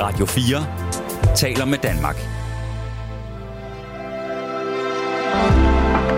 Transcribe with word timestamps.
Radio 0.00 0.26
4 0.26 0.66
taler 1.36 1.64
med 1.64 1.78
Danmark. 1.78 2.16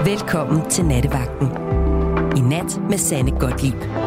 Velkommen 0.04 0.70
til 0.70 0.84
Nattevagten. 0.84 1.48
I 2.36 2.40
nat 2.40 2.80
med 2.90 2.98
Sanne 2.98 3.30
Godtlip. 3.30 4.05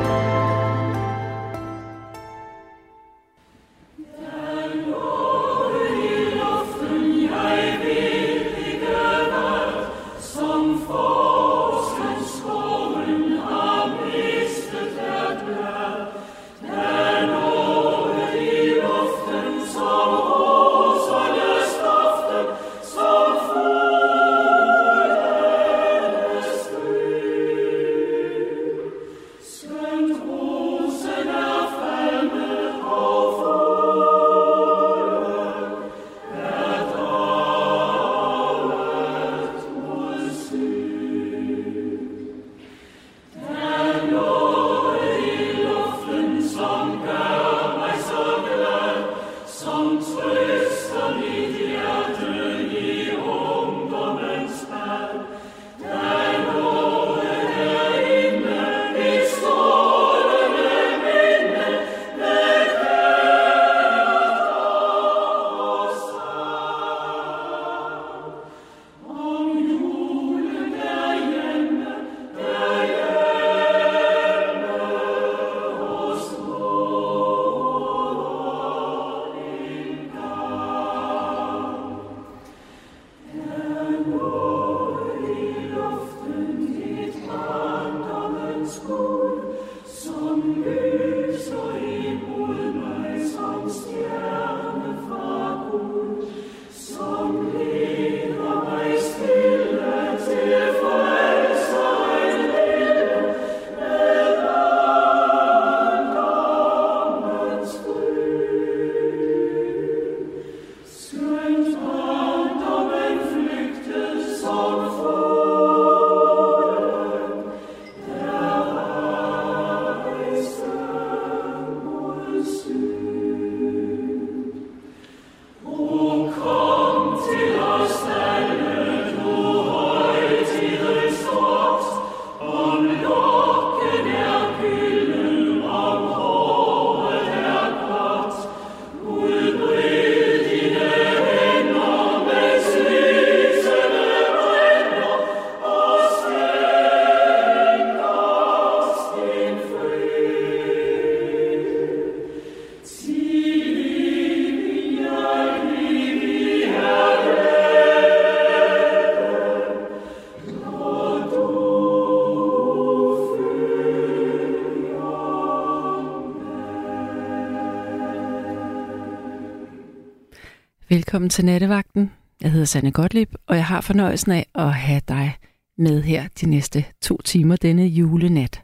Velkommen 171.10 171.30
til 171.30 171.46
Nattevagten. 171.46 172.12
Jeg 172.42 172.52
hedder 172.52 172.66
Sanne 172.66 172.92
Gottlieb, 172.92 173.34
og 173.48 173.56
jeg 173.56 173.66
har 173.66 173.82
fornøjelsen 173.82 174.32
af 174.32 174.46
at 174.56 174.74
have 174.74 175.02
dig 175.08 175.38
med 175.78 176.02
her 176.02 176.28
de 176.42 176.46
næste 176.46 176.86
to 177.02 177.22
timer 177.22 177.56
denne 177.56 177.86
julenat. 177.86 178.62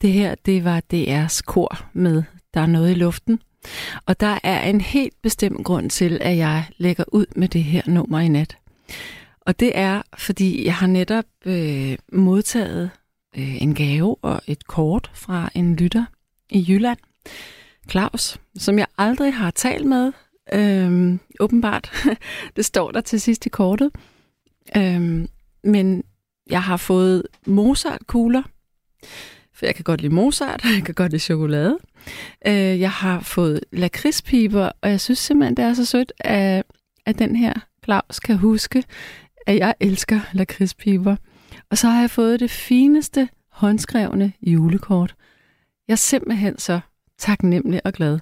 Det 0.00 0.12
her, 0.12 0.34
det 0.46 0.64
var 0.64 0.82
DR's 0.94 1.40
kor 1.46 1.84
med 1.92 2.22
Der 2.54 2.60
er 2.60 2.66
noget 2.66 2.90
i 2.90 2.94
luften. 2.94 3.40
Og 4.06 4.20
der 4.20 4.38
er 4.42 4.62
en 4.62 4.80
helt 4.80 5.14
bestemt 5.22 5.64
grund 5.64 5.90
til, 5.90 6.18
at 6.20 6.36
jeg 6.36 6.64
lægger 6.78 7.04
ud 7.12 7.26
med 7.36 7.48
det 7.48 7.64
her 7.64 7.82
nummer 7.86 8.18
i 8.18 8.28
nat. 8.28 8.56
Og 9.40 9.60
det 9.60 9.78
er, 9.78 10.02
fordi 10.18 10.66
jeg 10.66 10.74
har 10.74 10.86
netop 10.86 11.24
øh, 11.46 11.98
modtaget 12.12 12.90
øh, 13.36 13.62
en 13.62 13.74
gave 13.74 14.16
og 14.22 14.40
et 14.46 14.66
kort 14.66 15.10
fra 15.14 15.50
en 15.54 15.76
lytter 15.76 16.04
i 16.50 16.64
Jylland, 16.68 16.98
Claus, 17.90 18.40
som 18.58 18.78
jeg 18.78 18.86
aldrig 18.98 19.34
har 19.34 19.50
talt 19.50 19.86
med, 19.86 20.12
Øhm, 20.52 21.20
åbenbart. 21.40 21.92
det 22.56 22.64
står 22.64 22.90
der 22.90 23.00
til 23.00 23.20
sidst 23.20 23.46
i 23.46 23.48
kortet. 23.48 23.90
Øhm, 24.76 25.28
men 25.64 26.04
jeg 26.50 26.62
har 26.62 26.76
fået 26.76 27.22
Mozart-kugler, 27.46 28.42
for 29.54 29.66
jeg 29.66 29.74
kan 29.74 29.84
godt 29.84 30.00
lide 30.00 30.14
Mozart, 30.14 30.64
jeg 30.64 30.82
kan 30.84 30.94
godt 30.94 31.12
lide 31.12 31.22
chokolade. 31.22 31.78
Øh, 32.46 32.80
jeg 32.80 32.90
har 32.90 33.20
fået 33.20 33.60
lakridspiber, 33.72 34.70
og 34.82 34.90
jeg 34.90 35.00
synes 35.00 35.18
simpelthen, 35.18 35.56
det 35.56 35.64
er 35.64 35.74
så 35.74 35.84
sødt, 35.84 36.12
at, 36.20 36.64
at 37.06 37.18
den 37.18 37.36
her 37.36 37.54
Claus 37.84 38.20
kan 38.20 38.36
huske, 38.36 38.84
at 39.46 39.56
jeg 39.56 39.74
elsker 39.80 40.20
lakridspiber. 40.32 41.16
Og 41.70 41.78
så 41.78 41.88
har 41.88 42.00
jeg 42.00 42.10
fået 42.10 42.40
det 42.40 42.50
fineste 42.50 43.28
håndskrevne 43.52 44.32
julekort. 44.42 45.14
Jeg 45.88 45.94
er 45.94 45.96
simpelthen 45.96 46.58
så 46.58 46.80
taknemmelig 47.18 47.80
og 47.84 47.92
glad. 47.92 48.18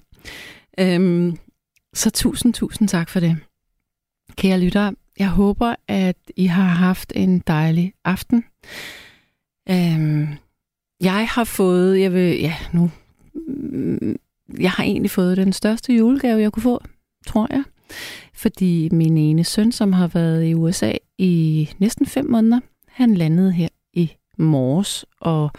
Øhm, 0.81 1.39
så 1.98 2.10
tusind, 2.10 2.54
tusind 2.54 2.88
tak 2.88 3.09
for 3.09 3.20
det. 3.20 3.36
Kære 4.36 4.60
lytter, 4.60 4.92
jeg 5.19 5.28
håber, 5.28 5.75
at 5.88 6.16
I 6.36 6.47
har 6.47 6.64
haft 6.64 7.12
en 7.16 7.38
dejlig 7.38 7.92
aften. 8.04 8.44
Øhm, 9.70 10.28
jeg 11.00 11.28
har 11.28 11.44
fået, 11.44 12.00
jeg 12.00 12.12
vil, 12.12 12.41
ja, 12.41 12.54
nu, 12.72 12.91
mm, 13.48 14.16
jeg 14.60 14.71
har 14.71 14.84
egentlig 14.84 15.10
fået 15.10 15.36
den 15.36 15.53
største 15.53 15.92
julegave, 15.92 16.41
jeg 16.41 16.53
kunne 16.53 16.62
få, 16.62 16.84
tror 17.27 17.47
jeg. 17.50 17.65
Fordi 18.34 18.89
min 18.92 19.18
ene 19.18 19.45
søn, 19.45 19.72
som 19.72 19.92
har 19.92 20.06
været 20.06 20.45
i 20.45 20.54
USA 20.54 20.92
i 21.18 21.68
næsten 21.78 22.06
fem 22.06 22.30
måneder, 22.30 22.60
han 22.89 23.15
landede 23.15 23.53
her 23.53 23.68
i 23.92 24.12
morges, 24.39 25.04
og 25.21 25.50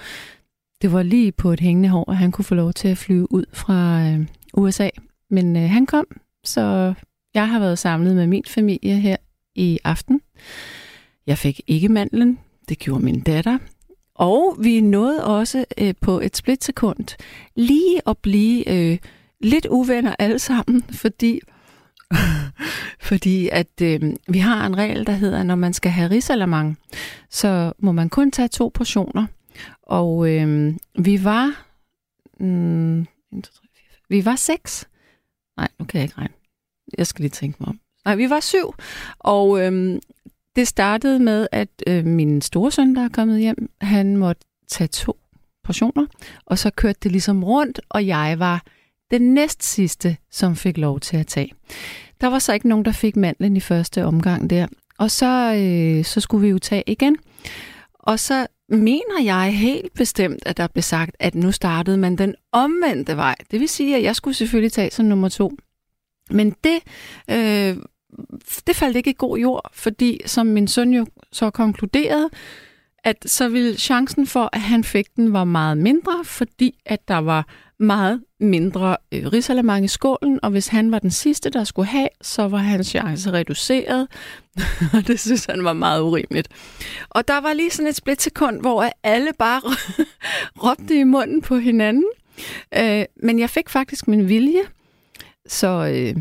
det 0.82 0.92
var 0.92 1.04
lige 1.04 1.32
på 1.32 1.52
et 1.52 1.60
hængende 1.60 1.90
hår, 1.90 2.12
at 2.12 2.18
han 2.18 2.32
kunne 2.32 2.46
få 2.46 2.56
lov 2.56 2.74
til 2.74 2.88
at 2.88 2.98
flyve 2.98 3.32
ud 3.32 3.46
fra 3.54 4.08
øh, 4.08 4.28
USA. 4.54 4.90
Men 5.30 5.56
øh, 5.56 5.70
han 5.70 5.86
kom, 5.86 6.06
så 6.44 6.94
jeg 7.34 7.50
har 7.50 7.60
været 7.60 7.80
samlet 7.80 8.16
med 8.16 8.28
min 8.28 8.44
familie 8.48 8.96
her 8.96 9.18
i 9.56 9.80
aften. 9.84 10.22
Jeg 11.28 11.38
fik 11.38 11.62
ikke 11.68 11.90
mandlen, 11.90 12.40
det 12.70 12.80
gjorde 12.80 13.06
min 13.06 13.22
datter. 13.22 13.58
Og 14.16 14.58
vi 14.60 14.82
nåede 14.82 15.26
også 15.26 15.66
øh, 15.78 15.94
på 16.02 16.20
et 16.20 16.38
splitsekund 16.38 17.18
lige 17.56 18.02
at 18.08 18.18
blive 18.18 18.70
øh, 18.70 18.98
lidt 19.42 19.66
uvenner 19.66 20.16
alle 20.20 20.40
sammen, 20.40 20.84
fordi 20.84 21.40
fordi 23.10 23.50
at 23.52 23.82
øh, 23.82 24.02
vi 24.30 24.40
har 24.40 24.66
en 24.66 24.78
regel, 24.78 25.08
der 25.08 25.14
hedder, 25.14 25.40
at 25.40 25.46
når 25.46 25.56
man 25.56 25.74
skal 25.74 25.92
have 25.92 26.10
risalamang, 26.10 26.78
så 27.30 27.74
må 27.80 27.92
man 27.92 28.10
kun 28.10 28.32
tage 28.32 28.48
to 28.48 28.72
portioner. 28.74 29.26
Og 29.84 30.30
øh, 30.30 30.74
vi 31.00 31.24
var... 31.24 31.66
Mm, 32.40 33.00
1, 33.02 33.08
2, 33.32 33.42
3, 33.42 33.68
4, 33.76 34.00
vi 34.10 34.26
var 34.26 34.36
seks. 34.36 34.89
Nej, 35.60 35.68
nu 35.80 35.86
kan 35.86 35.98
jeg 35.98 36.04
ikke 36.04 36.18
regne. 36.18 36.34
Jeg 36.98 37.08
skal 37.08 37.24
lige 37.24 37.30
tænke 37.30 37.58
mig 37.60 37.70
om. 37.70 37.80
Nej, 38.06 38.16
vi 38.16 38.30
var 38.30 38.40
syv, 38.40 38.74
og 39.20 39.62
øhm, 39.62 40.00
det 40.56 40.68
startede 40.68 41.20
med, 41.20 41.48
at 41.52 41.70
øh, 41.88 42.06
min 42.06 42.42
store 42.42 42.72
søn, 42.72 42.96
der 42.96 43.04
er 43.04 43.10
kommet 43.10 43.40
hjem, 43.40 43.70
han 43.82 44.18
måtte 44.18 44.46
tage 44.68 44.88
to 44.88 45.18
portioner, 45.64 46.06
og 46.46 46.58
så 46.58 46.70
kørte 46.70 47.00
det 47.04 47.12
ligesom 47.12 47.44
rundt, 47.44 47.82
og 47.90 48.08
jeg 48.08 48.40
var 48.40 48.64
den 49.12 49.34
næst 49.34 49.64
sidste, 49.64 50.18
som 50.32 50.56
fik 50.56 50.78
lov 50.78 51.00
til 51.00 51.18
at 51.18 51.28
tage. 51.28 51.54
Der 52.22 52.28
var 52.28 52.40
så 52.40 52.54
ikke 52.54 52.68
nogen, 52.68 52.86
der 52.86 52.92
fik 52.92 53.16
mandlen 53.16 53.58
i 53.58 53.60
første 53.60 54.06
omgang 54.06 54.50
der, 54.50 54.68
og 54.98 55.12
så, 55.12 55.54
øh, 55.56 56.06
så 56.06 56.20
skulle 56.20 56.42
vi 56.42 56.50
jo 56.50 56.60
tage 56.60 56.84
igen. 56.88 57.18
Og 57.94 58.20
så 58.20 58.48
mener 58.70 59.22
jeg 59.24 59.58
helt 59.58 59.94
bestemt, 59.94 60.44
at 60.46 60.58
der 60.58 60.68
blev 60.68 60.82
sagt, 60.82 61.16
at 61.20 61.36
nu 61.36 61.52
startede 61.52 61.98
man 61.98 62.16
den 62.16 62.36
omvendte 62.52 63.18
vej. 63.18 63.36
Det 63.52 63.60
vil 63.60 63.70
sige, 63.70 63.96
at 63.96 64.04
jeg 64.04 64.16
skulle 64.16 64.34
selvfølgelig 64.34 64.72
tage 64.72 64.92
som 64.92 65.06
nummer 65.06 65.30
to. 65.30 65.52
Men 66.30 66.56
det, 66.64 66.80
øh, 67.30 67.78
det 68.68 68.76
faldt 68.76 68.98
ikke 68.98 69.10
i 69.10 69.16
god 69.18 69.38
jord, 69.38 69.72
fordi 69.74 70.22
som 70.26 70.48
min 70.48 70.68
søn 70.68 70.94
jo 70.94 71.06
så 71.32 71.50
konkluderede, 71.50 72.30
at 73.04 73.18
så 73.26 73.50
ville 73.50 73.78
chancen 73.78 74.28
for, 74.28 74.50
at 74.54 74.62
han 74.62 74.84
fik 74.84 75.16
den, 75.16 75.34
var 75.34 75.44
meget 75.44 75.78
mindre, 75.78 76.24
fordi 76.26 76.76
at 76.86 77.08
der 77.08 77.18
var 77.18 77.48
meget 77.80 78.24
mindre 78.40 78.98
øh, 79.12 79.28
risalemang 79.28 79.86
i 79.86 79.88
skålen, 79.88 80.40
og 80.44 80.52
hvis 80.52 80.68
han 80.68 80.92
var 80.92 81.00
den 81.00 81.12
sidste, 81.12 81.50
der 81.50 81.64
skulle 81.64 81.88
have, 81.88 82.08
så 82.22 82.48
var 82.48 82.58
hans 82.58 82.88
chance 82.88 83.32
reduceret, 83.32 84.08
og 84.94 85.08
det 85.08 85.20
synes 85.20 85.46
han 85.46 85.64
var 85.64 85.74
meget 85.74 86.02
urimeligt. 86.02 86.48
Og 87.10 87.28
der 87.28 87.42
var 87.42 87.54
lige 87.54 87.72
sådan 87.72 87.90
et 87.90 87.96
splitsekund, 87.96 88.62
hvor 88.62 88.90
alle 89.04 89.32
bare 89.40 89.62
råbte 90.64 91.00
i 91.00 91.04
munden 91.04 91.42
på 91.42 91.58
hinanden, 91.58 92.06
øh, 92.78 93.06
men 93.24 93.40
jeg 93.40 93.50
fik 93.50 93.70
faktisk 93.70 94.08
min 94.08 94.28
vilje, 94.28 94.62
så 95.48 95.68
øh, 95.68 96.16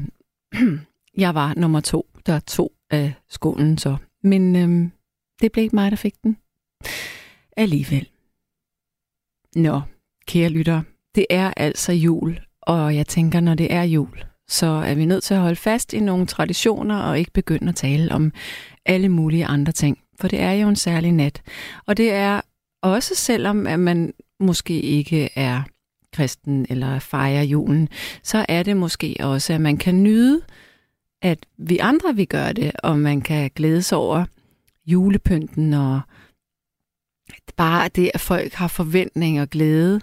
jeg 1.25 1.34
var 1.34 1.55
nummer 1.56 1.81
to, 1.81 2.06
der 2.26 2.40
tog 2.40 2.72
af 2.90 3.14
skålen 3.28 3.78
så. 3.78 3.96
Men 4.22 4.56
øh, 4.56 4.90
det 5.40 5.52
blev 5.52 5.62
ikke 5.62 5.76
mig, 5.76 5.90
der 5.90 5.96
fik 5.96 6.14
den 6.22 6.37
alligevel. 7.56 8.08
Nå, 9.56 9.81
kære 10.26 10.49
lytter, 10.49 10.82
det 11.19 11.26
er 11.31 11.53
altså 11.56 11.93
jul, 11.93 12.38
og 12.62 12.97
jeg 12.97 13.06
tænker, 13.06 13.41
når 13.41 13.55
det 13.55 13.73
er 13.73 13.82
jul, 13.82 14.25
så 14.49 14.67
er 14.67 14.94
vi 14.94 15.05
nødt 15.05 15.25
til 15.25 15.35
at 15.35 15.41
holde 15.41 15.56
fast 15.56 15.93
i 15.93 16.00
nogle 16.00 16.26
traditioner 16.26 16.99
og 16.99 17.19
ikke 17.19 17.31
begynde 17.31 17.69
at 17.69 17.75
tale 17.75 18.12
om 18.12 18.32
alle 18.87 19.09
mulige 19.09 19.47
andre 19.47 19.73
ting. 19.73 19.99
For 20.20 20.29
det 20.29 20.41
er 20.41 20.53
jo 20.53 20.69
en 20.69 20.76
særlig 20.76 21.12
nat. 21.12 21.43
Og 21.87 21.97
det 21.97 22.12
er 22.12 22.41
også 22.82 23.15
selvom, 23.15 23.67
at 23.67 23.81
man 23.81 24.12
måske 24.41 24.81
ikke 24.81 25.31
er 25.35 25.62
kristen 26.12 26.67
eller 26.70 26.99
fejrer 26.99 27.43
julen, 27.43 27.88
så 28.23 28.47
er 28.49 28.62
det 28.62 28.76
måske 28.76 29.17
også, 29.20 29.53
at 29.53 29.61
man 29.61 29.76
kan 29.76 30.03
nyde, 30.03 30.43
at 31.23 31.47
vi 31.56 31.79
andre 31.79 32.17
vi 32.17 32.25
gør 32.25 32.53
det, 32.53 32.73
og 32.82 32.99
man 32.99 33.20
kan 33.20 33.50
glædes 33.55 33.93
over 33.93 34.25
julepynten 34.87 35.75
og 35.75 36.00
bare 37.56 37.88
det, 37.88 38.11
at 38.15 38.20
folk 38.20 38.53
har 38.53 38.69
forventning 38.69 39.41
og 39.41 39.50
glæde. 39.50 40.00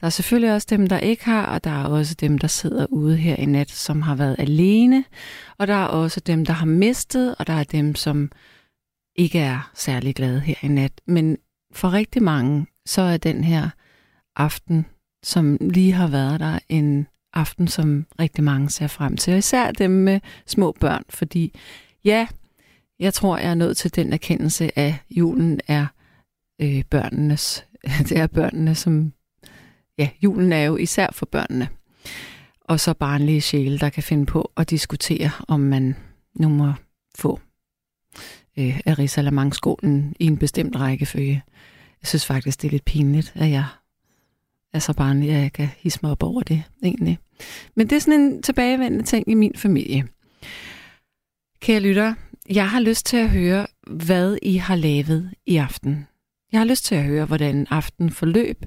Der 0.00 0.06
er 0.06 0.10
selvfølgelig 0.10 0.52
også 0.54 0.66
dem, 0.70 0.86
der 0.86 0.98
ikke 0.98 1.24
har, 1.24 1.46
og 1.46 1.64
der 1.64 1.70
er 1.70 1.84
også 1.84 2.14
dem, 2.14 2.38
der 2.38 2.48
sidder 2.48 2.86
ude 2.90 3.16
her 3.16 3.36
i 3.36 3.44
nat, 3.44 3.70
som 3.70 4.02
har 4.02 4.14
været 4.14 4.36
alene. 4.38 5.04
Og 5.58 5.66
der 5.66 5.74
er 5.74 5.86
også 5.86 6.20
dem, 6.20 6.44
der 6.44 6.52
har 6.52 6.66
mistet, 6.66 7.34
og 7.38 7.46
der 7.46 7.52
er 7.52 7.64
dem, 7.64 7.94
som 7.94 8.30
ikke 9.16 9.38
er 9.38 9.70
særlig 9.74 10.14
glade 10.14 10.40
her 10.40 10.54
i 10.62 10.68
nat. 10.68 10.92
Men 11.06 11.36
for 11.72 11.92
rigtig 11.92 12.22
mange, 12.22 12.66
så 12.86 13.02
er 13.02 13.16
den 13.16 13.44
her 13.44 13.70
aften, 14.36 14.86
som 15.22 15.58
lige 15.60 15.92
har 15.92 16.08
været 16.08 16.40
der, 16.40 16.58
en 16.68 17.06
aften, 17.34 17.68
som 17.68 18.06
rigtig 18.20 18.44
mange 18.44 18.70
ser 18.70 18.86
frem 18.86 19.16
til. 19.16 19.32
Og 19.32 19.38
især 19.38 19.70
dem 19.70 19.90
med 19.90 20.20
små 20.46 20.72
børn, 20.80 21.04
fordi 21.08 21.54
ja, 22.04 22.26
jeg 22.98 23.14
tror, 23.14 23.38
jeg 23.38 23.50
er 23.50 23.54
nødt 23.54 23.76
til 23.76 23.94
den 23.94 24.12
erkendelse, 24.12 24.78
at 24.78 24.94
julen 25.10 25.60
er 25.68 25.86
øh, 26.60 26.84
børnenes. 26.90 27.66
Det 28.08 28.18
er 28.18 28.26
børnene, 28.26 28.74
som... 28.74 29.12
Ja, 30.00 30.08
julen 30.22 30.52
er 30.52 30.64
jo 30.64 30.76
især 30.76 31.06
for 31.12 31.26
børnene. 31.26 31.68
Og 32.60 32.80
så 32.80 32.94
barnlige 32.94 33.40
sjæle, 33.40 33.78
der 33.78 33.88
kan 33.88 34.02
finde 34.02 34.26
på 34.26 34.52
at 34.56 34.70
diskutere, 34.70 35.30
om 35.48 35.60
man 35.60 35.96
nu 36.34 36.48
må 36.48 36.72
få 37.18 37.40
øh, 38.58 38.80
Arisalamangskolen 38.86 40.16
i 40.20 40.26
en 40.26 40.36
bestemt 40.36 40.76
rækkefølge. 40.76 41.42
Jeg 42.02 42.08
synes 42.08 42.26
faktisk, 42.26 42.62
det 42.62 42.68
er 42.68 42.72
lidt 42.72 42.84
pinligt, 42.84 43.32
at 43.34 43.50
jeg 43.50 43.64
er 44.72 44.78
så 44.78 44.92
barnlig, 44.92 45.30
at 45.30 45.42
jeg 45.42 45.52
kan 45.52 45.68
hisse 45.78 45.98
mig 46.02 46.10
op 46.10 46.22
over 46.22 46.42
det, 46.42 46.62
egentlig. 46.82 47.18
Men 47.76 47.90
det 47.90 47.96
er 47.96 48.00
sådan 48.00 48.20
en 48.20 48.42
tilbagevendende 48.42 49.04
ting 49.04 49.28
i 49.28 49.34
min 49.34 49.52
familie. 49.56 50.08
Kære 51.60 51.80
lytter, 51.80 52.14
jeg 52.50 52.70
har 52.70 52.80
lyst 52.80 53.06
til 53.06 53.16
at 53.16 53.30
høre, 53.30 53.66
hvad 53.86 54.38
I 54.42 54.56
har 54.56 54.76
lavet 54.76 55.34
i 55.46 55.56
aften. 55.56 56.06
Jeg 56.52 56.60
har 56.60 56.64
lyst 56.64 56.84
til 56.84 56.94
at 56.94 57.04
høre, 57.04 57.24
hvordan 57.24 57.66
aften 57.70 58.10
forløb. 58.10 58.64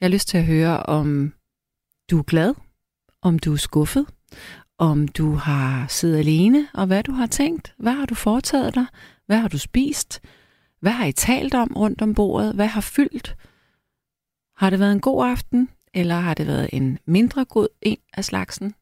Jeg 0.00 0.06
har 0.06 0.12
lyst 0.12 0.28
til 0.28 0.38
at 0.38 0.44
høre, 0.44 0.82
om 0.82 1.32
du 2.10 2.18
er 2.18 2.22
glad, 2.22 2.54
om 3.22 3.38
du 3.38 3.52
er 3.52 3.56
skuffet, 3.56 4.06
om 4.78 5.08
du 5.08 5.34
har 5.34 5.86
siddet 5.88 6.18
alene, 6.18 6.68
og 6.74 6.86
hvad 6.86 7.02
du 7.02 7.12
har 7.12 7.26
tænkt. 7.26 7.74
Hvad 7.78 7.92
har 7.92 8.06
du 8.06 8.14
foretaget 8.14 8.74
dig? 8.74 8.86
Hvad 9.26 9.38
har 9.38 9.48
du 9.48 9.58
spist? 9.58 10.20
Hvad 10.80 10.92
har 10.92 11.06
I 11.06 11.12
talt 11.12 11.54
om 11.54 11.72
rundt 11.76 12.02
om 12.02 12.14
bordet? 12.14 12.54
Hvad 12.54 12.66
har 12.66 12.80
fyldt? 12.80 13.36
Har 14.56 14.70
det 14.70 14.78
været 14.80 14.92
en 14.92 15.00
god 15.00 15.26
aften, 15.26 15.68
eller 15.94 16.14
har 16.14 16.34
det 16.34 16.46
været 16.46 16.68
en 16.72 16.98
mindre 17.06 17.44
god 17.44 17.68
en 17.82 17.98
af 18.12 18.24
slagsen? 18.24 18.74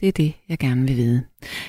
Det 0.00 0.08
er 0.08 0.12
det, 0.12 0.34
jeg 0.48 0.58
gerne 0.58 0.86
vil 0.86 0.96
vide. 0.96 1.26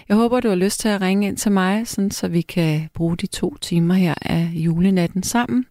Jeg 0.09 0.17
håber, 0.17 0.39
du 0.39 0.49
har 0.49 0.55
lyst 0.55 0.79
til 0.79 0.89
at 0.89 1.01
ringe 1.01 1.27
ind 1.27 1.37
til 1.37 1.51
mig, 1.51 1.87
sådan, 1.87 2.11
så 2.11 2.27
vi 2.27 2.41
kan 2.41 2.89
bruge 2.93 3.17
de 3.17 3.27
to 3.27 3.57
timer 3.57 3.93
her 3.93 4.15
af 4.21 4.51
julenatten 4.53 5.23
sammen 5.23 5.65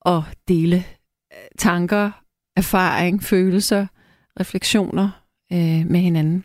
og 0.00 0.24
dele 0.48 0.84
tanker, 1.58 2.10
erfaring, 2.56 3.22
følelser, 3.22 3.86
refleksioner 4.40 5.24
øh, 5.52 5.86
med 5.86 6.00
hinanden. 6.00 6.44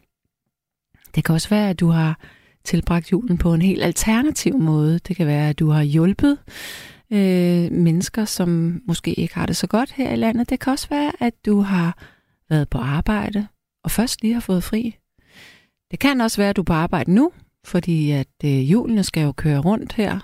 Det 1.15 1.23
kan 1.23 1.35
også 1.35 1.49
være, 1.49 1.69
at 1.69 1.79
du 1.79 1.87
har 1.87 2.19
tilbragt 2.63 3.11
julen 3.11 3.37
på 3.37 3.53
en 3.53 3.61
helt 3.61 3.83
alternativ 3.83 4.57
måde. 4.57 4.99
Det 4.99 5.15
kan 5.15 5.27
være, 5.27 5.49
at 5.49 5.59
du 5.59 5.69
har 5.69 5.83
hjulpet 5.83 6.37
øh, 7.11 7.71
mennesker, 7.71 8.25
som 8.25 8.81
måske 8.87 9.13
ikke 9.13 9.35
har 9.35 9.45
det 9.45 9.57
så 9.57 9.67
godt 9.67 9.91
her 9.91 10.13
i 10.13 10.15
landet. 10.15 10.49
Det 10.49 10.59
kan 10.59 10.71
også 10.71 10.89
være, 10.89 11.11
at 11.19 11.45
du 11.45 11.59
har 11.59 11.97
været 12.49 12.69
på 12.69 12.77
arbejde, 12.77 13.47
og 13.83 13.91
først 13.91 14.21
lige 14.21 14.33
har 14.33 14.41
fået 14.41 14.63
fri. 14.63 14.95
Det 15.91 15.99
kan 15.99 16.21
også 16.21 16.37
være, 16.41 16.49
at 16.49 16.55
du 16.55 16.61
er 16.61 16.65
på 16.65 16.73
arbejde 16.73 17.11
nu, 17.11 17.31
fordi 17.63 18.11
at 18.11 18.27
øh, 18.45 18.71
julene 18.71 19.03
skal 19.03 19.23
jo 19.23 19.31
køre 19.31 19.59
rundt 19.59 19.93
her, 19.93 20.19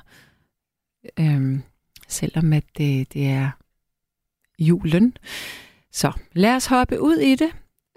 øh, 1.19 1.59
selvom 2.07 2.53
at 2.53 2.63
det, 2.77 3.13
det 3.13 3.27
er 3.29 3.49
julen. 4.61 5.13
Så 5.91 6.11
lad 6.33 6.55
os 6.55 6.65
hoppe 6.65 7.01
ud 7.01 7.15
i 7.15 7.35
det. 7.35 7.49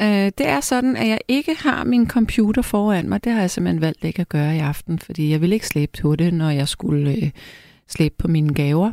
Øh, 0.03 0.33
det 0.39 0.49
er 0.49 0.61
sådan, 0.61 0.97
at 0.97 1.09
jeg 1.09 1.19
ikke 1.29 1.55
har 1.55 1.85
min 1.85 2.09
computer 2.09 2.63
foran 2.63 3.09
mig. 3.09 3.25
Det 3.25 3.33
har 3.33 3.41
jeg 3.41 3.51
simpelthen 3.51 3.81
valgt 3.81 4.05
ikke 4.05 4.21
at 4.21 4.29
gøre 4.29 4.57
i 4.57 4.59
aften, 4.59 4.99
fordi 4.99 5.31
jeg 5.31 5.41
vil 5.41 5.53
ikke 5.53 5.67
slæbe 5.67 5.93
på 6.03 6.17
det, 6.17 6.35
når 6.35 6.51
jeg 6.51 6.69
skulle 6.69 7.11
øh, 7.17 7.31
slæbe 7.89 8.15
på 8.19 8.29
mine 8.29 8.55
gaver. 8.55 8.93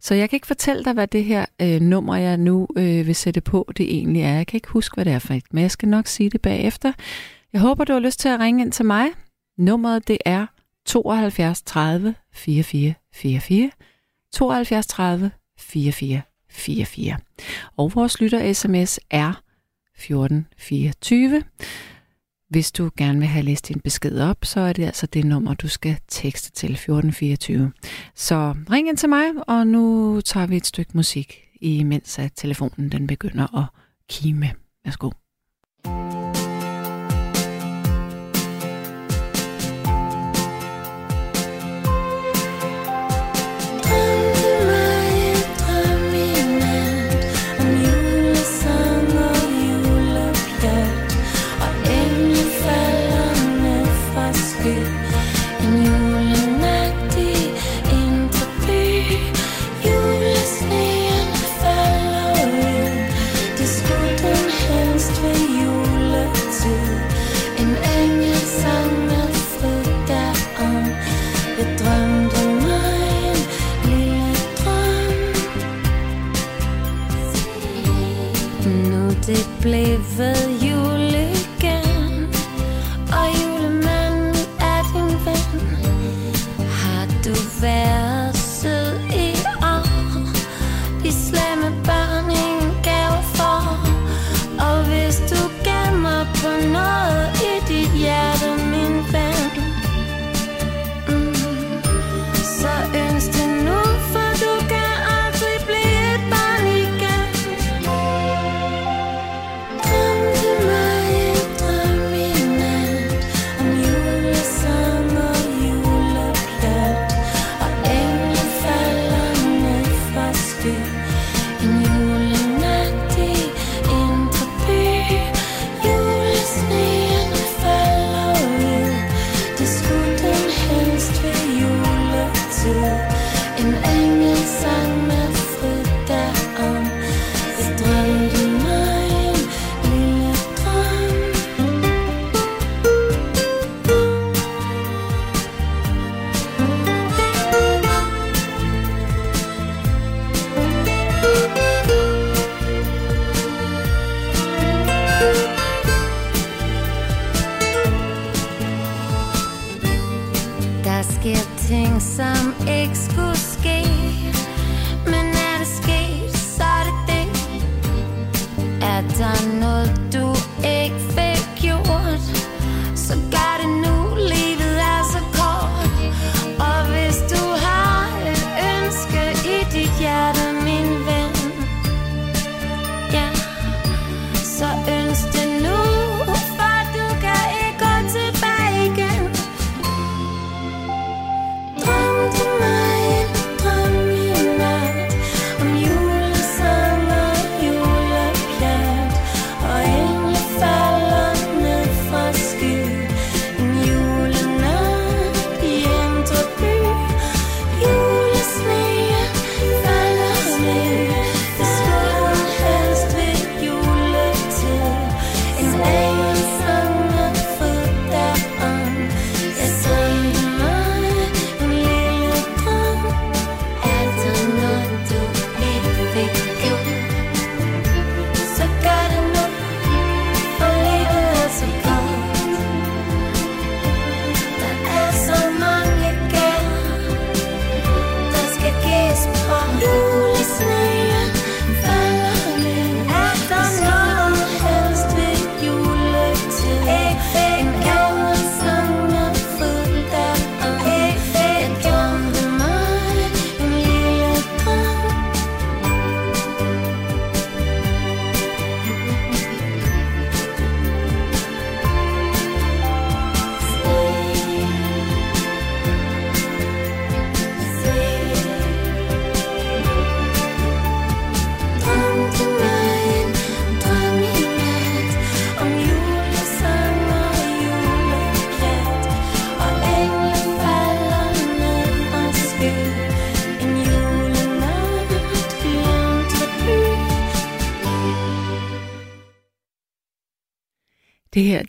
Så 0.00 0.14
jeg 0.14 0.30
kan 0.30 0.36
ikke 0.36 0.46
fortælle 0.46 0.84
dig, 0.84 0.92
hvad 0.92 1.06
det 1.06 1.24
her 1.24 1.46
øh, 1.62 1.80
nummer, 1.80 2.16
jeg 2.16 2.36
nu 2.36 2.68
øh, 2.76 3.06
vil 3.06 3.14
sætte 3.14 3.40
på, 3.40 3.72
det 3.76 3.94
egentlig 3.94 4.22
er. 4.22 4.34
Jeg 4.34 4.46
kan 4.46 4.56
ikke 4.56 4.68
huske, 4.68 4.94
hvad 4.94 5.04
det 5.04 5.12
er 5.12 5.18
for 5.18 5.34
et, 5.34 5.44
men 5.52 5.62
jeg 5.62 5.70
skal 5.70 5.88
nok 5.88 6.06
sige 6.06 6.30
det 6.30 6.40
bagefter. 6.40 6.92
Jeg 7.52 7.60
håber, 7.60 7.84
du 7.84 7.92
har 7.92 8.00
lyst 8.00 8.20
til 8.20 8.28
at 8.28 8.40
ringe 8.40 8.64
ind 8.64 8.72
til 8.72 8.84
mig. 8.84 9.06
Nummeret 9.58 10.08
det 10.08 10.18
er 10.24 10.46
72 10.86 11.62
30 11.62 12.14
44 12.34 12.94
44. 13.14 13.70
72 14.32 14.86
30 14.86 15.30
44 15.58 16.22
44. 16.52 17.16
Og 17.76 17.94
vores 17.94 18.20
lytter 18.20 18.52
sms 18.52 19.00
er 19.10 19.32
1424. 19.96 21.42
Hvis 22.48 22.72
du 22.72 22.90
gerne 22.96 23.18
vil 23.18 23.28
have 23.28 23.44
læst 23.44 23.68
din 23.68 23.80
besked 23.80 24.20
op, 24.20 24.36
så 24.42 24.60
er 24.60 24.72
det 24.72 24.84
altså 24.84 25.06
det 25.06 25.24
nummer, 25.24 25.54
du 25.54 25.68
skal 25.68 25.96
tekste 26.08 26.50
til 26.50 26.70
1424. 26.70 27.72
Så 28.14 28.54
ring 28.70 28.88
ind 28.88 28.96
til 28.96 29.08
mig, 29.08 29.24
og 29.48 29.66
nu 29.66 30.20
tager 30.20 30.46
vi 30.46 30.56
et 30.56 30.66
stykke 30.66 30.90
musik, 30.94 31.48
imens 31.60 32.18
at 32.18 32.32
telefonen 32.36 32.88
den 32.92 33.06
begynder 33.06 33.58
at 33.58 33.64
kime. 34.08 34.52
Værsgo. 34.84 35.10
thank 35.84 36.11
you 36.11 36.11
det 79.62 80.61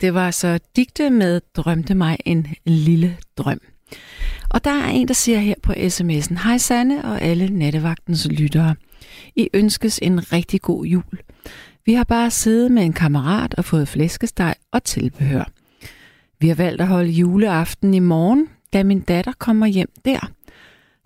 Det 0.04 0.14
var 0.14 0.30
så 0.30 0.58
digte 0.76 1.10
med 1.10 1.40
Drømte 1.56 1.94
mig 1.94 2.18
en 2.24 2.46
lille 2.64 3.16
drøm. 3.36 3.60
Og 4.50 4.64
der 4.64 4.70
er 4.70 4.88
en, 4.88 5.08
der 5.08 5.14
siger 5.14 5.38
her 5.38 5.54
på 5.62 5.72
sms'en, 5.72 6.42
Hej 6.44 6.58
Sanne 6.58 7.04
og 7.04 7.22
alle 7.22 7.48
nattevagtens 7.48 8.28
lyttere. 8.30 8.74
I 9.36 9.48
ønskes 9.54 9.98
en 10.02 10.32
rigtig 10.32 10.60
god 10.60 10.84
jul. 10.84 11.18
Vi 11.86 11.94
har 11.94 12.04
bare 12.04 12.30
siddet 12.30 12.70
med 12.70 12.82
en 12.82 12.92
kammerat 12.92 13.54
og 13.54 13.64
fået 13.64 13.88
flæskesteg 13.88 14.54
og 14.72 14.84
tilbehør. 14.84 15.44
Vi 16.40 16.48
har 16.48 16.54
valgt 16.54 16.80
at 16.80 16.88
holde 16.88 17.10
juleaften 17.10 17.94
i 17.94 17.98
morgen, 17.98 18.48
da 18.72 18.82
min 18.82 19.00
datter 19.00 19.32
kommer 19.38 19.66
hjem 19.66 19.90
der. 20.04 20.30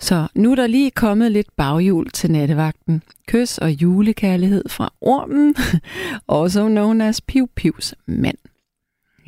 Så 0.01 0.27
nu 0.35 0.51
er 0.51 0.55
der 0.55 0.67
lige 0.67 0.91
kommet 0.91 1.33
lidt 1.33 1.57
baghjul 1.57 2.11
til 2.11 2.31
nattevagten. 2.31 3.03
Kys 3.27 3.59
og 3.59 3.71
julekærlighed 3.71 4.65
fra 4.69 4.93
ormen, 5.01 5.55
også 6.27 6.69
known 6.69 7.01
as 7.01 7.21
Piu 7.21 7.47
Pius 7.57 7.95
mand. 8.07 8.39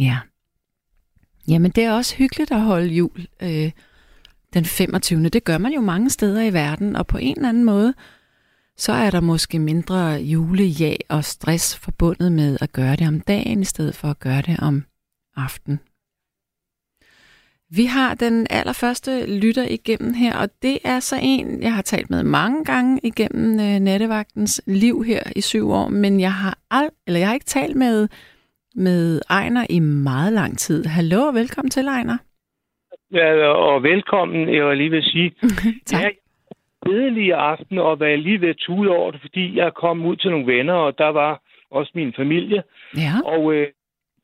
Ja. 0.01 0.19
Jamen, 1.49 1.71
det 1.71 1.85
er 1.85 1.93
også 1.93 2.17
hyggeligt 2.17 2.51
at 2.51 2.61
holde 2.61 2.95
jul 2.95 3.27
øh, 3.43 3.71
den 4.55 4.65
25. 4.65 5.29
Det 5.29 5.45
gør 5.45 5.59
man 5.59 5.73
jo 5.73 5.81
mange 5.81 6.11
steder 6.11 6.43
i 6.43 6.53
verden, 6.53 6.97
og 6.97 7.07
på 7.07 7.19
en 7.19 7.37
eller 7.37 7.49
anden 7.49 7.65
måde, 7.65 7.95
så 8.77 8.93
er 8.93 9.11
der 9.11 9.21
måske 9.21 9.59
mindre 9.59 10.13
julejag 10.13 10.99
og 11.09 11.25
stress 11.25 11.77
forbundet 11.77 12.33
med 12.33 12.59
at 12.61 12.73
gøre 12.73 12.97
det 12.97 13.09
om 13.09 13.21
dagen, 13.21 13.61
i 13.61 13.65
stedet 13.65 13.95
for 13.95 14.09
at 14.09 14.19
gøre 14.19 14.43
det 14.43 14.61
om 14.61 14.85
aften. 15.37 15.81
Vi 17.73 17.85
har 17.85 18.15
den 18.15 18.47
allerførste 18.51 19.27
lytter 19.27 19.67
igennem 19.69 20.15
her, 20.15 20.37
og 20.37 20.49
det 20.63 20.79
er 20.85 21.01
så 21.01 21.19
en, 21.23 21.63
jeg 21.63 21.75
har 21.75 21.83
talt 21.83 22.11
med 22.11 22.23
mange 22.23 22.65
gange 22.65 23.01
igennem 23.03 23.61
øh, 23.61 23.81
nattevagtens 23.81 24.63
liv 24.67 25.05
her 25.05 25.23
i 25.37 25.41
syv 25.41 25.71
år, 25.71 25.89
men 25.89 26.21
jeg 26.21 26.35
har, 26.35 26.59
al- 26.71 26.91
eller 27.07 27.21
jeg 27.21 27.29
har 27.29 27.35
ikke 27.35 27.47
talt 27.47 27.77
med, 27.77 28.09
med 28.75 29.21
Ejner 29.31 29.67
i 29.71 29.79
meget 29.81 30.33
lang 30.33 30.59
tid. 30.59 30.85
Hallo 30.85 31.21
og 31.23 31.35
velkommen 31.35 31.71
til, 31.71 31.87
Ejner. 31.87 32.19
Ja, 33.13 33.47
og 33.47 33.83
velkommen, 33.83 34.55
jeg 34.55 34.65
var 34.65 34.75
lige 34.75 34.91
ved 34.91 34.99
at 34.99 35.05
sige. 35.05 35.33
Tak. 35.87 36.03
Ja, 36.03 36.09
glædelig 36.85 37.33
aften 37.35 37.79
og 37.79 38.01
være 38.01 38.17
lige 38.17 38.41
ved 38.41 38.49
at 38.49 38.57
tude 38.57 38.91
over 38.91 39.11
det, 39.11 39.21
fordi 39.21 39.57
jeg 39.57 39.75
kom 39.75 40.07
ud 40.07 40.17
til 40.17 40.31
nogle 40.31 40.57
venner, 40.57 40.75
og 40.75 40.99
der 40.99 41.09
var 41.09 41.41
også 41.71 41.93
min 41.95 42.13
familie. 42.17 42.63
Ja. 42.97 43.15
Og 43.25 43.55
øh, 43.55 43.69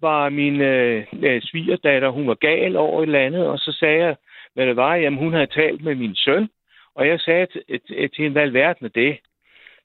var 0.01 0.29
min 0.29 0.61
øh, 0.61 1.07
øh, 1.23 1.43
svigerdatter, 1.43 2.09
hun 2.09 2.29
var 2.29 2.35
gal 2.35 2.77
over 2.77 3.03
et 3.03 3.07
eller 3.07 3.27
andet, 3.27 3.47
og 3.47 3.59
så 3.59 3.77
sagde 3.81 4.05
jeg, 4.05 4.17
hvad 4.55 4.67
det 4.67 4.77
var, 4.77 4.95
jamen 4.95 5.19
hun 5.19 5.33
havde 5.33 5.47
talt 5.47 5.85
med 5.85 5.95
min 5.95 6.15
søn, 6.15 6.49
og 6.95 7.09
jeg 7.09 7.21
sagde 7.21 7.47
til, 7.47 7.63
til 7.89 8.23
hende, 8.23 8.33
hvad 8.33 8.43
alverden 8.43 8.87
er 8.87 8.91
det? 8.91 9.19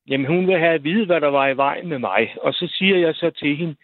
jamen 0.08 0.28
hun 0.28 0.48
vil 0.48 0.60
have 0.60 0.74
at 0.74 0.84
vide, 0.84 1.06
hvad 1.06 1.22
der 1.22 1.28
var 1.28 1.48
i 1.48 1.58
vejen 1.58 1.88
med 1.88 2.00
mig. 2.00 2.36
Og 2.42 2.54
så 2.54 2.68
siger 2.78 2.98
jeg 2.98 3.16
så 3.16 3.30
til 3.30 3.58
hende, 3.58 3.76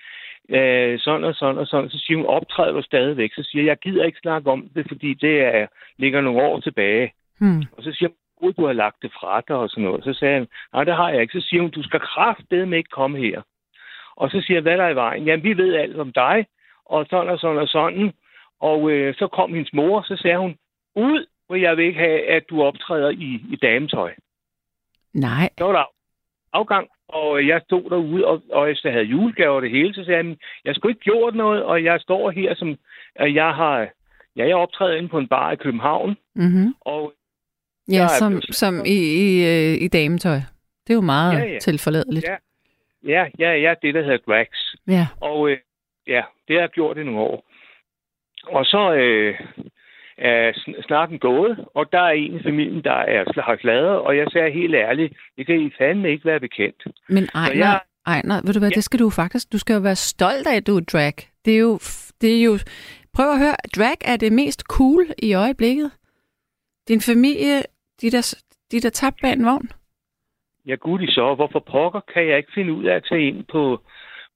øh, 0.50 1.00
sådan 1.00 1.24
og 1.24 1.36
sådan 1.36 1.58
og 1.58 1.68
sådan. 1.68 1.90
Så 1.90 2.00
siger 2.00 2.18
hun, 2.18 2.26
optræder 2.26 2.72
du 2.72 2.82
stadigvæk? 2.82 3.34
Så 3.34 3.44
siger 3.44 3.64
jeg, 3.64 3.70
jeg 3.70 3.78
gider 3.78 4.06
ikke 4.06 4.20
snakke 4.22 4.52
om 4.52 4.70
det, 4.76 4.86
fordi 4.88 5.14
det 5.14 5.42
er, 5.42 5.68
ligger 5.98 6.22
nogle 6.22 6.42
år 6.42 6.60
tilbage. 6.60 7.14
Hmm. 7.40 7.64
Og 7.72 7.84
så 7.84 7.92
siger 7.92 8.10
hun, 8.42 8.54
du 8.54 8.66
har 8.66 8.74
lagt 8.74 9.02
det 9.02 9.12
fra 9.12 9.42
dig 9.48 9.56
og 9.56 9.70
sådan 9.70 9.84
noget. 9.84 10.04
Så 10.04 10.14
sagde 10.14 10.34
han, 10.34 10.48
nej, 10.74 10.84
det 10.84 10.96
har 10.96 11.10
jeg 11.10 11.22
ikke. 11.22 11.42
Så 11.42 11.48
siger 11.50 11.62
hun, 11.62 11.72
du 11.72 11.84
skal 11.84 12.00
kraftedeme 12.00 12.78
ikke 12.78 12.90
komme 12.90 13.18
her. 13.18 13.42
Og 14.16 14.30
så 14.30 14.42
siger 14.42 14.56
jeg, 14.56 14.62
hvad 14.62 14.74
er 14.74 14.78
der 14.78 14.90
i 14.90 14.96
vejen? 14.96 15.24
Jamen, 15.26 15.44
vi 15.44 15.58
ved 15.58 15.76
alt 15.76 16.00
om 16.00 16.12
dig, 16.12 16.46
og 16.86 17.06
sådan 17.10 17.30
og 17.30 17.40
sådan 17.40 17.58
og 17.58 17.68
sådan. 17.68 18.14
Og 18.60 18.92
øh, 18.92 19.16
så 19.16 19.28
kom 19.28 19.54
hendes 19.54 19.74
mor, 19.74 20.02
så 20.02 20.16
sagde 20.16 20.38
hun, 20.38 20.58
ud, 20.96 21.26
hvor 21.48 21.56
jeg 21.56 21.78
vil 21.78 21.86
ikke 21.86 22.00
have, 22.00 22.22
at 22.28 22.44
du 22.50 22.64
optræder 22.64 23.10
i, 23.10 23.42
i 23.54 23.56
dametøj. 23.62 24.14
Nej. 25.14 25.50
Så 25.58 25.66
var 25.66 25.72
der 25.72 25.97
afgang, 26.54 26.88
og 27.08 27.48
jeg 27.48 27.62
stod 27.66 27.90
derude, 27.90 28.26
og, 28.28 28.42
og 28.52 28.68
jeg 28.68 28.76
havde 28.92 29.06
julegaver 29.06 29.56
og 29.56 29.62
det 29.62 29.72
hele, 29.72 29.94
så 29.94 30.04
sagde 30.06 30.18
han, 30.24 30.38
jeg 30.66 30.76
skulle 30.76 30.92
ikke 30.92 31.04
gjort 31.04 31.36
noget, 31.36 31.64
og 31.64 31.84
jeg 31.84 32.00
står 32.02 32.32
her 32.32 32.56
som, 32.56 32.76
jeg 33.20 33.56
har, 33.56 33.80
ja, 34.36 34.48
jeg 34.48 34.56
optræder 34.56 34.96
inde 34.96 35.10
på 35.10 35.18
en 35.18 35.28
bar 35.28 35.52
i 35.52 35.56
København, 35.56 36.18
Mm-hmm. 36.36 36.74
og 36.82 37.14
Ja, 37.92 38.08
som, 38.08 38.32
blevet- 38.32 38.56
som 38.56 38.84
i, 38.86 38.98
i, 38.98 39.46
øh, 39.46 39.82
i 39.82 39.88
dametøj. 39.88 40.40
Det 40.88 40.94
er 40.94 40.98
jo 40.98 41.02
meget 41.02 41.40
Ja, 41.40 41.46
ja. 41.54 41.60
tilforladeligt. 41.60 42.26
Ja. 42.28 42.36
ja, 43.08 43.26
ja, 43.40 43.52
ja, 43.56 43.74
det 43.82 43.94
der 43.94 44.02
hedder 44.04 44.18
Drax. 44.28 44.48
Ja. 44.88 45.08
Og 45.22 45.50
øh, 45.50 45.58
ja, 46.08 46.22
det 46.48 46.56
har 46.56 46.62
jeg 46.62 46.70
gjort 46.70 46.98
i 46.98 47.04
nogle 47.04 47.20
år. 47.20 47.46
Og 48.48 48.66
så 48.66 48.94
øh, 48.94 49.40
er 50.18 50.52
sn- 50.52 50.82
snakken 50.88 51.20
gået, 51.20 51.66
og 51.74 51.92
der 51.92 52.00
er 52.00 52.10
en 52.12 52.36
i 52.40 52.44
familien, 52.44 52.84
der 52.84 52.92
er 52.94 53.42
har 53.42 53.58
sladret, 53.62 54.00
og 54.00 54.18
jeg 54.18 54.28
sagde 54.32 54.52
helt 54.52 54.76
ærligt, 54.76 55.14
det 55.38 55.46
kan 55.46 55.62
I 55.62 55.70
fandme 55.78 56.10
ikke 56.12 56.26
være 56.26 56.40
bekendt. 56.40 56.84
Men 57.10 57.24
Ejner, 57.36 57.56
jeg- 57.58 57.82
Ejner, 58.08 58.42
ved 58.46 58.54
du 58.54 58.60
hvad, 58.60 58.70
Ja. 58.70 58.76
det 58.76 58.84
skal 58.84 59.00
du 59.00 59.10
faktisk, 59.10 59.52
du 59.54 59.58
skal 59.58 59.74
jo 59.74 59.80
være 59.80 59.96
stolt 59.96 60.48
af, 60.48 60.56
at 60.56 60.68
du 60.68 60.76
er 60.78 60.82
drag. 60.94 61.14
Det 61.46 61.54
er 61.56 61.60
jo, 61.60 61.80
det 62.22 62.40
er 62.40 62.44
jo, 62.44 62.58
prøv 63.14 63.32
at 63.32 63.40
høre, 63.40 63.56
drag 63.78 63.98
er 64.06 64.18
det 64.18 64.32
mest 64.34 64.62
cool 64.62 65.06
i 65.24 65.34
øjeblikket. 65.34 65.92
Din 66.88 67.02
familie, 67.02 67.56
de 68.02 68.12
der, 68.12 68.36
de 68.72 68.80
der 68.80 68.90
tabt 68.90 69.18
bag 69.22 69.34
en 69.34 69.46
vogn. 69.46 69.70
Ja, 70.66 70.76
gud 70.76 71.02
i 71.02 71.08
så, 71.08 71.36
hvorfor 71.36 71.60
pokker 71.60 72.00
kan 72.14 72.28
jeg 72.28 72.38
ikke 72.38 72.52
finde 72.54 72.74
ud 72.74 72.86
af 72.86 72.96
at 72.96 73.06
tage 73.10 73.28
ind 73.28 73.44
på, 73.52 73.80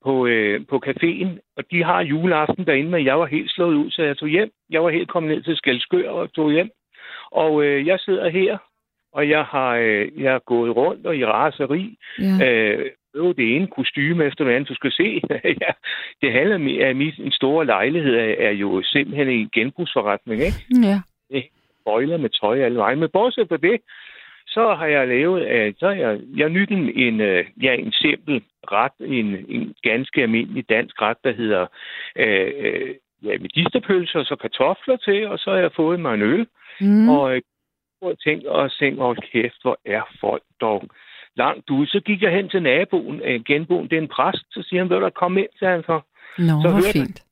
på, 0.04 0.26
øh, 0.28 0.66
på 0.70 0.82
caféen? 0.88 1.40
Og 1.58 1.64
de 1.72 1.84
har 1.84 2.02
juleaften 2.02 2.66
derinde, 2.66 2.92
men 2.92 3.06
jeg 3.06 3.20
var 3.20 3.26
helt 3.26 3.52
slået 3.52 3.76
ud, 3.76 3.92
så 3.92 4.04
jeg 4.04 4.18
tog 4.18 4.30
hjem. 4.30 4.52
Jeg 4.70 4.84
var 4.84 4.90
helt 4.90 5.10
kommet 5.10 5.32
ned 5.32 5.44
til 5.44 5.58
Skelskør 5.58 6.10
og 6.10 6.34
tog 6.34 6.52
hjem. 6.52 6.70
Og 7.32 7.64
øh, 7.64 7.88
jeg 7.88 8.00
sidder 8.00 8.30
her, 8.30 8.58
og 9.14 9.30
jeg 9.30 9.44
har, 9.44 9.76
øh, 9.76 10.22
jeg 10.22 10.32
har 10.32 10.40
gået 10.40 10.76
rundt 10.76 11.06
og 11.06 11.18
i 11.18 11.26
raseri. 11.26 11.98
Ja. 12.20 12.52
Øh, 12.52 12.92
øve 13.16 13.34
det 13.34 13.56
ene 13.56 13.68
kostyme 13.68 14.26
efter 14.26 14.44
det 14.46 14.52
andet. 14.52 14.70
Du 14.70 14.76
skal 14.76 14.92
se, 14.92 15.22
ja, 15.64 15.72
det 16.22 16.34
handler 16.34 16.56
om, 16.56 16.68
at 16.90 16.96
min 16.96 17.32
store 17.32 17.66
lejlighed 17.66 18.16
er, 18.16 18.36
er 18.48 18.52
jo 18.52 18.82
simpelthen 18.84 19.28
en 19.28 19.50
genbrugsforretning, 19.54 20.42
ikke? 20.42 20.66
ja. 20.88 21.02
bøjler 21.86 22.18
med 22.18 22.30
tøj 22.30 22.60
alle 22.60 22.78
vejen. 22.78 23.00
Men 23.00 23.10
bortset 23.14 23.48
fra 23.48 23.58
det, 23.58 23.82
så 24.52 24.76
har 24.76 24.86
jeg 24.86 25.08
lavet, 25.08 25.48
øh, 25.48 25.74
så 25.80 25.86
har 25.88 25.96
jeg, 25.96 26.20
jeg 26.36 26.50
nyt 26.50 26.70
en, 26.72 26.90
en, 26.96 27.22
øh, 27.22 27.46
ja, 27.64 27.74
en 27.74 27.92
simpel 27.92 28.44
ret, 28.72 28.98
en, 29.00 29.28
en 29.50 29.74
ganske 29.84 30.22
almindelig 30.22 30.70
dansk 30.70 31.02
ret, 31.02 31.18
der 31.24 31.32
hedder 31.32 31.66
øh, 32.16 32.52
øh, 32.58 32.96
ja, 33.24 33.38
medisterpølser 33.38 34.20
og 34.20 34.26
så 34.26 34.36
kartofler 34.36 34.98
til, 34.98 35.28
og 35.28 35.40
så 35.40 35.50
har 35.52 35.58
jeg 35.58 35.72
fået 35.76 36.00
mig 36.00 36.14
en 36.14 36.22
øl, 36.22 36.48
Mm. 36.82 37.10
og 37.10 37.36
øh, 37.36 37.42
og 38.02 38.20
tænkt 38.20 38.46
og 38.46 38.72
tænkt, 38.80 39.00
hold 39.00 39.32
kæft, 39.32 39.62
hvor 39.62 39.80
er 39.86 40.02
folk 40.20 40.44
dog 40.62 40.84
langt 41.36 41.70
ude. 41.70 41.88
Så 41.88 42.00
gik 42.06 42.22
jeg 42.22 42.32
hen 42.32 42.50
til 42.50 42.64
naboen, 42.64 43.22
øh, 43.24 43.44
genboen, 43.44 43.90
det 43.90 43.98
er 43.98 44.02
en 44.02 44.08
præst, 44.08 44.46
så 44.52 44.64
siger 44.68 44.82
han, 44.82 44.90
vil 44.90 44.98
du 44.98 45.10
komme 45.10 45.40
ind, 45.40 45.50
sagde 45.60 45.74
han 45.74 45.84
så. 45.84 46.02
Nå, 46.38 46.62
så 46.64 46.70
hvor 46.70 46.82
fint. 46.94 47.24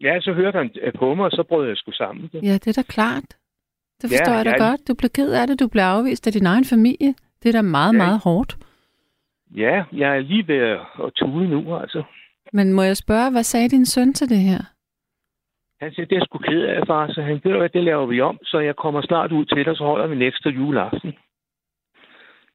Ja, 0.00 0.20
så 0.20 0.32
hørte 0.32 0.58
han 0.58 0.70
øh, 0.82 0.92
på 0.92 1.14
mig, 1.14 1.24
og 1.24 1.30
så 1.30 1.42
brød 1.42 1.68
jeg 1.68 1.76
sgu 1.76 1.90
sammen. 1.92 2.30
Ja, 2.34 2.54
det 2.54 2.66
er 2.66 2.82
da 2.82 2.82
klart. 2.82 3.36
Det 4.02 4.12
Ja, 4.12 4.16
forstår 4.18 4.34
jeg 4.34 4.44
da 4.44 4.50
jeg- 4.50 4.58
godt. 4.58 4.88
Du 4.88 4.94
blev 4.94 5.10
ked 5.10 5.32
af 5.32 5.46
det, 5.46 5.60
du 5.60 5.68
blev 5.68 5.82
afvist 5.82 6.26
af 6.26 6.32
din 6.32 6.46
egen 6.46 6.64
familie. 6.64 7.14
Det 7.42 7.48
er 7.48 7.52
da 7.52 7.62
meget, 7.62 7.92
Ja. 7.92 7.96
meget 7.98 8.20
hårdt. 8.24 8.56
Ja, 9.56 9.84
jeg 9.92 10.16
er 10.16 10.20
lige 10.20 10.48
ved 10.48 10.56
at, 10.58 10.80
at 11.04 11.12
tude 11.16 11.48
nu, 11.48 11.76
altså. 11.76 12.02
Men 12.52 12.72
må 12.72 12.82
jeg 12.82 12.96
spørge, 12.96 13.30
hvad 13.30 13.42
sagde 13.42 13.68
din 13.68 13.86
søn 13.86 14.12
til 14.14 14.28
det 14.28 14.38
her? 14.38 14.58
Han 15.80 15.92
siger, 15.92 16.06
det 16.06 16.16
er 16.18 16.24
sgu 16.24 16.38
ked 16.38 16.62
af, 16.62 16.86
far. 16.86 17.12
Så 17.12 17.22
han, 17.22 17.40
ved 17.44 17.56
hvad, 17.56 17.68
det 17.68 17.84
laver 17.84 18.06
vi 18.06 18.20
om, 18.20 18.38
så 18.44 18.58
jeg 18.58 18.76
kommer 18.76 19.02
snart 19.02 19.32
ud 19.32 19.44
til 19.44 19.64
dig, 19.64 19.76
så 19.76 19.84
holder 19.84 20.06
vi 20.06 20.16
en 20.16 20.22
ekstra 20.22 20.50
juleaften. 20.50 21.12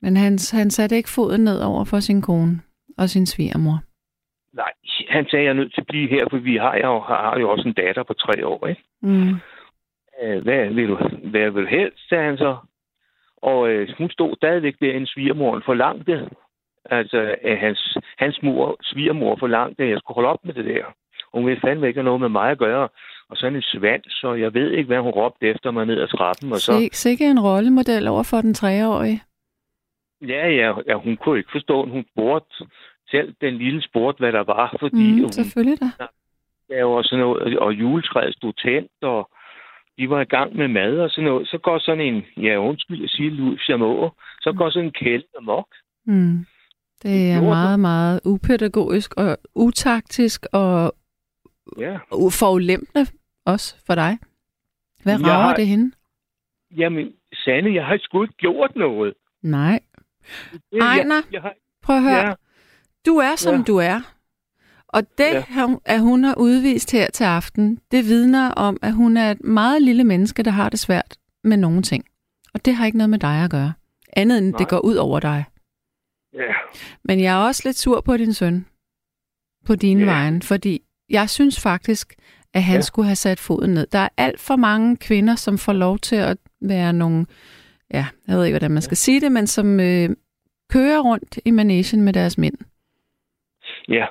Men 0.02 0.18
han, 0.18 0.34
han 0.52 0.70
satte 0.72 0.96
ikke 0.96 1.10
foden 1.10 1.42
ned 1.44 1.60
over 1.62 1.86
for 1.86 2.00
sin 2.00 2.22
kone 2.22 2.62
og 2.98 3.10
sin 3.10 3.26
svigermor. 3.26 3.80
Nej, 4.54 4.72
han 5.10 5.26
sagde, 5.30 5.46
jeg 5.46 5.50
er 5.50 5.54
nødt 5.54 5.74
til 5.74 5.82
at 5.82 5.88
blive 5.88 6.10
her, 6.10 6.26
for 6.30 6.38
vi 6.38 6.56
har 6.56 6.76
jo, 6.78 7.00
har 7.00 7.40
jo 7.40 7.50
også 7.52 7.68
en 7.68 7.74
datter 7.74 8.04
på 8.04 8.14
tre 8.14 8.48
år, 8.48 8.68
ikke? 8.68 8.84
Mm. 9.02 9.36
Øh, 10.22 10.44
Hvad 10.44 10.66
vil 10.70 10.88
du, 10.88 10.98
hvad 11.24 11.50
vil 11.52 11.64
du 11.64 11.68
helst, 11.70 12.10
sagde 12.10 12.24
han 12.26 12.38
så. 12.38 12.56
Og 13.38 13.70
øh, 13.70 13.90
hun 13.98 14.10
stod 14.10 14.36
stadigvæk 14.36 14.76
der, 14.82 14.92
en 14.94 15.08
svigermoren 15.08 15.62
forlangte. 15.66 16.30
Altså, 16.86 17.36
at 17.42 17.58
hans, 17.60 17.98
hans 18.18 18.40
mor, 18.44 18.78
svigermor 18.82 19.36
forlangte, 19.40 19.84
at 19.84 19.90
jeg 19.90 19.98
skulle 20.00 20.16
holde 20.16 20.30
op 20.30 20.46
med 20.46 20.54
det 20.54 20.66
der. 20.66 20.84
Hun 21.34 21.46
ville 21.46 21.62
fandme 21.62 21.88
ikke 21.88 21.98
have 21.98 22.06
noget 22.06 22.20
med 22.22 22.30
mig 22.30 22.52
at 22.52 22.58
gøre. 22.58 22.90
Og 23.30 23.38
sådan 23.38 23.56
en 23.56 23.62
svand, 23.62 24.04
så 24.10 24.34
jeg 24.34 24.54
ved 24.54 24.72
ikke, 24.72 24.88
hvad 24.88 25.00
hun 25.00 25.12
råbte 25.12 25.48
efter 25.48 25.72
mig 25.72 25.86
ned 25.86 26.02
ad 26.02 26.08
trappen. 26.08 26.52
Og 26.52 26.58
så. 26.58 26.90
Sikke 26.92 27.26
en 27.26 27.40
rollemodel 27.40 28.08
over 28.08 28.24
for 28.24 28.42
den 28.42 28.54
treårige. 28.54 29.22
Ja, 30.28 30.48
ja, 30.50 30.74
ja, 30.88 30.96
hun 30.96 31.18
kunne 31.18 31.38
ikke 31.38 31.52
forstå, 31.52 31.86
hun 31.86 32.06
spurgte 32.14 32.56
selv 33.10 33.34
den 33.42 33.54
lille 33.58 33.82
spurgte, 33.82 34.20
hvad 34.20 34.32
der 34.32 34.44
var, 34.44 34.76
fordi 34.80 35.12
Mm, 35.12 35.20
hun 35.22 35.30
selvfølgelig 35.30 35.80
da. 35.82 36.06
laver 36.70 37.02
sådan 37.02 37.20
noget, 37.26 37.60
og 37.60 37.74
juletræet 37.74 38.36
stod 38.36 38.54
tændt, 38.54 38.92
og 39.02 39.30
de 40.02 40.10
var 40.10 40.22
i 40.22 40.26
gang 40.36 40.56
med 40.56 40.68
mad 40.68 40.98
og 40.98 41.10
sådan 41.10 41.24
noget. 41.24 41.48
Så 41.48 41.58
går 41.58 41.80
sådan 41.80 42.02
en, 42.14 42.24
ja 42.38 42.58
undskyld, 42.58 43.02
jeg 43.02 43.10
siger 43.10 43.32
Louis 43.32 43.70
Jamå, 43.70 44.12
så 44.42 44.54
går 44.58 44.70
sådan 44.70 44.86
en 44.86 44.92
kælde 45.04 45.26
amok. 45.38 45.68
Mm. 46.06 46.46
Det 47.04 47.32
er 47.32 47.42
meget, 47.42 47.80
meget 47.80 48.20
upædagogisk 48.26 49.14
og 49.18 49.38
utaktisk 49.56 50.46
og 50.54 50.94
Ja, 51.80 51.98
forulempende 52.42 53.06
også 53.46 53.76
for 53.86 53.96
dig. 53.96 54.18
Hvad 55.04 55.14
Jeg 55.20 55.28
rager 55.28 55.42
har- 55.48 55.56
det 55.56 55.68
hende? 55.68 55.92
jamen, 56.78 57.14
Sande, 57.46 57.74
jeg 57.76 57.86
har 57.86 57.98
sgu 58.02 58.24
ikke 58.24 58.34
gjort 58.38 58.76
noget. 58.76 59.14
Nej. 59.44 59.80
Ejner, 60.82 61.16
jeg, 61.16 61.24
jeg 61.34 61.42
har, 61.42 61.54
Prøv 61.84 61.96
at 61.96 62.04
høre. 62.04 62.28
ja, 62.28 62.34
Du 63.06 63.16
er, 63.18 63.36
som 63.36 63.56
Ja. 63.56 63.64
du 63.64 63.76
er. 63.78 64.00
Og 64.94 65.04
det, 65.18 65.24
Ja. 65.34 65.44
ja. 65.56 65.68
at 65.86 66.00
hun 66.02 66.24
har 66.24 66.36
udvist 66.38 66.92
her 66.92 67.10
til 67.12 67.24
aften, 67.24 67.80
det 67.92 68.06
vidner 68.06 68.50
om, 68.52 68.78
at 68.82 68.94
hun 68.94 69.18
er 69.18 69.32
et 69.32 69.44
meget 69.44 69.82
lille 69.82 70.04
menneske, 70.04 70.44
der 70.44 70.52
har 70.52 70.70
det 70.70 70.80
svært 70.80 71.18
med 71.44 71.58
nogle 71.58 71.82
ting. 71.82 72.06
Og 72.54 72.66
det 72.66 72.76
har 72.76 72.86
ikke 72.86 72.98
noget 72.98 73.10
med 73.10 73.20
dig 73.20 73.44
at 73.44 73.52
gøre. 73.52 73.74
Andet 74.14 74.38
end, 74.38 74.50
Nej. 74.50 74.58
det 74.58 74.68
går 74.68 74.80
ud 74.80 74.96
over 74.96 75.20
dig. 75.20 75.46
ja, 76.34 76.54
Men 77.04 77.20
jeg 77.20 77.34
er 77.42 77.46
også 77.48 77.62
lidt 77.66 77.78
sur 77.78 78.02
på 78.02 78.18
din 78.18 78.34
søn. 78.34 78.66
På 79.66 79.76
dine 79.76 80.00
Ja. 80.00 80.06
vejen. 80.06 80.42
Fordi 80.42 80.82
jeg 81.10 81.30
synes 81.30 81.60
faktisk, 81.60 82.14
at 82.54 82.64
han 82.64 82.74
Ja. 82.74 82.78
ja. 82.78 82.82
skulle 82.82 83.06
have 83.08 83.16
sat 83.16 83.40
foden 83.40 83.74
ned. 83.74 83.88
Der 83.92 84.00
er 84.00 84.10
alt 84.18 84.40
for 84.40 84.56
mange 84.56 84.98
kvinder, 84.98 85.36
som 85.36 85.58
får 85.58 85.74
lov 85.74 86.00
til 86.00 86.16
at 86.16 86.38
være 86.62 86.94
nogle... 86.94 87.26
Ja, 87.94 88.06
jeg 88.28 88.38
ved 88.38 88.46
ikke, 88.46 88.54
hvordan 88.54 88.72
man 88.72 88.82
skal 88.82 88.98
sige 88.98 89.22
det, 89.22 89.32
men 89.32 89.48
som 89.48 89.80
øh, 89.80 90.10
kører 90.70 91.00
rundt 91.00 91.40
i 91.46 91.52
managen 91.52 92.02
med 92.02 92.14
deres 92.14 92.38
mænd. 92.38 92.58
Ja, 93.89 94.08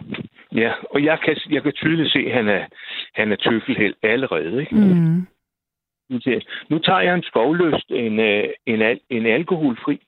ja. 0.54 0.72
Og 0.90 1.04
jeg 1.04 1.18
kan, 1.24 1.36
jeg 1.50 1.62
kan 1.62 1.72
tydeligt 1.72 2.12
se, 2.12 2.18
at 2.18 2.32
han 2.32 2.48
er, 2.48 2.66
han 3.14 3.32
er 3.32 3.36
tøffelheld 3.36 3.94
allerede. 4.02 4.60
Ikke? 4.60 4.74
Mm. 4.74 5.26
Nu 6.68 6.78
tager 6.78 7.00
jeg 7.00 7.14
en 7.14 7.22
skovløst, 7.22 7.90
en, 7.90 8.20
øh, 8.20 8.48
en, 8.66 8.82
al, 8.82 9.00
en 9.10 9.26
alkoholfri, 9.26 10.00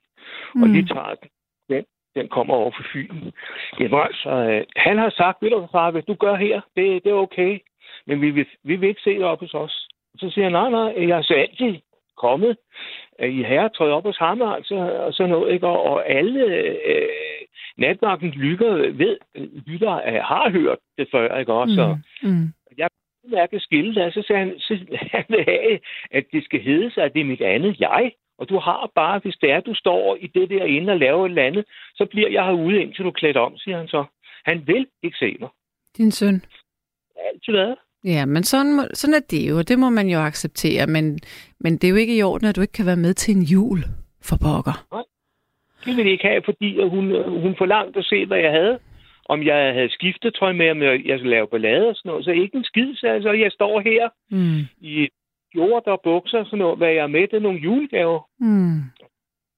og 0.53 0.67
Mm. 0.67 0.73
lige 0.73 0.87
tager 0.87 1.15
den. 1.15 1.29
Den, 1.69 1.85
den 2.15 2.27
kommer 2.27 2.53
over 2.53 2.71
for 2.71 2.83
Fyn. 2.93 3.31
Jamen 3.79 3.99
altså, 3.99 4.29
øh, 4.29 4.63
han 4.75 4.97
har 4.97 5.09
sagt, 5.09 5.37
ved 5.41 5.49
du 5.49 5.57
hvad, 5.57 5.67
far, 5.71 5.91
hvis 5.91 6.05
du 6.05 6.13
gør 6.13 6.35
her, 6.35 6.61
det, 6.75 7.03
det 7.03 7.09
er 7.09 7.15
okay. 7.15 7.59
Men 8.07 8.21
vi 8.21 8.29
vil, 8.29 8.45
vi 8.63 8.75
vil 8.75 8.89
ikke 8.89 9.01
se 9.01 9.09
det 9.09 9.23
op 9.23 9.39
hos 9.39 9.53
os. 9.53 9.87
Så 10.17 10.29
siger 10.29 10.45
jeg, 10.45 10.51
nej, 10.51 10.69
nej, 10.69 11.07
jeg 11.07 11.15
har 11.15 11.21
så 11.23 11.33
altid 11.33 11.75
kommet 12.17 12.57
i 13.19 13.43
herretøj 13.43 13.89
op 13.89 14.03
hos 14.03 14.17
ham, 14.17 14.41
altså, 14.41 14.75
og 14.75 15.13
sådan 15.13 15.29
noget, 15.29 15.53
ikke? 15.53 15.67
Og, 15.67 15.83
og 15.83 16.09
alle 16.09 16.43
øh, 16.85 17.07
natvagten 17.77 18.29
lytter, 18.29 18.73
ved, 18.73 19.17
lytter 19.65 19.93
øh, 19.95 20.21
har 20.23 20.49
hørt 20.51 20.79
det 20.97 21.07
før, 21.11 21.39
ikke 21.39 21.53
også? 21.53 21.97
Mm. 22.23 22.29
Mm. 22.29 22.35
Mm. 22.35 22.53
mærke 23.31 23.59
skilte 23.59 23.99
der, 23.99 24.11
så 24.11 24.23
sagde 24.27 24.39
han, 24.39 24.59
så 24.59 24.73
han 25.11 25.25
vil 25.29 25.45
have, 25.47 25.79
at 26.11 26.25
det 26.31 26.43
skal 26.45 26.61
hedde 26.61 26.91
sig, 26.91 27.03
at 27.03 27.13
det 27.13 27.21
er 27.21 27.25
mit 27.25 27.41
andet 27.41 27.79
jeg. 27.79 28.11
Og 28.37 28.49
du 28.49 28.59
har 28.59 28.91
bare, 28.95 29.19
hvis 29.19 29.35
det 29.41 29.51
er, 29.51 29.59
du 29.59 29.73
står 29.73 30.17
i 30.21 30.27
det 30.27 30.49
der 30.49 30.65
inde 30.65 30.93
og 30.93 30.99
laver 30.99 31.25
et 31.25 31.29
eller 31.29 31.43
andet, 31.43 31.65
så 31.95 32.05
bliver 32.05 32.29
jeg 32.29 32.45
herude, 32.45 32.81
indtil 32.81 33.05
du 33.05 33.11
klædt 33.11 33.37
om, 33.37 33.57
siger 33.57 33.77
han 33.77 33.87
så. 33.87 34.05
Han 34.45 34.67
vil 34.67 34.87
ikke 35.03 35.17
se 35.17 35.37
mig. 35.39 35.49
Din 35.97 36.11
søn. 36.11 36.41
Altid 37.15 37.53
været. 37.53 37.77
Ja, 38.03 38.25
men 38.25 38.43
sådan, 38.43 38.73
må, 38.75 38.83
sådan 38.93 39.13
er 39.13 39.19
det 39.31 39.49
jo, 39.49 39.57
og 39.57 39.67
det 39.67 39.79
må 39.79 39.89
man 39.89 40.07
jo 40.09 40.19
acceptere, 40.19 40.87
men, 40.87 41.19
men 41.59 41.73
det 41.73 41.83
er 41.83 41.89
jo 41.89 41.95
ikke 41.95 42.17
i 42.17 42.23
orden, 42.23 42.47
at 42.47 42.55
du 42.55 42.61
ikke 42.61 42.71
kan 42.73 42.85
være 42.85 42.95
med 43.05 43.13
til 43.13 43.35
en 43.35 43.43
jul 43.43 43.79
for 44.21 44.37
pokker. 44.41 44.85
Nej. 44.91 45.03
Det 45.85 45.87
ville 45.97 46.03
de 46.03 46.11
ikke 46.11 46.27
have, 46.27 46.41
fordi 46.45 46.83
hun, 46.89 47.05
hun 47.41 47.55
forlangte 47.57 47.99
at 47.99 48.05
se, 48.05 48.25
hvad 48.25 48.37
jeg 48.39 48.51
havde. 48.51 48.79
Om 49.29 49.43
jeg 49.43 49.73
havde 49.73 49.89
skiftetøj 49.89 50.51
med, 50.53 50.69
om 50.71 50.81
jeg 50.81 51.05
jeg 51.05 51.19
lave 51.19 51.47
ballade 51.47 51.89
og 51.89 51.95
sådan 51.95 52.09
noget. 52.09 52.25
Så 52.25 52.31
ikke 52.31 52.57
en 52.57 52.63
skid, 52.63 52.95
så 52.95 53.07
altså, 53.07 53.31
jeg 53.31 53.51
står 53.51 53.79
her 53.79 54.09
Mm. 54.29 54.61
i 54.81 55.09
jord 55.55 55.87
og 55.87 56.01
bukser 56.03 56.37
og 56.39 56.45
sådan 56.45 56.59
noget, 56.59 56.77
hvad 56.77 56.89
jeg 56.89 57.03
er 57.03 57.07
med, 57.07 57.21
det 57.21 57.33
er 57.33 57.39
nogle 57.47 57.59
julegaver. 57.59 58.19
Mm. 58.39 58.79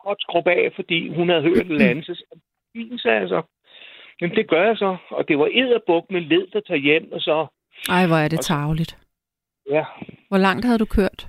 Godt 0.05 0.21
skrub 0.21 0.47
af, 0.47 0.71
fordi 0.75 1.15
hun 1.15 1.29
havde 1.29 1.41
hørt 1.43 1.71
et 1.71 1.81
andet. 1.81 2.05
Så 2.05 2.23
jeg, 2.31 2.39
fint, 2.75 3.01
sagde 3.01 3.19
jeg 3.19 3.29
så. 3.29 3.41
Jamen, 4.21 4.35
det 4.35 4.49
gør 4.49 4.63
jeg 4.67 4.77
så. 4.77 4.97
Og 5.09 5.27
det 5.27 5.39
var 5.39 5.49
edderbuk 5.53 6.11
med 6.11 6.21
led, 6.21 6.47
der 6.53 6.59
tager 6.59 6.79
hjem, 6.87 7.11
og 7.11 7.21
så, 7.21 7.47
Ej, 7.89 8.07
hvor 8.07 8.15
er 8.17 8.27
det 8.27 8.41
tageligt. 8.41 8.97
ja, 9.69 9.83
Hvor 10.27 10.37
langt 10.37 10.65
havde 10.65 10.77
du 10.79 10.85
kørt? 10.85 11.27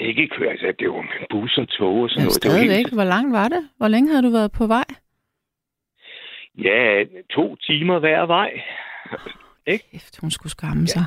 ikke 0.00 0.28
køre, 0.28 0.50
altså, 0.50 0.72
det 0.78 0.88
var 0.88 1.02
med 1.02 1.26
bus 1.30 1.58
og 1.58 1.68
tog 1.68 1.94
og 1.96 2.08
sådan 2.10 2.20
Ja, 2.20 2.24
noget. 2.24 2.32
Stadigvæk. 2.34 2.76
helt, 2.76 2.92
Hvor 2.94 3.04
langt 3.04 3.32
var 3.32 3.48
det? 3.48 3.68
Hvor 3.76 3.88
længe 3.88 4.10
havde 4.10 4.22
du 4.22 4.30
været 4.30 4.52
på 4.52 4.66
vej? 4.66 4.84
ja, 6.58 7.04
to 7.30 7.56
timer 7.56 7.98
hver 7.98 8.26
vej. 8.26 8.50
Kæft, 9.66 10.20
hun 10.20 10.30
skulle 10.30 10.50
skamme 10.50 10.86
sig. 10.86 11.04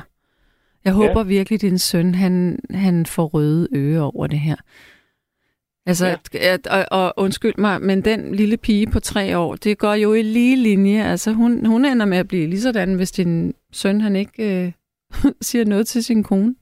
Jeg 0.84 0.92
håber 0.92 1.20
ja. 1.20 1.26
virkelig, 1.26 1.60
din 1.60 1.78
søn, 1.78 2.14
han, 2.14 2.58
han 2.70 3.06
får 3.06 3.26
røde 3.26 3.68
øje 3.76 4.00
over 4.00 4.26
det 4.26 4.38
her. 4.40 4.56
Altså, 5.86 6.06
Ja. 6.06 6.14
ja. 6.34 6.52
at, 6.54 6.66
og, 6.66 6.84
og 7.00 7.12
undskyld 7.16 7.54
mig, 7.58 7.80
men 7.82 8.02
den 8.04 8.34
lille 8.34 8.56
pige 8.56 8.86
på 8.92 9.00
tre 9.00 9.38
år, 9.38 9.54
det 9.54 9.78
går 9.78 9.94
jo 9.94 10.14
i 10.14 10.22
lige 10.22 10.56
linje. 10.56 11.02
Altså, 11.04 11.32
hun, 11.32 11.66
hun 11.66 11.84
ender 11.84 12.06
med 12.06 12.18
at 12.18 12.28
blive 12.28 12.46
lige 12.46 12.60
sådan, 12.60 12.94
hvis 12.94 13.10
din 13.10 13.54
søn, 13.72 14.00
han 14.00 14.16
ikke 14.16 14.64
øh, 14.66 14.72
siger 15.48 15.64
noget 15.64 15.86
til 15.86 16.04
sin 16.04 16.22
kone. 16.22 16.54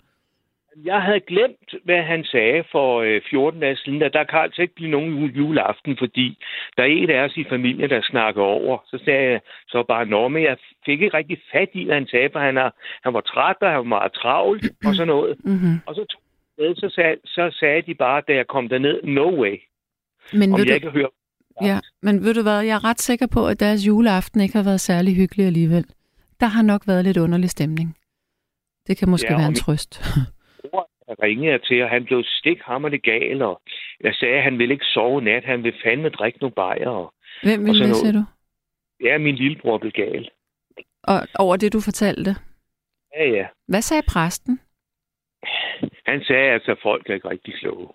Jeg 0.84 1.02
havde 1.02 1.20
glemt, 1.20 1.70
hvad 1.84 2.02
han 2.02 2.24
sagde 2.24 2.64
for 2.72 3.00
øh, 3.00 3.20
14 3.30 3.60
dage 3.60 3.76
siden, 3.76 4.02
at 4.02 4.12
der 4.12 4.24
kan 4.24 4.38
altså 4.38 4.62
ikke 4.62 4.74
blive 4.74 4.90
nogen 4.90 5.10
jule- 5.18 5.36
juleaften, 5.36 5.96
fordi 5.98 6.38
der 6.76 6.82
er 6.82 6.86
en 6.86 7.10
af 7.10 7.24
os 7.24 7.36
i 7.36 7.44
familien, 7.48 7.90
der 7.90 8.02
snakker 8.02 8.42
over. 8.42 8.78
Så 8.86 8.98
sagde 9.04 9.30
jeg 9.30 9.40
så 9.68 9.82
bare, 9.88 10.06
nå, 10.06 10.28
men 10.28 10.42
jeg 10.42 10.56
fik 10.86 11.00
ikke 11.02 11.16
rigtig 11.16 11.38
fat 11.52 11.68
i, 11.74 11.84
hvad 11.84 11.94
han 11.94 12.06
sagde, 12.06 12.28
for 12.32 12.38
han, 12.38 12.56
er, 12.56 12.70
han 13.04 13.14
var 13.14 13.20
træt, 13.20 13.56
og 13.60 13.68
han 13.68 13.76
var 13.78 13.82
meget 13.98 14.12
travlt 14.12 14.64
og 14.86 14.94
sådan 14.94 15.08
noget. 15.08 15.36
Mm-hmm. 15.44 15.74
Og 15.86 15.94
så, 15.94 16.04
tog 16.04 16.20
med, 16.60 16.74
så, 16.76 16.88
sagde, 16.94 17.16
så 17.24 17.56
sagde 17.60 17.82
de 17.82 17.94
bare, 17.94 18.22
da 18.28 18.32
jeg 18.34 18.46
kom 18.46 18.68
derned, 18.68 19.02
no 19.02 19.40
way, 19.42 19.56
Men, 20.32 20.52
om 20.52 20.58
jeg 20.58 20.68
du, 20.68 20.72
ikke 20.72 20.90
hører. 20.90 21.08
ja, 21.62 21.78
men 22.02 22.24
ved 22.24 22.34
du 22.34 22.42
hvad, 22.42 22.60
jeg 22.60 22.74
er 22.74 22.84
ret 22.84 23.00
sikker 23.00 23.26
på, 23.26 23.46
at 23.46 23.60
deres 23.60 23.86
juleaften 23.86 24.40
ikke 24.40 24.54
har 24.56 24.64
været 24.64 24.80
særlig 24.80 25.16
hyggelig 25.16 25.46
alligevel. 25.46 25.84
Der 26.40 26.46
har 26.46 26.62
nok 26.62 26.82
været 26.86 27.04
lidt 27.04 27.16
underlig 27.16 27.50
stemning. 27.50 27.96
Det 28.86 28.96
kan 28.98 29.08
måske 29.10 29.32
Ja, 29.32 29.38
være 29.38 29.48
en 29.48 29.54
trøst. 29.54 29.92
Jeg 31.08 31.16
ringede 31.22 31.58
til, 31.58 31.82
og 31.82 31.90
han 31.90 32.04
blev 32.04 32.22
stikhammerende 32.26 32.98
gal, 32.98 33.42
og 33.42 33.62
jeg 34.00 34.14
sagde, 34.14 34.34
at 34.36 34.42
han 34.42 34.58
ville 34.58 34.74
ikke 34.74 34.84
sove 34.84 35.22
nat, 35.22 35.44
han 35.44 35.62
ville 35.64 35.78
fandme 35.84 36.08
drikke 36.08 36.38
nogle 36.38 36.54
bajer. 36.54 36.88
Og, 36.88 37.14
Hvem 37.42 37.60
Og 37.60 37.66
vil 37.66 37.76
så 37.76 37.84
det, 37.84 37.96
siger 37.96 38.12
du? 38.12 38.24
ja, 39.04 39.18
min 39.18 39.34
lillebror 39.34 39.78
blev 39.78 39.92
gal. 39.92 40.30
Og 41.02 41.20
over 41.38 41.56
det, 41.56 41.72
du 41.72 41.80
fortalte. 41.80 42.30
Ja, 43.16 43.24
ja. 43.30 43.46
Hvad 43.68 43.82
sagde 43.82 44.02
præsten? 44.08 44.60
Han 46.06 46.24
sagde 46.24 46.50
altså, 46.52 46.70
at 46.72 46.78
folk 46.82 47.10
er 47.10 47.14
ikke 47.14 47.30
rigtig 47.30 47.54
kloge. 47.60 47.88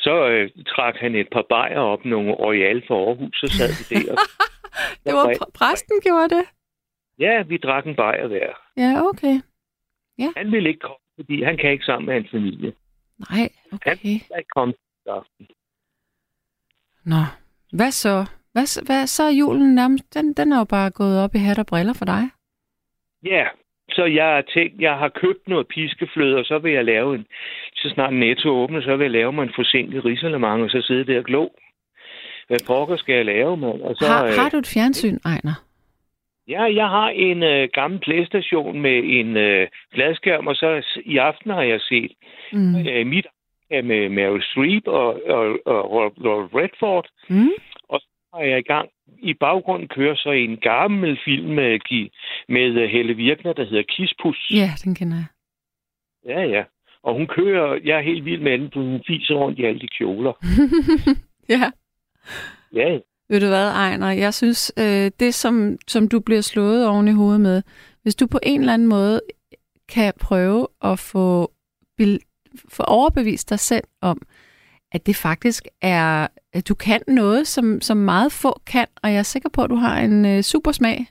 Så 0.00 0.28
øh, 0.28 0.50
trak 0.66 0.96
han 0.96 1.14
et 1.14 1.28
par 1.32 1.46
bajer 1.48 1.78
op, 1.78 2.04
nogle 2.04 2.32
Royal 2.32 2.82
for 2.86 3.08
Aarhus, 3.08 3.36
så 3.40 3.46
sad 3.56 3.70
vi 3.90 4.06
der. 4.06 4.16
Det 5.04 5.12
var 5.14 5.26
pr- 5.28 5.50
præsten 5.54 6.00
gjorde 6.02 6.28
det? 6.36 6.44
ja, 7.18 7.42
vi 7.42 7.56
drak 7.56 7.86
en 7.86 7.96
bajer 7.96 8.26
hver. 8.26 8.48
Ja, 8.76 9.02
okay. 9.08 9.40
Han 10.36 10.52
ville 10.52 10.68
ikke 10.68 10.80
komme, 10.80 10.96
fordi 11.16 11.42
han 11.42 11.56
kan 11.56 11.70
ikke 11.70 11.84
sammen 11.84 12.06
med 12.06 12.14
hans 12.14 12.30
familie. 12.30 12.72
Nej, 13.30 13.48
okay. 13.72 13.90
Han 13.90 13.98
vil 14.02 14.10
ikke 14.38 14.48
komme 14.56 14.74
til 15.02 15.10
aften. 15.10 15.46
Nå, 17.04 17.22
hvad 17.72 17.90
så? 17.90 18.24
Hvad, 18.52 18.66
så- 18.66 18.84
hvad 18.84 19.06
så 19.06 19.22
er 19.22 19.30
julen 19.30 19.74
nærmest? 19.74 20.14
Den, 20.14 20.32
den 20.32 20.52
er 20.52 20.58
jo 20.58 20.64
bare 20.64 20.90
gået 20.90 21.20
op 21.24 21.34
i 21.34 21.38
hat 21.38 21.58
og 21.58 21.66
briller 21.66 21.92
for 21.92 22.04
dig. 22.04 22.22
Ja, 23.22 23.48
så 23.92 24.04
jeg 24.04 24.24
har 24.24 24.44
tænkt, 24.54 24.80
jeg 24.80 24.94
har 24.94 25.08
købt 25.08 25.48
noget 25.48 25.66
piskefløde, 25.68 26.36
og 26.36 26.44
så 26.44 26.58
vil 26.58 26.72
jeg 26.72 26.84
lave 26.84 27.14
en, 27.14 27.26
så 27.76 27.88
snart 27.94 28.14
Netto 28.14 28.48
åbner, 28.48 28.82
så 28.82 28.96
vil 28.96 29.04
jeg 29.04 29.10
lave 29.10 29.32
mig 29.32 29.42
en 29.42 29.52
forsinket 29.54 30.04
risalemang, 30.04 30.62
og 30.62 30.70
så 30.70 30.82
sidde 30.82 31.04
der 31.12 31.18
og 31.18 31.24
glo. 31.24 31.48
Hvad 32.48 32.58
pokker 32.66 32.96
skal 32.96 33.14
jeg 33.14 33.24
lave, 33.24 33.56
mand? 33.56 33.80
Og 33.82 33.94
så, 33.96 34.06
Har, 34.06 34.24
øh, 34.24 34.32
har 34.38 34.48
du 34.48 34.56
et 34.56 34.70
fjernsyn, 34.74 35.18
Ejner? 35.24 35.54
Ja, 36.48 36.62
jeg 36.62 36.88
har 36.88 37.08
en 37.08 37.42
øh, 37.42 37.68
gammel 37.74 38.00
Playstation 38.00 38.80
med 38.80 39.00
en 39.04 39.36
øh, 39.36 39.68
fladskærm, 39.94 40.46
og 40.46 40.56
så 40.56 40.82
i 41.04 41.16
aften 41.16 41.50
har 41.50 41.62
jeg 41.62 41.80
set 41.80 42.12
Mm. 42.52 42.76
øh, 42.88 43.06
mit 43.06 43.26
øh, 43.72 43.84
med 43.84 44.08
Meryl 44.08 44.42
Streep 44.42 44.86
og, 44.86 45.06
og, 45.28 45.58
og 45.66 45.90
Robert 45.92 46.48
Redford, 46.54 47.06
Mm? 47.28 47.48
Og 48.32 48.46
jeg 48.46 48.52
er 48.52 48.56
i 48.56 48.62
gang. 48.62 48.88
I 49.18 49.34
baggrunden 49.34 49.88
kører 49.88 50.16
så 50.16 50.30
en 50.30 50.56
gammel 50.56 51.18
film 51.24 51.48
med, 51.48 51.80
med 52.48 52.82
øh, 52.82 52.90
Helle 52.90 53.14
Virkner, 53.14 53.52
der 53.52 53.64
hedder 53.64 53.82
Kispus. 53.82 54.50
Ja, 54.50 54.70
den 54.84 54.94
kender 54.94 55.16
jeg. 55.16 55.26
Ja, 56.26 56.40
ja. 56.42 56.64
Og 57.02 57.14
hun 57.14 57.26
kører, 57.26 57.80
jeg 57.84 57.98
er 57.98 58.02
helt 58.02 58.24
vild 58.24 58.40
med 58.40 58.58
den, 58.58 58.70
hun 58.74 59.02
fiser 59.06 59.34
rundt 59.34 59.58
i 59.58 59.64
alle 59.64 59.80
de 59.80 59.88
kjoler. 59.88 60.32
ja. 61.54 61.70
Ja, 62.72 62.98
Ved 63.28 63.40
du 63.40 63.46
hvad, 63.46 63.68
Ejner? 63.68 64.10
Jeg 64.10 64.34
synes, 64.34 64.72
øh, 64.78 65.10
det 65.20 65.34
som, 65.34 65.78
som 65.88 66.08
du 66.08 66.20
bliver 66.20 66.40
slået 66.40 66.88
oven 66.88 67.08
i 67.08 67.12
hovedet 67.12 67.40
med, 67.40 67.62
hvis 68.02 68.14
du 68.14 68.26
på 68.26 68.38
en 68.42 68.60
eller 68.60 68.74
anden 68.74 68.88
måde 68.88 69.20
kan 69.88 70.12
prøve 70.20 70.66
at 70.82 70.98
få, 70.98 71.52
bil, 71.96 72.20
få 72.68 72.82
overbevist 72.82 73.50
dig 73.50 73.58
selv 73.58 73.84
om, 74.00 74.22
at 74.92 75.06
det 75.06 75.16
faktisk 75.16 75.66
er, 75.82 76.26
at 76.52 76.68
du 76.68 76.74
kan 76.74 77.00
noget, 77.08 77.46
som, 77.46 77.80
som 77.80 77.96
meget 77.96 78.32
få 78.32 78.60
kan, 78.66 78.86
og 79.02 79.10
jeg 79.10 79.18
er 79.18 79.22
sikker 79.22 79.48
på, 79.48 79.62
at 79.62 79.70
du 79.70 79.74
har 79.74 80.00
en 80.00 80.24
øh, 80.24 80.42
super 80.42 80.72
smag. 80.72 81.06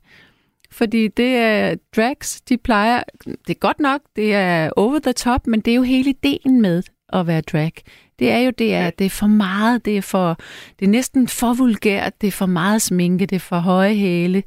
Fordi 0.71 1.07
det 1.07 1.35
er 1.35 1.75
drags, 1.95 2.41
de 2.41 2.57
plejer, 2.57 3.03
det 3.25 3.49
er 3.49 3.59
godt 3.59 3.79
nok, 3.79 4.01
det 4.15 4.33
er 4.33 4.69
over 4.75 4.99
the 4.99 5.13
top, 5.13 5.47
men 5.47 5.61
det 5.61 5.71
er 5.71 5.75
jo 5.75 5.81
hele 5.81 6.09
ideen 6.09 6.61
med 6.61 6.83
at 7.13 7.27
være 7.27 7.41
drag. 7.41 7.71
Det 8.19 8.31
er 8.31 8.39
jo, 8.39 8.51
det 8.57 8.73
er, 8.73 8.89
det 8.89 9.05
er 9.05 9.19
for 9.21 9.27
meget, 9.27 9.85
det 9.85 9.97
er 9.97 10.01
for, 10.01 10.35
det 10.79 10.85
er 10.85 10.89
næsten 10.89 11.27
for 11.27 11.53
vulgært, 11.63 12.21
det 12.21 12.27
er 12.27 12.37
for 12.41 12.45
meget 12.45 12.81
sminke, 12.81 13.25
det 13.25 13.35
er 13.35 13.47
for 13.49 13.59
høje 13.59 13.95
hæle. 13.95 14.43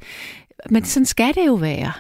Men 0.70 0.82
sådan 0.84 1.06
skal 1.06 1.34
det 1.34 1.46
jo 1.46 1.54
være. 1.54 1.92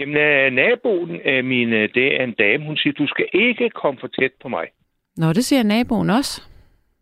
Jamen, 0.00 0.16
øh, 0.16 0.52
naboen 0.52 1.20
af 1.24 1.44
min, 1.44 1.68
øh, 1.72 1.88
det 1.94 2.20
er 2.20 2.24
en 2.24 2.34
dame, 2.38 2.64
hun 2.66 2.76
siger, 2.76 2.92
du 2.92 3.06
skal 3.06 3.26
ikke 3.34 3.70
komme 3.70 4.00
for 4.00 4.06
tæt 4.06 4.32
på 4.42 4.48
mig. 4.48 4.66
Nå, 5.20 5.32
det 5.32 5.44
siger 5.44 5.62
naboen 5.62 6.10
også. 6.10 6.42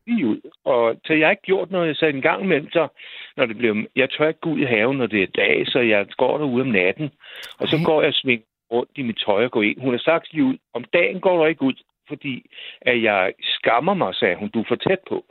Lige 0.07 0.27
ud. 0.27 0.41
Og 0.65 0.97
så 1.05 1.13
jeg 1.13 1.27
har 1.27 1.31
ikke 1.31 1.43
gjort 1.53 1.71
noget, 1.71 1.97
så 1.97 2.07
en 2.07 2.23
gang 2.23 2.43
imellem, 2.43 2.71
så, 2.71 2.89
når 3.37 3.47
det 3.47 3.57
blev, 3.59 3.77
jeg 3.97 4.11
tør 4.11 4.29
ikke 4.29 4.41
gå 4.41 4.51
ud 4.51 4.59
i 4.59 4.65
haven, 4.65 4.97
når 4.97 5.07
det 5.07 5.23
er 5.23 5.27
dag, 5.27 5.67
så 5.67 5.79
jeg 5.79 6.07
går 6.17 6.39
derude 6.39 6.63
om 6.63 6.69
natten. 6.69 7.11
Og 7.59 7.69
så 7.69 7.77
Ej. 7.77 7.83
går 7.85 8.01
jeg 8.01 8.09
og 8.09 8.15
svinger 8.15 8.47
rundt 8.73 8.91
i 8.97 9.03
mit 9.03 9.19
tøj 9.27 9.45
og 9.45 9.51
går 9.51 9.63
ind. 9.63 9.81
Hun 9.81 9.93
har 9.95 9.99
sagt 9.99 10.33
lige 10.33 10.45
ud, 10.45 10.57
om 10.75 10.85
dagen 10.93 11.21
går 11.21 11.37
du 11.39 11.45
ikke 11.45 11.63
ud, 11.63 11.75
fordi 12.09 12.51
at 12.81 13.03
jeg 13.03 13.33
skammer 13.43 13.95
mig, 13.95 14.15
sagde 14.15 14.37
hun, 14.37 14.49
du 14.49 14.61
er 14.61 14.65
for 14.69 14.75
tæt 14.77 14.99
på. 15.09 15.25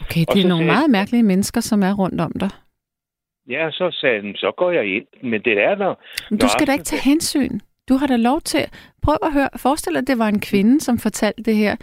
Okay, 0.00 0.24
Og 0.28 0.34
det 0.34 0.44
er 0.44 0.48
nogle 0.48 0.66
meget 0.66 0.90
mærkelige 0.90 1.22
mennesker, 1.22 1.60
som 1.60 1.82
er 1.82 1.94
rundt 1.98 2.20
om 2.20 2.32
dig. 2.40 2.50
Ja, 3.48 3.70
så 3.70 3.90
sagde 4.00 4.20
hun, 4.20 4.34
så 4.36 4.52
går 4.56 4.70
jeg 4.70 4.96
ind. 4.96 5.06
Men 5.22 5.42
det 5.42 5.58
er 5.58 5.74
der. 5.74 5.94
Men 6.30 6.38
du 6.38 6.48
skal 6.48 6.66
da 6.66 6.72
ikke 6.72 6.84
tage 6.84 7.02
hensyn. 7.10 7.60
Du 7.88 7.94
har 7.96 8.06
da 8.06 8.16
lov 8.16 8.40
til... 8.40 8.60
Prøv 9.02 9.16
at 9.22 9.32
høre. 9.32 9.48
Forestil 9.56 9.92
dig, 9.92 9.98
at 10.00 10.06
det 10.06 10.18
var 10.18 10.28
en 10.28 10.40
kvinde, 10.40 10.80
som 10.80 10.98
fortalte 10.98 11.42
det 11.42 11.56
her, 11.56 11.76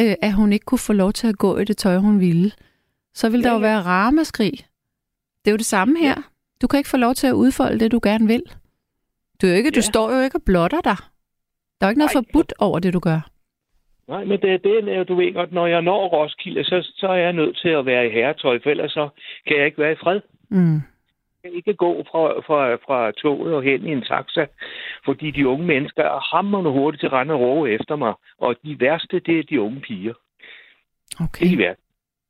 øh, 0.00 0.14
at 0.22 0.32
hun 0.34 0.52
ikke 0.52 0.64
kunne 0.64 0.78
få 0.78 0.92
lov 0.92 1.12
til 1.12 1.26
at 1.26 1.38
gå 1.38 1.58
i 1.58 1.64
det 1.64 1.76
tøj, 1.76 1.96
hun 1.96 2.20
ville. 2.20 2.52
Så 3.14 3.28
vil 3.30 3.42
der 3.44 3.48
Ja, 3.50 3.54
jo 3.56 3.60
ja. 3.64 3.66
være 3.68 3.82
ramaskrig. 3.82 4.52
Det 5.44 5.50
er 5.50 5.50
jo 5.50 5.56
det 5.56 5.66
samme 5.66 5.98
her. 5.98 6.14
Du 6.62 6.66
kan 6.66 6.78
ikke 6.78 6.90
få 6.90 6.96
lov 6.96 7.14
til 7.14 7.26
at 7.26 7.32
udfolde 7.32 7.78
det, 7.80 7.92
du 7.92 8.00
gerne 8.02 8.26
vil. 8.26 8.42
Du, 9.42 9.46
er 9.46 9.54
ikke, 9.54 9.70
du 9.70 9.76
Ja. 9.76 9.80
står 9.80 10.12
jo 10.16 10.20
ikke 10.20 10.36
og 10.36 10.42
blotter 10.42 10.80
dig. 10.80 10.96
Der 11.80 11.86
er 11.86 11.88
jo 11.88 11.90
ikke 11.90 11.98
noget 11.98 12.14
Nej. 12.14 12.22
forbudt 12.22 12.52
over 12.58 12.78
det, 12.78 12.92
du 12.94 12.98
gør. 12.98 13.20
Nej, 14.08 14.24
men 14.24 14.40
det 14.40 14.50
er 14.52 14.58
det, 14.58 14.96
er, 14.96 15.04
du 15.04 15.14
ved 15.14 15.34
godt, 15.34 15.52
når 15.52 15.66
jeg 15.66 15.82
når 15.82 16.08
Roskilde, 16.08 16.64
så, 16.64 16.92
så 16.96 17.06
er 17.08 17.16
jeg 17.16 17.32
nødt 17.32 17.56
til 17.62 17.68
at 17.68 17.86
være 17.86 18.06
i 18.06 18.10
herretøj, 18.10 18.58
for 18.62 18.70
ellers 18.70 18.92
så 18.92 19.08
kan 19.46 19.56
jeg 19.56 19.66
ikke 19.66 19.78
være 19.78 19.92
i 19.92 19.96
fred. 20.02 20.20
Mm. 20.50 20.80
Jeg 21.44 21.50
kan 21.50 21.56
ikke 21.56 21.74
gå 21.74 22.04
fra, 22.10 22.40
fra, 22.40 22.74
fra 22.74 23.12
toget 23.12 23.54
og 23.54 23.62
hen 23.62 23.86
i 23.86 23.92
en 23.92 24.02
taxa, 24.02 24.46
fordi 25.04 25.30
de 25.30 25.48
unge 25.48 25.66
mennesker 25.66 26.02
er 26.02 26.36
hammerende 26.36 26.70
hurtigt 26.70 27.00
til 27.00 27.10
rende 27.10 27.34
og 27.34 27.40
råbe 27.40 27.70
efter 27.70 27.96
mig. 27.96 28.14
Og 28.38 28.56
de 28.64 28.80
værste, 28.80 29.20
det 29.20 29.38
er 29.38 29.42
de 29.42 29.60
unge 29.60 29.80
piger. 29.80 30.12
Det 31.10 31.20
Okay. 31.20 31.46
er 31.46 31.50
de 31.50 31.58
værste. 31.58 31.82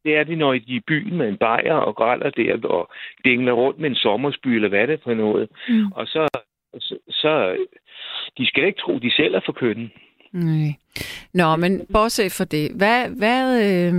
Det 0.04 0.16
er 0.16 0.24
de, 0.24 0.36
når 0.36 0.52
de 0.52 0.56
er 0.56 0.76
i 0.76 0.80
byen 0.86 1.16
med 1.16 1.28
en 1.28 1.36
bajer 1.36 1.74
og 1.74 1.96
græller 1.96 2.30
der 2.30 2.68
og 2.68 2.90
dingler 3.24 3.52
rundt 3.52 3.78
med 3.80 3.90
en 3.90 3.96
sommersby, 3.96 4.48
eller 4.48 4.68
hvad 4.68 4.80
er 4.80 4.86
det 4.86 5.00
for 5.04 5.14
noget. 5.14 5.48
Mm. 5.68 5.92
Og 5.92 6.06
så, 6.06 6.28
så, 6.78 6.98
så 7.10 7.56
de 8.38 8.46
skal 8.46 8.64
ikke 8.66 8.80
tro, 8.80 8.98
de 8.98 9.10
selv 9.10 9.34
er 9.34 9.40
for 9.46 9.52
kønnen. 9.52 9.92
Nej. 10.32 10.68
Nå, 11.34 11.56
men 11.56 11.86
bortset 11.92 12.32
for 12.32 12.44
det. 12.44 12.72
Hvad, 12.76 13.08
hvad 13.18 13.42
øh, 13.66 13.92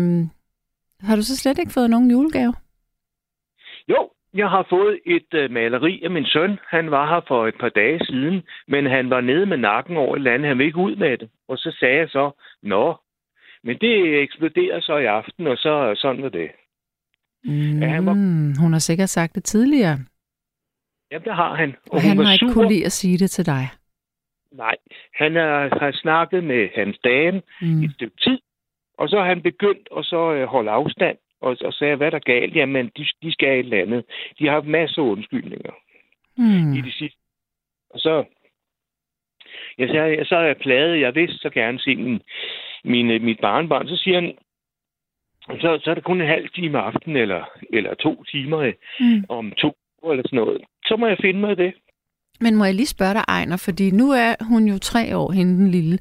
har 1.08 1.16
du 1.16 1.22
så 1.22 1.38
slet 1.38 1.60
ikke 1.60 1.72
fået 1.74 1.90
nogen 1.90 2.12
julegave? 2.12 2.54
Jo, 3.88 4.10
jeg 4.34 4.50
har 4.50 4.66
fået 4.70 5.00
et 5.06 5.34
øh, 5.34 5.52
maleri 5.52 6.02
af 6.04 6.12
min 6.12 6.26
søn. 6.26 6.60
Han 6.68 6.92
var 6.92 7.10
her 7.14 7.22
for 7.28 7.48
et 7.48 7.56
par 7.60 7.70
dage 7.70 8.06
siden, 8.06 8.44
men 8.68 8.86
han 8.86 9.10
var 9.10 9.22
nede 9.22 9.46
med 9.46 9.58
nakken 9.58 9.98
over 9.98 10.16
et 10.16 10.20
eller 10.20 10.34
andet. 10.34 10.48
Han 10.48 10.58
ville 10.58 10.68
ikke 10.68 10.78
ud 10.78 10.96
med 10.96 11.18
det. 11.18 11.30
Og 11.48 11.58
så 11.58 11.76
sagde 11.80 11.98
jeg 11.98 12.10
så, 12.10 12.32
nå, 12.64 12.96
men 13.64 13.78
det 13.78 14.20
eksploderer 14.22 14.80
så 14.82 14.98
i 14.98 15.06
aften, 15.06 15.48
og 15.48 15.58
så 15.58 15.94
sådan 15.98 16.24
var 16.24 16.30
det. 16.30 16.52
Mm, 17.44 17.82
han 17.82 18.06
var- 18.06 18.62
Hun 18.62 18.72
har 18.74 18.80
sikkert 18.80 19.10
sagt 19.10 19.36
det 19.36 19.44
tidligere, 19.44 19.98
Jamen, 21.12 21.26
det 21.26 21.36
har 21.36 21.56
han. 21.56 21.76
og 21.92 22.02
han 22.02 22.18
var 22.18 22.24
har 22.24 22.34
ikke 22.34 22.46
sur. 22.46 22.54
kunne 22.54 22.68
lide 22.70 22.86
at 22.86 22.92
sige 22.92 23.18
det 23.18 23.32
til 23.32 23.46
dig. 23.46 23.64
Nej, 24.52 24.76
han 25.14 25.38
er, 25.38 25.80
har 25.82 25.92
snakket 25.92 26.44
med 26.44 26.70
hans 26.76 26.98
dame 27.04 27.42
Mm. 27.62 27.82
i 27.82 27.86
et 27.86 27.94
stykke 27.94 28.18
tid, 28.22 28.40
og 28.98 29.10
så 29.10 29.18
har 29.18 29.26
han 29.26 29.42
begyndt 29.42 29.88
at 29.98 30.06
så 30.06 30.34
øh, 30.34 30.48
holde 30.48 30.72
afstand, 30.72 31.18
og, 31.42 31.58
og 31.66 31.74
sagde, 31.74 31.96
hvad 31.96 32.08
er 32.08 32.12
der 32.12 32.20
galt? 32.20 32.56
Jamen, 32.56 32.92
de, 32.98 33.06
de 33.24 33.32
skal 33.32 33.50
et 33.54 33.60
eller 33.60 33.82
andet. 33.82 34.06
De 34.40 34.46
har 34.46 34.52
haft 34.54 34.66
masser 34.68 35.02
af 35.02 35.06
undskyldninger 35.06 35.72
Mm. 36.38 36.74
i 36.74 36.82
de 36.82 36.92
sidste. 36.92 37.18
Og 37.90 38.00
så, 38.00 38.24
jeg 39.78 39.90
sagde, 39.90 40.26
så 40.26 40.36
er 40.36 40.42
jeg 40.46 40.58
pladet, 40.58 41.00
jeg 41.02 41.16
vil 41.16 41.30
så 41.32 41.50
gerne 41.50 41.80
se 41.80 41.96
min, 41.96 42.22
min, 42.84 43.26
mit 43.26 43.40
barnbarn. 43.42 43.88
Så 43.88 43.96
siger 43.96 44.16
han, 44.22 44.38
så, 45.62 45.80
så 45.84 45.90
er 45.92 45.94
det 45.96 46.04
kun 46.04 46.22
en 46.22 46.28
halv 46.28 46.50
time 46.50 46.78
om 46.80 46.86
aftenen, 46.86 47.18
eller, 47.18 47.44
eller 47.74 47.94
to 47.94 48.24
timer 48.24 48.72
Mm. 49.00 49.26
om 49.30 49.52
to 49.52 49.76
uger, 50.04 50.14
eller 50.14 50.24
sådan 50.28 50.38
noget. 50.38 50.62
Så 50.86 50.96
må 50.96 51.08
jeg 51.08 51.18
finde 51.22 51.40
mig 51.40 51.58
det. 51.58 51.74
Men 52.42 52.56
må 52.56 52.66
jeg 52.66 52.74
lige 52.76 52.86
spørge 52.96 53.14
dig, 53.14 53.24
Ejner, 53.28 53.58
fordi 53.66 53.92
nu 53.92 54.12
er 54.12 54.44
hun 54.50 54.64
jo 54.68 54.78
tre 54.78 55.18
år, 55.18 55.32
hende 55.32 55.54
den 55.58 55.72
lille, 55.72 56.00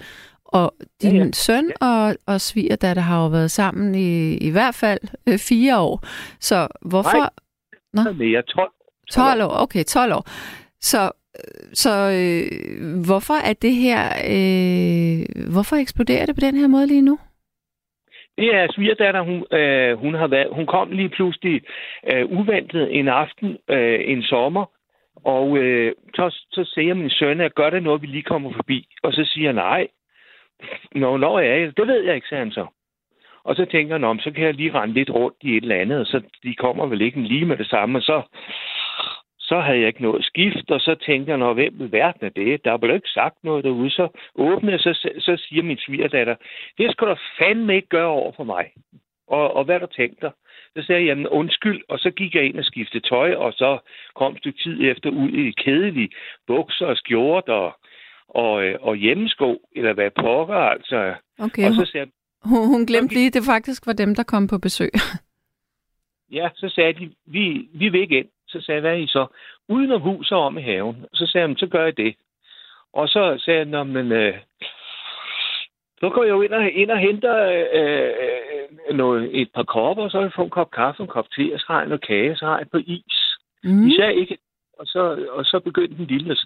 og 0.49 0.73
din 1.03 1.17
Ja, 1.17 1.25
ja, 1.25 1.31
søn 1.33 1.71
og, 1.81 2.15
og 2.27 2.41
svigerdatter 2.41 3.03
har 3.03 3.23
jo 3.23 3.29
været 3.29 3.51
sammen 3.51 3.95
i, 3.95 4.37
i 4.37 4.51
hvert 4.51 4.75
fald 4.75 5.01
øh, 5.29 5.39
fire 5.49 5.79
år. 5.79 6.01
Så 6.41 6.69
hvorfor... 6.91 7.19
Nej. 7.19 8.05
Nå. 8.05 8.13
Men 8.13 8.33
jeg 8.33 8.39
er 8.39 8.43
12. 8.43 8.71
12 9.11 9.43
år, 9.43 9.63
okay, 9.63 9.85
12 9.85 10.13
år. 10.13 10.25
Så, 10.81 11.13
så 11.73 11.93
øh, 12.19 12.45
hvorfor 13.07 13.39
er 13.51 13.53
det 13.53 13.75
her... 13.85 14.03
Øh, 14.35 15.19
hvorfor 15.53 15.77
eksploderer 15.77 16.27
det 16.27 16.35
på 16.35 16.41
den 16.41 16.57
her 16.57 16.67
måde 16.67 16.87
lige 16.87 17.03
nu? 17.03 17.19
Det 18.39 18.55
er 18.55 18.67
svigerdatter, 18.71 19.23
hun, 19.23 19.59
øh, 19.59 19.99
hun 19.99 20.15
har 20.15 20.27
været, 20.27 20.49
hun 20.53 20.67
kom 20.67 20.91
lige 20.91 21.09
pludselig 21.09 21.63
øh, 22.13 22.25
uventet 22.39 22.99
en 22.99 23.09
aften, 23.09 23.57
øh, 23.71 24.01
en 24.05 24.23
sommer, 24.23 24.65
og 25.25 25.59
øh, 25.59 25.93
så, 26.15 26.45
så 26.51 26.71
siger 26.75 26.95
min 26.95 27.11
søn, 27.11 27.41
at 27.41 27.55
gør 27.55 27.71
det 27.71 27.83
noget, 27.83 28.03
vi 28.03 28.07
lige 28.07 28.23
kommer 28.23 28.53
forbi. 28.53 28.89
Og 29.03 29.13
så 29.13 29.25
siger 29.25 29.47
jeg, 29.47 29.53
nej. 29.53 29.89
Nå, 30.95 31.17
når 31.17 31.39
er 31.39 31.55
jeg? 31.55 31.77
Det 31.77 31.87
ved 31.87 32.05
jeg 32.05 32.15
ikke, 32.15 32.29
sagde 32.29 32.45
han 32.45 32.53
så. 32.53 32.67
Og 33.45 33.57
så 33.57 33.65
tænker 33.65 33.95
han, 33.95 34.05
om 34.05 34.19
så 34.19 34.31
kan 34.31 34.45
jeg 34.45 34.55
lige 34.55 34.75
rende 34.75 34.95
lidt 34.95 35.11
rundt 35.11 35.37
i 35.43 35.57
et 35.57 35.63
eller 35.63 35.81
andet, 35.81 36.01
og 36.01 36.07
så 36.07 36.23
de 36.43 36.55
kommer 36.55 36.87
vel 36.87 37.01
ikke 37.01 37.21
lige 37.21 37.45
med 37.45 37.57
det 37.57 37.67
samme, 37.67 37.99
og 37.99 38.03
så, 38.03 38.23
så 39.39 39.61
havde 39.61 39.79
jeg 39.79 39.87
ikke 39.87 40.03
noget 40.03 40.25
skift, 40.25 40.71
og 40.71 40.81
så 40.81 40.95
tænker 40.95 41.33
jeg, 41.33 41.39
når 41.39 41.53
hvem 41.53 41.81
i 41.81 41.93
verden 41.93 42.27
er 42.27 42.31
det? 42.31 42.65
Der 42.65 42.73
er 42.73 42.77
vel 42.77 42.95
ikke 42.95 43.09
sagt 43.09 43.45
noget 43.45 43.65
derude. 43.65 43.91
Så 43.91 44.09
åbner 44.35 44.71
jeg, 44.71 44.81
så, 44.81 45.11
så 45.19 45.37
siger 45.37 45.63
min 45.63 45.79
svigerdatter, 45.79 46.37
det 46.79 46.93
skal 46.93 47.09
du 47.09 47.17
fandme 47.39 47.77
ikke 47.77 47.89
gøre 47.89 48.07
over 48.07 48.33
for 48.33 48.45
mig. 48.45 48.71
Og, 49.29 49.57
og 49.57 49.65
hvad 49.65 49.81
der 49.81 49.87
du 49.87 49.93
dig? 50.23 50.33
Så 50.77 50.83
sagde 50.83 51.01
jeg, 51.01 51.07
jamen 51.07 51.29
undskyld, 51.29 51.83
og 51.89 51.99
så 51.99 52.11
gik 52.11 52.35
jeg 52.35 52.45
ind 52.45 52.59
og 52.59 52.65
skiftede 52.65 53.09
tøj, 53.09 53.35
og 53.35 53.53
så 53.53 53.79
kom 54.15 54.33
et 54.33 54.39
stykke 54.39 54.59
tid 54.63 54.91
efter 54.91 55.11
ud 55.11 55.31
i 55.31 55.51
kedelige 55.51 56.11
bukser 56.47 56.87
og 56.87 56.97
skjort 56.97 57.49
og, 57.49 57.78
og, 58.29 58.65
øh, 58.65 58.75
og 58.81 58.97
hjemmesko, 58.97 59.61
eller 59.77 59.93
hvad 59.93 60.11
pokker, 60.11 60.55
altså. 60.55 61.15
Okay, 61.39 61.67
Og 61.67 61.73
så 61.73 61.77
hun, 61.77 61.87
sagde 61.87 62.11
hun, 62.43 62.67
hun 62.67 62.87
glemte 62.87 63.15
lige, 63.15 63.31
det 63.31 63.43
faktisk 63.47 63.87
var 63.87 63.93
dem, 63.93 64.15
der 64.15 64.23
kom 64.23 64.47
på 64.47 64.59
besøg. 64.59 64.91
ja, 66.39 66.49
så 66.55 66.69
sagde 66.69 66.93
de, 66.93 67.11
vi, 67.27 67.69
vi 67.75 67.89
vil 67.89 68.01
ikke 68.01 68.19
ind. 68.19 68.29
Så 68.49 68.61
sagde 68.61 68.77
jeg, 68.77 68.81
hvad 68.81 68.93
er 68.93 69.03
I 69.05 69.07
så? 69.07 69.27
Uden 69.69 69.93
om 69.93 70.01
hus 70.01 70.33
og 70.33 70.41
om 70.41 70.59
i 70.59 70.63
haven. 70.63 71.05
Så 71.13 71.27
sagde 71.27 71.49
jeg, 71.49 71.57
så 71.59 71.67
gør 71.67 71.85
jeg 71.85 71.97
det. 71.97 72.17
Og 72.93 73.09
så 73.09 73.43
sagde 73.45 73.79
jeg, 73.79 73.87
men, 73.87 74.13
øh, 74.13 74.35
så 76.01 76.11
går 76.11 76.25
jeg 76.25 76.31
jo 76.31 76.43
ind 76.43 76.53
og, 76.53 76.71
ind 76.71 76.91
og 76.91 76.99
henter 76.99 77.37
øh, 77.47 77.67
øh, 77.81 78.97
noget, 78.97 79.41
et 79.41 79.51
par 79.55 79.63
kopper, 79.63 80.05
og 80.05 80.11
så 80.11 80.31
fået 80.37 80.47
en 80.47 80.51
kop 80.51 80.71
kaffe, 80.71 81.03
en 81.03 81.09
kop 81.09 81.31
te, 81.31 81.55
og 81.55 81.61
så 81.61 81.65
har 81.69 81.79
jeg 81.79 81.89
noget 81.89 82.07
kage, 82.07 82.37
så 82.37 82.47
har 82.47 82.59
jeg 82.59 82.69
par 82.73 82.83
is. 82.87 83.37
Mm. 83.65 83.87
Især 83.89 84.09
ikke. 84.09 84.39
Og 84.79 84.87
så, 84.87 85.27
og 85.31 85.45
så 85.45 85.61
begyndte 85.61 85.97
den 85.97 86.07
lille 86.07 86.31
at 86.31 86.39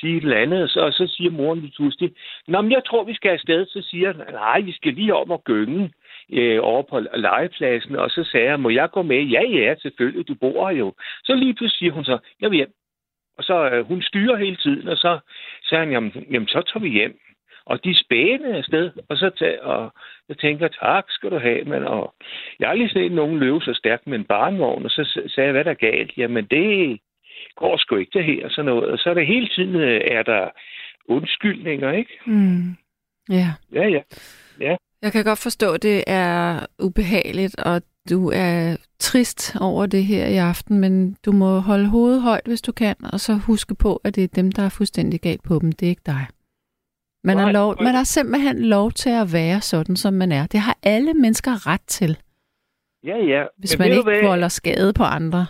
sige 0.00 0.16
et 0.16 0.22
eller 0.22 0.36
andet, 0.36 0.62
og 0.62 0.68
så, 0.68 0.80
og 0.80 0.92
så 0.92 1.06
siger 1.06 1.30
moren 1.30 1.60
lidt 1.60 1.74
pludselig, 1.76 2.12
Nå, 2.48 2.60
men 2.60 2.72
jeg 2.72 2.82
tror, 2.86 3.04
vi 3.04 3.14
skal 3.14 3.30
afsted. 3.30 3.66
Så 3.66 3.82
siger 3.82 4.12
han, 4.12 4.34
nej, 4.34 4.60
vi 4.60 4.72
skal 4.72 4.92
lige 4.92 5.14
om 5.14 5.30
og 5.30 5.44
gynge 5.44 5.92
øh, 6.32 6.58
over 6.62 6.82
på 6.82 7.00
legepladsen. 7.00 7.96
Og 7.96 8.10
så 8.10 8.24
sagde 8.24 8.46
jeg, 8.46 8.60
må 8.60 8.68
jeg 8.68 8.90
gå 8.90 9.02
med? 9.02 9.22
Ja, 9.22 9.42
ja, 9.42 9.74
selvfølgelig, 9.82 10.28
du 10.28 10.34
bor 10.34 10.68
her 10.68 10.76
jo. 10.76 10.94
Så 11.24 11.34
lige 11.34 11.54
pludselig 11.54 11.78
siger 11.78 11.92
hun 11.92 12.04
så, 12.04 12.18
jeg 12.40 12.50
vil 12.50 12.56
hjem. 12.56 12.72
Og 13.38 13.44
så 13.44 13.70
øh, 13.70 13.86
hun 13.86 14.02
styrer 14.02 14.36
hele 14.36 14.56
tiden, 14.56 14.88
og 14.88 14.96
så 14.96 15.18
sagde 15.68 15.84
han, 15.84 15.92
jamen, 15.92 16.26
jamen 16.30 16.48
så 16.48 16.62
tager 16.62 16.82
vi 16.82 16.88
hjem. 16.88 17.20
Og 17.66 17.84
de 17.84 17.98
spæne 17.98 18.56
afsted, 18.56 18.90
og 19.08 19.16
så 19.16 19.30
tag, 19.30 19.62
og 19.62 19.92
jeg 20.28 20.38
tænker, 20.38 20.68
tak 20.68 21.04
skal 21.08 21.30
du 21.30 21.38
have, 21.38 21.64
men 21.64 21.84
og 21.84 22.14
jeg 22.58 22.68
har 22.68 22.74
lige 22.74 22.88
set 22.88 23.12
nogen 23.12 23.38
løbe 23.38 23.60
så 23.60 23.74
stærkt 23.74 24.06
med 24.06 24.18
en 24.18 24.24
barnvogn, 24.24 24.84
og 24.84 24.90
så 24.90 25.04
sagde 25.34 25.46
jeg, 25.46 25.52
hvad 25.52 25.64
der 25.64 25.70
er 25.70 25.74
galt? 25.90 26.12
Jamen 26.16 26.44
det 26.44 26.98
går 27.56 27.76
sgu 27.76 27.96
ikke 27.96 28.18
det 28.18 28.24
her, 28.24 28.44
og 28.44 28.50
sådan 28.50 28.64
noget. 28.66 28.90
Og 28.90 28.98
så 28.98 29.10
er 29.10 29.14
det 29.14 29.26
hele 29.26 29.48
tiden, 29.48 29.74
øh, 29.74 30.00
er 30.04 30.22
der 30.22 30.48
undskyldninger, 31.08 31.92
ikke? 31.92 32.10
Mm. 32.26 32.76
Ja. 33.30 33.52
Ja, 33.72 33.88
ja. 33.88 34.76
Jeg 35.02 35.12
kan 35.12 35.24
godt 35.24 35.38
forstå, 35.42 35.72
at 35.72 35.82
det 35.82 36.04
er 36.06 36.66
ubehageligt, 36.82 37.60
og 37.60 37.82
du 38.10 38.30
er 38.34 38.76
trist 38.98 39.56
over 39.60 39.86
det 39.86 40.04
her 40.04 40.26
i 40.26 40.36
aften, 40.36 40.78
men 40.78 41.16
du 41.24 41.32
må 41.32 41.58
holde 41.58 41.88
hovedet 41.88 42.22
højt, 42.22 42.46
hvis 42.46 42.62
du 42.62 42.72
kan, 42.72 42.96
og 43.12 43.20
så 43.20 43.34
huske 43.34 43.74
på, 43.74 44.00
at 44.04 44.14
det 44.14 44.24
er 44.24 44.28
dem, 44.28 44.52
der 44.52 44.62
er 44.62 44.68
fuldstændig 44.68 45.20
galt 45.20 45.42
på 45.42 45.58
dem. 45.62 45.72
Det 45.72 45.86
er 45.86 45.90
ikke 45.90 46.02
dig. 46.06 46.26
Man, 47.24 47.36
Nej, 47.36 47.44
har 47.44 47.52
lov, 47.52 47.82
man 47.82 47.94
har 47.94 48.04
simpelthen 48.04 48.64
lov 48.64 48.90
til 48.92 49.10
at 49.10 49.32
være 49.32 49.60
sådan, 49.60 49.96
som 49.96 50.14
man 50.14 50.32
er. 50.32 50.46
Det 50.46 50.60
har 50.60 50.76
alle 50.82 51.14
mennesker 51.14 51.66
ret 51.66 51.80
til, 51.86 52.18
Ja, 53.04 53.16
ja. 53.16 53.44
hvis 53.58 53.78
Men 53.78 53.88
man 53.88 53.90
ikke 53.98 54.02
hvad? 54.10 54.22
volder 54.28 54.48
skade 54.48 54.92
på 54.92 55.02
andre. 55.02 55.46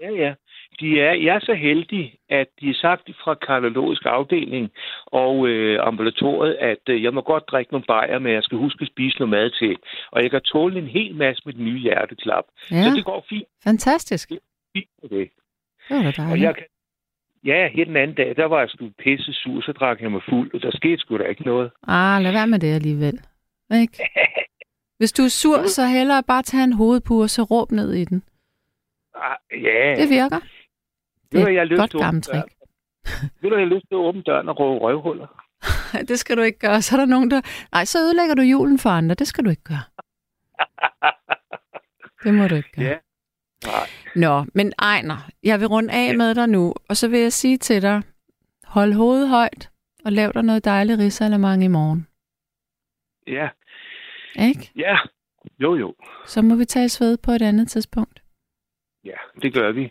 Ja, 0.00 0.10
ja. 0.10 0.34
De 0.80 1.00
er, 1.00 1.12
jeg 1.12 1.34
er 1.34 1.40
så 1.40 1.54
heldig, 1.54 2.14
at 2.28 2.46
de 2.60 2.70
er 2.70 2.74
sagt 2.74 3.10
fra 3.24 3.34
kardiologisk 3.34 4.02
afdeling 4.06 4.70
og 5.06 5.48
øh, 5.48 5.86
ambulatoriet, 5.86 6.54
at 6.54 6.78
øh, 6.88 7.02
jeg 7.02 7.14
må 7.14 7.20
godt 7.20 7.44
drikke 7.48 7.72
nogle 7.72 7.86
bajer, 7.86 8.18
men 8.18 8.32
jeg 8.32 8.42
skal 8.42 8.58
huske 8.58 8.82
at 8.82 8.88
spise 8.88 9.18
noget 9.18 9.30
mad 9.30 9.50
til. 9.50 9.76
Og 10.10 10.22
jeg 10.22 10.30
kan 10.30 10.40
tåle 10.40 10.78
en 10.78 10.86
hel 10.86 11.14
masse 11.14 11.42
med 11.46 11.52
den 11.54 11.64
nye 11.64 11.78
hjerteklap. 11.78 12.44
Ja, 12.70 12.82
Så 12.82 12.90
det 12.96 13.04
går 13.04 13.24
fint, 13.28 13.48
fantastisk. 13.64 14.28
fint 14.76 14.90
med 15.02 15.10
det. 15.10 15.30
Det 15.88 16.04
var 16.04 16.10
da 16.10 16.22
Og 16.32 16.40
jeg 16.40 16.54
kan... 16.54 16.64
Ja, 17.44 17.68
her 17.74 17.84
den 17.84 17.96
anden 17.96 18.16
dag, 18.16 18.36
der 18.36 18.44
var 18.44 18.58
jeg 18.60 18.68
sgu 18.68 18.88
pisse 18.98 19.32
sur, 19.32 19.60
så 19.60 19.72
drak 19.72 20.00
jeg 20.02 20.10
mig 20.10 20.22
fuld, 20.28 20.54
og 20.54 20.62
der 20.62 20.70
skete 20.70 20.98
sgu 20.98 21.18
da 21.18 21.24
ikke 21.24 21.42
noget. 21.42 21.70
Ah, 21.88 22.22
lad 22.22 22.32
være 22.32 22.46
med 22.46 22.58
det 22.58 22.74
alligevel. 22.74 23.20
Ikke? 23.74 23.98
Hvis 24.98 25.12
du 25.12 25.22
er 25.22 25.28
sur, 25.28 25.66
så 25.66 25.86
hellere 25.86 26.22
bare 26.22 26.42
tage 26.42 26.64
en 26.64 26.72
hovedpur, 26.72 27.22
og 27.22 27.30
så 27.30 27.42
råb 27.42 27.72
ned 27.72 27.92
i 27.92 28.04
den. 28.04 28.22
Ah, 29.14 29.36
ja, 29.62 29.94
Det 30.02 30.08
virker. 30.10 30.40
Det 31.34 31.56
er 31.58 31.62
et 31.62 31.78
godt 31.78 31.92
gammelt 31.92 32.24
trick. 32.24 32.44
ved 33.42 33.50
du, 33.50 33.56
jeg 33.56 33.66
har 33.68 33.74
lyst 33.74 33.86
til 33.88 33.94
at 33.94 33.98
åbne 33.98 34.22
døren 34.22 34.48
og 34.48 34.60
råbe 34.60 34.80
røvhuller. 34.84 35.26
Det 36.08 36.18
skal 36.18 36.36
du 36.36 36.42
ikke 36.42 36.58
gøre. 36.58 36.82
Så 36.82 36.96
er 36.96 37.00
der 37.00 37.06
nogen, 37.06 37.30
der... 37.30 37.40
Nej, 37.72 37.84
så 37.84 37.98
ødelægger 37.98 38.34
du 38.34 38.42
julen 38.42 38.78
for 38.78 38.90
andre. 38.90 39.14
Det 39.14 39.26
skal 39.26 39.44
du 39.44 39.50
ikke 39.50 39.62
gøre. 39.62 39.84
Det 42.24 42.34
må 42.34 42.48
du 42.48 42.54
ikke 42.54 42.72
gøre. 42.72 42.84
Ja. 42.84 42.98
Nej. 43.64 43.86
Nå, 44.16 44.44
men 44.54 44.72
Ejner, 44.78 45.30
jeg 45.42 45.60
vil 45.60 45.68
runde 45.68 45.92
af 45.92 46.16
med 46.16 46.34
dig 46.34 46.48
nu, 46.48 46.74
og 46.88 46.96
så 46.96 47.08
vil 47.08 47.20
jeg 47.20 47.32
sige 47.32 47.58
til 47.58 47.82
dig, 47.82 48.02
hold 48.64 48.92
hovedet 48.92 49.28
højt, 49.28 49.70
og 50.04 50.12
lav 50.12 50.30
dig 50.34 50.42
noget 50.42 50.64
dejligt 50.64 50.98
risalemang 50.98 51.64
i 51.64 51.68
morgen. 51.68 52.06
Ja, 53.26 53.48
Ikke? 54.48 54.70
ja. 54.76 54.96
Jo, 55.58 55.74
jo. 55.76 55.94
Så 56.26 56.42
må 56.42 56.54
vi 56.54 56.64
tage 56.64 57.04
ved 57.04 57.16
på 57.16 57.30
et 57.30 57.42
andet 57.42 57.68
tidspunkt. 57.68 58.22
Ja, 59.04 59.16
det 59.42 59.54
gør 59.54 59.72
vi. 59.72 59.90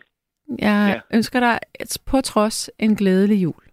Jeg 0.60 1.02
ja. 1.12 1.16
ønsker 1.18 1.40
dig 1.40 1.60
et- 1.80 1.98
på 2.06 2.22
trods 2.22 2.70
en 2.80 2.96
glædelig 2.96 3.44
jul. 3.44 3.64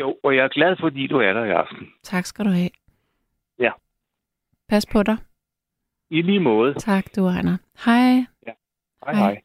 Jo, 0.00 0.16
og 0.24 0.36
jeg 0.36 0.44
er 0.44 0.48
glad, 0.48 0.76
fordi 0.80 1.06
du 1.06 1.16
er 1.18 1.32
der 1.32 1.44
i 1.44 1.50
aften. 1.50 1.86
Tak 2.02 2.26
skal 2.26 2.44
du 2.44 2.50
have. 2.50 2.70
Ja. 3.58 3.70
Pas 4.68 4.86
på 4.86 5.02
dig. 5.02 5.16
I 6.10 6.22
lige 6.22 6.40
måde. 6.40 6.74
Tak, 6.74 7.16
du 7.16 7.26
Ejner. 7.26 7.56
Hej. 7.84 8.12
Hej, 8.14 8.24
Hej. 9.04 9.14
hej. 9.14 9.40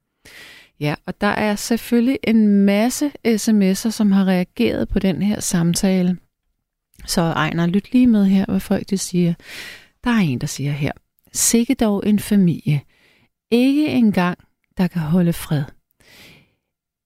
Ja, 0.79 0.95
og 1.05 1.21
der 1.21 1.27
er 1.27 1.55
selvfølgelig 1.55 2.19
en 2.23 2.65
masse 2.65 3.11
sms'er, 3.27 3.89
som 3.91 4.11
har 4.11 4.25
reageret 4.25 4.89
på 4.89 4.99
den 4.99 5.21
her 5.21 5.39
samtale. 5.39 6.17
Så 7.05 7.21
Ejner, 7.21 7.67
lyt 7.67 7.91
lige 7.93 8.07
med 8.07 8.25
her, 8.25 8.45
hvad 8.45 8.59
folk 8.59 8.89
de 8.89 8.97
siger. 8.97 9.33
Der 10.03 10.09
er 10.09 10.19
en, 10.23 10.41
der 10.41 10.47
siger 10.47 10.71
her. 10.71 10.91
Sikke 11.31 11.75
dog 11.75 12.03
en 12.05 12.19
familie. 12.19 12.81
Ikke 13.51 13.87
engang, 13.87 14.37
der 14.77 14.87
kan 14.87 15.01
holde 15.01 15.33
fred. 15.33 15.63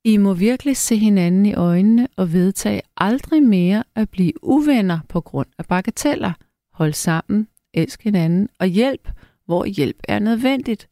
I 0.03 0.17
må 0.17 0.33
virkelig 0.33 0.77
se 0.77 0.97
hinanden 0.97 1.45
i 1.45 1.53
øjnene 1.53 2.07
og 2.15 2.33
vedtage 2.33 2.81
aldrig 2.97 3.43
mere 3.43 3.83
at 3.95 4.09
blive 4.09 4.43
uvenner 4.43 4.99
på 5.09 5.21
grund 5.21 5.47
af 5.57 5.65
bagateller. 5.65 6.33
Hold 6.73 6.93
sammen, 6.93 7.47
elsk 7.73 8.03
hinanden 8.03 8.49
og 8.59 8.67
hjælp, 8.67 9.11
hvor 9.45 9.65
hjælp 9.65 9.97
er 10.07 10.19
nødvendigt 10.19 10.87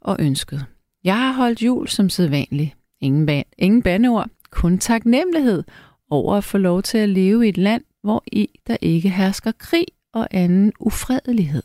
og 0.00 0.16
ønsket. 0.20 0.66
Jeg 1.04 1.16
har 1.16 1.32
holdt 1.32 1.62
jul 1.62 1.88
som 1.88 2.08
sædvanligt. 2.08 2.76
Ingen, 3.00 3.28
ban- 3.28 3.54
ingen 3.58 3.82
bandeord, 3.82 4.30
kun 4.50 4.78
taknemmelighed 4.78 5.62
over 6.10 6.36
at 6.36 6.44
få 6.44 6.58
lov 6.58 6.82
til 6.82 6.98
at 6.98 7.08
leve 7.08 7.46
i 7.46 7.48
et 7.48 7.58
land, 7.58 7.82
hvor 8.02 8.24
i 8.26 8.48
der 8.66 8.76
ikke 8.80 9.08
hersker 9.08 9.52
krig 9.58 9.86
og 10.12 10.28
anden 10.30 10.72
ufredelighed. 10.80 11.62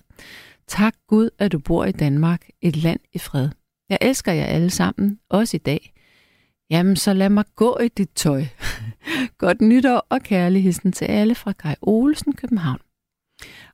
Tak 0.67 0.95
Gud, 1.07 1.29
at 1.39 1.51
du 1.51 1.59
bor 1.59 1.85
i 1.85 1.91
Danmark, 1.91 2.47
et 2.61 2.75
land 2.75 2.99
i 3.13 3.19
fred. 3.19 3.49
Jeg 3.89 3.97
elsker 4.01 4.31
jer 4.31 4.45
alle 4.45 4.69
sammen, 4.69 5.19
også 5.29 5.57
i 5.57 5.59
dag. 5.59 5.94
Jamen, 6.69 6.95
så 6.95 7.13
lad 7.13 7.29
mig 7.29 7.45
gå 7.55 7.77
i 7.77 7.87
dit 7.87 8.09
tøj. 8.15 8.45
Godt 9.37 9.61
nytår 9.61 10.07
og 10.09 10.21
kærligheden 10.21 10.91
til 10.91 11.05
alle 11.05 11.35
fra 11.35 11.51
Kai 11.51 11.75
Olsen, 11.81 12.33
København. 12.33 12.79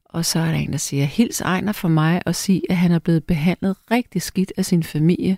Og 0.05 0.25
så 0.25 0.39
er 0.39 0.45
der 0.45 0.57
en, 0.57 0.71
der 0.71 0.77
siger, 0.77 1.05
hils 1.05 1.41
Ejner 1.41 1.71
for 1.71 1.87
mig 1.87 2.21
og 2.25 2.35
sig, 2.35 2.61
at 2.69 2.77
han 2.77 2.91
er 2.91 2.99
blevet 2.99 3.23
behandlet 3.23 3.77
rigtig 3.91 4.21
skidt 4.21 4.53
af 4.57 4.65
sin 4.65 4.83
familie, 4.83 5.37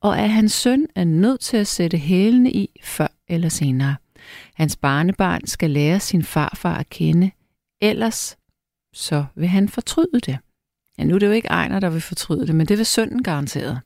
og 0.00 0.18
at 0.18 0.30
hans 0.30 0.52
søn 0.52 0.86
er 0.94 1.04
nødt 1.04 1.40
til 1.40 1.56
at 1.56 1.66
sætte 1.66 1.96
hælene 1.96 2.52
i 2.52 2.80
før 2.82 3.08
eller 3.28 3.48
senere. 3.48 3.96
Hans 4.54 4.76
barnebarn 4.76 5.46
skal 5.46 5.70
lære 5.70 6.00
sin 6.00 6.22
farfar 6.22 6.76
at 6.76 6.88
kende, 6.88 7.30
ellers 7.80 8.36
så 8.94 9.24
vil 9.34 9.48
han 9.48 9.68
fortryde 9.68 10.20
det. 10.20 10.38
Ja, 10.98 11.04
nu 11.04 11.14
er 11.14 11.18
det 11.18 11.26
jo 11.26 11.32
ikke 11.32 11.48
Ejner, 11.48 11.80
der 11.80 11.90
vil 11.90 12.00
fortryde 12.00 12.46
det, 12.46 12.54
men 12.54 12.66
det 12.66 12.78
vil 12.78 12.86
sønnen 12.86 13.22
garanteret. 13.22 13.80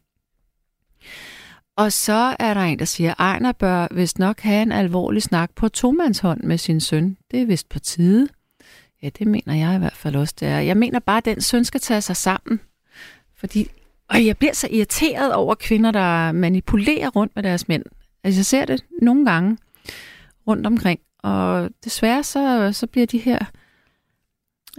Og 1.78 1.92
så 1.92 2.36
er 2.38 2.54
der 2.54 2.60
en, 2.60 2.78
der 2.78 2.84
siger, 2.84 3.10
at 3.10 3.16
Ejner 3.18 3.52
bør 3.52 3.86
vist 3.90 4.18
nok 4.18 4.40
have 4.40 4.62
en 4.62 4.72
alvorlig 4.72 5.22
snak 5.22 5.50
på 5.56 5.68
tomandshånd 5.68 6.40
med 6.42 6.58
sin 6.58 6.80
søn. 6.80 7.16
Det 7.30 7.42
er 7.42 7.46
vist 7.46 7.68
på 7.68 7.78
tide. 7.78 8.28
Ja, 9.02 9.08
det 9.08 9.26
mener 9.26 9.54
jeg 9.54 9.74
i 9.74 9.78
hvert 9.78 9.96
fald 9.96 10.16
også, 10.16 10.34
det 10.40 10.48
er. 10.48 10.58
Jeg 10.58 10.76
mener 10.76 10.98
bare, 10.98 11.16
at 11.16 11.24
den 11.24 11.40
søn 11.40 11.64
skal 11.64 11.80
tage 11.80 12.00
sig 12.00 12.16
sammen. 12.16 12.60
Fordi 13.36 13.70
og 14.08 14.26
jeg 14.26 14.36
bliver 14.36 14.52
så 14.52 14.68
irriteret 14.70 15.34
over 15.34 15.54
kvinder, 15.54 15.90
der 15.90 16.32
manipulerer 16.32 17.08
rundt 17.08 17.36
med 17.36 17.42
deres 17.42 17.68
mænd. 17.68 17.84
Altså, 18.24 18.38
jeg 18.38 18.46
ser 18.46 18.64
det 18.64 18.84
nogle 19.02 19.24
gange 19.24 19.58
rundt 20.46 20.66
omkring. 20.66 21.00
Og 21.22 21.70
desværre 21.84 22.24
så, 22.24 22.72
så 22.72 22.86
bliver 22.86 23.06
de 23.06 23.18
her 23.18 23.38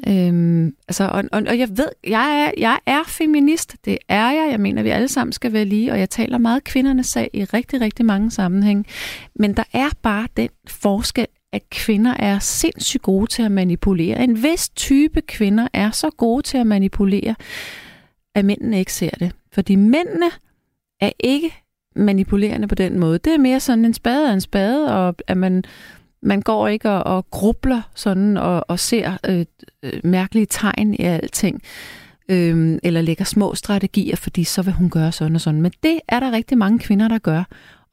Øhm, 0.07 0.75
altså, 0.87 1.03
og, 1.03 1.23
og, 1.31 1.43
og 1.47 1.59
jeg 1.59 1.69
ved, 1.69 1.89
jeg 2.07 2.45
er, 2.45 2.51
jeg 2.57 2.79
er 2.85 3.03
feminist, 3.07 3.75
det 3.85 3.97
er 4.09 4.31
jeg. 4.31 4.47
Jeg 4.51 4.59
mener, 4.59 4.83
vi 4.83 4.89
alle 4.89 5.07
sammen 5.07 5.33
skal 5.33 5.53
være 5.53 5.65
lige, 5.65 5.91
og 5.91 5.99
jeg 5.99 6.09
taler 6.09 6.37
meget 6.37 6.63
kvindernes 6.63 7.07
sag 7.07 7.29
i 7.33 7.43
rigtig, 7.43 7.81
rigtig 7.81 8.05
mange 8.05 8.31
sammenhænge. 8.31 8.85
Men 9.35 9.53
der 9.53 9.63
er 9.73 9.89
bare 10.01 10.27
den 10.37 10.49
forskel, 10.67 11.27
at 11.53 11.69
kvinder 11.69 12.13
er 12.19 12.39
sindssygt 12.39 13.03
gode 13.03 13.27
til 13.27 13.43
at 13.43 13.51
manipulere. 13.51 14.23
En 14.23 14.43
vis 14.43 14.69
type 14.69 15.21
kvinder 15.21 15.67
er 15.73 15.91
så 15.91 16.09
gode 16.17 16.41
til 16.41 16.57
at 16.57 16.67
manipulere, 16.67 17.35
at 18.35 18.45
mændene 18.45 18.79
ikke 18.79 18.93
ser 18.93 19.09
det. 19.09 19.31
Fordi 19.51 19.75
mændene 19.75 20.29
er 21.01 21.11
ikke 21.19 21.53
manipulerende 21.95 22.67
på 22.67 22.75
den 22.75 22.99
måde. 22.99 23.17
Det 23.17 23.33
er 23.33 23.37
mere 23.37 23.59
sådan 23.59 23.85
en 23.85 23.93
spade 23.93 24.27
er 24.27 24.33
en 24.33 24.41
spade, 24.41 24.95
og 24.95 25.15
at 25.27 25.37
man 25.37 25.63
man 26.21 26.41
går 26.41 26.67
ikke 26.67 26.89
og, 26.89 27.17
og 27.17 27.29
grubler 27.29 27.81
sådan 27.95 28.37
og, 28.37 28.65
og 28.67 28.79
ser 28.79 29.17
øh, 29.29 29.45
øh, 29.83 29.99
mærkelige 30.03 30.45
tegn 30.45 30.93
i 30.93 31.01
alting, 31.01 31.61
øh, 32.29 32.79
eller 32.83 33.01
lægger 33.01 33.25
små 33.25 33.55
strategier, 33.55 34.15
fordi 34.15 34.43
så 34.43 34.61
vil 34.61 34.73
hun 34.73 34.89
gøre 34.89 35.11
sådan 35.11 35.35
og 35.35 35.41
sådan. 35.41 35.61
Men 35.61 35.71
det 35.83 35.99
er 36.07 36.19
der 36.19 36.31
rigtig 36.31 36.57
mange 36.57 36.79
kvinder, 36.79 37.07
der 37.07 37.17
gør. 37.17 37.43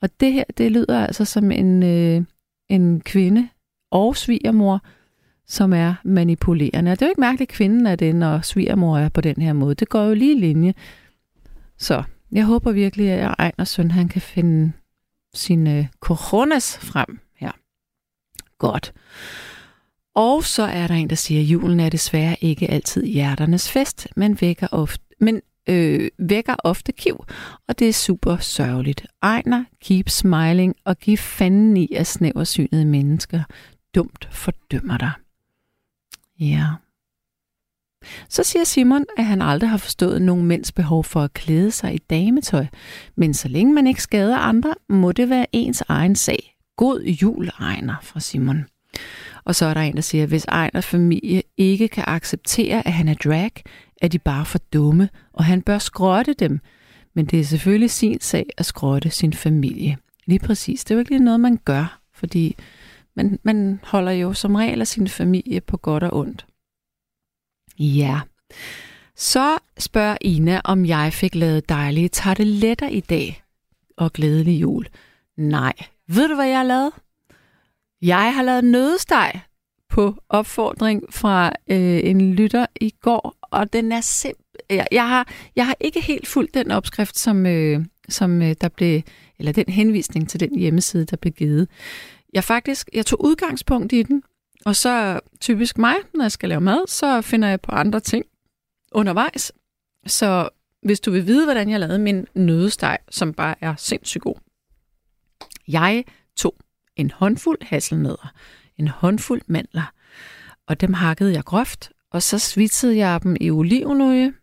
Og 0.03 0.21
det 0.21 0.33
her, 0.33 0.45
det 0.59 0.73
lyder 0.73 1.07
altså 1.07 1.25
som 1.25 1.51
en, 1.51 1.83
øh, 1.83 2.23
en 2.69 3.01
kvinde 3.01 3.49
og 3.91 4.17
svigermor, 4.17 4.81
som 5.47 5.73
er 5.73 5.95
manipulerende. 6.05 6.93
Og 6.93 6.99
det 6.99 7.03
er 7.03 7.07
jo 7.07 7.11
ikke 7.11 7.21
mærkeligt, 7.21 7.51
at 7.51 7.57
kvinden 7.57 7.87
er 7.87 7.97
det, 7.97 8.17
når 8.17 8.41
svigermor 8.41 8.99
er 8.99 9.09
på 9.09 9.21
den 9.21 9.43
her 9.43 9.53
måde. 9.53 9.75
Det 9.75 9.89
går 9.89 10.03
jo 10.03 10.15
lige 10.15 10.37
i 10.37 10.41
linje. 10.41 10.75
Så 11.79 12.03
jeg 12.33 12.45
håber 12.45 12.73
virkelig, 12.73 13.11
at 13.11 13.35
Ejners 13.39 13.69
søn 13.69 13.91
han 13.91 14.09
kan 14.09 14.23
finde 14.23 14.73
sine 15.35 15.79
øh, 15.79 15.87
coronas 16.01 16.79
frem 16.79 17.19
Godt. 18.59 18.93
Og 20.15 20.45
så 20.45 20.63
er 20.63 20.87
der 20.87 20.95
en, 20.95 21.11
der 21.11 21.17
siger, 21.17 21.41
at 21.41 21.47
julen 21.47 21.81
er 21.81 21.89
desværre 21.89 22.37
ikke 22.41 22.71
altid 22.71 23.05
hjerternes 23.05 23.71
fest, 23.71 24.09
men 24.17 24.41
vækker 24.41 24.67
ofte, 24.71 25.05
men, 25.21 25.41
øh, 25.69 26.11
vækker 26.19 26.55
ofte 26.65 26.93
kiv, 26.93 27.25
og 27.69 27.79
det 27.79 27.89
er 27.89 27.93
super 27.93 28.37
sørgeligt. 28.37 29.07
Ejner, 29.23 29.65
keep 29.81 30.09
smiling 30.09 30.75
og 30.85 30.99
giv 30.99 31.17
fanden 31.17 31.77
i 31.77 31.89
at 31.95 32.07
snæversynede 32.07 32.85
mennesker 32.85 33.43
dumt 33.95 34.29
fordømmer 34.33 34.99
dig. 34.99 35.13
Ja. 36.41 36.67
Så 38.29 38.43
siger 38.43 38.65
Simon, 38.65 39.05
at 39.19 39.25
han 39.25 39.43
aldrig 39.43 39.71
har 39.71 39.79
forstået 39.79 40.23
nogen 40.23 40.47
mænds 40.47 40.73
behov 40.73 41.05
for 41.05 41.23
at 41.23 41.33
klæde 41.33 41.71
sig 41.71 41.95
i 41.95 41.99
dametøj, 41.99 42.67
men 43.17 43.35
så 43.35 43.49
længe 43.49 43.73
man 43.73 43.87
ikke 43.87 44.03
skader 44.03 44.37
andre, 44.37 44.75
må 44.89 45.13
det 45.13 45.31
være 45.31 45.47
ens 45.53 45.83
egen 45.89 46.17
sag. 46.17 46.56
God 46.77 47.03
jul, 47.03 47.51
Ejner, 47.61 47.95
fra 48.03 48.21
Simon. 48.21 48.67
Og 49.45 49.55
så 49.55 49.67
er 49.67 49.75
der 49.75 49.81
en, 49.81 49.95
der 49.95 50.01
siger, 50.01 50.23
at 50.23 50.29
hvis 50.29 50.45
Ejners 50.45 50.87
familie 50.87 51.43
ikke 51.57 51.89
kan 51.89 52.05
acceptere, 52.07 52.87
at 52.87 52.93
han 52.93 53.09
er 53.09 53.15
drag, 53.15 53.51
er 54.03 54.09
de 54.09 54.19
bare 54.19 54.45
for 54.45 54.59
dumme, 54.59 55.09
og 55.33 55.45
han 55.45 55.63
bør 55.63 55.79
skrotte 55.79 56.33
dem. 56.33 56.61
Men 57.15 57.27
det 57.27 57.41
er 57.41 57.45
selvfølgelig 57.45 57.91
sin 57.91 58.21
sag 58.21 58.47
at 58.57 58.67
skrotte 58.67 59.11
sin 59.11 59.33
familie. 59.33 59.99
Lige 60.27 60.39
præcis. 60.39 60.85
Det 60.85 60.91
er 60.91 60.95
jo 60.95 60.99
ikke 60.99 61.11
lige 61.11 61.25
noget, 61.25 61.41
man 61.41 61.59
gør, 61.65 62.01
fordi 62.13 62.57
man, 63.17 63.39
man 63.43 63.81
holder 63.83 64.13
jo 64.13 64.33
som 64.33 64.55
regel 64.55 64.81
af 64.81 64.87
sin 64.87 65.09
familie 65.09 65.61
på 65.61 65.77
godt 65.77 66.03
og 66.03 66.17
ondt. 66.17 66.47
Ja. 67.79 68.21
Så 69.17 69.59
spørger 69.79 70.17
Ina, 70.21 70.61
om 70.65 70.87
jeg 70.87 71.13
fik 71.13 71.35
lavet 71.35 71.69
dejlige 71.69 72.09
tarteletter 72.09 72.89
i 72.89 73.01
dag 73.01 73.43
og 73.97 74.13
glædelig 74.13 74.61
jul. 74.61 74.87
Nej, 75.37 75.73
ved 76.09 76.29
du, 76.29 76.35
hvad 76.35 76.47
jeg 76.47 76.57
har 76.57 76.65
lavet? 76.65 76.93
Jeg 78.03 78.35
har 78.35 78.43
lavet 78.43 78.65
nødesteg 78.65 79.41
på 79.89 80.15
opfordring 80.29 81.03
fra 81.11 81.53
øh, 81.71 82.01
en 82.05 82.35
lytter 82.35 82.67
i 82.81 82.95
går, 83.01 83.37
og 83.41 83.73
den 83.73 83.93
er 83.93 84.01
simpelthen... 84.01 84.43
Jeg, 84.71 84.87
jeg, 84.93 85.09
har, 85.09 85.29
jeg 85.57 85.67
har 85.67 85.77
ikke 85.81 86.01
helt 86.01 86.27
fulgt 86.27 86.55
den 86.55 86.71
opskrift, 86.71 87.19
som, 87.19 87.47
øh, 87.47 87.85
som 88.09 88.43
øh, 88.43 88.55
der 88.61 88.69
blev... 88.69 89.03
Eller 89.39 89.53
den 89.53 89.69
henvisning 89.69 90.29
til 90.29 90.41
den 90.41 90.59
hjemmeside, 90.59 91.05
der 91.05 91.17
blev 91.17 91.33
givet. 91.33 91.69
Jeg 92.33 92.45
faktisk... 92.45 92.89
Jeg 92.93 93.07
tog 93.07 93.25
udgangspunkt 93.25 93.93
i 93.93 94.03
den, 94.03 94.23
og 94.65 94.77
så 94.77 95.21
typisk 95.41 95.79
mig, 95.79 95.95
når 96.15 96.25
jeg 96.25 96.33
skal 96.33 96.49
lave 96.49 96.61
mad, 96.61 96.87
så 96.89 97.21
finder 97.21 97.49
jeg 97.49 97.61
på 97.61 97.73
andre 97.73 98.01
ting 98.01 98.25
undervejs. 98.93 99.53
Så 100.07 100.49
hvis 100.83 101.01
du 101.01 101.11
vil 101.11 101.27
vide, 101.27 101.45
hvordan 101.45 101.71
jeg 101.71 101.81
lavede 101.81 101.99
min 101.99 102.27
nødesteg, 102.35 102.99
som 103.11 103.33
bare 103.33 103.55
er 103.61 103.75
sindssygt 103.77 104.23
god, 104.23 104.37
jeg 105.69 106.05
tog 106.37 106.57
en 106.97 107.11
håndfuld 107.11 107.59
hasselnødder, 107.63 108.33
en 108.77 108.89
håndfuld 108.89 109.43
mandler, 109.47 109.93
og 110.67 110.81
dem 110.81 110.93
hakkede 110.93 111.33
jeg 111.33 111.45
groft, 111.45 111.93
og 112.11 112.23
så 112.23 112.39
svitsede 112.39 112.97
jeg 112.97 113.23
dem 113.23 113.37
i 113.41 113.51
olivenolie, 113.51 114.35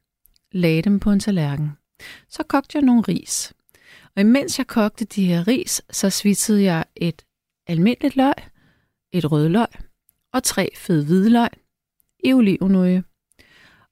lagde 0.51 0.81
dem 0.81 0.99
på 0.99 1.11
en 1.11 1.19
tallerken. 1.19 1.71
Så 2.29 2.43
kogte 2.43 2.77
jeg 2.77 2.83
nogle 2.83 3.01
ris. 3.01 3.53
Og 4.15 4.21
imens 4.21 4.57
jeg 4.57 4.67
kogte 4.67 5.05
de 5.05 5.25
her 5.25 5.47
ris, 5.47 5.81
så 5.91 6.09
svitsede 6.09 6.63
jeg 6.63 6.85
et 6.95 7.25
almindeligt 7.67 8.15
løg, 8.15 8.33
et 9.11 9.31
rødløg 9.31 9.67
og 10.33 10.43
tre 10.43 10.69
fede 10.75 11.05
hvidløg 11.05 11.49
i 12.23 12.33
olivenolie. 12.33 13.03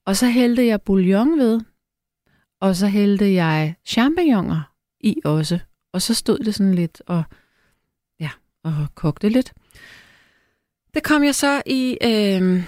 Og 0.06 0.16
så 0.16 0.30
hældte 0.30 0.66
jeg 0.66 0.82
bouillon 0.82 1.40
ved, 1.40 1.62
og 2.62 2.76
så 2.76 2.88
hældte 2.88 3.34
jeg 3.34 3.76
champignoner 3.86 4.74
i 5.00 5.22
også. 5.26 5.60
Og 5.94 6.02
så 6.02 6.14
stod 6.14 6.40
det 6.40 6.56
sådan 6.56 6.74
lidt 6.74 7.02
og, 7.08 7.24
ja, 8.20 8.30
og 8.64 8.88
kogte 8.96 9.30
lidt. 9.30 9.54
Det 10.94 11.04
kom 11.04 11.24
jeg 11.24 11.36
så 11.36 11.62
i... 11.66 11.98
Øh, 12.04 12.64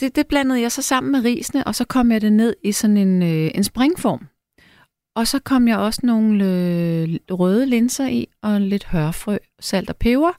det, 0.00 0.16
det 0.16 0.26
blandede 0.26 0.60
jeg 0.60 0.72
så 0.72 0.82
sammen 0.82 1.12
med 1.12 1.20
risene, 1.20 1.66
og 1.66 1.74
så 1.74 1.84
kom 1.84 2.12
jeg 2.12 2.20
det 2.20 2.32
ned 2.32 2.56
i 2.62 2.72
sådan 2.72 2.96
en, 2.96 3.22
øh, 3.22 3.50
en 3.54 3.64
springform. 3.64 4.26
Og 5.14 5.26
så 5.26 5.38
kom 5.38 5.68
jeg 5.68 5.78
også 5.78 6.00
nogle 6.04 6.44
øh, 6.44 7.18
røde 7.30 7.66
linser 7.66 8.06
i, 8.06 8.28
og 8.42 8.60
lidt 8.60 8.84
hørfrø, 8.84 9.36
salt 9.60 9.90
og 9.90 9.96
peber, 9.96 10.32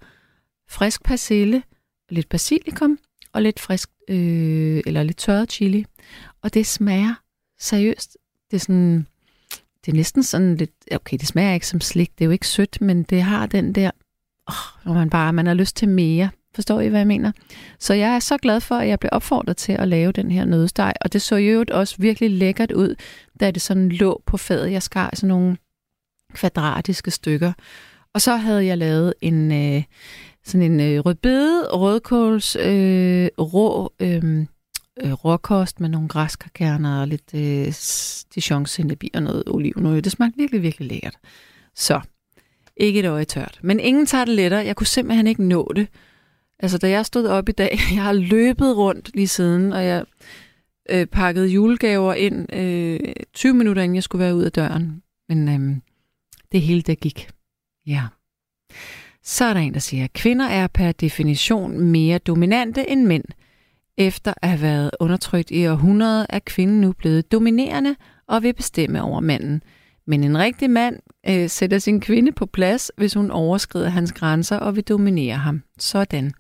frisk 0.70 1.04
persille, 1.04 1.64
lidt 2.10 2.30
basilikum, 2.30 3.00
og 3.34 3.42
lidt 3.42 3.60
frisk, 3.60 3.90
øh, 4.10 4.82
eller 4.86 5.04
lidt 5.04 5.18
tørret 5.18 5.52
chili. 5.52 5.86
Og 6.42 6.54
det 6.54 6.66
smager 6.68 7.14
seriøst. 7.60 8.18
Det 8.52 8.58
er 8.58 8.62
sådan 8.62 9.08
det 9.88 9.94
er 9.94 9.98
næsten 9.98 10.24
sådan 10.24 10.56
lidt, 10.56 10.72
okay, 10.92 11.18
det 11.18 11.28
smager 11.28 11.54
ikke 11.54 11.68
som 11.68 11.82
slik, 11.82 12.12
det 12.18 12.24
er 12.24 12.26
jo 12.26 12.32
ikke 12.32 12.48
sødt, 12.48 12.82
men 12.82 13.04
det 13.04 13.22
har 13.22 13.46
den 13.46 13.74
der, 13.74 13.92
åh, 14.50 14.84
hvor 14.84 14.94
man 14.94 15.10
bare, 15.10 15.34
man 15.34 15.48
har 15.48 15.54
lyst 15.54 15.76
til 15.76 15.90
mere. 15.90 16.30
Forstår 16.56 16.82
I, 16.82 16.88
hvad 16.88 17.00
jeg 17.00 17.08
mener? 17.08 17.32
Så 17.80 17.94
jeg 17.94 18.16
er 18.16 18.20
så 18.20 18.38
glad 18.38 18.62
for, 18.62 18.76
at 18.76 18.88
jeg 18.88 19.00
blev 19.00 19.10
opfordret 19.12 19.58
til 19.58 19.72
at 19.72 19.88
lave 19.88 20.12
den 20.12 20.32
her 20.32 20.46
nødsteg, 20.46 20.94
og 21.02 21.14
det 21.14 21.22
så 21.22 21.36
jo 21.36 21.66
også 21.72 21.96
virkelig 21.98 22.32
lækkert 22.32 22.72
ud, 22.72 22.96
da 23.40 23.52
det 23.52 23.62
sådan 23.62 23.90
lå 23.90 24.22
på 24.26 24.38
fadet. 24.38 24.72
Jeg 24.72 24.84
skar 24.84 25.10
sådan 25.14 25.28
nogle 25.28 25.58
kvadratiske 26.34 27.12
stykker. 27.12 27.54
Og 28.14 28.22
så 28.22 28.36
havde 28.36 28.66
jeg 28.66 28.78
lavet 28.78 29.14
en 29.22 29.52
øh, 29.52 29.84
sådan 30.46 30.72
en 30.72 30.80
øh, 30.80 31.00
rødbede, 31.00 31.68
rødkåls, 31.68 32.56
øh, 32.56 33.30
rå 33.40 33.94
øh, 34.00 34.46
øh, 35.04 35.14
råkost 35.14 35.80
med 35.80 35.90
nogle 35.90 36.08
græskarkerner 36.08 37.02
og 37.02 37.08
lidt 37.08 37.34
øh, 37.34 37.74
dijon 38.36 38.66
og 39.14 39.24
noget 39.24 39.44
olivenolie. 39.48 40.02
Det 40.02 40.12
smagte 40.12 40.38
virkelig, 40.38 40.62
virkelig 40.62 40.88
lækkert. 40.88 41.18
Så, 41.76 42.02
ikke 42.78 43.00
et 43.00 43.06
øje 43.06 43.26
tørt. 43.26 43.60
Men 43.64 43.80
ingen 43.80 44.06
tager 44.06 44.26
det 44.26 44.34
lettere. 44.34 44.66
Jeg 44.66 44.76
kunne 44.76 44.88
simpelthen 44.88 45.28
ikke 45.28 45.44
nå 45.44 45.72
det. 45.76 45.88
Altså, 46.60 46.78
da 46.78 46.90
jeg 46.90 47.06
stod 47.06 47.28
op 47.28 47.50
i 47.50 47.52
dag, 47.52 47.80
jeg 47.96 48.04
har 48.04 48.14
løbet 48.14 48.78
rundt 48.78 49.12
lige 49.14 49.28
siden, 49.28 49.74
og 49.74 49.86
jeg 49.86 50.06
øh, 50.90 51.06
pakkede 51.06 51.48
julegaver 51.48 52.14
ind 52.14 52.54
øh, 52.54 53.00
20 53.34 53.54
minutter, 53.54 53.82
inden 53.82 53.96
jeg 53.96 54.04
skulle 54.04 54.26
være 54.26 54.36
ud 54.36 54.44
af 54.44 54.52
døren. 54.52 55.04
Men 55.30 55.50
øh, 55.50 55.78
det 56.52 56.62
hele, 56.62 56.82
der 56.82 56.96
gik. 56.96 57.30
Ja. 57.88 58.04
Så 59.24 59.46
er 59.46 59.54
der 59.54 59.62
en, 59.62 59.74
der 59.74 59.80
siger, 59.80 60.04
at 60.04 60.14
kvinder 60.14 60.46
er 60.46 60.68
per 60.68 60.92
definition 60.92 61.80
mere 61.80 62.18
dominante 62.18 62.90
end 62.90 63.06
mænd. 63.06 63.24
Efter 63.98 64.34
at 64.42 64.50
have 64.50 64.62
været 64.62 64.92
undertrykt 65.00 65.52
i 65.52 65.68
århundreder, 65.68 66.26
er 66.30 66.40
kvinden 66.40 66.82
nu 66.82 66.92
blevet 66.92 67.32
dominerende 67.32 67.96
og 68.28 68.44
vil 68.44 68.54
bestemme 68.54 69.02
over 69.02 69.20
manden. 69.20 69.64
Men 70.08 70.24
en 70.24 70.38
rigtig 70.38 70.70
mand 70.70 71.00
øh, 71.30 71.50
sætter 71.50 71.80
sin 71.80 72.02
kvinde 72.02 72.32
på 72.32 72.46
plads, 72.46 72.92
hvis 72.98 73.14
hun 73.14 73.32
overskrider 73.32 73.90
hans 73.90 74.12
grænser 74.12 74.58
og 74.58 74.76
vil 74.76 74.84
dominere 74.84 75.38
ham. 75.38 75.64
Sådan. 75.80 76.34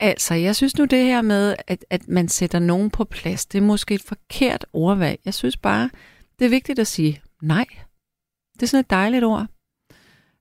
Altså, 0.00 0.34
jeg 0.34 0.56
synes 0.56 0.78
nu 0.78 0.84
det 0.84 1.04
her 1.04 1.22
med, 1.22 1.56
at, 1.66 1.84
at 1.90 2.08
man 2.08 2.28
sætter 2.28 2.58
nogen 2.58 2.90
på 2.90 3.04
plads, 3.04 3.46
det 3.46 3.58
er 3.58 3.62
måske 3.62 3.94
et 3.94 4.02
forkert 4.02 4.66
ordvalg. 4.72 5.20
Jeg 5.24 5.34
synes 5.34 5.56
bare, 5.56 5.90
det 6.38 6.44
er 6.44 6.48
vigtigt 6.48 6.78
at 6.78 6.86
sige 6.86 7.22
nej. 7.42 7.66
Det 8.54 8.62
er 8.62 8.66
sådan 8.66 8.80
et 8.80 8.90
dejligt 8.90 9.24
ord. 9.24 9.46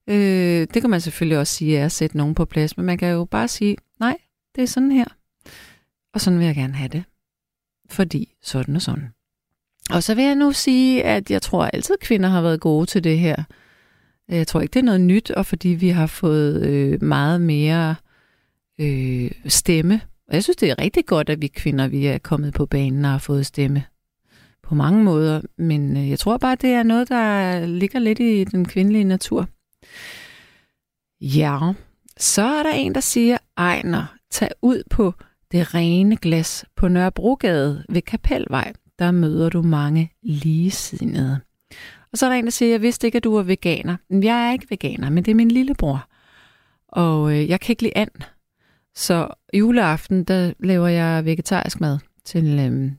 Øh, 0.09 0.67
det 0.73 0.81
kan 0.81 0.89
man 0.89 1.01
selvfølgelig 1.01 1.37
også 1.37 1.53
sige, 1.53 1.77
er 1.77 1.85
at 1.85 1.91
sætte 1.91 2.17
nogen 2.17 2.35
på 2.35 2.45
plads, 2.45 2.77
men 2.77 2.85
man 2.85 2.97
kan 2.97 3.11
jo 3.11 3.25
bare 3.25 3.47
sige, 3.47 3.77
nej, 3.99 4.17
det 4.55 4.61
er 4.61 4.67
sådan 4.67 4.91
her. 4.91 5.05
Og 6.13 6.21
sådan 6.21 6.39
vil 6.39 6.45
jeg 6.45 6.55
gerne 6.55 6.73
have 6.73 6.87
det. 6.87 7.03
Fordi 7.89 8.35
sådan 8.41 8.75
og 8.75 8.81
sådan. 8.81 9.09
Og 9.89 10.03
så 10.03 10.15
vil 10.15 10.23
jeg 10.23 10.35
nu 10.35 10.51
sige, 10.51 11.03
at 11.03 11.31
jeg 11.31 11.41
tror 11.41 11.65
altid, 11.65 11.95
at 12.01 12.05
kvinder 12.05 12.29
har 12.29 12.41
været 12.41 12.59
gode 12.59 12.85
til 12.85 13.03
det 13.03 13.19
her. 13.19 13.43
Jeg 14.29 14.47
tror 14.47 14.61
ikke, 14.61 14.73
det 14.73 14.79
er 14.79 14.83
noget 14.83 15.01
nyt, 15.01 15.31
og 15.31 15.45
fordi 15.45 15.69
vi 15.69 15.89
har 15.89 16.07
fået 16.07 16.61
øh, 16.61 17.03
meget 17.03 17.41
mere 17.41 17.95
øh, 18.79 19.31
stemme. 19.47 20.01
Og 20.27 20.33
jeg 20.33 20.43
synes, 20.43 20.57
det 20.57 20.69
er 20.69 20.81
rigtig 20.81 21.05
godt, 21.05 21.29
at 21.29 21.41
vi 21.41 21.47
kvinder 21.47 21.87
vi 21.87 22.05
er 22.05 22.17
kommet 22.17 22.53
på 22.53 22.65
banen 22.65 23.05
og 23.05 23.11
har 23.11 23.17
fået 23.17 23.45
stemme 23.45 23.83
på 24.63 24.75
mange 24.75 25.03
måder. 25.03 25.41
Men 25.57 25.97
øh, 25.97 26.09
jeg 26.09 26.19
tror 26.19 26.37
bare, 26.37 26.55
det 26.55 26.69
er 26.69 26.83
noget, 26.83 27.09
der 27.09 27.65
ligger 27.65 27.99
lidt 27.99 28.19
i 28.19 28.43
den 28.43 28.65
kvindelige 28.65 29.03
natur. 29.03 29.47
Ja, 31.21 31.59
så 32.17 32.41
er 32.41 32.63
der 32.63 32.71
en, 32.71 32.95
der 32.95 33.01
siger, 33.01 33.37
Ejner, 33.57 34.15
tag 34.31 34.49
ud 34.61 34.83
på 34.89 35.13
det 35.53 35.73
rene 35.73 36.17
glas 36.17 36.65
på 36.75 36.87
Nørrebrogade 36.87 37.85
ved 37.89 38.01
Kapelvej. 38.01 38.73
Der 38.99 39.11
møder 39.11 39.49
du 39.49 39.61
mange 39.61 40.11
ligesindede. 40.21 41.39
Og 42.11 42.17
så 42.17 42.25
er 42.25 42.29
der 42.29 42.37
en, 42.37 42.43
der 42.43 42.51
siger, 42.51 42.71
jeg 42.71 42.81
vidste 42.81 43.07
ikke, 43.07 43.17
at 43.17 43.23
du 43.23 43.35
var 43.35 43.43
veganer. 43.43 43.97
Jeg 44.09 44.47
er 44.47 44.51
ikke 44.51 44.67
veganer, 44.69 45.09
men 45.09 45.25
det 45.25 45.31
er 45.31 45.35
min 45.35 45.51
lillebror. 45.51 46.07
Og 46.87 47.31
øh, 47.31 47.49
jeg 47.49 47.59
kan 47.59 47.73
ikke 47.73 47.83
lide 47.83 47.97
and. 47.97 48.11
Så 48.95 49.27
juleaften, 49.53 50.23
der 50.23 50.53
laver 50.59 50.87
jeg 50.87 51.25
vegetarisk 51.25 51.81
mad 51.81 51.99
til 52.25 52.59
øh, 52.59 52.91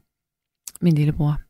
min 0.81 0.95
lillebror 0.95 1.41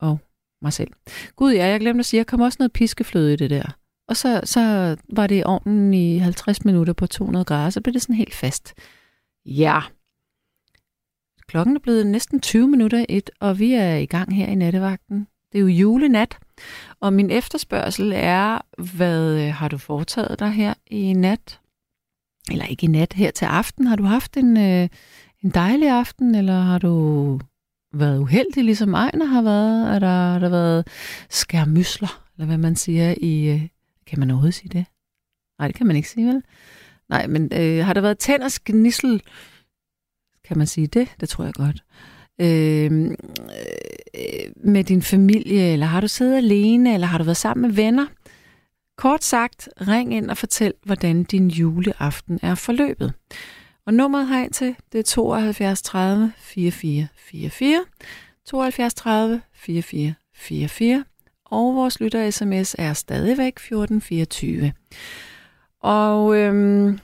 og 0.00 0.18
mig 0.62 0.72
selv. 0.72 0.90
Gud 1.36 1.52
ja, 1.52 1.66
jeg 1.66 1.80
glemte 1.80 1.98
at 1.98 2.06
sige, 2.06 2.18
at 2.18 2.20
jeg 2.20 2.26
kom 2.26 2.40
også 2.40 2.56
noget 2.60 2.72
piskefløde 2.72 3.32
i 3.32 3.36
det 3.36 3.50
der. 3.50 3.76
Og 4.08 4.16
så, 4.16 4.40
så 4.44 4.96
var 5.12 5.26
det 5.26 5.38
i 5.38 5.42
ovnen 5.44 5.94
i 5.94 6.18
50 6.18 6.64
minutter 6.64 6.92
på 6.92 7.06
200 7.06 7.44
grader, 7.44 7.70
så 7.70 7.80
blev 7.80 7.92
det 7.94 8.02
sådan 8.02 8.16
helt 8.16 8.34
fast. 8.34 8.74
Ja. 9.46 9.80
Klokken 11.54 11.76
er 11.76 11.80
blevet 11.80 12.06
næsten 12.06 12.40
20 12.40 12.68
minutter 12.68 13.04
et, 13.08 13.30
og 13.40 13.58
vi 13.58 13.72
er 13.72 13.94
i 13.94 14.06
gang 14.06 14.36
her 14.36 14.46
i 14.46 14.54
nattevagten. 14.54 15.26
Det 15.52 15.58
er 15.58 15.62
jo 15.62 15.66
julenat, 15.66 16.38
og 17.00 17.12
min 17.12 17.30
efterspørgsel 17.30 18.12
er, 18.14 18.58
hvad 18.94 19.46
øh, 19.46 19.54
har 19.54 19.68
du 19.68 19.78
foretaget 19.78 20.38
dig 20.38 20.50
her 20.50 20.74
i 20.86 21.12
nat? 21.12 21.60
Eller 22.50 22.64
ikke 22.64 22.84
i 22.84 22.86
nat, 22.86 23.12
her 23.12 23.30
til 23.30 23.44
aften. 23.44 23.86
Har 23.86 23.96
du 23.96 24.04
haft 24.04 24.36
en, 24.36 24.56
øh, 24.56 24.88
en 25.44 25.50
dejlig 25.50 25.90
aften, 25.90 26.34
eller 26.34 26.60
har 26.60 26.78
du 26.78 27.40
været 27.92 28.18
uheldig, 28.18 28.64
ligesom 28.64 28.94
Ejner 28.94 29.24
har 29.24 29.42
været? 29.42 29.94
Er 29.94 29.98
der, 29.98 30.32
har 30.32 30.38
der 30.38 30.48
været 30.48 30.88
skærmysler, 31.30 32.24
eller 32.36 32.46
hvad 32.46 32.58
man 32.58 32.76
siger 32.76 33.14
i, 33.20 33.48
øh, 33.48 33.68
kan 34.06 34.20
man 34.20 34.30
overhovedet 34.30 34.54
sige 34.54 34.68
det? 34.68 34.86
Nej, 35.58 35.68
det 35.68 35.76
kan 35.76 35.86
man 35.86 35.96
ikke 35.96 36.10
sige, 36.10 36.26
vel? 36.26 36.42
Nej, 37.08 37.26
men 37.26 37.50
øh, 37.52 37.86
har 37.86 37.92
der 37.92 38.00
været 38.00 38.18
tænd 38.18 38.42
og? 38.42 38.50
Kan 40.44 40.58
man 40.58 40.66
sige 40.66 40.86
det? 40.86 41.08
Det 41.20 41.28
tror 41.28 41.44
jeg 41.44 41.54
godt. 41.54 41.84
Øhm, 42.40 43.10
øh, 44.14 44.52
med 44.56 44.84
din 44.84 45.02
familie, 45.02 45.72
eller 45.72 45.86
har 45.86 46.00
du 46.00 46.08
siddet 46.08 46.36
alene, 46.36 46.94
eller 46.94 47.06
har 47.06 47.18
du 47.18 47.24
været 47.24 47.36
sammen 47.36 47.62
med 47.62 47.76
venner? 47.76 48.06
Kort 48.98 49.24
sagt, 49.24 49.68
ring 49.80 50.14
ind 50.14 50.30
og 50.30 50.36
fortæl, 50.36 50.72
hvordan 50.84 51.24
din 51.24 51.48
juleaften 51.48 52.38
er 52.42 52.54
forløbet. 52.54 53.12
Og 53.86 53.94
nummeret 53.94 54.28
herind 54.28 54.52
til, 54.52 54.76
det 54.92 54.98
er 54.98 55.02
72 55.02 55.82
30 55.82 56.32
44 56.36 57.08
44. 57.16 57.84
72 58.46 58.94
30 58.94 59.40
44 59.54 60.14
44 60.34 61.04
og 61.44 61.74
vores 61.74 62.00
lytter-sms 62.00 62.74
er 62.78 62.92
stadigvæk 62.92 63.56
1424. 63.56 64.72
Og 65.80 66.36
øhm, 66.36 66.98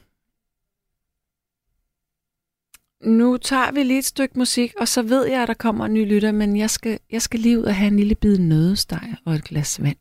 nu 3.05 3.37
tager 3.37 3.73
vi 3.73 3.83
lige 3.83 3.99
et 3.99 4.05
stykke 4.05 4.39
musik, 4.39 4.75
og 4.81 4.89
så 4.89 5.03
ved 5.03 5.27
jeg, 5.27 5.43
at 5.43 5.49
der 5.49 5.55
kommer 5.55 5.85
en 5.87 5.95
ny 5.95 6.09
lytter, 6.09 6.33
men 6.33 6.57
jeg 6.57 6.71
skal, 6.71 6.99
jeg 7.11 7.23
skal 7.23 7.41
lige 7.41 7.59
ud 7.59 7.65
og 7.65 7.75
have 7.75 7.89
en 7.89 7.97
lille 7.97 8.15
bid 8.15 8.39
nødesteg 8.39 9.15
og 9.25 9.35
et 9.35 9.45
glas 9.45 9.83
vand. 9.83 9.97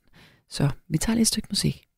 Så 0.50 0.70
vi 0.90 0.98
tager 0.98 1.16
lige 1.16 1.22
et 1.22 1.28
stykke 1.28 1.48
musik. 1.52 1.89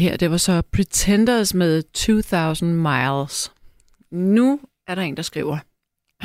Her, 0.00 0.16
det 0.16 0.30
var 0.30 0.36
så 0.36 0.62
Pretenders 0.72 1.54
med 1.54 1.82
2000 1.82 2.74
Miles. 2.74 3.52
Nu 4.10 4.60
er 4.86 4.94
der 4.94 5.02
en, 5.02 5.16
der 5.16 5.22
skriver. 5.22 5.58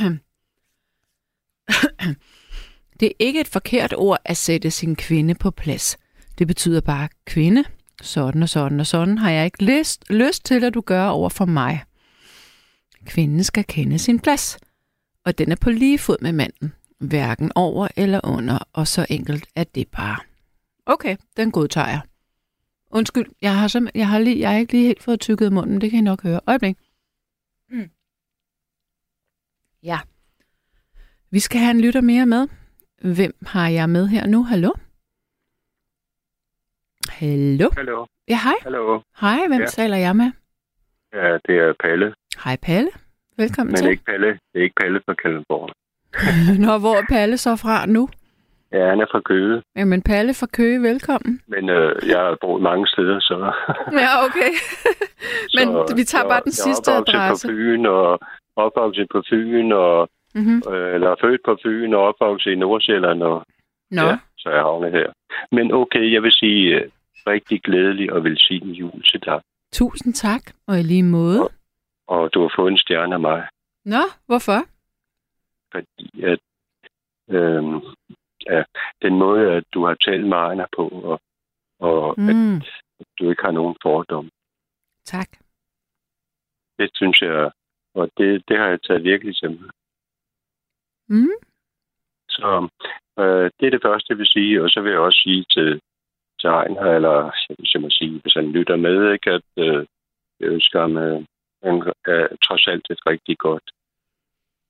Det 3.00 3.06
er 3.06 3.12
ikke 3.20 3.42
et 3.42 3.48
forkert 3.48 3.94
ord 3.98 4.18
at 4.26 4.38
sætte 4.38 4.72
sin 4.72 4.96
kvinde 4.96 5.36
på 5.36 5.52
plads. 5.52 5.98
Det 6.38 6.48
betyder 6.48 6.82
bare 6.82 7.10
kvinde. 7.26 7.64
Sådan 8.02 8.44
og 8.44 8.50
sådan 8.50 8.80
og 8.80 8.88
sådan 8.88 9.18
har 9.18 9.32
jeg 9.32 9.46
ikke 9.46 9.64
lyst, 9.64 10.04
lyst 10.10 10.46
til, 10.46 10.64
at 10.64 10.74
du 10.74 10.82
gør 10.82 11.06
over 11.08 11.30
for 11.30 11.46
mig. 11.46 11.84
Kvinden 13.06 13.44
skal 13.44 13.64
kende 13.64 14.00
sin 14.00 14.20
plads, 14.20 14.58
og 15.26 15.38
den 15.38 15.52
er 15.52 15.56
på 15.56 15.70
lige 15.70 16.00
fod 16.00 16.18
med 16.22 16.32
manden. 16.32 16.74
Hverken 17.00 17.52
over 17.56 17.88
eller 17.96 18.20
under, 18.24 18.60
og 18.74 18.88
så 18.88 19.06
enkelt 19.10 19.46
er 19.56 19.64
det 19.64 19.88
bare. 19.88 20.18
Okay, 20.86 21.18
den 21.38 21.52
godtager 21.52 21.88
jeg. 21.88 22.02
Undskyld, 22.96 23.26
jeg 23.42 23.60
har, 23.60 23.68
simpelthen, 23.68 24.00
jeg 24.00 24.08
har, 24.10 24.20
lige, 24.20 24.40
jeg 24.40 24.50
har 24.50 24.58
ikke 24.58 24.74
lige 24.74 24.86
helt 24.88 25.04
fået 25.04 25.20
tykket 25.20 25.54
munden, 25.54 25.82
det 25.82 25.90
kan 25.92 26.00
I 26.00 26.02
nok 26.02 26.24
høre. 26.24 26.40
Øjeblik. 26.48 26.78
Mm. 27.70 27.90
Ja. 29.84 30.00
Vi 31.32 31.40
skal 31.40 31.60
have 31.60 31.72
en 31.72 31.82
lytter 31.82 32.02
mere 32.02 32.26
med. 32.26 32.48
Hvem 33.16 33.34
har 33.48 33.68
jeg 33.70 33.90
med 33.90 34.08
her 34.08 34.28
nu? 34.28 34.44
Hallo? 34.44 34.72
Hallo? 37.10 37.70
Hallo. 37.76 38.06
Ja, 38.28 38.40
hej. 38.44 38.54
Hallo. 38.64 39.02
Hej, 39.22 39.48
hvem 39.48 39.62
Ja. 39.62 39.66
taler 39.68 39.98
jeg 39.98 40.16
med? 40.16 40.32
Ja, 41.14 41.34
det 41.48 41.56
er 41.60 41.74
Palle. 41.84 42.16
Hej, 42.44 42.56
Palle. 42.62 42.90
Velkommen 43.38 43.72
Men 43.72 43.78
til. 43.82 43.90
ikke 43.92 44.04
Palle. 44.06 44.28
Det 44.28 44.60
er 44.60 44.64
ikke 44.64 44.76
Palle 44.82 45.02
fra 45.06 45.14
Kalundborg. 45.14 45.70
Nå, 46.66 46.78
hvor 46.78 46.96
er 46.96 47.06
Palle 47.10 47.38
så 47.38 47.56
fra 47.56 47.86
nu? 47.86 48.10
Ja, 48.72 48.90
han 48.90 49.00
er 49.02 49.06
fra 49.12 49.20
Køge, 49.20 49.64
Jamen, 49.76 50.02
Palle 50.02 50.34
fra 50.34 50.46
Køge, 50.54 50.82
velkommen. 50.82 51.42
men 51.48 51.70
øh, 51.70 51.96
jeg 52.10 52.20
har 52.20 52.38
boet 52.42 52.62
mange 52.62 52.88
steder, 52.88 53.20
så... 53.20 53.36
Ja, 54.02 54.26
okay. 54.26 54.52
Men 55.58 55.68
så 55.88 55.94
vi 55.96 56.04
tager 56.04 56.24
bare 56.30 56.40
den 56.40 56.54
jeg, 56.58 56.64
sidste 56.68 56.92
jeg 56.92 57.00
adresse. 57.00 57.48
på 57.48 57.52
Fyn, 57.52 57.86
og 57.86 58.20
opvokset 58.56 59.08
på 59.12 59.24
Fyn, 59.30 59.72
og, 59.72 60.10
Mm-hmm. 60.38 60.62
øh, 60.74 60.96
eller 60.96 61.16
født 61.22 61.42
på 61.46 61.58
Fyn, 61.64 61.94
og 61.94 62.02
opvokset 62.02 62.52
i 62.52 62.56
Nordsjælland, 62.56 63.24
og 63.24 63.46
Nå, 63.92 64.02
ja, 64.02 64.18
så 64.38 64.50
er 64.50 64.54
jeg 64.54 64.64
havnet 64.64 64.92
her. 64.92 65.12
Men 65.52 65.72
okay, 65.74 66.14
jeg 66.14 66.24
vil 66.24 66.32
sige 66.32 66.76
øh, 66.76 66.90
rigtig 67.28 67.62
glædelig 67.62 68.14
og 68.14 68.24
velsignet 68.24 68.74
jul 68.74 69.04
til 69.04 69.20
dig. 69.26 69.42
tusind 69.74 70.14
tak, 70.14 70.42
og 70.68 70.80
i 70.80 70.84
lige 70.84 71.04
måde. 71.04 71.50
Og 72.08 72.34
du 72.34 72.42
har 72.42 72.54
fået 72.56 72.72
en 72.72 72.78
stjerne 72.78 73.14
af 73.16 73.20
mig, 73.20 73.48
Nå, 73.86 74.02
hvorfor? 74.26 74.60
fordi 75.72 76.24
at 76.24 76.40
øh, 77.30 77.64
ja, 78.46 78.64
den 79.02 79.18
måde, 79.18 79.52
at 79.54 79.64
du 79.74 79.86
har 79.86 79.94
talt 79.96 80.28
med 80.28 80.38
Ejner 80.38 80.66
på, 80.76 80.88
og, 80.88 81.22
og 81.80 82.16
mm. 82.18 82.30
at 82.30 82.36
Mm, 82.36 82.62
du 83.20 83.30
ikke 83.30 83.44
har 83.44 83.52
nogen 83.52 83.76
fordom. 83.82 84.30
tak. 85.06 85.30
Det 86.80 86.90
synes 86.96 87.22
jeg, 87.22 87.52
og 87.94 88.10
det, 88.18 88.44
det 88.48 88.58
har 88.58 88.68
jeg 88.68 88.80
taget 88.82 89.04
virkelig 89.04 89.36
til 89.38 89.52
mig. 89.52 89.70
Mm, 91.08 91.38
Så 92.30 92.70
øh, 93.20 93.52
det 93.60 93.66
er 93.68 93.72
det 93.72 93.82
første, 93.86 94.06
jeg 94.10 94.18
vil 94.18 94.28
sige, 94.28 94.64
og 94.64 94.70
så 94.70 94.82
vil 94.82 94.92
jeg 94.92 95.00
også 95.00 95.20
sige 95.24 95.46
til, 95.50 95.82
til 96.42 96.48
Ejner, 96.50 96.82
eller 96.82 97.32
hvis 97.60 97.74
jeg 97.74 97.82
må 97.82 97.90
sige, 97.90 98.20
hvis 98.22 98.34
han 98.34 98.52
lytter 98.52 98.76
med, 98.76 99.12
ikke, 99.14 99.32
at 99.32 99.44
øh, 99.58 99.86
jeg 100.40 100.48
ønsker 100.48 100.82
ham 100.82 100.98
øh, 100.98 101.26
han, 101.64 101.92
øh, 102.08 102.30
trods 102.44 102.68
alt 102.68 102.86
et 102.90 103.06
rigtig 103.06 103.38
godt, 103.38 103.72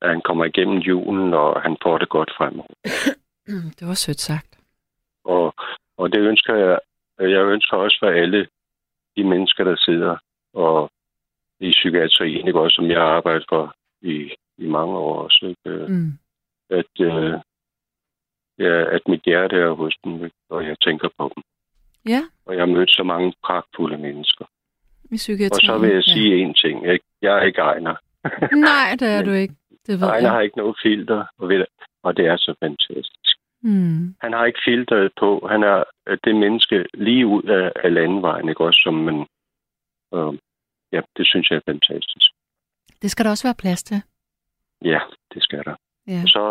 at 0.01 0.09
han 0.09 0.21
kommer 0.21 0.45
igennem 0.45 0.77
julen, 0.77 1.33
og 1.33 1.61
han 1.61 1.77
får 1.83 1.97
det 1.97 2.09
godt 2.09 2.31
fremover. 2.37 2.73
det 3.47 3.87
var 3.87 3.93
sødt 3.93 4.19
sagt. 4.21 4.57
Og, 5.23 5.53
og 5.97 6.11
det 6.13 6.19
ønsker 6.19 6.55
jeg, 6.55 6.79
jeg 7.19 7.45
ønsker 7.45 7.77
også 7.77 7.97
for 8.01 8.07
alle 8.09 8.47
de 9.17 9.23
mennesker, 9.23 9.63
der 9.63 9.75
sidder 9.75 10.17
og 10.53 10.91
i 11.59 11.71
psykiatrien, 11.71 12.47
ikke? 12.47 12.59
også 12.59 12.75
som 12.75 12.89
jeg 12.91 12.99
har 12.99 13.07
arbejdet 13.07 13.45
for 13.49 13.75
i, 14.01 14.31
i 14.57 14.65
mange 14.67 14.97
år 14.97 15.15
også, 15.23 15.45
ikke? 15.45 15.87
Mm. 15.87 16.11
at, 16.69 16.93
øh, 17.01 17.33
ja, 18.59 18.95
at 18.95 19.01
mit 19.07 19.21
hjerte 19.25 19.55
er 19.55 19.69
hos 19.71 19.95
dem, 20.03 20.13
ikke? 20.25 20.35
og 20.49 20.65
jeg 20.65 20.75
tænker 20.81 21.09
på 21.17 21.31
dem. 21.35 21.43
Ja, 22.07 22.21
Og 22.45 22.53
jeg 22.53 22.61
har 22.61 22.73
mødt 22.73 22.91
så 22.91 23.03
mange 23.03 23.33
pragtfulde 23.43 23.97
mennesker. 23.97 24.45
i 25.11 25.15
psykiatrien. 25.15 25.69
Og 25.71 25.79
så 25.79 25.85
vil 25.85 25.95
jeg 25.95 26.03
ja. 26.07 26.13
sige 26.13 26.37
en 26.37 26.53
ting. 26.53 26.87
Ikke? 26.93 27.05
Jeg 27.21 27.37
er 27.37 27.41
ikke 27.41 27.61
Ejner. 27.61 27.95
Nej, 28.55 28.95
det 28.99 29.07
er 29.07 29.23
du 29.29 29.31
ikke. 29.31 29.55
Det 29.87 29.99
ved 29.99 30.07
Ejner 30.07 30.21
jeg. 30.21 30.31
har 30.31 30.41
ikke 30.41 30.57
noget 30.57 30.75
filter, 30.83 31.25
og, 31.37 31.49
ved, 31.49 31.65
og 32.03 32.17
det 32.17 32.25
er 32.25 32.37
så 32.37 32.55
fantastisk. 32.59 33.34
Mm. 33.69 34.15
Han 34.21 34.33
har 34.33 34.45
ikke 34.45 34.59
filteret 34.65 35.11
på. 35.19 35.47
Han 35.51 35.63
er 35.63 35.83
øh, 36.07 36.17
det 36.23 36.35
menneske 36.35 36.85
lige 36.93 37.27
ud 37.27 37.43
af, 37.43 37.71
af 37.83 37.93
landevejen, 37.93 38.49
ikke 38.49 38.63
også? 38.65 38.79
Som 38.83 38.93
man, 38.93 39.17
øh, 40.15 40.33
ja, 40.91 41.01
det 41.17 41.27
synes 41.27 41.49
jeg 41.49 41.57
er 41.57 41.71
fantastisk. 41.71 42.27
Det 43.01 43.11
skal 43.11 43.25
der 43.25 43.31
også 43.31 43.47
være 43.47 43.61
plads 43.63 43.83
til. 43.83 44.01
Ja, 44.81 44.99
det 45.33 45.43
skal 45.43 45.63
der. 45.65 45.75
Ja, 46.07 46.21
Så, 46.25 46.43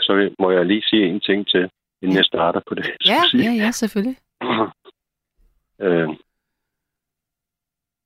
så 0.00 0.34
må 0.38 0.50
jeg 0.50 0.66
lige 0.66 0.82
sige 0.82 1.06
en 1.06 1.20
ting 1.20 1.46
til, 1.48 1.70
inden 2.02 2.12
Ja. 2.12 2.18
jeg 2.18 2.24
starter 2.24 2.60
på 2.68 2.74
det. 2.74 2.86
ja, 3.06 3.20
sige. 3.30 3.44
ja, 3.44 3.64
ja 3.64 3.70
selvfølgelig. 3.70 4.16
øh, 5.84 6.08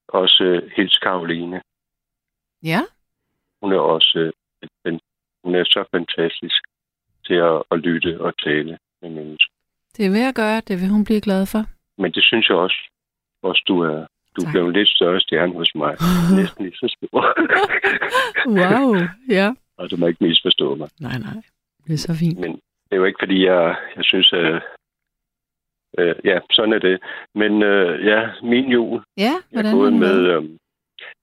også 0.07 0.43
øh, 0.43 0.71
hils 0.75 0.97
Karoline. 0.97 1.61
Ja, 2.63 2.79
Hun 3.61 3.71
er 3.73 3.79
også 3.79 4.31
øh, 4.85 4.99
hun 5.43 5.55
er 5.55 5.63
så 5.63 5.83
fantastisk 5.91 6.63
til 7.27 7.33
at, 7.49 7.63
at 7.71 7.77
lytte 7.79 8.21
og 8.21 8.31
tale 8.45 8.77
med 9.01 9.09
mennesker. 9.09 9.51
det 9.97 10.05
er 10.05 10.09
ved 10.09 10.25
at 10.27 10.35
gøre. 10.35 10.61
Det 10.67 10.81
vil 10.81 10.89
hun 10.89 11.03
blive 11.05 11.21
glad 11.21 11.45
for. 11.45 11.63
Men 12.01 12.11
det 12.11 12.23
synes 12.23 12.49
jeg 12.49 12.57
også, 12.57 12.79
også 13.43 13.63
du 13.67 13.79
er. 13.81 14.05
Du 14.35 14.41
Tak. 14.41 14.51
blev 14.53 14.65
en 14.67 14.73
lidt 14.73 14.89
større 14.89 15.19
stjerne 15.19 15.53
hos 15.53 15.75
mig. 15.75 15.95
Næsten 16.39 16.65
lige 16.65 16.77
så 16.77 16.87
stor. 16.97 17.21
Wow, 18.59 18.95
ja. 19.29 19.53
og 19.77 19.91
du 19.91 19.97
må 19.97 20.07
ikke 20.07 20.23
misforstå 20.23 20.75
mig. 20.75 20.89
Nej, 20.99 21.17
nej. 21.17 21.41
Det 21.87 21.93
er 21.93 21.97
så 21.97 22.15
fint. 22.19 22.39
Men 22.39 22.51
det 22.51 22.91
er 22.91 22.95
jo 22.95 23.05
ikke, 23.05 23.19
fordi 23.21 23.45
jeg, 23.45 23.75
jeg 23.95 24.03
synes, 24.03 24.33
at 24.33 24.61
øh, 25.99 26.15
ja, 26.23 26.39
sådan 26.51 26.73
er 26.73 26.79
det. 26.79 26.99
Men 27.35 27.63
øh, 27.63 28.05
ja, 28.05 28.29
min 28.43 28.71
jul, 28.71 29.01
Ja, 29.17 29.23
jeg 29.23 29.41
hvordan 29.51 29.65
er 29.65 29.69
har 29.69 29.77
gået 29.77 29.93
med... 29.93 30.17
Øh, 30.27 30.43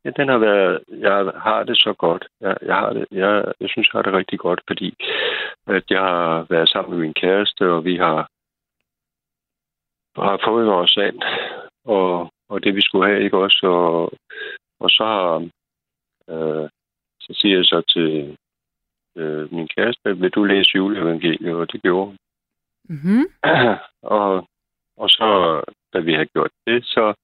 ja, 0.04 0.10
den 0.10 0.28
har 0.28 0.38
været... 0.38 0.84
Jeg 0.88 1.32
har 1.36 1.64
det 1.64 1.78
så 1.78 1.94
godt. 1.98 2.26
Jeg, 2.40 2.56
jeg, 2.62 2.76
har 2.76 2.92
det, 2.92 3.06
jeg, 3.10 3.52
jeg 3.60 3.68
synes, 3.68 3.88
jeg 3.92 3.98
har 3.98 4.02
det 4.02 4.12
rigtig 4.12 4.38
godt, 4.38 4.60
fordi 4.66 4.94
at 5.66 5.84
jeg 5.90 6.00
har 6.00 6.46
været 6.50 6.68
sammen 6.68 6.90
med 6.90 7.00
min 7.00 7.14
kæreste, 7.14 7.70
og 7.70 7.84
vi 7.84 7.96
har, 7.96 8.28
har 10.16 10.40
fået 10.44 10.66
vores 10.66 10.96
and, 10.96 11.22
og, 11.84 12.32
og 12.48 12.64
det 12.64 12.76
vi 12.76 12.80
skulle 12.80 13.06
have, 13.08 13.24
ikke 13.24 13.38
også? 13.38 13.66
Og 13.66 14.12
og 14.84 14.90
så, 14.90 15.08
øh, 16.28 16.68
så 17.20 17.30
siger 17.40 17.56
jeg 17.56 17.64
så 17.64 17.82
til 17.94 18.36
øh, 19.16 19.52
min 19.52 19.68
kæreste, 19.76 20.18
vil 20.18 20.30
du 20.30 20.44
læse 20.44 20.70
juleevangeliet? 20.74 21.54
Og 21.54 21.72
det 21.72 21.82
gjorde 21.82 22.06
hun. 22.06 22.16
Mm-hmm. 22.88 23.24
og, 24.18 24.48
og 24.96 25.10
så, 25.10 25.28
da 25.92 25.98
vi 26.00 26.14
har 26.14 26.24
gjort 26.24 26.50
det, 26.66 26.84
så 26.84 27.14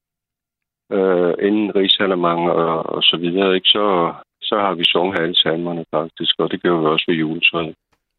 øh, 0.90 1.34
inden 1.46 1.74
rigsalermang 1.76 2.50
og, 2.50 2.86
og 2.86 3.02
så 3.02 3.16
videre, 3.16 3.54
ikke, 3.54 3.68
så, 3.68 4.14
så 4.42 4.58
har 4.58 4.74
vi 4.74 4.84
sunget 4.84 5.20
alle 5.20 5.36
salmerne 5.36 5.84
faktisk, 5.90 6.34
og 6.38 6.50
det 6.50 6.62
gjorde 6.62 6.80
vi 6.80 6.86
også 6.86 7.04
ved 7.08 7.14
juletræet. 7.16 7.74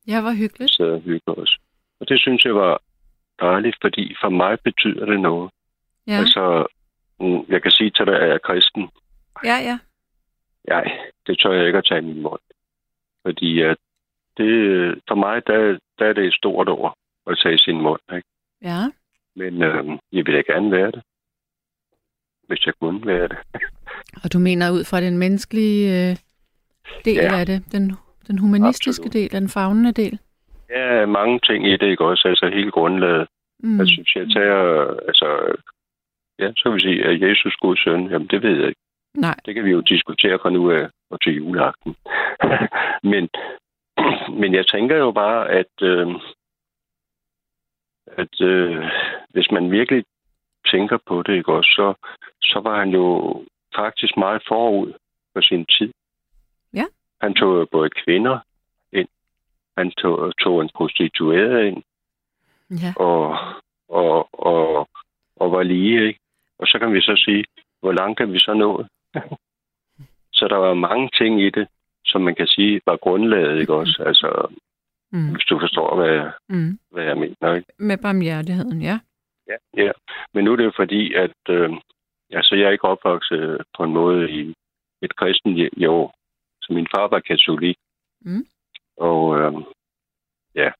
Ja, 0.07 0.21
hvor 0.21 0.31
hyggeligt. 0.31 0.71
Så 0.71 0.83
og 0.83 0.99
hygge 0.99 1.31
os. 1.37 1.57
Og 1.99 2.09
det 2.09 2.19
synes 2.19 2.45
jeg 2.45 2.55
var 2.55 2.81
dejligt, 3.39 3.77
fordi 3.81 4.15
for 4.21 4.29
mig 4.29 4.57
betyder 4.63 5.05
det 5.05 5.19
noget. 5.19 5.51
Ja, 6.07 6.13
Altså, 6.13 6.65
mm, 7.19 7.45
jeg 7.49 7.61
kan 7.61 7.71
sige 7.71 7.89
til 7.89 8.05
dig, 8.05 8.15
at 8.15 8.27
jeg 8.27 8.33
er 8.35 8.37
kristen. 8.37 8.89
ja, 9.43 9.57
ja. 9.69 9.77
Nej, 10.67 10.91
det 11.27 11.39
tør 11.39 11.51
jeg 11.51 11.65
ikke 11.67 11.77
at 11.77 11.85
tage 11.85 12.01
i 12.01 12.05
min 12.05 12.21
mund. 12.21 12.39
Fordi 13.25 13.61
at 13.61 13.77
det, 14.37 14.51
for 15.07 15.15
mig, 15.15 15.47
der, 15.47 15.77
der 15.99 16.05
er 16.05 16.13
det 16.13 16.25
et 16.25 16.33
stort 16.33 16.69
ord 16.69 16.97
at 17.27 17.37
tage 17.43 17.55
i 17.55 17.57
sin 17.57 17.81
mund. 17.81 18.01
Ikke? 18.15 18.27
Ja, 18.61 18.81
Men 19.35 19.63
øh, 19.63 19.85
jeg 20.11 20.25
vil 20.25 20.35
da 20.35 20.53
gerne 20.53 20.71
være 20.71 20.91
det. 20.91 21.03
Hvis 22.51 22.65
jeg 22.65 22.73
kunne 22.81 23.05
være 23.05 23.27
det. 23.27 23.37
og 24.23 24.33
du 24.33 24.39
mener 24.39 24.71
ud 24.71 24.83
fra 24.83 25.01
den 25.01 25.17
menneskelige 25.17 25.83
øh, 26.09 26.15
del 27.05 27.15
Ja. 27.15 27.39
af 27.39 27.45
det, 27.45 27.63
den, 27.71 27.85
den 28.27 28.37
humanistiske 28.37 29.05
Absolut. 29.05 29.13
del, 29.13 29.31
den 29.31 29.49
fagnende 29.49 29.91
del. 29.91 30.19
Er 30.69 31.05
mange 31.05 31.39
ting 31.39 31.67
i 31.67 31.71
det, 31.77 31.87
ikke 31.87 32.05
også? 32.05 32.27
Altså 32.27 32.49
hele 32.53 32.71
grundlaget. 32.71 33.27
Mm. 33.63 33.79
Jeg 33.79 33.87
synes, 33.87 34.15
jeg 34.15 34.27
tager, 34.35 34.61
altså, 35.07 35.27
ja, 36.39 36.51
så 36.57 36.69
vil 36.69 36.73
jeg 36.73 36.81
sige, 36.81 37.05
at 37.05 37.29
Jesus 37.29 37.55
Guds 37.61 37.83
søn, 37.83 38.07
jamen 38.11 38.27
det 38.27 38.43
ved 38.43 38.57
jeg 38.59 38.67
ikke. 38.67 38.81
Nej, 39.15 39.35
Det 39.45 39.55
kan 39.55 39.65
vi 39.65 39.71
jo 39.71 39.81
diskutere 39.81 40.39
fra 40.41 40.49
nu 40.49 40.71
af 40.71 40.87
og 41.09 41.21
til 41.21 41.35
juleaften. 41.35 41.95
men, 43.11 43.29
men 44.41 44.53
jeg 44.53 44.67
tænker 44.67 44.97
jo 44.97 45.11
bare, 45.11 45.49
at, 45.49 45.73
øh, 45.81 46.07
at 48.17 48.41
øh, 48.41 48.85
hvis 49.29 49.51
man 49.51 49.71
virkelig 49.71 50.03
tænker 50.65 50.97
på 51.07 51.23
det, 51.23 51.33
ikke 51.35 51.53
også, 51.53 51.69
så, 51.75 51.93
så 52.41 52.59
var 52.59 52.79
han 52.79 52.89
jo 52.89 53.05
faktisk 53.75 54.17
meget 54.17 54.43
forud 54.47 54.93
for 55.33 55.41
sin 55.41 55.65
tid. 55.65 55.93
Ja. 56.73 56.85
Han 57.21 57.33
tog 57.33 57.59
jo 57.59 57.67
både 57.71 57.89
kvinder 57.89 58.39
ind, 58.93 59.07
han 59.77 59.91
tog, 59.91 60.33
tog 60.37 60.61
en 60.61 60.69
prostitueret 60.75 61.65
ind, 61.65 61.83
ja. 62.69 62.93
og, 62.95 63.37
og, 63.89 64.29
og, 64.33 64.89
og 65.35 65.51
var 65.51 65.63
lige, 65.63 66.07
ikke? 66.07 66.19
Og 66.59 66.67
så 66.67 66.79
kan 66.79 66.93
vi 66.93 67.01
så 67.01 67.21
sige, 67.25 67.45
hvor 67.79 67.91
langt 67.91 68.17
kan 68.17 68.33
vi 68.33 68.39
så 68.39 68.53
nå? 68.53 68.85
så 70.37 70.47
der 70.47 70.55
var 70.57 70.73
mange 70.73 71.09
ting 71.17 71.41
i 71.41 71.49
det, 71.49 71.67
som 72.05 72.21
man 72.21 72.35
kan 72.35 72.47
sige 72.47 72.81
var 72.85 72.97
grundlaget, 72.97 73.59
ikke 73.61 73.73
også? 73.73 74.03
Altså, 74.05 74.47
Mm. 75.13 75.31
hvis 75.31 75.45
du 75.45 75.59
forstår, 75.59 75.95
hvad, 75.95 76.31
Mm. 76.49 76.79
hvad 76.91 77.03
jeg 77.03 77.17
mener, 77.17 77.55
ikke? 77.55 77.67
Med 77.77 77.97
barmhjertigheden, 77.97 78.81
ja. 78.81 78.99
Ja. 79.51 79.83
ja. 79.83 79.91
Men 80.33 80.43
nu 80.43 80.51
er 80.51 80.55
det 80.55 80.65
jo 80.65 80.73
fordi, 80.75 81.13
at 81.13 81.39
øh, 81.49 81.69
altså, 82.31 82.55
jeg 82.55 82.65
er 82.67 82.71
ikke 82.71 82.91
opvokset 82.93 83.61
på 83.77 83.83
en 83.83 83.93
måde 83.93 84.31
i 84.31 84.53
et 85.01 85.15
kristen. 85.15 85.51
Jo, 85.57 86.11
så 86.61 86.73
min 86.73 86.87
far 86.95 87.07
var 87.07 87.19
katolik. 87.19 87.77
Mm. 88.21 88.45
Og 88.97 89.39
øh, 89.39 89.53
ja, 90.55 90.71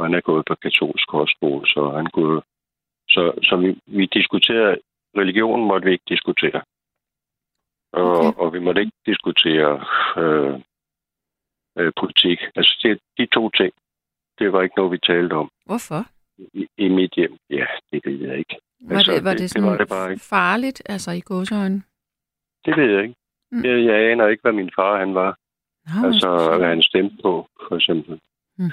han 0.00 0.14
er 0.14 0.20
gået 0.20 0.44
på 0.46 0.54
katolsk 0.54 1.08
kostskole, 1.08 1.66
så 1.66 1.90
han 1.90 2.06
kunne... 2.06 2.42
Så, 3.08 3.32
så 3.42 3.56
vi, 3.56 3.80
vi 3.86 4.06
diskuterede... 4.06 4.78
Religion 5.16 5.64
måtte 5.64 5.86
vi 5.86 5.92
ikke 5.92 6.04
diskutere. 6.08 6.62
Og, 7.92 8.18
okay. 8.18 8.38
og 8.38 8.52
vi 8.52 8.58
måtte 8.58 8.80
ikke 8.80 8.96
diskutere 9.06 9.84
øh, 10.16 10.60
øh, 11.78 11.92
politik. 12.00 12.38
Altså, 12.56 12.80
det, 12.82 13.00
de 13.18 13.26
to 13.26 13.50
ting, 13.50 13.72
det 14.38 14.52
var 14.52 14.62
ikke 14.62 14.76
noget, 14.76 14.92
vi 14.92 14.98
talte 14.98 15.32
om 15.32 15.50
Hvorfor? 15.66 16.13
I, 16.38 16.66
i 16.76 16.88
mit 16.88 17.12
hjem. 17.12 17.36
Ja, 17.50 17.66
det 17.92 18.00
ved 18.04 18.28
jeg 18.28 18.38
ikke. 18.38 18.56
Var, 18.80 18.96
Altså, 18.96 19.12
det, 19.12 19.24
var 19.24 19.30
det- 19.30 19.38
det, 19.38 19.42
det 19.42 19.50
sådan 19.50 19.68
var 19.70 19.76
det 19.76 19.88
bare 19.88 20.10
ikke. 20.12 20.24
farligt, 20.24 20.82
altså 20.86 21.10
i 21.10 21.20
gåsøjne? 21.20 21.82
Det 22.64 22.76
ved 22.76 22.90
jeg 22.94 23.02
ikke. 23.02 23.14
Mm. 23.52 23.64
Jeg, 23.64 23.84
jeg 23.84 24.10
aner 24.10 24.26
ikke, 24.28 24.42
hvad 24.42 24.52
min 24.52 24.70
far 24.76 24.98
han 24.98 25.14
var. 25.14 25.38
Nå, 25.86 26.06
Altså, 26.06 26.56
hvad 26.58 26.68
han 26.68 26.82
stemte 26.82 27.16
på, 27.22 27.48
for 27.68 27.76
eksempel. 27.76 28.20
Mm. 28.58 28.70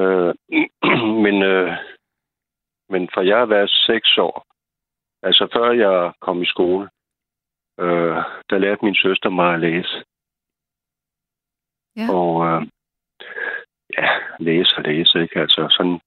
Øh, 0.00 0.34
men, 1.24 1.42
øh, 1.42 1.72
men 2.88 3.08
for 3.14 3.20
jeg 3.22 3.38
har 3.38 3.46
været 3.46 3.70
seks 3.70 4.18
år, 4.18 4.46
altså 5.22 5.48
før 5.52 5.70
jeg 5.72 6.12
kom 6.20 6.42
i 6.42 6.46
skole, 6.46 6.88
øh, 7.80 8.16
der 8.50 8.58
lærte 8.58 8.84
min 8.84 8.94
søster 8.94 9.30
mig 9.30 9.54
at 9.54 9.60
læse. 9.60 10.04
Ja. 11.96 12.06
Og 12.14 12.46
øh, 12.46 12.62
ja, 13.98 14.08
læse 14.38 14.76
og 14.76 14.82
læse, 14.82 15.22
ikke? 15.22 15.40
Altså 15.40 15.66
sådan 15.70 16.00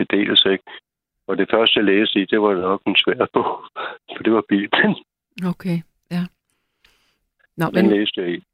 til 0.00 0.18
dels, 0.18 0.44
ikke? 0.44 0.64
Og 1.26 1.38
det 1.38 1.48
første, 1.50 1.78
jeg 1.78 1.84
læste 1.84 2.20
i, 2.20 2.24
det 2.24 2.40
var 2.42 2.54
nok 2.54 2.82
en 2.86 2.96
svær 2.96 3.26
bog, 3.32 3.64
for 4.16 4.22
det 4.24 4.32
var 4.32 4.44
Bibelen. 4.48 4.96
Okay, 5.46 5.78
ja. 6.10 6.22
Nå, 7.56 7.66
Den 7.66 7.74
men, 7.74 7.90
læste 7.90 8.20
jeg 8.20 8.30
i. 8.34 8.44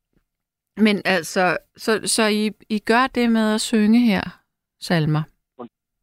men 0.76 1.02
altså, 1.04 1.58
så, 1.76 2.00
så 2.04 2.22
I, 2.26 2.50
I 2.68 2.78
gør 2.78 3.06
det 3.14 3.30
med 3.30 3.54
at 3.54 3.60
synge 3.60 4.00
her, 4.00 4.22
salmer? 4.80 5.22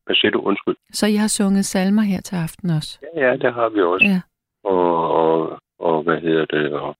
Hvad 0.05 0.15
siger 0.15 0.31
du? 0.31 0.39
Undskyld. 0.41 0.75
Så 0.91 1.07
I 1.07 1.15
har 1.15 1.27
sunget 1.27 1.65
salmer 1.65 2.01
her 2.01 2.21
til 2.21 2.35
aften 2.35 2.69
også? 2.69 2.99
Ja, 3.15 3.27
ja, 3.27 3.37
det 3.37 3.53
har 3.53 3.69
vi 3.69 3.81
også. 3.81 4.05
Ja. 4.05 4.21
Og, 4.63 5.11
og, 5.21 5.59
og 5.79 6.03
hvad 6.03 6.21
hedder 6.21 6.45
det? 6.45 6.73
Og, 6.73 6.95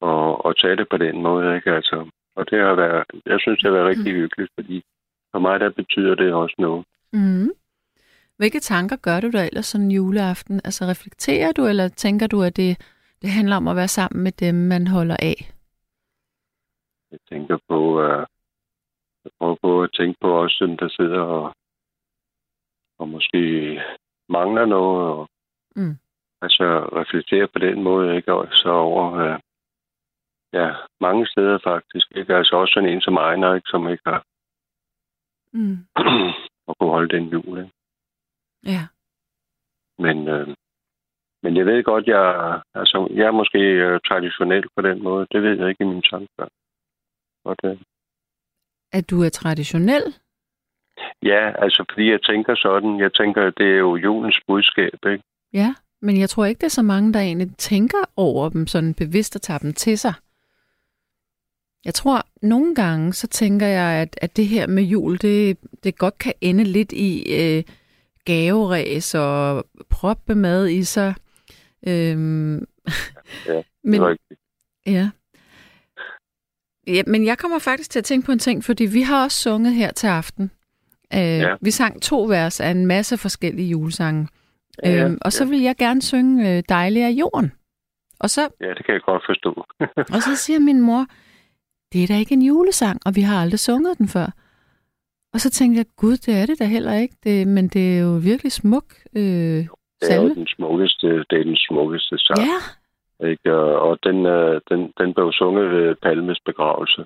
og, 0.00 0.44
og 0.44 0.56
tage 0.56 0.76
det 0.76 0.88
på 0.88 0.96
den 0.96 1.22
måde, 1.22 1.56
ikke? 1.56 1.70
Altså, 1.70 2.10
og 2.36 2.50
det 2.50 2.58
har 2.60 2.74
været, 2.74 3.04
jeg 3.26 3.38
synes, 3.40 3.58
det 3.58 3.66
har 3.70 3.78
været 3.78 3.88
rigtig 3.88 4.12
hyggeligt, 4.12 4.50
fordi 4.54 4.82
for 5.32 5.38
mig, 5.38 5.60
der 5.60 5.70
betyder 5.70 6.14
det 6.14 6.32
også 6.32 6.54
noget. 6.58 6.84
Mm. 7.12 7.50
Hvilke 8.36 8.60
tanker 8.60 8.96
gør 8.96 9.20
du 9.20 9.30
der 9.30 9.42
ellers 9.42 9.66
sådan 9.66 9.84
en 9.84 9.90
juleaften? 9.90 10.60
Altså 10.64 10.84
reflekterer 10.84 11.52
du, 11.52 11.66
eller 11.66 11.88
tænker 11.88 12.26
du, 12.26 12.42
at 12.42 12.56
det, 12.56 12.80
det 13.22 13.30
handler 13.30 13.56
om 13.56 13.68
at 13.68 13.76
være 13.76 13.88
sammen 13.88 14.22
med 14.22 14.32
dem, 14.32 14.54
man 14.54 14.86
holder 14.86 15.16
af? 15.22 15.52
Jeg 17.10 17.18
tænker 17.28 17.58
på, 17.68 17.78
uh, 18.04 18.24
jeg 19.24 19.30
prøver 19.38 19.56
på 19.62 19.82
at 19.82 19.90
tænke 19.92 20.18
på 20.20 20.40
os, 20.42 20.56
dem, 20.60 20.76
der 20.76 20.88
sidder 20.88 21.20
og, 21.20 21.54
og 22.98 23.08
måske 23.08 23.40
mangler 24.28 24.66
noget, 24.66 25.08
og 25.12 25.28
Mm. 25.78 25.96
altså 26.42 26.64
reflektere 27.00 27.48
på 27.48 27.58
den 27.58 27.82
måde, 27.82 28.16
ikke? 28.16 28.34
Og 28.34 28.48
så 28.50 28.68
over, 28.68 29.34
uh, 29.34 29.40
ja, 30.52 30.74
mange 31.00 31.26
steder 31.26 31.58
faktisk, 31.64 32.06
ikke? 32.16 32.34
Altså 32.36 32.56
også 32.56 32.72
sådan 32.72 32.88
en 32.88 33.00
som 33.00 33.16
Ejner, 33.16 33.54
ikke? 33.54 33.68
Som 33.68 33.88
ikke 33.88 34.02
har 34.06 34.24
Mm. 35.52 35.76
at 36.68 36.74
kunne 36.78 36.90
holde 36.90 37.16
den 37.16 37.24
jul, 37.28 37.58
ikke? 37.58 37.70
Ja. 38.66 38.82
Men, 39.98 40.28
øh, 40.28 40.48
men 41.42 41.56
jeg 41.56 41.66
ved 41.66 41.82
godt, 41.84 42.06
jeg, 42.06 42.24
altså, 42.74 43.08
jeg 43.10 43.26
er 43.26 43.30
måske 43.40 43.58
øh, 43.58 44.00
traditionel 44.08 44.64
på 44.76 44.82
den 44.82 45.02
måde. 45.02 45.26
Det 45.32 45.42
ved 45.42 45.58
jeg 45.58 45.68
ikke 45.68 45.84
i 45.84 45.86
mine 45.86 46.02
tanker. 46.02 46.48
Og 47.44 47.56
det, 47.62 47.78
At 48.92 49.10
du 49.10 49.22
er 49.22 49.28
traditionel? 49.28 50.04
ja, 51.22 51.62
altså 51.64 51.84
fordi 51.90 52.10
jeg 52.10 52.22
tænker 52.22 52.54
sådan. 52.54 53.00
Jeg 53.00 53.12
tænker, 53.14 53.50
det 53.50 53.66
er 53.66 53.78
jo 53.78 53.96
julens 53.96 54.40
budskab, 54.46 54.98
ikke? 55.06 55.24
Ja, 55.52 55.74
men 56.02 56.20
jeg 56.20 56.28
tror 56.30 56.44
ikke, 56.44 56.58
det 56.58 56.66
er 56.66 56.78
så 56.80 56.82
mange, 56.82 57.12
der 57.12 57.20
egentlig 57.20 57.56
tænker 57.56 57.98
over 58.16 58.48
dem 58.48 58.66
sådan 58.66 58.94
bevidst 58.94 59.36
og 59.36 59.42
tager 59.42 59.58
dem 59.58 59.72
til 59.72 59.98
sig. 59.98 60.14
Jeg 61.86 61.94
tror, 61.94 62.22
nogle 62.42 62.74
gange, 62.74 63.12
så 63.12 63.26
tænker 63.26 63.66
jeg, 63.66 64.02
at, 64.02 64.18
at 64.22 64.36
det 64.36 64.46
her 64.46 64.66
med 64.66 64.82
jul, 64.82 65.18
det, 65.18 65.58
det 65.84 65.98
godt 65.98 66.18
kan 66.18 66.32
ende 66.40 66.64
lidt 66.64 66.92
i 66.92 67.34
øh, 67.40 67.62
gaveræs 68.24 69.14
og 69.14 69.64
proppe 69.90 70.34
mad 70.34 70.68
i 70.68 70.84
sig. 70.84 71.14
Øhm, 71.88 72.66
Ja, 73.46 73.62
men, 73.90 74.00
ja. 74.86 75.10
ja. 76.86 77.02
Men 77.06 77.26
jeg 77.26 77.38
kommer 77.38 77.58
faktisk 77.58 77.90
til 77.90 77.98
at 77.98 78.04
tænke 78.04 78.26
på 78.26 78.32
en 78.32 78.38
ting, 78.38 78.64
fordi 78.64 78.84
vi 78.84 79.02
har 79.02 79.24
også 79.24 79.42
sunget 79.42 79.74
her 79.74 79.92
til 79.92 80.06
aften. 80.06 80.50
Øh, 81.14 81.20
Ja. 81.20 81.56
Vi 81.60 81.70
sang 81.70 82.02
to 82.02 82.24
vers 82.24 82.60
af 82.60 82.68
en 82.70 82.86
masse 82.86 83.18
forskellige 83.18 83.68
julesange. 83.68 84.28
Ja, 84.82 84.90
ja, 84.90 85.04
øhm, 85.04 85.18
og 85.20 85.32
så 85.32 85.44
vil 85.44 85.60
jeg 85.60 85.76
gerne 85.76 86.02
synge 86.02 86.56
øh, 86.56 86.62
Dejlig 86.68 87.02
af 87.02 87.10
jorden. 87.10 87.52
Og 88.20 88.30
så, 88.30 88.48
ja, 88.60 88.68
det 88.68 88.86
kan 88.86 88.94
jeg 88.94 89.02
godt 89.02 89.22
forstå. 89.26 89.64
og 90.14 90.22
så 90.22 90.36
siger 90.36 90.58
min 90.60 90.80
mor, 90.80 91.06
det 91.92 92.02
er 92.02 92.06
da 92.06 92.18
ikke 92.18 92.34
en 92.34 92.42
julesang, 92.42 93.00
og 93.06 93.16
vi 93.16 93.20
har 93.20 93.42
aldrig 93.42 93.58
sunget 93.60 93.98
den 93.98 94.08
før. 94.08 94.26
Og 95.34 95.40
så 95.40 95.50
tænkte 95.50 95.78
jeg, 95.78 95.86
gud, 95.96 96.16
det 96.16 96.34
er 96.40 96.46
det 96.46 96.58
da 96.58 96.64
heller 96.64 96.94
ikke, 96.94 97.16
det, 97.24 97.48
men 97.48 97.68
det 97.68 97.96
er 97.96 98.00
jo 98.00 98.12
virkelig 98.22 98.52
smuk 98.52 98.84
øh, 99.16 99.22
det 100.00 100.10
er 100.12 100.22
jo 100.22 100.34
den 100.34 100.46
smukkeste, 100.46 101.06
det 101.30 101.36
er 101.40 101.44
den 101.44 101.56
smukkeste 101.56 102.18
sang. 102.18 102.40
Ja, 102.50 102.58
Ikke? 103.30 103.54
Og, 103.56 103.98
den, 104.04 104.26
øh, 104.26 104.60
den, 104.70 104.92
den 104.98 105.14
blev 105.14 105.32
sunget 105.32 105.70
ved 105.70 105.94
Palmes 106.02 106.40
begravelse. 106.44 107.04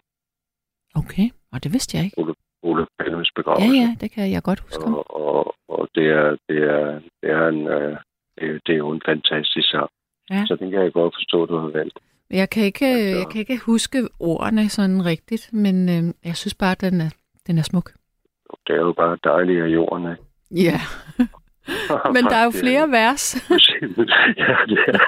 okay, 0.94 1.28
og 1.52 1.64
det 1.64 1.72
vidste 1.72 1.96
jeg 1.96 2.04
ikke. 2.04 2.34
Ole 2.62 2.86
Palmes 2.98 3.28
Ja, 3.28 3.32
begravelse. 3.40 3.76
ja, 3.76 3.96
det 4.00 4.10
kan 4.10 4.30
jeg 4.30 4.42
godt 4.42 4.60
huske. 4.60 4.84
Og, 4.84 5.16
og, 5.26 5.54
og 5.68 5.88
det 5.94 6.06
er, 6.06 6.36
det 6.48 6.58
er, 6.76 7.00
det 7.22 7.30
er 7.30 7.48
en, 7.48 7.66
øh, 7.68 7.96
det, 8.38 8.46
er- 8.50 8.60
det 8.66 8.72
er 8.72 8.76
jo 8.84 8.90
en 8.90 9.02
fantastisk 9.06 9.70
sang. 9.70 9.90
Ja. 10.30 10.44
Så 10.46 10.56
den 10.60 10.70
kan 10.70 10.82
jeg 10.82 10.92
godt 10.92 11.14
forstå, 11.18 11.46
du 11.46 11.56
har 11.56 11.68
valgt. 11.68 11.98
Jeg 12.30 12.50
kan 12.50 12.64
ikke, 12.64 12.86
Altså- 12.86 13.18
jeg 13.18 13.26
kan 13.30 13.40
ikke 13.40 13.58
huske 13.66 14.08
ordene 14.20 14.68
sådan 14.68 15.04
rigtigt, 15.04 15.52
men 15.52 15.88
øh, 15.88 16.14
jeg 16.24 16.36
synes 16.36 16.54
bare, 16.54 16.70
at 16.72 16.80
den 16.80 17.00
er, 17.00 17.10
den 17.46 17.58
er 17.58 17.62
smuk. 17.62 17.90
Det 18.66 18.72
er 18.74 18.80
jo 18.80 18.92
bare 18.92 19.18
dejligt 19.24 19.62
af 19.62 19.68
jorden, 19.68 20.10
ikke? 20.10 20.22
Ja, 20.50 20.80
men 22.14 22.24
der 22.24 22.36
er 22.36 22.44
jo 22.44 22.50
flere 22.50 22.90
vers. 22.90 23.24
ja, 24.44 24.54
det 24.70 24.78
er, 24.88 24.98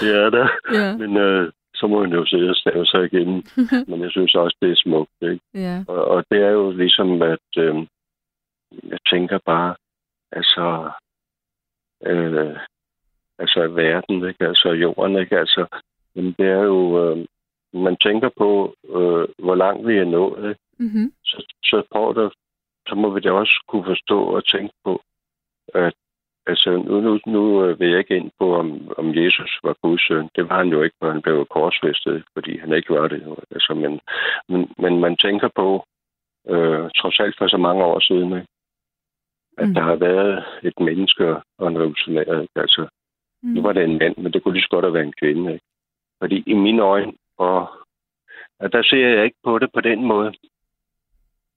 det 0.00 0.10
er 0.22 0.30
der. 0.30 0.48
ja, 0.72 0.96
Men 0.96 1.16
øh, 1.16 1.52
så 1.74 1.86
må 1.86 2.00
man 2.00 2.12
jo 2.12 2.26
sidde 2.26 2.50
og 2.50 2.56
stave 2.56 2.86
sig 2.86 3.04
igen. 3.04 3.46
Men 3.88 4.02
jeg 4.02 4.10
synes 4.10 4.34
også, 4.34 4.56
det 4.62 4.70
er 4.70 4.76
smukt, 4.76 5.10
ikke? 5.22 5.40
ja. 5.54 5.84
Og, 5.88 6.04
og 6.04 6.24
det 6.30 6.38
er 6.42 6.50
jo 6.50 6.70
ligesom, 6.70 7.22
at 7.22 7.48
øh, 7.58 7.74
jeg 8.88 8.98
tænker 9.10 9.38
bare, 9.46 9.74
altså, 10.32 10.90
øh, 12.06 12.56
altså 13.38 13.68
verden, 13.68 14.28
ikke? 14.28 14.46
Altså 14.46 14.68
jorden, 14.68 15.18
ikke? 15.18 15.38
Altså, 15.38 15.66
men 16.16 16.34
det 16.38 16.46
er 16.46 16.62
jo, 16.62 16.80
øh, 17.04 17.26
man 17.74 17.96
tænker 17.96 18.30
på, 18.36 18.74
øh, 18.88 19.28
hvor 19.44 19.54
langt 19.54 19.86
vi 19.88 19.96
er 19.96 20.04
nået, 20.04 20.48
ikke? 20.48 20.60
Mm-hmm. 20.78 21.12
så, 21.24 21.54
så, 21.64 21.82
prøver 21.92 22.12
der, 22.12 22.30
så 22.88 22.94
må 22.94 23.10
vi 23.10 23.20
da 23.20 23.30
også 23.32 23.64
kunne 23.68 23.84
forstå 23.84 24.22
og 24.22 24.44
tænke 24.46 24.74
på, 24.84 25.02
at 25.74 25.94
altså, 26.46 26.70
nu, 26.76 27.00
nu, 27.00 27.20
nu 27.26 27.64
øh, 27.64 27.80
vil 27.80 27.88
jeg 27.90 27.98
ikke 27.98 28.16
ind 28.16 28.30
på, 28.38 28.56
om, 28.56 28.90
om 28.98 29.14
Jesus 29.14 29.60
var 29.62 29.76
Guds 29.82 30.06
søn. 30.08 30.28
Det 30.36 30.48
var 30.48 30.56
han 30.58 30.68
jo 30.68 30.82
ikke, 30.82 30.96
for 31.00 31.10
han 31.12 31.22
blev 31.22 31.46
korsfæstet, 31.50 32.24
fordi 32.32 32.58
han 32.58 32.72
ikke 32.72 32.94
var 32.94 33.08
det. 33.08 33.36
Altså, 33.50 33.74
men, 33.74 34.00
men, 34.48 34.72
men 34.78 35.00
man 35.00 35.16
tænker 35.16 35.48
på, 35.54 35.84
øh, 36.48 36.90
trods 36.96 37.20
alt 37.20 37.38
for 37.38 37.48
så 37.48 37.56
mange 37.56 37.84
år 37.84 38.00
siden, 38.00 38.32
ikke? 38.32 38.46
at 39.58 39.68
Mm. 39.68 39.74
der 39.74 39.82
har 39.82 39.96
været 39.96 40.44
et 40.62 40.80
menneske 40.80 41.36
og 41.58 41.68
en 41.68 41.78
revolutionær. 41.78 42.46
Altså, 42.56 42.88
Mm. 43.42 43.48
nu 43.48 43.62
var 43.62 43.72
det 43.72 43.84
en 43.84 43.98
mand, 43.98 44.16
men 44.16 44.32
det 44.32 44.42
kunne 44.42 44.54
lige 44.54 44.62
så 44.62 44.68
godt 44.70 44.84
have 44.84 44.94
været 44.94 45.06
en 45.06 45.20
kvinde. 45.20 45.52
Ikke? 45.52 45.64
Fordi 46.18 46.42
i 46.46 46.54
mine 46.54 46.82
øjne, 46.82 47.12
og, 47.38 47.68
og 48.58 48.72
der 48.72 48.82
ser 48.82 49.08
jeg 49.08 49.24
ikke 49.24 49.38
på 49.44 49.58
det 49.58 49.70
på 49.74 49.80
den 49.80 50.04
måde. 50.04 50.34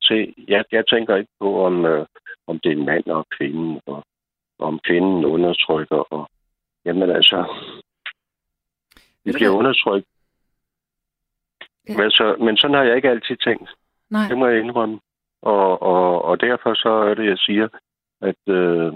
Se, 0.01 0.33
jeg, 0.47 0.65
jeg 0.71 0.83
tænker 0.87 1.15
ikke 1.15 1.31
på, 1.39 1.65
om, 1.65 1.85
øh, 1.85 2.05
om 2.47 2.59
det 2.59 2.71
er 2.71 2.75
en 2.75 2.85
mand 2.85 3.05
og 3.05 3.25
kvinde, 3.37 3.81
og, 3.85 4.03
og 4.59 4.67
om 4.67 4.79
kvinden 4.79 5.25
undertrykker. 5.25 6.13
Og, 6.13 6.29
jamen 6.85 7.09
altså, 7.09 7.39
vi 9.23 9.31
bliver 9.31 9.49
undertrykt. 9.49 10.07
Ja. 11.89 11.97
Men, 11.97 12.11
så, 12.11 12.35
men 12.39 12.57
sådan 12.57 12.75
har 12.75 12.83
jeg 12.83 12.95
ikke 12.95 13.09
altid 13.09 13.37
tænkt. 13.37 13.69
Nej, 14.09 14.27
Det 14.27 14.37
må 14.37 14.47
jeg 14.47 14.59
indrømme. 14.59 14.99
Og, 15.41 15.81
og, 15.81 16.21
og 16.21 16.41
derfor 16.41 16.73
så 16.73 16.89
er 16.89 17.13
det, 17.13 17.25
jeg 17.25 17.37
siger, 17.37 17.67
at 18.21 18.41
øh, 18.47 18.93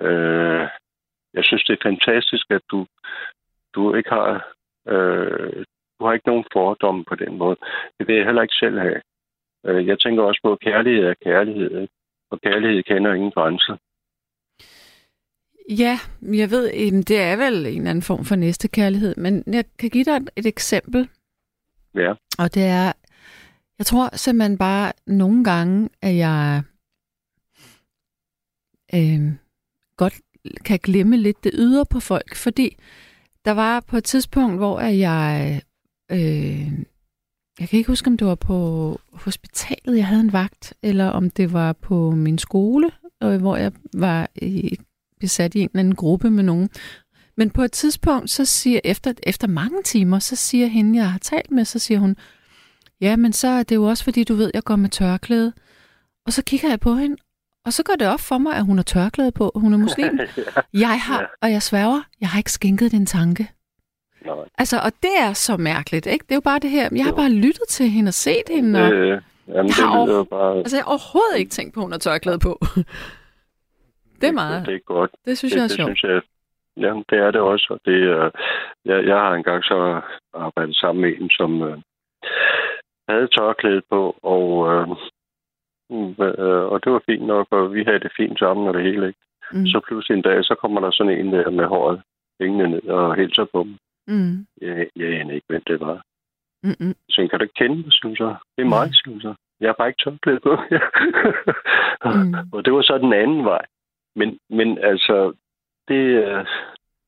øh, 0.00 0.68
jeg 1.34 1.44
synes, 1.44 1.64
det 1.64 1.72
er 1.72 1.88
fantastisk, 1.90 2.50
at 2.50 2.62
du, 2.70 2.86
du 3.74 3.94
ikke 3.94 4.10
har 4.10 4.54
øh, 4.88 5.64
du 5.98 6.04
har 6.06 6.12
ikke 6.12 6.28
nogen 6.28 6.44
fordomme 6.52 7.04
på 7.04 7.14
den 7.14 7.38
måde. 7.38 7.56
Det 7.98 8.06
vil 8.06 8.16
jeg 8.16 8.24
heller 8.24 8.42
ikke 8.42 8.54
selv 8.54 8.78
have. 8.78 9.00
Øh, 9.66 9.86
jeg 9.86 9.98
tænker 9.98 10.22
også 10.22 10.40
på, 10.44 10.52
at 10.52 10.60
kærlighed 10.60 11.04
er 11.04 11.14
kærlighed, 11.24 11.88
og 12.30 12.40
kærlighed 12.40 12.82
kender 12.82 13.14
ingen 13.14 13.30
grænser. 13.30 13.76
Ja, 15.68 15.98
jeg 16.22 16.50
ved, 16.50 16.64
det 17.02 17.20
er 17.20 17.36
vel 17.36 17.66
en 17.66 17.76
eller 17.76 17.90
anden 17.90 18.02
form 18.02 18.24
for 18.24 18.36
næste 18.36 18.68
kærlighed, 18.68 19.14
men 19.16 19.44
jeg 19.46 19.64
kan 19.78 19.90
give 19.90 20.04
dig 20.04 20.16
et, 20.16 20.30
et 20.36 20.46
eksempel, 20.46 21.08
Ja, 21.94 22.14
og 22.38 22.54
det 22.54 22.62
er, 22.62 22.92
jeg 23.78 23.86
tror 23.86 24.16
simpelthen 24.16 24.58
bare 24.58 24.92
nogle 25.06 25.44
gange, 25.44 25.88
at 26.02 26.16
jeg 26.16 26.62
øh, 28.94 29.32
godt 29.96 30.14
kan 30.64 30.78
glemme 30.78 31.16
lidt 31.16 31.44
det 31.44 31.52
ydre 31.54 31.86
på 31.90 32.00
folk, 32.00 32.36
fordi 32.36 32.76
der 33.44 33.50
var 33.50 33.80
på 33.80 33.96
et 33.96 34.04
tidspunkt, 34.04 34.56
hvor 34.56 34.80
jeg, 34.80 35.62
øh, 36.12 36.72
jeg 37.60 37.68
kan 37.68 37.76
ikke 37.76 37.88
huske, 37.88 38.08
om 38.08 38.16
det 38.16 38.26
var 38.26 38.34
på 38.34 39.00
hospitalet, 39.12 39.96
jeg 39.96 40.06
havde 40.06 40.20
en 40.20 40.32
vagt, 40.32 40.74
eller 40.82 41.06
om 41.06 41.30
det 41.30 41.52
var 41.52 41.72
på 41.72 42.10
min 42.10 42.38
skole, 42.38 42.90
øh, 43.22 43.40
hvor 43.40 43.56
jeg 43.56 43.72
var 43.94 44.28
i, 44.34 44.78
besat 45.20 45.54
i 45.54 45.60
en 45.60 45.68
eller 45.68 45.80
anden 45.80 45.94
gruppe 45.94 46.30
med 46.30 46.42
nogen. 46.42 46.70
Men 47.36 47.50
på 47.50 47.62
et 47.62 47.72
tidspunkt, 47.72 48.30
så 48.30 48.44
siger, 48.44 48.80
efter, 48.84 49.12
efter 49.22 49.48
mange 49.48 49.82
timer, 49.82 50.18
så 50.18 50.36
siger 50.36 50.66
hende, 50.66 50.98
jeg 50.98 51.12
har 51.12 51.18
talt 51.18 51.50
med, 51.50 51.64
så 51.64 51.78
siger 51.78 51.98
hun, 51.98 52.16
ja, 53.00 53.16
men 53.16 53.32
så 53.32 53.48
er 53.48 53.62
det 53.62 53.74
jo 53.74 53.84
også, 53.84 54.04
fordi 54.04 54.24
du 54.24 54.34
ved, 54.34 54.50
jeg 54.54 54.64
går 54.64 54.76
med 54.76 54.88
tørklæde. 54.88 55.52
Og 56.26 56.32
så 56.32 56.42
kigger 56.44 56.68
jeg 56.68 56.80
på 56.80 56.94
hende, 56.94 57.16
og 57.66 57.72
så 57.72 57.82
går 57.84 57.94
det 57.94 58.08
op 58.08 58.20
for 58.20 58.38
mig, 58.38 58.54
at 58.56 58.64
hun 58.66 58.76
har 58.78 58.82
tørklæde 58.82 59.32
på, 59.32 59.52
hun 59.54 59.72
er 59.72 59.78
muslim. 59.78 60.18
Jeg 60.84 61.00
har, 61.00 61.20
Ja. 61.20 61.26
og 61.42 61.50
jeg 61.52 61.62
sværger, 61.62 62.02
jeg 62.20 62.28
har 62.28 62.38
ikke 62.38 62.52
skænket 62.52 62.92
den 62.92 63.06
tanke. 63.06 63.50
nej. 64.26 64.34
Altså, 64.58 64.76
og 64.84 64.92
det 65.02 65.10
er 65.20 65.32
så 65.32 65.56
mærkeligt, 65.56 66.06
ikke? 66.06 66.22
Det 66.22 66.30
er 66.32 66.36
jo 66.36 66.40
bare 66.40 66.58
det 66.58 66.70
her, 66.70 66.88
jeg 66.96 67.04
har 67.04 67.12
bare 67.12 67.30
lyttet 67.30 67.68
til 67.68 67.88
hende 67.88 68.08
og 68.08 68.14
set 68.14 68.48
hende, 68.50 68.82
og 68.82 68.92
Øh, 68.92 69.08
jamen, 69.08 69.20
Jeg 69.48 69.64
det 69.64 69.74
har 69.74 70.06
lyder 70.06 70.16
jo 70.16 70.24
bare... 70.24 70.56
altså, 70.58 70.76
jeg 70.76 70.84
har 70.84 70.90
overhovedet 70.90 71.38
ikke 71.38 71.50
tænkt 71.50 71.74
på, 71.74 71.80
at 71.80 71.84
hun 71.84 71.92
har 71.92 71.98
tørklæde 71.98 72.38
på. 72.38 72.58
Det 74.20 74.28
er 74.28 74.32
meget. 74.32 74.66
Det 74.66 74.74
er 74.74 74.78
godt. 74.78 75.10
Det 75.24 75.38
synes 75.38 75.52
det, 75.52 75.58
jeg 75.58 75.64
er 75.64 75.68
det 75.68 75.76
sjovt. 75.76 75.98
synes 75.98 76.02
jeg, 76.02 76.22
ja, 76.84 76.92
det 77.10 77.18
er 77.26 77.30
det 77.30 77.40
også. 77.40 77.66
Og 77.70 77.80
det, 77.84 77.98
er, 78.02 78.30
jeg, 78.84 79.06
jeg 79.06 79.16
har 79.16 79.32
engang 79.34 79.64
så 79.64 80.00
arbejdet 80.34 80.76
sammen 80.76 81.02
med 81.02 81.12
en, 81.20 81.30
som 81.30 81.62
øh, 81.62 81.78
havde 83.08 83.28
tørklæde 83.28 83.82
på, 83.90 84.16
og, 84.22 84.46
øh, 84.72 84.88
øh, 84.90 84.96
og 86.72 86.84
det 86.84 86.92
var 86.92 87.02
fint 87.06 87.26
nok, 87.26 87.46
og 87.50 87.74
vi 87.74 87.84
havde 87.84 88.00
det 88.00 88.12
fint 88.16 88.38
sammen 88.38 88.68
og 88.68 88.74
det 88.74 88.82
hele. 88.82 89.06
Ikke? 89.06 89.18
Mm. 89.52 89.66
Så 89.66 89.80
pludselig 89.86 90.16
en 90.16 90.22
dag, 90.22 90.44
så 90.44 90.54
kommer 90.54 90.80
der 90.80 90.90
sådan 90.90 91.18
en 91.18 91.32
der 91.32 91.50
med 91.50 91.64
håret 91.64 92.02
hængende 92.40 92.68
ned 92.68 92.82
og 92.82 93.16
hilser 93.16 93.44
på 93.44 93.62
dem. 93.62 93.76
Mm. 94.06 94.46
Jeg, 94.60 94.88
jeg 94.96 95.08
aner 95.20 95.34
ikke, 95.34 95.46
hvem 95.48 95.62
det 95.66 95.80
var. 95.80 96.02
Mm-mm. 96.62 96.94
Så 97.08 97.20
jeg, 97.20 97.30
kan 97.30 97.38
du 97.38 97.42
ikke 97.42 97.54
kende 97.54 97.76
mig, 97.76 97.92
synes 97.92 98.18
jeg. 98.20 98.36
Det 98.56 98.62
er 98.64 98.68
mig, 98.68 98.94
synes 98.94 99.24
jeg. 99.24 99.34
Jeg 99.60 99.68
har 99.68 99.74
bare 99.78 99.88
ikke 99.88 100.02
tørklæde 100.04 100.40
på. 100.40 100.56
Mm. 102.04 102.34
Og 102.54 102.64
det 102.64 102.72
var 102.72 102.82
så 102.82 102.98
den 102.98 103.12
anden 103.12 103.44
vej. 103.44 103.64
Men, 104.16 104.38
men 104.50 104.78
altså, 104.78 105.32
det, 105.88 106.02
øh, 106.24 106.46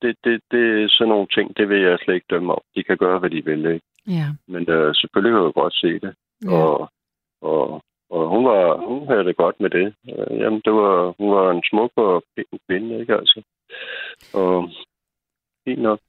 det, 0.03 0.17
det, 0.25 0.41
det 0.51 0.83
er 0.83 0.89
sådan 0.89 1.09
nogle 1.09 1.27
ting, 1.35 1.57
det 1.57 1.69
vil 1.69 1.81
jeg 1.81 1.99
slet 1.99 2.15
ikke 2.15 2.27
dømme 2.31 2.53
om. 2.53 2.61
De 2.75 2.83
kan 2.83 2.97
gøre, 2.97 3.19
hvad 3.19 3.31
de 3.31 3.45
vil, 3.45 3.67
ikke? 3.67 3.87
Ja. 4.07 4.27
Men 4.49 4.71
øh, 4.71 4.95
selvfølgelig 4.95 5.33
kan 5.33 5.45
jeg 5.45 5.53
godt 5.55 5.75
se 5.75 6.01
det. 6.01 6.15
ja. 6.45 6.51
Og, 6.53 6.91
og, 7.41 7.83
og 8.11 8.29
hun, 8.29 8.45
var, 8.45 8.87
hun 8.89 9.09
havde 9.09 9.25
det 9.25 9.37
godt 9.37 9.61
med 9.61 9.71
det. 9.71 9.95
Øh, 10.09 10.39
jamen, 10.41 10.61
det 10.65 10.73
var, 10.73 11.15
hun 11.19 11.31
var 11.31 11.51
en 11.51 11.63
smuk 11.71 11.93
og 11.97 12.25
pæn 12.37 12.59
kvinde, 12.67 13.01
ikke 13.01 13.15
altså? 13.15 13.43
Og 14.35 14.71
fint 15.65 15.83
nok. 15.83 16.01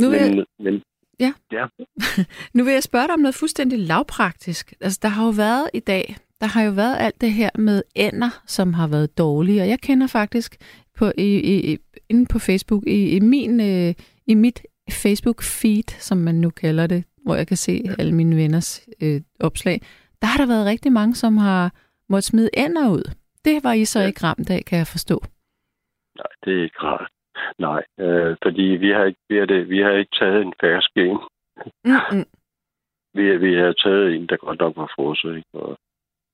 Nu 0.00 0.10
vil, 0.10 0.18
jeg, 0.18 0.34
Men, 0.34 0.46
men 0.58 0.82
Ja. 1.20 1.32
ja. 1.52 1.66
nu 2.54 2.64
vil 2.64 2.72
jeg 2.72 2.82
spørge 2.82 3.06
dig 3.06 3.14
om 3.14 3.20
noget 3.20 3.34
fuldstændig 3.34 3.78
lavpraktisk. 3.78 4.74
Altså, 4.80 4.98
der 5.02 5.08
har 5.08 5.24
jo 5.24 5.30
været 5.30 5.70
i 5.74 5.80
dag, 5.80 6.16
der 6.40 6.46
har 6.46 6.62
jo 6.62 6.70
været 6.70 6.96
alt 6.98 7.20
det 7.20 7.32
her 7.32 7.50
med 7.58 7.82
ender, 7.94 8.42
som 8.46 8.72
har 8.74 8.88
været 8.88 9.18
dårlige. 9.18 9.62
Og 9.62 9.68
jeg 9.68 9.80
kender 9.80 10.06
faktisk 10.06 10.56
på, 10.96 11.12
i, 11.18 11.70
i, 11.72 11.78
inde 12.08 12.26
på 12.26 12.38
Facebook, 12.38 12.86
i, 12.86 13.16
i, 13.16 13.20
min, 13.20 13.60
øh, 13.60 13.94
i 14.26 14.34
mit 14.34 14.62
Facebook-feed, 14.90 16.00
som 16.00 16.18
man 16.18 16.34
nu 16.34 16.50
kalder 16.50 16.86
det, 16.86 17.04
hvor 17.24 17.34
jeg 17.34 17.46
kan 17.46 17.56
se 17.56 17.84
alle 17.98 18.14
mine 18.14 18.36
venners 18.36 18.88
øh, 19.00 19.20
opslag, 19.40 19.80
der 20.20 20.26
har 20.26 20.38
der 20.38 20.46
været 20.54 20.66
rigtig 20.66 20.92
mange, 20.92 21.14
som 21.14 21.36
har 21.36 21.72
måttet 22.08 22.24
smide 22.24 22.50
ender 22.64 22.90
ud. 22.90 23.04
Det 23.44 23.64
var 23.64 23.72
I 23.72 23.84
så 23.84 24.00
Ja. 24.00 24.06
ikke 24.06 24.22
ramt 24.26 24.50
af, 24.50 24.62
kan 24.66 24.78
jeg 24.78 24.86
forstå. 24.86 25.16
Nej, 26.16 26.32
det 26.44 26.58
er 26.58 26.62
ikke 26.62 26.78
rart. 26.82 27.10
Nej, 27.58 27.82
øh, 28.00 28.36
fordi 28.42 28.62
vi 28.62 28.90
har 28.90 29.04
ikke, 29.04 29.20
vi 29.28 29.36
har, 29.36 29.46
det, 29.46 29.68
vi 29.68 29.78
har 29.78 29.90
ikke 29.90 30.16
taget 30.20 30.42
en 30.42 30.54
færsk 30.60 30.90
en. 30.96 31.18
Mm-mm. 31.84 32.24
Vi, 33.14 33.36
vi 33.36 33.54
har 33.54 33.72
taget 33.72 34.14
en, 34.14 34.26
der 34.26 34.36
godt 34.36 34.58
nok 34.58 34.76
var 34.76 34.92
frosset, 34.96 35.36
ikke? 35.36 35.48
Og, 35.54 35.78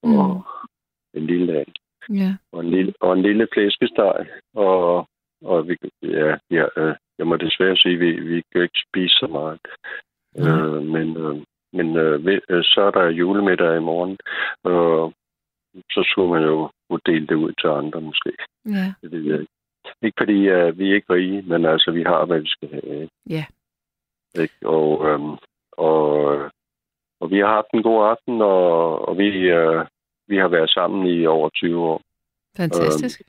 Mm. 0.05 0.19
og 0.19 0.45
en 1.15 1.27
lille 1.27 1.59
and, 1.61 1.73
Ja. 2.21 2.37
og 2.53 2.61
en 2.65 2.71
lille, 2.71 2.93
og 3.01 3.13
en 3.13 3.23
lille 3.23 3.49
flæskesteg, 3.53 4.27
og, 4.55 5.09
og 5.45 5.69
vi, 5.69 5.77
ja, 6.03 6.37
har, 6.51 6.71
øh, 6.77 6.95
jeg 7.19 7.27
må 7.27 7.37
desværre 7.37 7.77
sige, 7.77 7.95
at 7.95 8.01
vi, 8.01 8.11
vi 8.21 8.43
kan 8.53 8.63
ikke 8.63 8.81
spise 8.89 9.15
så 9.15 9.27
meget. 9.27 9.61
Mm. 10.37 10.47
Øh, 10.47 10.83
men 10.95 11.17
øh, 11.17 11.43
men 11.73 11.97
øh, 11.97 12.41
øh, 12.49 12.65
så 12.65 12.81
er 12.81 12.91
der 12.91 13.09
julemiddag 13.09 13.77
i 13.77 13.81
morgen, 13.91 14.19
og 14.65 15.13
så 15.91 16.09
skulle 16.11 16.31
man 16.31 16.43
jo 16.43 16.71
dele 17.07 17.27
det 17.27 17.35
ud 17.35 17.53
til 17.61 17.69
andre 17.69 18.01
måske. 18.01 18.33
Ja. 18.67 18.93
Det 19.03 19.13
ved 19.13 19.23
jeg 19.23 19.41
ikke. 19.41 19.53
Ikke 20.03 20.17
fordi 20.19 20.39
uh, 20.51 20.79
vi 20.79 20.91
er 20.91 20.95
ikke 20.95 21.13
rige, 21.15 21.43
men 21.43 21.67
altså, 21.67 21.91
vi 21.91 22.03
har, 22.03 22.25
hvad 22.25 22.41
vi 22.41 22.49
skal 22.49 22.69
have. 22.71 23.09
Ja. 23.31 23.45
Ikke? 24.43 24.55
Og, 24.65 25.09
øhm, 25.09 25.37
og, 25.73 26.05
og 27.21 27.31
vi 27.31 27.39
har 27.39 27.47
haft 27.47 27.71
en 27.75 27.83
god 27.83 28.09
aften, 28.11 28.41
og, 28.41 29.09
og 29.09 29.19
vi, 29.19 29.29
øh, 29.29 29.87
vi 30.29 30.37
har 30.37 30.49
været 30.49 30.71
sammen 30.71 31.07
i 31.07 31.27
over 31.27 31.49
20 31.49 31.81
år. 31.81 32.03
Fantastisk. 32.57 33.23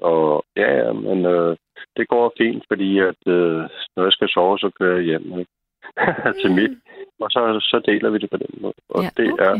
Og 0.00 0.44
ja, 0.56 0.68
ja, 0.76 0.92
men 0.92 1.26
øh, 1.26 1.56
det 1.96 2.08
går 2.08 2.32
fint, 2.38 2.64
fordi 2.68 2.98
at, 2.98 3.20
øh, 3.26 3.62
når 3.96 4.02
jeg 4.02 4.12
skal 4.12 4.28
sove, 4.28 4.58
så 4.58 4.70
kører 4.78 4.96
jeg 4.96 5.04
hjem 5.04 5.38
ikke? 5.38 5.52
til 6.42 6.50
mit. 6.54 6.78
Og 7.20 7.30
så, 7.30 7.40
så 7.70 7.82
deler 7.86 8.10
vi 8.10 8.18
det 8.18 8.30
på 8.30 8.36
den 8.36 8.60
måde. 8.60 8.74
Og 8.88 9.02
ja, 9.02 9.10
det, 9.16 9.32
okay. 9.32 9.44
er, 9.44 9.54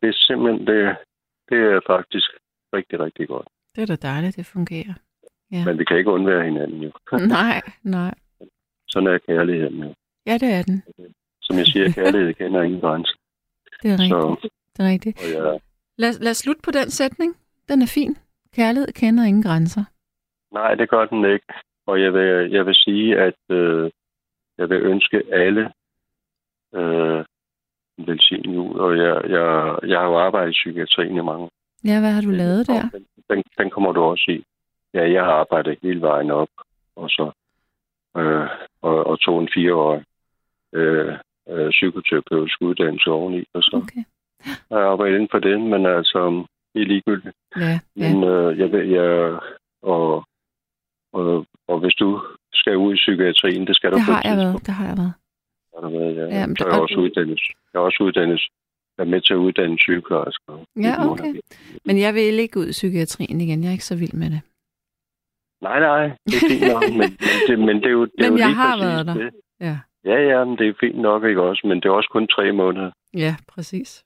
det 0.00 0.08
er 0.08 0.12
simpelthen, 0.12 0.66
det, 0.66 0.96
det 1.48 1.58
er 1.58 1.80
faktisk 1.86 2.30
rigtig, 2.72 3.00
rigtig 3.00 3.28
godt. 3.28 3.48
Det 3.76 3.82
er 3.82 3.86
da 3.86 3.96
dejligt, 4.08 4.36
det 4.36 4.46
fungerer. 4.46 4.94
Ja. 5.52 5.64
Men 5.64 5.78
vi 5.78 5.84
kan 5.84 5.98
ikke 5.98 6.10
undvære 6.10 6.44
hinanden 6.44 6.82
jo. 6.82 6.90
nej, 7.38 7.62
nej. 7.82 8.14
Sådan 8.88 9.08
er 9.08 9.18
kærligheden 9.18 9.82
jo. 9.84 9.94
Ja, 10.26 10.32
det 10.38 10.48
er 10.54 10.62
den. 10.62 10.82
Som 11.42 11.56
jeg 11.58 11.66
siger, 11.66 11.92
kærlighed 11.92 12.34
kender 12.34 12.62
ingen 12.62 12.80
grænser. 12.80 13.14
Det 13.82 13.90
er 13.90 13.96
Så, 13.96 14.30
rigtigt. 14.30 14.52
Det 14.76 14.84
er 14.84 14.88
rigtigt. 14.90 15.18
og 15.18 15.30
jeg, 15.52 15.60
Lad, 15.98 16.12
lad 16.20 16.30
os 16.30 16.36
slutte 16.36 16.62
på 16.64 16.70
den 16.70 16.90
sætning. 16.90 17.36
Den 17.68 17.82
er 17.82 17.86
fin. 17.94 18.16
Kærlighed 18.54 18.92
kender 18.92 19.24
ingen 19.24 19.42
grænser. 19.42 19.84
nej, 20.52 20.74
det 20.74 20.90
gør 20.90 21.06
den 21.06 21.24
ikke. 21.24 21.46
Og 21.86 22.02
jeg 22.02 22.12
vil, 22.12 22.50
jeg 22.50 22.66
vil 22.66 22.74
sige, 22.74 23.18
at 23.20 23.40
øh, 23.50 23.90
jeg 24.58 24.68
vil 24.70 24.82
ønske 24.82 25.22
alle 25.32 25.72
øh, 26.74 27.24
en 27.98 28.06
velsignet 28.06 28.54
jul. 28.54 28.80
Og 28.80 28.98
jeg, 28.98 29.22
jeg, 29.28 29.78
jeg 29.88 29.98
har 29.98 30.06
jo 30.06 30.18
arbejdet 30.18 30.50
i 30.50 30.52
psykiatrien 30.52 31.16
i 31.16 31.20
mange. 31.20 31.50
Ja, 31.84 32.00
hvad 32.00 32.12
har 32.12 32.20
du 32.20 32.30
lavet 32.30 32.66
der? 32.66 32.88
Den, 32.92 33.06
den, 33.30 33.42
den 33.58 33.70
kommer 33.70 33.92
du 33.92 34.00
også 34.00 34.30
i. 34.30 34.44
Ja, 34.94 35.10
jeg 35.10 35.24
har 35.24 35.32
arbejdet 35.32 35.78
hele 35.82 36.00
vejen 36.00 36.30
op, 36.30 36.48
og 36.96 37.10
så 37.10 37.30
øh, 38.16 38.48
og, 38.82 39.06
og 39.06 39.20
tog 39.20 39.40
en 39.40 39.48
fireårig 39.54 40.04
øh, 40.72 41.18
øh, 41.48 41.70
psykoterapeutisk 41.70 42.60
uddannelse 42.60 43.10
oveni, 43.10 43.44
og 43.54 43.62
så 43.62 43.76
Okay. 43.76 44.04
har 44.70 44.78
jeg 44.78 44.88
arbejdet 44.88 45.14
inden 45.14 45.28
for 45.30 45.38
det, 45.38 45.60
men 45.60 45.86
altså, 45.86 46.46
det 46.74 46.82
er 46.82 46.86
ligegyldigt. 46.86 47.36
Ja, 47.56 47.80
ja. 47.96 48.14
Men 48.14 48.24
øh, 48.24 48.58
jeg 48.58 48.90
jeg, 48.90 49.38
og, 49.82 50.24
og, 51.12 51.46
og 51.68 51.78
hvis 51.78 51.94
du 51.94 52.22
skal 52.56 52.76
ud 52.76 52.92
i 52.92 52.96
psykiatrien, 52.96 53.66
det 53.66 53.76
skal 53.76 53.90
du 53.90 53.94
Det 53.96 54.00
et 54.02 54.06
har 54.14 54.22
jeg 54.24 54.36
været. 54.36 54.66
Det 54.66 54.74
har 54.74 54.86
jeg 54.90 54.96
været. 54.96 55.14
Har 55.74 55.80
du 55.80 55.88
været, 55.98 56.16
ja. 56.16 56.22
Ja, 56.22 56.38
ja 56.40 56.46
men 56.46 56.56
så 56.56 56.64
er 56.64 56.68
jeg 56.68 56.76
og- 56.76 56.82
også 56.82 56.96
uddannet. 57.04 57.40
Jeg 57.72 57.78
er 57.78 57.82
også 57.88 58.02
uddannet. 58.02 58.40
Jeg 58.98 59.02
er 59.06 59.08
med 59.14 59.20
til 59.20 59.32
at 59.32 59.36
uddanne 59.46 59.78
sygeplejersker. 59.78 60.64
Ja, 60.86 60.94
okay. 61.12 61.34
Men 61.84 61.98
jeg 62.00 62.14
vil 62.14 62.22
ikke 62.44 62.58
ud 62.60 62.66
i 62.68 62.70
psykiatrien 62.80 63.40
igen. 63.40 63.62
Jeg 63.62 63.68
er 63.68 63.72
ikke 63.72 63.84
så 63.84 63.96
vild 63.96 64.12
med 64.12 64.30
det. 64.30 64.40
Nej, 65.62 65.80
nej, 65.80 66.04
det 66.26 66.34
er 66.34 66.48
fint 66.50 66.72
nok, 66.72 66.82
men, 66.90 66.98
men, 67.26 67.38
det, 67.48 67.58
men 67.58 67.76
det 67.76 67.86
er 67.86 67.90
jo, 67.90 68.04
det 68.04 68.24
er 68.26 68.30
Men 68.30 68.32
jo 68.32 68.38
jeg 68.38 68.48
lige 68.48 68.56
har 68.56 68.76
været 68.78 69.06
der. 69.06 69.14
Det. 69.14 69.30
Ja, 69.60 69.78
Ja, 70.04 70.18
ja, 70.30 70.44
men 70.44 70.58
det 70.58 70.68
er 70.68 70.72
fint 70.80 70.98
nok, 70.98 71.24
ikke 71.24 71.42
også? 71.42 71.66
Men 71.66 71.76
det 71.80 71.84
er 71.86 71.90
også 71.92 72.08
kun 72.12 72.26
tre 72.26 72.52
måneder. 72.52 72.90
ja 73.14 73.36
præcis. 73.48 74.04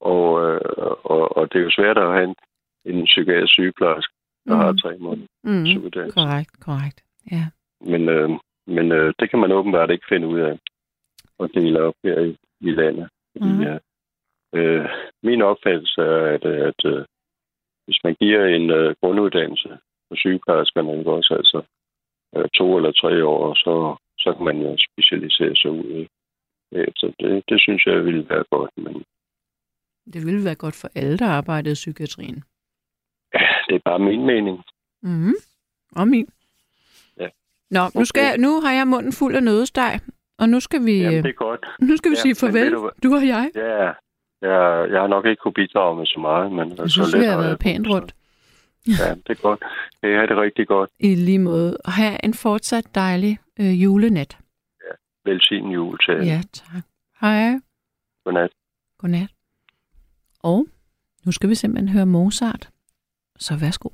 Og, 0.00 0.26
øh, 0.46 0.60
og, 1.04 1.36
og 1.36 1.52
det 1.52 1.58
er 1.58 1.64
jo 1.64 1.70
svært 1.70 1.98
at 1.98 2.12
have 2.12 2.24
en, 2.24 2.34
en 2.84 3.04
psykiatrisk 3.04 3.52
sygeplejerske, 3.52 4.12
der 4.48 4.54
mm. 4.54 4.60
har 4.60 4.72
tre 4.82 4.98
måneder 4.98 5.26
Mm. 5.44 5.64
Korrekt, 6.10 6.60
korrekt. 6.60 7.04
Ja. 7.30 7.44
Men, 7.80 8.08
øh, 8.08 8.30
men 8.66 8.92
øh, 8.92 9.14
det 9.18 9.30
kan 9.30 9.38
man 9.38 9.52
åbenbart 9.52 9.90
ikke 9.90 10.06
finde 10.08 10.26
ud 10.28 10.40
af 10.40 10.58
at 11.40 11.50
dele 11.54 11.82
op 11.82 11.94
her 12.04 12.20
i, 12.20 12.36
i 12.60 12.70
landet. 12.70 13.08
Fordi, 13.32 13.52
Mhm. 13.52 13.62
øh, 13.66 13.80
øh, 14.54 14.88
min 15.22 15.42
opfattelse 15.42 16.00
er, 16.00 16.26
at, 16.34 16.44
at 16.46 16.80
øh, 16.84 17.04
hvis 17.86 17.98
man 18.04 18.14
giver 18.14 18.44
en 18.46 18.70
øh, 18.70 18.94
grunduddannelse 19.00 19.68
for 20.08 20.14
sygeplejerskerne, 20.16 20.98
ikke 20.98 21.10
også, 21.12 21.34
altså 21.34 21.62
øh, 22.36 22.48
to 22.54 22.76
eller 22.76 22.92
tre 22.92 23.24
år, 23.26 23.54
så, 23.54 23.96
så 24.18 24.34
kan 24.34 24.44
man 24.44 24.58
jo 24.62 24.76
specialisere 24.90 25.56
sig 25.56 25.70
ud. 25.70 26.06
Øh, 26.74 26.88
Så 26.96 27.12
det, 27.20 27.44
det 27.48 27.60
synes 27.60 27.86
jeg 27.86 28.04
ville 28.04 28.28
være 28.28 28.44
godt, 28.50 28.70
men 28.76 28.94
Det 30.12 30.26
ville 30.26 30.44
være 30.44 30.54
godt 30.54 30.74
for 30.80 30.88
alle, 30.94 31.18
der 31.18 31.26
arbejdede 31.26 31.72
i 31.72 31.82
psykiatrien. 31.82 32.44
ja, 33.34 33.46
det 33.68 33.74
er 33.74 33.80
bare 33.84 33.98
min 33.98 34.26
mening. 34.26 34.62
Mm. 35.02 35.34
Og 35.96 36.08
min. 36.08 36.28
Ja. 37.70 37.74
Nå, 37.78 37.80
nu, 37.84 37.86
Okay. 37.94 38.04
skal 38.04 38.22
jeg, 38.24 38.38
nu 38.38 38.60
har 38.60 38.72
jeg 38.72 38.86
munden 38.88 39.12
fuld 39.12 39.36
af 39.36 39.42
nødesteg, 39.42 40.00
og 40.38 40.48
nu 40.48 40.60
skal 40.60 40.84
vi, 40.84 40.96
Jamen, 40.98 41.18
øh, 41.18 41.22
det 41.22 41.28
er 41.28 41.32
godt. 41.32 41.66
nu 41.88 41.96
skal 41.96 42.10
vi 42.10 42.16
Ja, 42.16 42.20
sige 42.20 42.34
farvel, 42.34 42.72
du 42.72 42.90
du 43.02 43.14
og 43.14 43.26
jeg. 43.26 43.50
Ja, 43.54 43.84
jeg, 44.48 44.90
jeg 44.92 45.00
har 45.00 45.06
nok 45.06 45.26
ikke 45.26 45.40
kunne 45.40 45.54
bidrage 45.54 45.96
med 45.96 46.06
så 46.06 46.20
meget, 46.20 46.52
men 46.52 46.68
Jeg 46.70 46.76
så 46.78 46.88
synes, 46.88 47.12
lidt 47.12 47.20
vi 47.22 47.26
har 47.26 47.36
været 47.38 47.58
pænt 47.58 47.88
rundt. 47.88 48.10
så- 48.86 49.04
Ja, 49.04 49.14
det 49.14 49.30
er 49.38 49.42
godt. 49.42 49.60
Det 50.02 50.14
er 50.14 50.26
det 50.26 50.36
rigtig 50.36 50.66
godt. 50.68 50.90
I 50.98 51.14
lige 51.14 51.38
måde. 51.38 51.76
Og 51.84 51.92
have 51.92 52.24
en 52.24 52.34
fortsat 52.34 52.94
dejlig 52.94 53.38
øh, 53.60 53.82
julenat. 53.82 54.38
Velsignet 55.24 55.74
jul 55.74 55.98
til. 55.98 56.14
Ja, 56.26 56.40
tak. 56.52 56.82
Hej. 57.20 57.60
Godnat. 58.24 58.50
Godnat. 58.98 59.28
Og 60.42 60.66
nu 61.26 61.32
skal 61.32 61.48
vi 61.48 61.54
simpelthen 61.54 61.88
høre 61.88 62.06
Mozart. 62.06 62.70
Så 63.38 63.56
værsgo. 63.56 63.88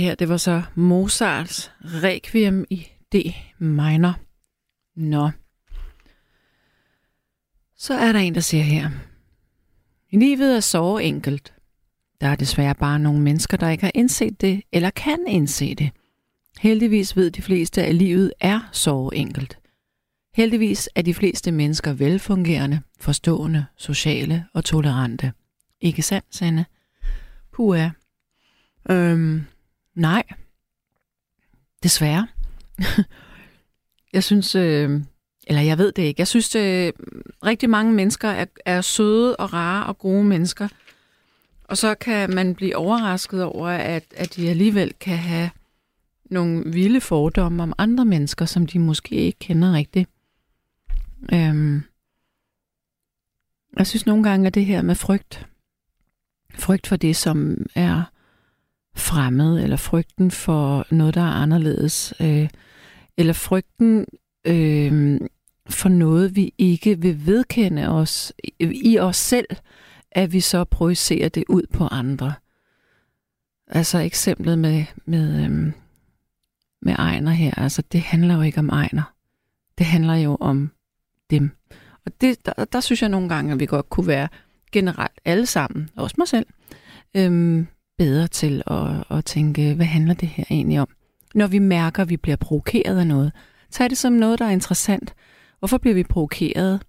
Her, 0.00 0.14
det 0.14 0.28
var 0.28 0.36
så 0.36 0.62
Mozarts 0.74 1.72
Requiem 1.80 2.64
i 2.70 2.86
D 3.12 3.16
minor. 3.58 4.18
Nå. 4.96 5.30
Så 7.76 7.94
er 7.94 8.12
der 8.12 8.18
en, 8.18 8.34
der 8.34 8.40
siger 8.40 8.64
her. 8.64 8.90
Livet 10.12 10.56
er 10.56 10.60
så 10.60 10.96
enkelt. 10.96 11.52
Der 12.20 12.26
er 12.28 12.36
desværre 12.36 12.74
bare 12.74 12.98
nogle 12.98 13.20
mennesker, 13.20 13.56
der 13.56 13.68
ikke 13.68 13.84
har 13.84 13.92
indset 13.94 14.40
det, 14.40 14.62
eller 14.72 14.90
kan 14.90 15.18
indse 15.28 15.74
det. 15.74 15.90
Heldigvis 16.60 17.16
ved 17.16 17.30
de 17.30 17.42
fleste, 17.42 17.84
at 17.84 17.94
livet 17.94 18.32
er 18.40 18.68
så 18.72 19.10
enkelt. 19.14 19.58
Heldigvis 20.34 20.88
er 20.94 21.02
de 21.02 21.14
fleste 21.14 21.52
mennesker 21.52 21.92
velfungerende, 21.92 22.80
forstående, 23.00 23.66
sociale 23.76 24.46
og 24.54 24.64
tolerante. 24.64 25.32
Ikke 25.80 26.02
sandt, 26.02 26.26
Sanne? 26.30 26.66
Puha. 27.52 27.88
Øhm, 28.90 29.44
nej. 29.94 30.22
Desværre. 31.82 32.28
jeg 34.12 34.24
synes, 34.24 34.54
øh, 34.54 35.00
eller 35.46 35.62
jeg 35.62 35.78
ved 35.78 35.92
det 35.92 36.02
ikke, 36.02 36.20
jeg 36.20 36.28
synes, 36.28 36.56
øh, 36.56 36.92
rigtig 37.44 37.70
mange 37.70 37.92
mennesker 37.92 38.28
er, 38.28 38.44
er 38.64 38.80
søde 38.80 39.36
og 39.36 39.52
rare 39.52 39.86
og 39.86 39.98
gode 39.98 40.24
mennesker. 40.24 40.68
Og 41.64 41.78
så 41.78 41.94
kan 41.94 42.34
man 42.34 42.54
blive 42.54 42.76
overrasket 42.76 43.44
over, 43.44 43.68
at, 43.68 44.04
at 44.16 44.36
de 44.36 44.50
alligevel 44.50 44.94
kan 45.00 45.18
have 45.18 45.50
nogle 46.30 46.72
vilde 46.72 47.00
fordomme 47.00 47.62
om 47.62 47.72
andre 47.78 48.04
mennesker, 48.04 48.44
som 48.44 48.66
de 48.66 48.78
måske 48.78 49.14
ikke 49.14 49.38
kender 49.38 49.72
rigtigt. 49.72 50.10
Øhm, 51.32 51.82
jeg 53.78 53.86
synes 53.86 54.06
nogle 54.06 54.22
gange, 54.22 54.46
at 54.46 54.54
det 54.54 54.66
her 54.66 54.82
med 54.82 54.94
frygt, 54.94 55.46
frygt 56.54 56.86
for 56.86 56.96
det, 56.96 57.16
som 57.16 57.66
er 57.74 58.02
fremmed, 58.96 59.62
eller 59.62 59.76
frygten 59.76 60.30
for 60.30 60.86
noget, 60.90 61.14
der 61.14 61.20
er 61.20 61.42
anderledes, 61.42 62.14
øh, 62.20 62.48
eller 63.16 63.32
frygten 63.32 64.06
øh, 64.46 65.20
for 65.68 65.88
noget, 65.88 66.36
vi 66.36 66.54
ikke 66.58 67.00
vil 67.00 67.26
vedkende 67.26 67.88
os 67.88 68.32
i 68.60 68.98
os 68.98 69.16
selv, 69.16 69.46
at 70.12 70.32
vi 70.32 70.40
så 70.40 70.64
projicerer 70.64 71.28
det 71.28 71.44
ud 71.48 71.62
på 71.72 71.86
andre. 71.86 72.32
Altså 73.66 73.98
eksemplet 73.98 74.58
med, 74.58 74.84
med, 75.04 75.44
øhm, 75.44 75.72
med 76.82 76.94
Ejner 76.98 77.30
her, 77.30 77.54
altså 77.54 77.82
det 77.92 78.00
handler 78.00 78.34
jo 78.34 78.40
ikke 78.42 78.58
om 78.58 78.68
Ejner. 78.68 79.14
Det 79.78 79.86
handler 79.86 80.14
jo 80.14 80.36
om 80.40 80.70
dem. 81.30 81.50
Og 82.06 82.20
det, 82.20 82.46
der, 82.46 82.64
der 82.64 82.80
synes 82.80 83.02
jeg 83.02 83.08
nogle 83.08 83.28
gange, 83.28 83.52
at 83.52 83.60
vi 83.60 83.66
godt 83.66 83.90
kunne 83.90 84.06
være 84.06 84.28
generelt 84.72 85.20
alle 85.24 85.46
sammen, 85.46 85.90
også 85.96 86.14
mig 86.18 86.28
selv, 86.28 86.46
øhm, 87.16 87.66
bedre 88.02 88.26
til 88.26 88.62
at, 88.66 89.16
at 89.16 89.24
tænke, 89.24 89.74
hvad 89.74 89.86
handler 89.86 90.14
det 90.14 90.28
her 90.28 90.44
egentlig 90.50 90.80
om? 90.80 90.88
Når 91.34 91.46
vi 91.46 91.58
mærker, 91.58 92.02
at 92.02 92.10
vi 92.10 92.16
bliver 92.16 92.36
provokeret 92.36 92.98
af 92.98 93.06
noget, 93.06 93.32
tag 93.70 93.90
det 93.90 93.98
som 93.98 94.12
noget, 94.12 94.38
der 94.38 94.44
er 94.44 94.50
interessant. 94.50 95.14
Hvorfor 95.58 95.78
bliver 95.78 95.94
vi 95.94 96.02
provokeret? 96.02 96.82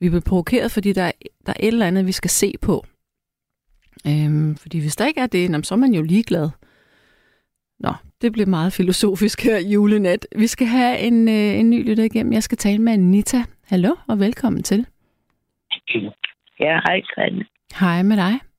Vi 0.00 0.08
bliver 0.08 0.28
provokeret, 0.28 0.70
fordi 0.70 0.92
der 0.92 1.02
er, 1.02 1.12
der 1.46 1.52
er 1.52 1.60
et 1.60 1.66
eller 1.66 1.86
andet, 1.86 2.06
vi 2.06 2.12
skal 2.12 2.30
se 2.30 2.54
på. 2.62 2.84
Øhm, 4.06 4.56
fordi 4.56 4.80
hvis 4.80 4.96
der 4.96 5.06
ikke 5.06 5.20
er 5.20 5.26
det, 5.26 5.66
så 5.66 5.74
er 5.74 5.78
man 5.78 5.94
jo 5.94 6.02
ligeglad. 6.02 6.48
Nå, 7.78 7.92
det 8.22 8.32
bliver 8.32 8.46
meget 8.46 8.72
filosofisk 8.72 9.44
her 9.44 9.58
julenat. 9.58 10.26
Vi 10.36 10.46
skal 10.46 10.66
have 10.66 10.98
en, 10.98 11.28
øh, 11.28 11.60
en 11.60 11.70
ny 11.70 11.88
lytter 11.88 12.04
igennem. 12.04 12.32
Jeg 12.32 12.42
skal 12.42 12.58
tale 12.58 12.78
med 12.78 12.92
Anita. 12.92 13.44
Hallo 13.66 13.94
og 14.08 14.18
velkommen 14.18 14.62
til. 14.62 14.86
Ja, 16.60 16.80
hej 16.86 17.00
Grete. 17.14 17.46
Hej 17.80 18.02
med 18.02 18.16
dig. 18.16 18.51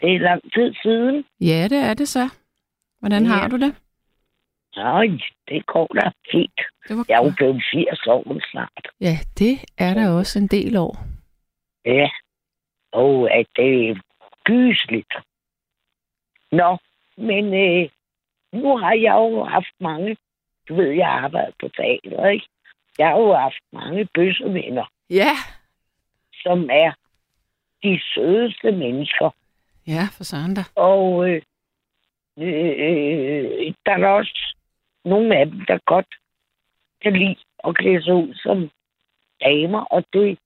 Det 0.00 0.14
er 0.14 0.18
lang 0.18 0.42
tid 0.54 0.74
siden. 0.82 1.24
Ja, 1.40 1.68
det 1.70 1.78
er 1.78 1.94
det 1.94 2.08
så. 2.08 2.28
Hvordan 3.00 3.26
har 3.26 3.42
Ja. 3.42 3.48
du 3.48 3.56
det? 3.58 3.74
Nej, 4.76 5.06
det 5.48 5.66
går 5.66 5.86
da 5.86 6.10
fint. 6.32 6.60
det 6.88 6.96
var 6.96 7.04
Jeg 7.08 7.20
er 7.20 7.24
jo 7.24 7.32
blevet 7.36 7.62
80 7.72 8.06
år 8.06 8.50
snart. 8.50 8.88
Ja, 9.00 9.16
det 9.38 9.64
er 9.78 9.94
der 9.94 10.10
også 10.18 10.38
en 10.38 10.46
del 10.46 10.76
år. 10.76 10.96
Ja. 11.84 12.08
Og 12.92 13.30
at 13.34 13.46
det 13.56 13.88
er 13.90 13.94
gysligt. 14.44 15.12
Nå, 16.52 16.76
men 17.16 17.44
øh, 17.54 17.88
nu 18.52 18.76
har 18.76 18.92
jeg 18.92 19.14
jo 19.14 19.44
haft 19.44 19.74
mange, 19.80 20.16
du 20.68 20.74
ved, 20.74 20.90
jeg 20.90 21.06
har 21.06 21.20
arbejdet 21.24 21.54
på 21.60 21.68
teater, 21.68 22.26
ikke? 22.28 22.46
Jeg 22.98 23.08
har 23.08 23.18
jo 23.18 23.34
haft 23.34 23.62
mange 23.72 24.08
bøssevenner, 24.14 24.84
Ja. 25.10 25.30
som 26.42 26.70
er 26.72 26.92
de 27.82 28.00
sødeste 28.14 28.72
mennesker. 28.72 29.30
Ja, 29.86 30.08
for 30.16 30.24
søren 30.24 30.54
da. 30.54 30.62
Og 30.74 31.30
øh, 31.30 31.42
øh, 32.38 33.74
der 33.86 33.92
er 33.92 34.08
også 34.08 34.56
nogle 35.04 35.36
af 35.36 35.46
dem, 35.46 35.64
der 35.68 35.78
godt 35.86 36.14
kan 37.02 37.12
lide 37.12 37.36
at 37.64 37.76
klæde 37.76 38.02
sig 38.02 38.14
ud 38.14 38.34
som 38.34 38.70
damer, 39.44 39.80
og 39.80 40.04
det, 40.12 40.38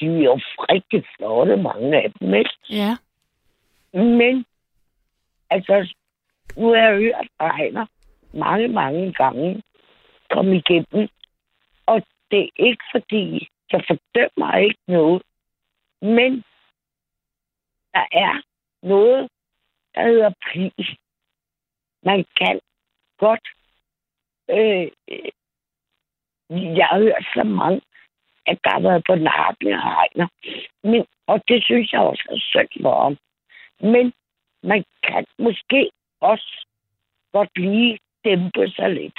de 0.00 0.06
er 0.06 0.22
jo 0.22 0.40
rigtig 0.58 1.04
flotte, 1.16 1.56
mange 1.56 2.02
af 2.02 2.12
dem, 2.20 2.34
ikke? 2.34 2.50
Ja. 2.70 2.96
Men, 3.92 4.44
altså, 5.50 5.94
nu 6.56 6.68
har 6.68 6.76
jeg 6.76 6.96
hørt 6.96 7.28
Ejner 7.40 7.86
mange, 8.32 8.68
mange 8.68 9.12
gange 9.12 9.62
komme 10.30 10.56
igennem, 10.56 11.08
og 11.86 12.02
det 12.30 12.40
er 12.42 12.50
ikke 12.56 12.84
fordi, 12.92 13.48
jeg 13.72 13.84
fordømmer 13.86 14.56
ikke 14.56 14.80
noget, 14.88 15.22
men 16.02 16.44
der 17.94 18.06
er 18.12 18.42
noget, 18.82 19.28
der 19.94 20.02
hedder 20.08 20.30
pris. 20.46 20.88
Man 22.02 22.24
kan 22.36 22.60
godt... 23.18 23.48
Øh, 24.50 24.88
øh, 25.10 25.30
jeg 26.50 26.86
har 26.86 26.98
hørt 26.98 27.26
så 27.34 27.42
mange, 27.44 27.80
at 28.46 28.58
der 28.64 28.70
har 28.70 28.80
været 28.80 29.02
på 29.06 29.14
nakken 29.14 29.72
og 29.72 29.80
regner. 29.82 30.28
Men, 30.82 31.06
og 31.26 31.42
det 31.48 31.64
synes 31.64 31.92
jeg 31.92 32.00
også 32.00 32.24
er 32.30 32.38
synd 32.38 32.82
for 32.82 33.02
ham. 33.02 33.16
Men 33.92 34.12
man 34.62 34.84
kan 35.02 35.26
måske 35.38 35.90
også 36.20 36.66
godt 37.32 37.58
lige 37.58 37.98
dæmpe 38.24 38.68
sig 38.68 38.90
lidt. 38.90 39.18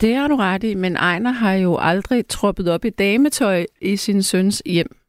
Det 0.00 0.14
har 0.14 0.28
du 0.28 0.36
ret 0.36 0.64
i, 0.64 0.74
men 0.74 0.96
Ejner 0.96 1.30
har 1.30 1.54
jo 1.54 1.76
aldrig 1.80 2.26
troppet 2.28 2.70
op 2.70 2.84
i 2.84 2.90
dametøj 2.90 3.66
i 3.80 3.96
sin 3.96 4.22
søns 4.22 4.62
hjem. 4.66 4.99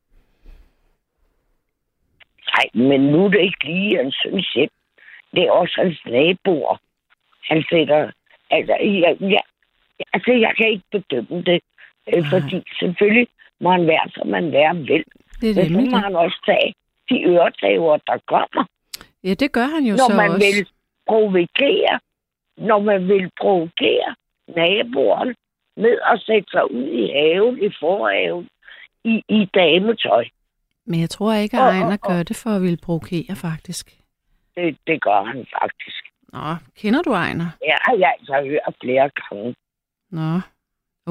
Nej, 2.55 2.87
men 2.87 3.01
nu 3.01 3.25
er 3.25 3.29
det 3.29 3.41
ikke 3.41 3.65
lige 3.65 3.97
hans 3.97 4.15
søns 4.23 4.53
hjem. 4.55 4.69
Det 5.35 5.43
er 5.43 5.51
også 5.51 5.73
hans 5.77 5.99
naboer. 6.05 6.77
Han 7.49 7.63
sætter... 7.69 8.11
Altså, 8.49 8.73
jeg, 8.81 9.17
jeg, 9.21 9.43
altså, 10.13 10.31
jeg 10.31 10.53
kan 10.57 10.69
ikke 10.69 10.85
bedømme 10.91 11.43
det. 11.43 11.61
Øh, 12.13 12.23
fordi 12.29 12.63
selvfølgelig 12.79 13.27
må 13.59 13.71
han 13.71 13.87
være, 13.87 14.09
som 14.15 14.27
man 14.27 14.51
være 14.51 14.75
vil. 14.75 15.03
Det 15.41 15.49
er 15.49 15.69
Men 15.69 15.85
så 15.85 15.91
må 15.91 15.97
han 15.97 16.15
også 16.15 16.37
tage 16.45 16.73
de 17.09 17.23
øretæver, 17.23 17.97
der 17.97 18.17
kommer. 18.27 18.65
Ja, 19.23 19.33
det 19.33 19.51
gør 19.51 19.67
han 19.75 19.83
jo 19.83 19.95
når 19.95 20.09
så 20.09 20.15
man 20.15 20.31
også. 20.31 20.45
vil 20.45 20.67
provokere, 21.07 21.99
når 22.57 22.79
man 22.79 23.07
vil 23.07 23.31
provokere 23.41 24.15
naboerne 24.47 25.35
med 25.77 25.97
at 26.11 26.21
sætte 26.21 26.51
sig 26.51 26.71
ud 26.71 26.87
i 26.87 27.11
haven, 27.11 27.63
i 27.63 27.69
forhaven, 27.79 28.47
i, 29.03 29.23
i 29.29 29.49
dametøj. 29.53 30.25
Men 30.91 30.99
jeg 31.01 31.09
tror 31.09 31.33
ikke, 31.33 31.57
at 31.57 31.63
Ejner 31.75 31.97
gør 31.97 32.23
det 32.23 32.35
for 32.43 32.49
at 32.49 32.61
ville 32.61 32.77
provokere, 32.85 33.35
faktisk. 33.35 33.85
Det, 34.55 34.77
det 34.87 35.01
gør 35.01 35.23
han 35.31 35.45
faktisk. 35.61 36.01
Nå, 36.33 36.55
kender 36.79 37.01
du 37.01 37.11
Ejner? 37.11 37.47
Har 37.87 37.95
jeg 38.03 38.13
altså 38.19 38.35
hørt 38.49 38.75
flere 38.83 39.09
gange. 39.19 39.55
Nå, 40.11 40.29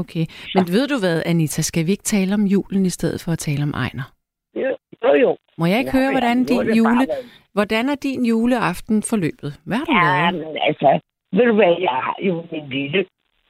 okay. 0.01 0.25
Men 0.55 0.65
ved 0.75 0.89
du 0.89 0.97
hvad, 0.99 1.23
Anita, 1.27 1.63
skal 1.63 1.87
vi 1.87 1.91
ikke 1.91 2.03
tale 2.17 2.35
om 2.35 2.45
julen 2.45 2.87
i 2.87 2.91
stedet 2.99 3.21
for 3.25 3.33
at 3.33 3.39
tale 3.39 3.63
om 3.63 3.71
Ejner? 3.85 4.07
Jo, 4.55 4.71
jo. 5.05 5.13
jo. 5.25 5.37
Må 5.59 5.67
jeg 5.67 5.79
ikke 5.79 5.91
Nå, 5.93 5.99
høre, 5.99 6.11
ja, 6.11 6.15
hvordan 6.17 6.39
er 6.43 6.47
din, 6.47 6.75
jule, 6.77 7.07
hvordan 7.53 7.89
er 7.89 7.95
din 7.95 8.25
juleaften 8.27 9.03
forløbet? 9.03 9.61
Hvad 9.65 9.77
har 9.79 9.85
du 9.85 9.93
Ja, 9.93 10.31
lavet? 10.31 10.47
men 10.47 10.57
altså, 10.69 11.01
ved 11.33 11.45
du 11.51 11.55
hvad, 11.55 11.75
jeg 11.89 11.97
har 12.07 12.17
jo 12.29 12.35
min 12.53 12.69
lille, 12.69 13.05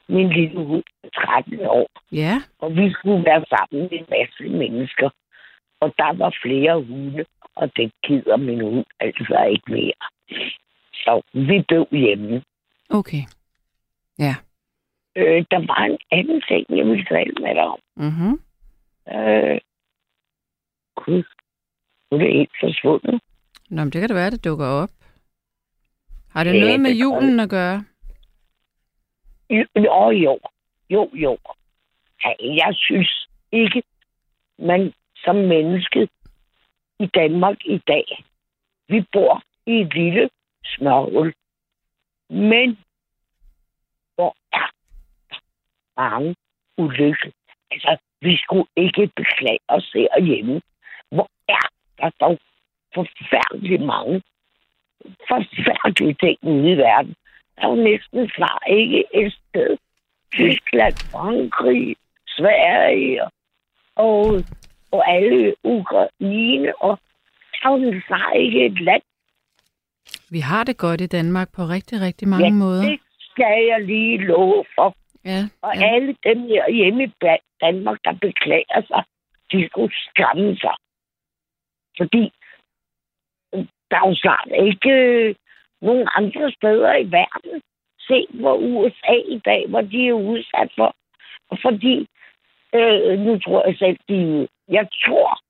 min 0.09 0.28
lille 0.39 0.64
hund 0.66 0.83
på 1.05 1.09
13 1.14 1.61
år, 1.66 1.87
Ja, 2.12 2.43
og 2.59 2.68
vi 2.76 2.93
skulle 2.93 3.24
være 3.24 3.45
sammen 3.55 3.78
med 3.83 3.99
en 4.01 4.07
masse 4.16 4.43
mennesker. 4.62 5.09
Og 5.81 5.95
der 5.99 6.12
var 6.18 6.37
flere 6.43 6.83
hunde, 6.85 7.24
og 7.55 7.76
det 7.76 7.93
gider 8.07 8.37
min 8.37 8.61
hund 8.61 8.85
altså 9.01 9.47
ikke 9.51 9.72
mere. 9.72 10.03
Så 10.93 11.22
vi 11.33 11.64
blev 11.68 11.87
hjemme. 11.93 12.43
okay. 12.91 13.22
Ja. 14.18 14.35
Øh, 15.16 15.45
der 15.51 15.59
var 15.66 15.85
en 15.85 15.99
anden 16.11 16.43
ting, 16.49 16.66
jeg 16.78 16.87
ville 16.87 17.05
tale 17.05 17.33
med 17.41 17.55
dig 17.55 17.64
om. 17.64 17.78
Mm-hmm. 17.97 18.41
Øh, 19.16 19.61
gud, 20.97 21.22
nu 22.11 22.16
er 22.16 22.18
det 22.18 22.33
helt 22.33 22.51
forsvundet. 22.61 23.20
Nå, 23.70 23.85
men 23.85 23.93
det 23.93 24.01
kan 24.01 24.09
da 24.09 24.14
være, 24.14 24.31
det 24.31 24.45
dukker 24.45 24.66
op. 24.66 24.91
Har 26.31 26.45
det 26.45 26.55
Ja, 26.55 26.61
noget 26.61 26.81
med 26.81 26.91
det 26.91 26.97
kan 26.97 27.03
julen 27.07 27.41
at 27.41 27.51
gøre? 27.51 27.85
Jo, 29.51 29.64
jo, 29.76 30.11
jo. 30.11 30.39
Jo, 30.91 31.11
jo. 31.14 31.39
Jeg 32.41 32.74
synes 32.76 33.26
ikke, 33.53 33.83
man 34.59 34.93
som 35.25 35.37
menneske 35.37 36.09
i 36.99 37.07
Danmark 37.07 37.57
i 37.64 37.79
dag, 37.87 38.25
vi 38.89 39.05
bor 39.12 39.43
i 39.66 39.81
et 39.81 39.95
lille 39.95 40.31
smørhul. 40.64 41.35
Men 42.31 42.79
hvor 44.14 44.37
er 44.53 44.71
mange 45.97 46.37
ulykke. 46.79 47.33
Altså, 47.71 47.97
vi 48.21 48.37
skulle 48.37 48.66
ikke 48.77 49.11
beklage 49.16 49.59
os 49.68 49.93
herhjemme. 49.95 50.61
Hvor 51.11 51.29
er 51.49 51.68
der 51.99 52.11
dog 52.21 52.39
forfærdeligt 52.95 53.83
mange 53.83 54.23
forfærdelige 55.29 56.14
ting 56.14 56.39
ude 56.43 56.73
i 56.73 56.77
verden. 56.77 57.14
Der 57.57 57.62
er 57.62 57.68
jo 57.68 57.75
næsten 57.75 58.31
snart 58.37 58.62
ikke 58.68 59.05
et 59.14 59.33
sted. 59.33 59.77
Tyskland, 60.33 60.97
Frankrig, 61.12 61.97
Sverige 62.27 63.23
og, 63.97 64.45
og 64.93 65.11
alle 65.11 65.55
Ukraine. 65.64 66.82
Og 66.82 66.99
jo 67.64 68.01
snart 68.07 68.36
ikke 68.36 68.66
et 68.66 68.80
land. 68.80 69.03
Vi 70.30 70.41
har 70.41 70.64
det 70.64 70.76
godt 70.76 71.01
i 71.01 71.07
Danmark 71.07 71.49
på 71.57 71.62
rigtig, 71.62 72.01
rigtig 72.01 72.28
mange 72.28 72.45
ja, 72.45 72.53
måder. 72.53 72.82
det 72.91 73.01
skal 73.30 73.66
jeg 73.70 73.80
lige 73.84 74.18
love 74.18 74.64
for. 74.74 74.95
Ja, 75.24 75.41
Og 75.62 75.72
ja. 75.76 75.95
alle 75.95 76.16
dem 76.24 76.38
her 76.43 76.70
hjemme 76.70 77.05
i 77.05 77.12
Danmark, 77.61 77.99
der 78.05 78.12
beklager 78.12 78.80
sig, 78.86 79.03
de 79.53 79.68
skulle 79.68 79.95
skamme 80.09 80.57
sig. 80.57 80.76
Fordi 81.99 82.32
der 83.91 83.97
er 83.97 84.09
jo 84.09 84.14
snart 84.14 84.49
ikke 84.68 84.91
øh, 84.91 85.34
nogen 85.82 86.09
andre 86.16 86.53
steder 86.53 86.97
i 86.97 87.11
verden. 87.11 87.62
Se 88.01 88.26
hvor 88.30 88.55
USA 88.55 89.16
i 89.28 89.38
dag, 89.45 89.68
hvor 89.68 89.80
de 89.80 90.09
er 90.09 90.12
udsat 90.12 90.70
for. 90.76 90.95
Og 91.51 91.59
fordi, 91.62 92.07
øh, 92.75 93.18
nu 93.18 93.39
tror 93.39 93.66
jeg 93.66 93.77
selv, 93.79 93.99
de, 94.09 94.49
jeg 94.68 94.89
tror, 95.05 95.41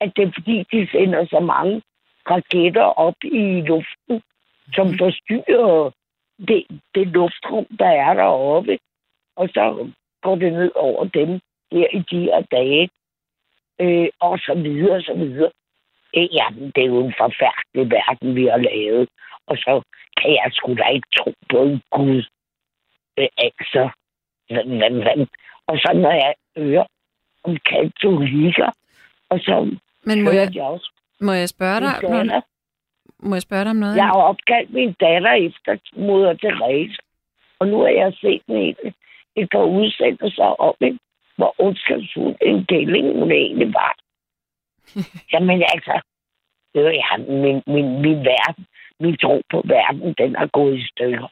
at 0.00 0.12
det 0.16 0.22
er 0.24 0.32
fordi, 0.34 0.64
de 0.72 0.88
sender 0.92 1.26
så 1.26 1.40
mange 1.40 1.82
raketter 2.30 2.84
op 2.84 3.14
i 3.24 3.60
luften, 3.60 4.22
som 4.74 4.86
forstyrrer 4.98 5.90
det, 6.48 6.66
det 6.94 7.06
luftrum, 7.06 7.66
der 7.78 7.86
er 7.86 8.14
deroppe. 8.14 8.78
Og 9.36 9.48
så 9.48 9.90
går 10.22 10.34
det 10.34 10.52
ned 10.52 10.70
over 10.74 11.04
dem 11.04 11.40
her 11.72 11.86
i 11.92 11.98
de 12.10 12.20
her 12.20 12.40
dage. 12.50 12.90
Øh, 13.80 14.08
og 14.20 14.38
så 14.38 14.54
videre, 14.54 14.96
og 14.96 15.02
så 15.02 15.14
videre. 15.14 15.50
Øh, 16.16 16.34
jamen, 16.34 16.72
det 16.74 16.82
er 16.82 16.86
jo 16.86 17.04
en 17.04 17.14
forfærdelig 17.18 17.90
verden, 17.90 18.36
vi 18.36 18.46
har 18.46 18.56
lavet. 18.56 19.08
Og 19.46 19.56
så 19.56 19.82
kan 20.20 20.30
jeg 20.30 20.50
sgu 20.52 20.74
da 20.74 20.86
ikke 20.88 21.08
tro 21.16 21.32
på 21.50 21.62
en 21.62 21.82
Gud. 21.90 22.24
Øh, 23.18 23.28
altså, 23.36 23.90
hvad, 24.48 24.64
hvad, 24.64 24.90
hvad. 24.90 25.26
Og 25.66 25.78
så 25.78 25.92
når 25.94 26.10
jeg 26.10 26.34
hører 26.56 26.84
om 27.44 27.56
katolikker, 27.56 28.70
og 29.30 29.38
så 29.38 29.76
Men 30.04 30.22
må 30.22 30.30
jeg, 30.30 30.54
jeg 30.54 30.62
også 30.62 30.90
må 31.26 31.32
jeg 31.32 31.48
spørge 31.48 31.80
dig, 31.80 31.94
datter. 32.02 32.40
må 33.18 33.34
jeg 33.34 33.42
spørge 33.42 33.64
dig 33.64 33.70
om 33.70 33.76
noget? 33.76 33.96
Jeg 33.96 34.04
har 34.04 34.20
opkaldt 34.32 34.70
min 34.72 34.92
datter 35.00 35.32
efter 35.32 35.72
moder 35.96 36.32
Therese. 36.32 36.96
Og 37.58 37.68
nu 37.68 37.76
har 37.80 37.88
jeg 37.88 38.12
set 38.20 38.42
en, 38.48 38.76
et 39.36 39.48
par 39.52 39.64
udsendelser 39.64 40.44
om 40.66 40.74
hende, 40.80 40.98
hvor 41.36 41.54
ondskabsfuld 41.58 42.36
en 42.42 42.64
deling 42.64 43.06
hun 43.20 43.30
egentlig 43.30 43.74
var. 43.74 43.92
Jamen 45.32 45.62
altså, 45.74 46.00
det 46.74 46.84
var 46.84 46.90
ja, 46.90 47.16
min, 47.16 47.62
min, 47.66 47.88
min 48.04 48.18
verden, 48.32 48.66
min 49.00 49.16
tro 49.16 49.42
på 49.50 49.62
verden, 49.64 50.14
den 50.18 50.36
er 50.36 50.46
gået 50.46 50.78
i 50.78 50.86
stykker. 50.92 51.28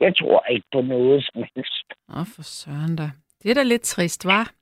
Jeg 0.00 0.16
tror 0.16 0.44
ikke 0.50 0.66
på 0.72 0.80
noget 0.80 1.24
som 1.24 1.44
helst. 1.54 1.86
Åh, 2.16 2.26
for 2.34 2.42
søren 2.42 2.96
da. 2.96 3.10
Det 3.42 3.50
er 3.50 3.54
da 3.54 3.62
lidt 3.62 3.82
trist, 3.82 4.24
var? 4.24 4.52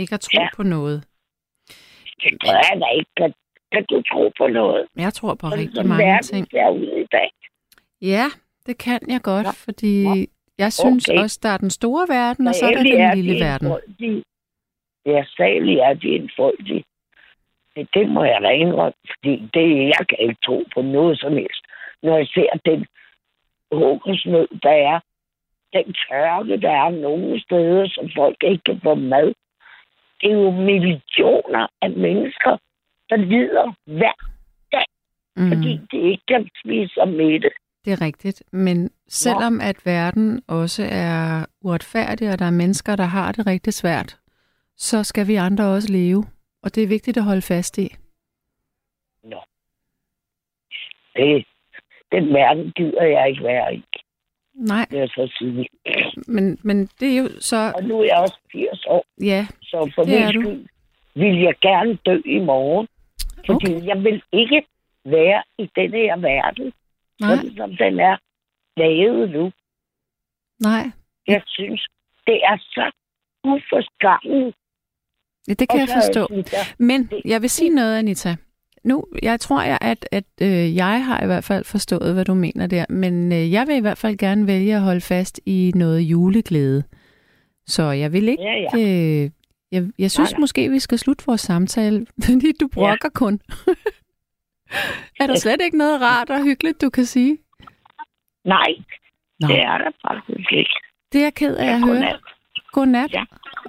Ikke 0.00 0.14
at 0.14 0.20
tro 0.20 0.40
Ja. 0.42 0.48
på 0.56 0.62
noget. 0.62 0.98
Det 2.22 2.32
gør 2.44 2.58
jeg 2.70 2.76
da 2.82 2.86
ikke. 2.98 3.10
Kan, 3.16 3.32
kan 3.72 3.84
du 3.90 4.02
tro 4.02 4.32
på 4.38 4.46
noget? 4.46 4.86
Jeg 4.96 5.12
tror 5.12 5.34
på 5.34 5.46
Sådan 5.50 5.58
rigtig 5.64 5.86
mange 5.86 6.04
verden 6.04 6.22
ting. 6.32 6.46
ser 6.50 6.68
ud 6.68 6.86
i 7.04 7.06
dag. 7.12 7.30
Ja, 8.02 8.26
det 8.66 8.78
kan 8.78 9.00
jeg 9.08 9.20
godt, 9.22 9.46
Ja. 9.46 9.50
fordi 9.66 10.02
Ja. 10.02 10.24
jeg 10.58 10.72
synes 10.72 11.08
Okay. 11.08 11.18
også, 11.22 11.38
der 11.42 11.48
er 11.48 11.56
den 11.56 11.70
store 11.70 12.06
verden, 12.08 12.46
og 12.46 12.54
så 12.54 12.66
er 12.66 12.70
der 12.70 12.82
den 12.82 13.16
de 13.16 13.22
lille 13.22 13.44
verden. 13.44 13.66
enfoldige. 13.66 14.22
Ja, 15.06 15.24
særlig 15.36 15.76
er 15.78 15.94
de 15.94 16.08
enfoldige. 16.08 16.84
Det, 17.76 17.88
det 17.94 18.08
må 18.08 18.24
jeg 18.24 18.40
da 18.42 18.48
indrømme, 18.48 18.98
fordi 19.10 19.32
det, 19.54 19.68
jeg 19.94 20.04
kan 20.08 20.18
ikke 20.20 20.40
tro 20.46 20.64
på 20.74 20.82
noget 20.82 21.20
som 21.20 21.32
helst. 21.32 21.62
Når 22.02 22.16
jeg 22.16 22.26
ser 22.26 22.50
den 22.64 22.86
hungersnød, 23.72 24.48
der 24.62 24.70
er, 24.92 25.00
den 25.72 25.94
tørke, 26.08 26.60
der 26.60 26.70
er 26.70 26.90
nogle 26.90 27.40
steder, 27.40 27.88
som 27.88 28.10
folk 28.16 28.36
ikke 28.42 28.62
kan 28.66 28.80
få 28.82 28.94
mad. 28.94 29.32
Det 30.20 30.30
er 30.30 30.34
jo 30.34 30.50
millioner 30.50 31.66
af 31.82 31.90
mennesker, 31.90 32.56
der 33.10 33.16
lider 33.16 33.74
hver, 33.86 34.12
Mm, 35.36 35.48
fordi 35.48 35.80
de 35.92 36.10
ikke 36.10 36.22
kan 36.28 36.48
spise 36.64 36.94
sig 36.94 37.08
med 37.08 37.40
det. 37.40 37.52
det 37.84 37.92
er 37.92 38.00
rigtigt, 38.00 38.42
men 38.52 38.90
selvom 39.08 39.60
at 39.60 39.86
verden 39.86 40.42
også 40.48 40.82
er 40.92 41.46
uretfærdig, 41.60 42.32
og 42.32 42.38
der 42.38 42.44
er 42.44 42.50
mennesker, 42.50 42.96
der 42.96 43.04
har 43.04 43.32
det 43.32 43.46
rigtig 43.46 43.74
svært, 43.74 44.18
så 44.76 45.04
skal 45.04 45.26
vi 45.26 45.34
andre 45.34 45.64
også 45.64 45.92
leve. 45.92 46.24
Og 46.62 46.74
det 46.74 46.82
er 46.82 46.88
vigtigt 46.88 47.16
at 47.16 47.24
holde 47.24 47.42
fast 47.42 47.78
i. 47.78 47.88
det. 51.16 51.46
Den 52.12 52.34
verden 52.34 52.72
gider 52.76 53.02
jeg 53.02 53.28
ikke 53.28 53.44
være 53.44 53.74
i, 53.74 53.84
Nej, 54.60 54.86
vil 54.90 54.98
jeg 54.98 55.08
så 55.08 55.32
sige. 55.38 55.68
men, 56.28 56.58
men 56.62 56.86
det 57.00 57.12
er 57.12 57.16
jo 57.22 57.28
så... 57.40 57.72
Og 57.76 57.82
nu 57.84 58.00
er 58.00 58.04
jeg 58.04 58.16
også 58.18 58.38
80 58.52 58.84
år. 58.86 59.04
Ja, 59.22 59.46
Så 59.62 59.92
for 59.94 60.02
Det 60.02 60.18
er 60.18 60.32
min 60.32 60.34
du. 60.34 60.40
skyld 60.40 60.66
vil 61.14 61.40
jeg 61.40 61.54
gerne 61.60 61.98
dø 62.06 62.20
i 62.24 62.38
morgen. 62.38 62.88
Fordi 63.46 63.74
okay. 63.74 63.86
jeg 63.86 64.04
vil 64.04 64.22
ikke 64.32 64.62
være 65.04 65.42
i 65.58 65.70
denne 65.76 65.96
her 65.98 66.16
verden, 66.16 66.72
nej, 67.20 67.36
sådan 67.36 67.56
som 67.56 67.70
den 67.76 68.00
er 68.00 68.16
lavet 68.76 69.30
nu. 69.30 69.52
nej. 70.60 70.90
Jeg 71.26 71.42
synes, 71.46 71.86
det 72.26 72.38
er 72.44 72.56
så 72.58 72.90
uforskammet. 73.44 74.54
Ja, 75.48 75.52
det 75.52 75.68
kan 75.68 75.80
jeg 75.80 75.88
forstå. 75.88 76.28
Men 76.78 77.06
Det- 77.06 77.22
jeg 77.24 77.42
vil 77.42 77.50
sige 77.50 77.70
noget, 77.70 77.98
Anita. 77.98 78.36
Nu, 78.84 79.04
jeg 79.22 79.40
tror, 79.40 79.62
jeg, 79.62 79.78
at, 79.80 80.08
at 80.12 80.24
øh, 80.42 80.76
jeg 80.76 81.04
har 81.04 81.22
i 81.22 81.26
hvert 81.26 81.44
fald 81.44 81.64
forstået, 81.64 82.14
hvad 82.14 82.24
du 82.24 82.34
mener 82.34 82.66
der. 82.66 82.84
Men 82.88 83.32
øh, 83.32 83.52
jeg 83.52 83.66
vil 83.66 83.76
i 83.76 83.80
hvert 83.80 83.98
fald 83.98 84.16
gerne 84.18 84.46
vælge 84.46 84.74
at 84.74 84.80
holde 84.80 85.00
fast 85.00 85.40
i 85.46 85.72
noget 85.74 86.00
juleglæde. 86.00 86.82
Så 87.66 87.82
jeg 87.82 88.12
vil 88.12 88.28
ikke... 88.28 88.42
Ja, 88.42 88.78
ja. 88.78 89.24
Øh, 89.24 89.30
jeg, 89.72 89.90
jeg 89.98 90.10
synes 90.10 90.30
Nej, 90.30 90.36
nej. 90.36 90.40
måske, 90.40 90.68
vi 90.70 90.78
skal 90.78 90.98
slutte 90.98 91.26
vores 91.26 91.40
samtale, 91.40 92.06
fordi 92.24 92.52
du 92.60 92.68
brokker 92.68 93.08
ja. 93.14 93.18
kun. 93.18 93.40
er 95.20 95.26
der 95.26 95.34
slet 95.34 95.60
ikke 95.64 95.78
noget 95.78 96.00
rart 96.00 96.30
og 96.30 96.44
hyggeligt, 96.44 96.80
du 96.80 96.90
kan 96.90 97.04
sige? 97.04 97.38
Nej, 98.44 98.68
Nå, 99.40 99.48
det 99.48 99.58
er 99.58 99.78
der 99.78 99.90
faktisk 100.08 100.52
ikke. 100.52 100.70
det 101.12 101.18
er 101.18 101.24
jeg 101.24 101.34
ked 101.34 101.56
af 101.56 101.66
at 101.66 101.80
høre. 101.80 101.94
Godnat. 101.94 102.20
Godnat. 102.72 103.12
Ja. 103.12 103.24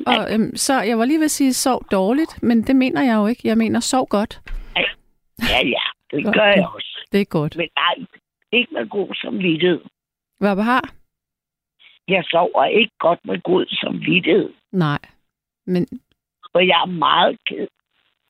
Og, 0.07 0.33
øhm, 0.33 0.55
så 0.55 0.81
jeg 0.81 0.97
var 0.97 1.05
lige 1.05 1.19
ved 1.19 1.25
at 1.25 1.31
sige, 1.31 1.53
sov 1.53 1.85
dårligt, 1.91 2.43
men 2.43 2.63
det 2.63 2.75
mener 2.75 3.01
jeg 3.01 3.15
jo 3.15 3.27
ikke. 3.27 3.47
Jeg 3.47 3.57
mener, 3.57 3.79
sov 3.79 4.07
godt. 4.07 4.41
Ja, 5.49 5.67
ja, 5.67 5.85
det 6.11 6.33
gør 6.33 6.45
jeg 6.45 6.67
også. 6.75 7.07
Det 7.11 7.21
er 7.21 7.25
godt. 7.25 7.57
Men 7.57 7.69
nej, 7.75 8.05
ikke 8.51 8.73
med 8.73 8.89
god 8.89 9.15
samvittighed. 9.15 9.81
Hvad 10.39 10.63
har? 10.63 10.93
Jeg 12.07 12.23
sover 12.23 12.65
ikke 12.65 12.91
godt 12.99 13.19
med 13.25 13.41
god 13.41 13.65
samvittighed. 13.65 14.53
Nej. 14.71 14.99
Men 15.65 15.87
For 16.51 16.59
jeg 16.59 16.81
er 16.81 16.85
meget 16.85 17.37
ked 17.45 17.67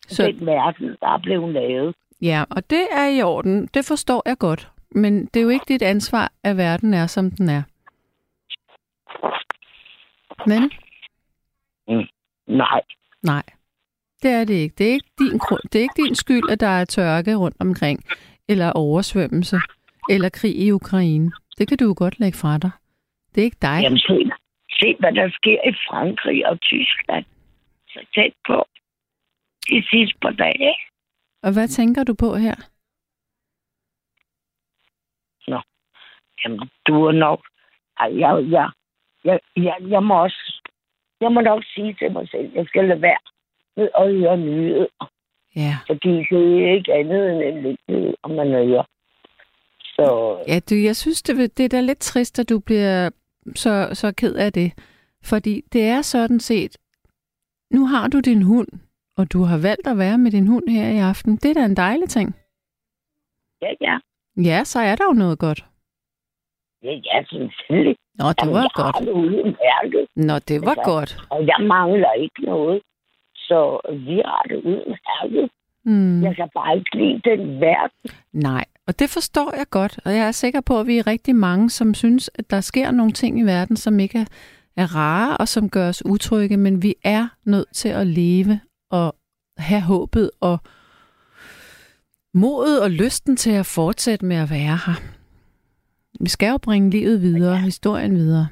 så, 0.07 0.23
den 0.23 0.45
verden, 0.45 0.97
der 1.01 1.07
er 1.07 1.17
blevet 1.17 1.53
lavet. 1.53 1.95
ja, 2.21 2.43
og 2.49 2.69
det 2.69 2.88
er 2.91 3.17
i 3.17 3.21
orden. 3.21 3.67
Det 3.67 3.85
forstår 3.85 4.21
jeg 4.25 4.38
godt. 4.38 4.71
Men 4.91 5.25
det 5.25 5.39
er 5.39 5.43
jo 5.43 5.49
ikke 5.49 5.65
dit 5.67 5.81
ansvar, 5.81 6.31
at 6.43 6.57
verden 6.57 6.93
er, 6.93 7.07
som 7.07 7.31
den 7.31 7.49
er. 7.49 7.63
Men 10.45 10.71
Nej, 12.47 12.81
nej, 13.23 13.43
det 14.23 14.31
er 14.31 14.43
det 14.45 14.53
ikke. 14.53 14.76
Det 14.77 14.89
er 14.89 14.93
ikke 14.93 15.11
din, 15.19 15.39
det 15.72 15.76
er 15.76 15.81
ikke 15.88 16.03
din 16.03 16.15
skyld, 16.15 16.49
at 16.49 16.60
der 16.60 16.68
er 16.68 16.85
tørke 16.85 17.35
rundt 17.35 17.57
omkring, 17.60 17.99
eller 18.48 18.72
oversvømmelse, 18.72 19.57
eller 20.10 20.30
krig 20.30 20.56
i 20.65 20.72
Ukraine. 20.72 21.31
Det 21.57 21.68
kan 21.68 21.77
du 21.77 21.85
jo 21.85 21.93
godt 21.98 22.19
lægge 22.19 22.38
fra 22.38 22.57
dig. 22.57 22.72
Det 23.35 23.41
er 23.41 23.45
ikke 23.45 23.61
dig. 23.61 23.80
Jamen, 23.84 23.99
se, 23.99 24.31
se, 24.80 24.95
hvad 24.99 25.14
der 25.14 25.30
sker 25.30 25.60
i 25.69 25.73
Frankrig 25.88 26.48
og 26.48 26.61
Tyskland. 26.61 27.26
Så 27.88 27.99
tæt 28.15 28.34
på 28.48 28.65
de 29.69 29.84
sidste 29.91 30.18
par 30.22 30.31
dage. 30.31 30.76
Og 31.43 31.53
hvad 31.53 31.68
tænker 31.68 32.03
du 32.03 32.14
på 32.14 32.35
her? 32.35 32.56
Jamen, 36.43 36.69
du 36.88 37.06
er 37.06 37.11
nok... 37.11 37.39
Ej, 37.99 38.19
jeg, 38.19 38.52
jeg, 38.52 38.69
jeg, 39.23 39.39
jeg, 39.56 39.76
jeg 39.81 40.03
må 40.03 40.23
også... 40.23 40.69
Jeg 41.22 41.31
må 41.31 41.41
nok 41.41 41.64
sige 41.73 41.93
til 41.93 42.11
mig 42.11 42.30
selv, 42.30 42.52
jeg 42.56 42.65
skal 42.68 42.88
lade 42.88 43.02
være 43.02 43.18
med 43.82 43.90
at 43.98 44.16
høre 44.16 44.38
nyheder. 44.38 44.88
Ja. 45.56 45.74
Fordi 45.88 46.10
det 46.32 46.66
er 46.70 46.74
ikke 46.78 46.94
andet 46.94 47.32
end 47.32 47.41
en 47.41 47.64
lidt 47.64 48.16
om 48.24 48.32
man 48.32 48.48
hører. 48.48 48.84
Så 49.95 50.06
Ja, 50.48 50.60
du, 50.70 50.76
jeg 50.76 50.95
synes, 50.95 51.22
det, 51.24 51.58
det 51.58 51.66
er 51.66 51.70
da 51.70 51.82
lidt 51.82 51.99
trist, 51.99 52.40
at 52.40 52.49
du 52.49 52.60
bliver 52.60 53.10
så, 53.56 53.90
så 53.94 54.14
ked 54.18 54.36
af 54.36 54.53
det. 54.53 54.72
Fordi 55.24 55.62
det 55.74 55.84
er 55.84 56.02
sådan 56.02 56.40
set, 56.40 56.78
nu 57.72 57.86
har 57.86 58.08
du 58.08 58.20
din 58.20 58.41
hund, 58.41 58.68
og 59.18 59.34
du 59.34 59.44
har 59.44 59.58
valgt 59.58 59.88
at 59.88 59.98
være 59.98 60.18
med 60.18 60.32
din 60.32 60.48
hund 60.48 60.70
her 60.70 60.88
i 60.90 60.98
aften. 60.99 61.36
Det 61.36 61.49
er 61.49 61.53
da 61.53 61.66
en 61.66 61.76
dejlig 61.76 62.10
ting. 62.10 62.36
ja, 63.62 63.72
ja. 63.82 63.98
Ja, 64.38 64.64
så 64.64 64.80
er 64.80 64.95
der 64.95 65.06
jo 65.06 65.14
noget 65.14 65.40
godt. 65.40 65.66
Ja, 66.84 66.91
ja, 66.91 67.24
selvfølgelig. 67.30 67.95
Nå, 68.20 68.26
det 68.30 68.36
Jamen, 68.41 68.53
var 68.53 68.62
jeg 68.62 68.70
godt. 68.74 68.95
har 68.95 69.06
det 69.06 69.12
uden 69.12 69.56
mærke, 69.66 70.08
Nå, 70.16 70.34
det 70.49 70.62
var 70.62 70.76
Altså, 70.76 70.84
godt. 70.91 71.12
og 71.30 71.48
jeg 71.48 71.60
mangler 71.68 72.14
ikke 72.14 72.41
noget. 72.45 72.82
Så 73.47 73.80
vi 74.07 74.22
har 74.26 74.43
det 74.49 74.55
uden 74.55 74.95
mærke. 75.07 75.49
Mm. 75.85 76.23
Jeg 76.23 76.35
kan 76.35 76.49
bare 76.53 76.77
ikke 76.77 76.97
lide 76.97 77.22
den 77.30 77.61
verden. 77.61 78.11
Nej, 78.34 78.65
og 78.88 78.99
det 78.99 79.09
forstår 79.09 79.51
jeg 79.57 79.65
godt, 79.69 79.99
og 80.05 80.11
jeg 80.11 80.27
er 80.27 80.31
sikker 80.31 80.61
på, 80.61 80.80
at 80.80 80.88
vi 80.88 80.97
er 80.97 81.07
rigtig 81.07 81.35
mange, 81.35 81.69
som 81.69 81.93
synes, 81.93 82.30
at 82.35 82.49
der 82.49 82.61
sker 82.61 82.91
nogle 82.91 83.11
ting 83.11 83.39
i 83.39 83.43
verden, 83.43 83.76
som 83.76 83.99
ikke 83.99 84.19
er, 84.19 84.26
er 84.77 84.95
rare 84.95 85.38
og 85.38 85.47
som 85.47 85.69
gør 85.69 85.88
os 85.89 86.05
utrygge, 86.05 86.57
men 86.57 86.84
vi 86.84 86.93
er 87.03 87.27
nødt 87.45 87.73
til 87.73 87.89
at 87.89 88.07
leve 88.07 88.59
og 88.91 89.15
have 89.57 89.81
håbet 89.81 90.31
og 90.41 90.57
modet 92.34 92.84
og 92.84 92.91
lysten 92.91 93.35
til 93.35 93.51
at 93.51 93.72
fortsætte 93.76 94.26
med 94.26 94.35
at 94.35 94.49
være 94.51 94.77
her. 94.85 94.97
Vi 96.23 96.30
skal 96.30 96.49
jo 96.49 96.57
bringe 96.63 96.89
livet 96.89 97.22
videre, 97.22 97.57
historien 97.57 98.15
videre. 98.15 98.47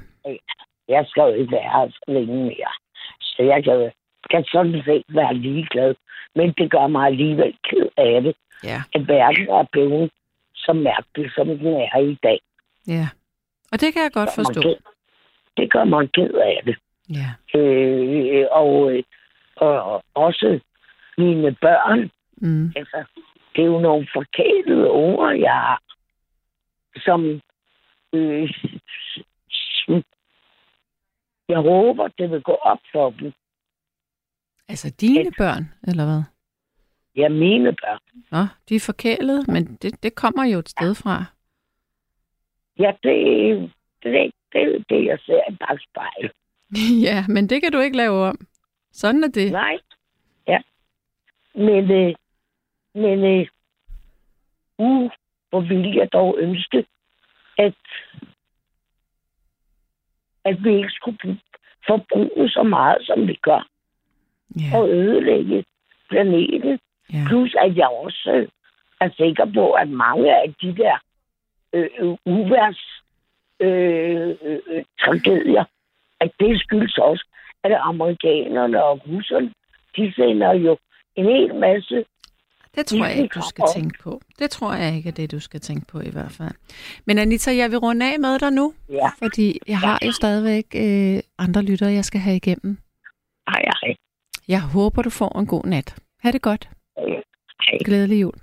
Jeg 0.88 1.06
skal 1.08 1.22
jo 1.22 1.34
ikke 1.34 1.52
være 1.52 1.72
her 1.76 1.90
så 1.90 2.04
længe 2.08 2.44
mere. 2.44 2.72
Så 3.22 3.44
jeg 3.44 3.64
kan, 3.64 3.92
kan 4.30 4.44
sådan 4.52 4.82
set 4.86 5.04
være 5.10 5.34
ligeglad. 5.34 5.96
Men 6.36 6.52
det 6.58 6.72
gør 6.72 6.88
mig 6.88 7.06
alligevel 7.08 7.58
ked 7.64 7.88
af 7.98 8.22
det, 8.22 8.36
Ja. 8.64 8.82
at 8.96 9.08
verden 9.08 9.50
er 9.50 9.64
blevet 9.72 10.12
så 10.56 10.74
mærkelig, 10.74 11.32
som 11.36 11.48
den 11.48 11.68
er 11.68 11.98
i 12.00 12.18
dag. 12.24 12.40
Ja. 12.88 13.08
Og 13.72 13.82
det 13.82 13.94
kan 13.94 14.04
jeg 14.04 14.12
godt 14.12 14.30
Det 14.30 14.36
forstå. 14.36 14.62
ked- 14.62 14.84
Det 15.58 15.72
gør 15.72 15.84
mig 15.84 16.12
ked 16.12 16.34
af 16.34 16.62
det. 16.66 16.76
Ja. 17.10 17.60
Øh, 17.60 18.46
og, 18.52 18.92
øh, 18.94 19.04
og 19.56 20.04
også 20.14 20.60
mine 21.18 21.56
børn, 21.62 22.12
Mm. 22.42 22.74
altså, 22.76 23.04
det 23.56 23.62
er 23.62 23.66
jo 23.66 23.80
nogle 23.80 24.08
forkælede 24.14 24.92
unger, 24.92 25.32
jeg 25.32 25.54
har, 25.54 25.82
som, 27.06 27.42
øh, 28.14 28.50
jeg 31.50 31.58
håber, 31.60 32.08
det 32.08 32.32
vil 32.32 32.42
gå 32.42 32.52
op 32.62 32.80
for 32.92 33.10
dem. 33.10 33.34
Altså 34.70 34.96
dine 35.02 35.32
børn, 35.38 35.64
eller 35.88 36.06
hvad? 36.06 36.24
Ja, 37.16 37.30
mine 37.30 37.74
børn. 37.74 38.00
Nå, 38.32 38.46
de 38.70 38.76
er 38.76 38.80
forkælede, 38.80 39.52
men 39.52 39.76
det, 39.76 40.04
det 40.04 40.16
kommer 40.16 40.46
jo 40.46 40.60
et 40.60 40.70
sted 40.70 40.96
fra. 40.96 41.26
Ja, 42.80 42.92
det, 43.04 43.72
det, 44.04 44.32
det 44.54 44.62
er 44.62 44.84
det, 44.90 45.06
jeg 45.06 45.20
ser 45.26 45.42
i 45.52 45.56
bagspejl. 45.56 46.32
ja, 47.08 47.26
men 47.28 47.50
det 47.50 47.62
kan 47.62 47.72
du 47.72 47.80
ikke 47.80 47.98
lave 47.98 48.26
om. 48.28 48.48
Sådan 48.92 49.24
er 49.24 49.28
det. 49.28 49.52
Nej. 49.52 49.78
Ja. 50.48 50.60
Men, 51.56 51.92
øh, 51.92 52.16
men 52.96 53.20
øh, 53.24 53.48
uh, 54.78 55.12
hvor 55.50 55.62
ville 55.62 55.96
jeg 55.96 56.14
dog 56.14 56.36
ønske, 56.40 56.86
at, 57.58 57.76
at 60.46 60.64
vi 60.64 60.76
ikke 60.78 60.90
skulle 60.90 61.18
bru- 61.24 61.50
forbruge 61.88 62.50
så 62.50 62.64
meget, 62.64 62.98
som 63.02 63.28
vi 63.28 63.40
gør, 63.42 63.68
Ja, 64.56 64.78
og 64.78 64.90
ødelægge 64.90 65.64
planeten. 66.10 66.80
ja. 67.14 67.24
Plus, 67.28 67.56
at 67.66 67.78
jeg 67.78 67.88
også 67.88 68.48
er 69.02 69.10
sikker 69.18 69.46
på, 69.54 69.72
at 69.72 69.90
mange 69.90 70.36
af 70.36 70.54
de 70.62 70.76
der 70.78 70.96
øh, 71.74 71.90
øh, 72.00 72.16
uværs 72.26 72.82
øh, 73.60 74.36
øh, 74.42 74.84
tragedier, 75.00 75.64
at 76.20 76.32
det 76.40 76.62
skyldes 76.62 76.98
også, 76.98 77.26
at 77.64 77.72
amerikanerne 77.82 78.84
og 78.84 79.02
russerne, 79.08 79.54
de 79.96 80.14
sender 80.16 80.54
jo 80.54 80.78
en 81.16 81.26
hel 81.26 81.56
masse 81.56 82.06
Det 82.76 82.86
tror 82.86 83.06
jeg 83.06 83.18
ikke, 83.18 83.34
du 83.40 83.42
skal 83.50 83.64
tænke 83.76 84.00
på. 84.04 84.22
Det 84.40 84.50
tror 84.50 84.74
jeg 84.74 84.96
ikke 84.96 85.10
er 85.10 85.14
det, 85.14 85.32
du 85.32 85.40
skal 85.40 85.60
tænke 85.60 85.86
på 85.92 86.00
i 86.00 86.10
hvert 86.12 86.32
fald. 86.32 86.56
Men 87.06 87.18
Anita, 87.18 87.56
jeg 87.56 87.72
vil 87.72 87.80
runde 87.80 88.14
af 88.14 88.20
med 88.20 88.40
dig 88.40 88.52
nu, 88.52 88.74
Ja, 88.90 89.10
fordi 89.24 89.60
jeg 89.68 89.80
har 89.80 90.00
jo 90.06 90.12
stadigvæk 90.12 90.66
øh, 90.76 91.20
andre 91.38 91.62
lyttere, 91.62 91.92
jeg 91.92 92.06
skal 92.06 92.22
have 92.22 92.36
igennem. 92.36 92.78
ej, 93.48 93.62
ej. 93.84 93.96
Jeg 94.50 94.62
håber, 94.62 95.02
du 95.02 95.10
får 95.10 95.40
en 95.40 95.46
god 95.46 95.64
nat. 95.66 95.96
Ha' 96.20 96.32
det 96.32 96.42
godt. 96.42 96.70
ej. 96.98 97.78
Glædelig 97.86 98.22
jul. 98.22 98.34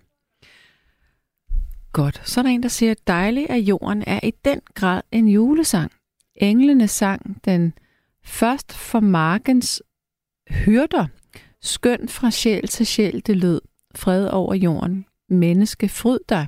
Godt. 1.93 2.29
Så 2.29 2.41
er 2.41 2.43
der 2.43 2.51
en, 2.51 2.63
der 2.63 2.69
siger, 2.69 2.91
at 2.91 3.07
dejlig 3.07 3.51
af 3.51 3.59
jorden 3.59 4.05
er 4.07 4.21
i 4.23 4.33
den 4.45 4.61
grad 4.75 5.03
en 5.13 5.29
julesang. 5.29 5.93
Englene 6.35 6.89
sang 6.89 7.45
den 7.45 7.73
først 8.25 8.73
for 8.73 9.01
markens 9.01 9.83
hyrder. 10.51 11.07
Skøn 11.63 12.09
fra 12.09 12.31
sjæl 12.31 12.69
til 12.69 12.87
sjæl 12.87 13.23
det 13.27 13.37
lød. 13.37 13.61
Fred 13.95 14.29
over 14.29 14.55
jorden. 14.55 15.07
Menneske, 15.29 15.89
fryd 15.89 16.19
dig. 16.29 16.47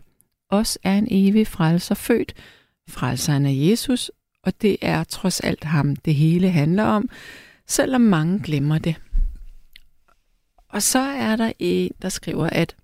Os 0.51 0.78
er 0.82 0.98
en 0.98 1.09
evig 1.10 1.47
frelser 1.47 1.94
født. 1.94 2.35
Frelseren 2.89 3.47
er 3.47 3.51
Jesus, 3.51 4.10
og 4.43 4.62
det 4.62 4.76
er 4.82 5.05
trods 5.05 5.40
alt 5.40 5.64
ham, 5.64 5.97
det 5.97 6.14
hele 6.14 6.51
handler 6.51 6.85
om, 6.85 7.09
selvom 7.66 8.01
mange 8.01 8.40
glemmer 8.43 8.78
det. 8.78 8.97
Og 10.68 10.82
så 10.82 10.98
er 10.98 11.36
der 11.36 11.52
en, 11.58 11.90
der 12.02 12.08
skriver, 12.08 12.46
at 12.52 12.76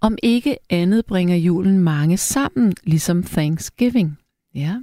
om 0.00 0.18
ikke 0.22 0.56
andet 0.70 1.06
bringer 1.06 1.36
julen 1.36 1.78
mange 1.78 2.16
sammen, 2.16 2.74
ligesom 2.82 3.22
Thanksgiving. 3.22 4.18
Ja. 4.54 4.76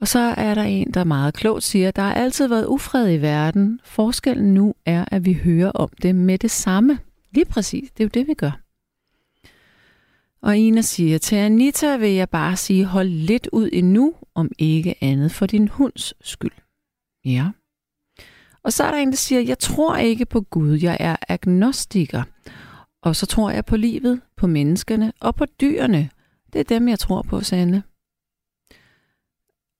Og 0.00 0.08
så 0.08 0.18
er 0.18 0.54
der 0.54 0.62
en, 0.62 0.90
der 0.90 1.04
meget 1.04 1.34
klogt 1.34 1.62
siger, 1.62 1.90
der 1.90 2.02
har 2.02 2.14
altid 2.14 2.48
været 2.48 2.66
ufred 2.66 3.12
i 3.12 3.22
verden. 3.22 3.80
Forskellen 3.84 4.54
nu 4.54 4.74
er, 4.86 5.04
at 5.10 5.24
vi 5.24 5.32
hører 5.32 5.70
om 5.70 5.88
det 6.02 6.14
med 6.14 6.38
det 6.38 6.50
samme. 6.50 6.98
Lige 7.30 7.44
præcis, 7.44 7.90
det 7.90 8.00
er 8.00 8.04
jo 8.04 8.10
det, 8.14 8.28
vi 8.28 8.34
gør. 8.34 8.60
Og 10.42 10.56
Ina 10.56 10.80
siger, 10.80 11.18
til 11.18 11.36
Anita 11.36 11.96
vil 11.96 12.10
jeg 12.10 12.28
bare 12.28 12.56
sige, 12.56 12.84
hold 12.84 13.08
lidt 13.08 13.48
ud 13.52 13.68
endnu, 13.72 14.14
om 14.34 14.50
ikke 14.58 14.94
andet 15.00 15.32
for 15.32 15.46
din 15.46 15.68
hunds 15.68 16.14
skyld. 16.20 16.52
Ja. 17.24 17.48
Og 18.64 18.72
så 18.72 18.84
er 18.84 18.90
der 18.90 18.98
en, 18.98 19.10
der 19.10 19.16
siger, 19.16 19.40
jeg 19.40 19.58
tror 19.58 19.96
ikke 19.96 20.24
på 20.24 20.40
Gud, 20.40 20.78
jeg 20.78 20.96
er 21.00 21.16
agnostiker. 21.28 22.22
Og 23.02 23.16
så 23.16 23.26
tror 23.26 23.50
jeg 23.50 23.64
på 23.64 23.76
livet, 23.76 24.20
på 24.36 24.46
menneskerne 24.46 25.12
og 25.20 25.34
på 25.34 25.44
dyrene. 25.60 26.10
Det 26.52 26.58
er 26.58 26.64
dem, 26.64 26.88
jeg 26.88 26.98
tror 26.98 27.22
på, 27.22 27.40
Sande. 27.40 27.82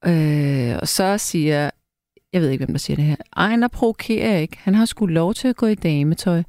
Øh, 0.06 0.78
og 0.80 0.88
så 0.88 1.18
siger, 1.18 1.70
jeg 2.32 2.40
ved 2.40 2.50
ikke, 2.50 2.64
hvem 2.64 2.74
der 2.74 2.78
siger 2.78 2.96
det 2.96 3.04
her, 3.04 3.16
Ejner 3.36 3.68
provokerer 3.68 4.38
ikke. 4.38 4.56
Han 4.58 4.74
har 4.74 4.84
sgu 4.84 5.06
lov 5.06 5.34
til 5.34 5.48
at 5.48 5.56
gå 5.56 5.66
i 5.66 5.74
dametøj. 5.74 6.42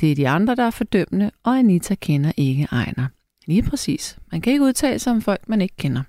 Det 0.00 0.10
er 0.10 0.14
de 0.14 0.28
andre, 0.28 0.54
der 0.54 0.62
er 0.62 0.70
fordømmende, 0.70 1.30
og 1.42 1.58
Anita 1.58 1.94
kender 1.94 2.32
ikke 2.36 2.68
Ejner. 2.72 3.06
Lige 3.46 3.62
præcis. 3.62 4.18
Man 4.32 4.40
kan 4.40 4.52
ikke 4.52 4.64
udtale 4.64 4.98
sig 4.98 5.12
om 5.12 5.22
folk, 5.22 5.48
man 5.48 5.60
ikke 5.60 5.76
kender. 5.76 6.02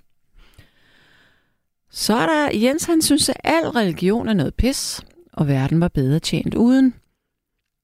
Så 1.92 2.16
er 2.16 2.26
der 2.26 2.60
Jens, 2.60 2.86
han 2.86 3.02
synes, 3.02 3.30
at 3.30 3.38
al 3.44 3.70
religion 3.70 4.28
er 4.28 4.34
noget 4.34 4.54
pis, 4.54 5.02
og 5.42 5.48
verden 5.48 5.82
var 5.82 5.88
bedre 5.88 6.20
tjent 6.20 6.56
uden. 6.56 6.94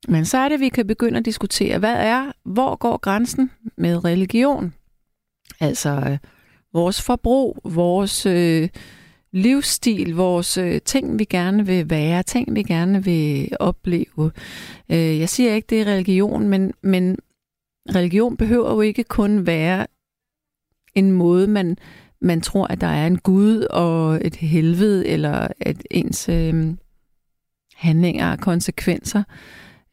Men 0.08 0.26
så 0.26 0.38
er 0.38 0.50
det, 0.50 0.56
at 0.56 0.62
vi 0.62 0.70
kan 0.70 0.88
begynde 0.88 1.18
at 1.18 1.26
diskutere, 1.26 1.80
hvad 1.80 1.96
er, 1.96 2.32
hvor 2.44 2.76
går 2.76 2.98
grænsen 2.98 3.52
med 3.78 4.06
religion? 4.06 4.74
Altså 5.60 5.90
øh, 5.90 6.18
vores 6.74 7.02
forbrug, 7.02 7.58
vores 7.64 8.26
øh, 8.26 8.70
livsstil, 9.32 10.16
vores 10.16 10.58
øh, 10.58 10.82
ting, 10.82 11.20
vi 11.20 11.26
gerne 11.26 11.66
vil 11.66 11.90
være, 11.90 12.24
ting, 12.24 12.56
vi 12.56 12.64
gerne 12.64 13.04
vil 13.04 13.50
opleve. 13.60 14.32
Øh, 14.90 15.20
jeg 15.20 15.30
siger 15.30 15.54
ikke, 15.54 15.68
det 15.70 15.82
er 15.82 15.86
religion, 15.86 16.48
men, 16.48 16.74
men 16.82 17.18
religion 17.96 18.38
behøver 18.38 18.74
jo 18.74 18.82
ikke 18.82 19.04
kun 19.04 19.46
være 19.46 19.88
en 20.96 21.12
måde, 21.12 21.48
man, 21.48 21.78
man 22.22 22.42
tror, 22.42 22.68
at 22.68 22.82
der 22.82 22.88
er 22.88 23.08
en 23.08 23.18
Gud 23.18 23.62
og 23.62 24.20
et 24.22 24.36
helvede, 24.36 25.08
eller 25.08 25.48
at 25.60 25.84
ens 25.92 26.30
øh, 26.30 26.74
handlinger 27.78 28.32
og 28.32 28.40
konsekvenser. 28.40 29.24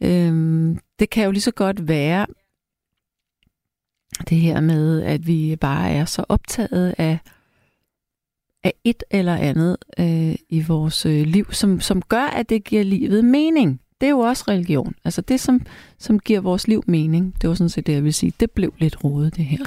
Øhm, 0.01 0.79
det 0.99 1.11
kan 1.11 1.25
jo 1.25 1.31
lige 1.31 1.43
så 1.43 1.51
godt 1.51 1.89
være 1.89 2.27
det 4.29 4.39
her 4.39 4.61
med, 4.61 5.03
at 5.03 5.27
vi 5.27 5.57
bare 5.57 5.91
er 5.91 6.05
så 6.05 6.25
optaget 6.29 6.95
af, 6.99 7.19
af 8.65 8.75
et 8.85 9.03
eller 9.11 9.35
andet 9.37 9.77
øh, 9.99 10.35
i 10.49 10.63
vores 10.69 11.07
øh, 11.07 11.27
liv, 11.27 11.53
som, 11.53 11.81
som 11.81 12.03
gør, 12.03 12.25
at 12.25 12.49
det 12.49 12.65
giver 12.65 12.83
livet 12.83 13.25
mening. 13.25 13.81
Det 14.01 14.07
er 14.07 14.11
jo 14.11 14.19
også 14.19 14.45
religion. 14.49 14.95
Altså 15.05 15.21
det, 15.21 15.41
som, 15.41 15.67
som 15.99 16.19
giver 16.19 16.41
vores 16.41 16.69
liv 16.69 16.85
mening. 16.87 17.35
Det 17.43 17.49
var 17.49 17.55
sådan 17.55 17.69
set 17.69 17.87
det, 17.87 17.93
jeg 17.93 18.05
vil 18.05 18.15
sige. 18.15 18.33
Det 18.41 18.51
blev 18.51 18.75
lidt 18.79 19.05
rodet, 19.05 19.37
det 19.37 19.45
her. 19.45 19.65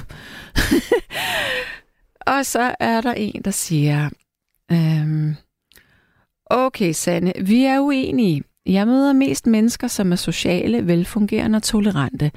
Og 2.36 2.46
så 2.46 2.74
er 2.80 3.00
der 3.00 3.12
en, 3.12 3.42
der 3.44 3.50
siger, 3.50 4.10
øhm, 4.72 5.34
okay 6.50 6.92
Sanne, 6.92 7.32
vi 7.40 7.64
er 7.64 7.80
uenige. 7.80 8.42
Jeg 8.66 8.86
møder 8.86 9.12
mest 9.12 9.46
mennesker, 9.46 9.86
som 9.86 10.12
er 10.12 10.16
sociale, 10.16 10.86
velfungerende 10.86 11.56
og 11.56 11.62
tolerante. 11.62 12.30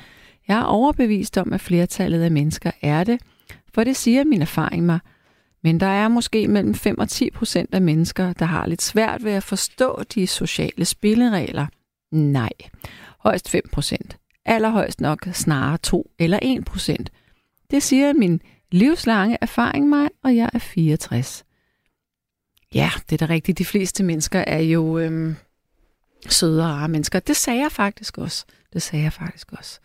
Jeg 0.47 0.59
er 0.59 0.63
overbevist 0.63 1.37
om, 1.37 1.53
at 1.53 1.61
flertallet 1.61 2.23
af 2.23 2.31
mennesker 2.31 2.71
er 2.81 3.03
det, 3.03 3.21
for 3.73 3.83
det 3.83 3.95
siger 3.95 4.23
min 4.23 4.41
erfaring 4.41 4.85
mig. 4.85 4.99
Men 5.63 5.79
der 5.79 5.85
er 5.85 6.07
måske 6.07 6.47
mellem 6.47 6.73
5 6.75 6.99
og 6.99 7.09
10 7.09 7.29
procent 7.31 7.73
af 7.73 7.81
mennesker, 7.81 8.33
der 8.33 8.45
har 8.45 8.67
lidt 8.67 8.81
svært 8.81 9.23
ved 9.23 9.31
at 9.31 9.43
forstå 9.43 10.03
de 10.15 10.27
sociale 10.27 10.85
spilleregler. 10.85 11.67
Nej, 12.11 12.51
højst 13.19 13.49
5 13.49 13.61
procent. 13.71 14.17
Allerhøjst 14.45 15.01
nok 15.01 15.27
snarere 15.33 15.77
2 15.77 16.11
eller 16.19 16.39
1 16.41 16.65
procent. 16.65 17.11
Det 17.71 17.83
siger 17.83 18.13
min 18.13 18.41
livslange 18.71 19.37
erfaring 19.41 19.89
mig, 19.89 20.09
og 20.23 20.35
jeg 20.35 20.49
er 20.53 20.59
64. 20.59 21.43
Ja, 22.75 22.91
det 23.09 23.21
er 23.21 23.27
da 23.27 23.33
rigtigt. 23.33 23.57
De 23.57 23.65
fleste 23.65 24.03
mennesker 24.03 24.39
er 24.39 24.59
jo 24.59 24.97
øhm, 24.99 25.35
søde 26.29 26.63
og 26.63 26.69
rare 26.69 26.87
mennesker. 26.87 27.19
Det 27.19 27.35
sagde 27.35 27.61
jeg 27.61 27.71
faktisk 27.71 28.17
også. 28.17 28.45
Det 28.73 28.81
sagde 28.81 29.03
jeg 29.03 29.13
faktisk 29.13 29.51
også. 29.51 29.79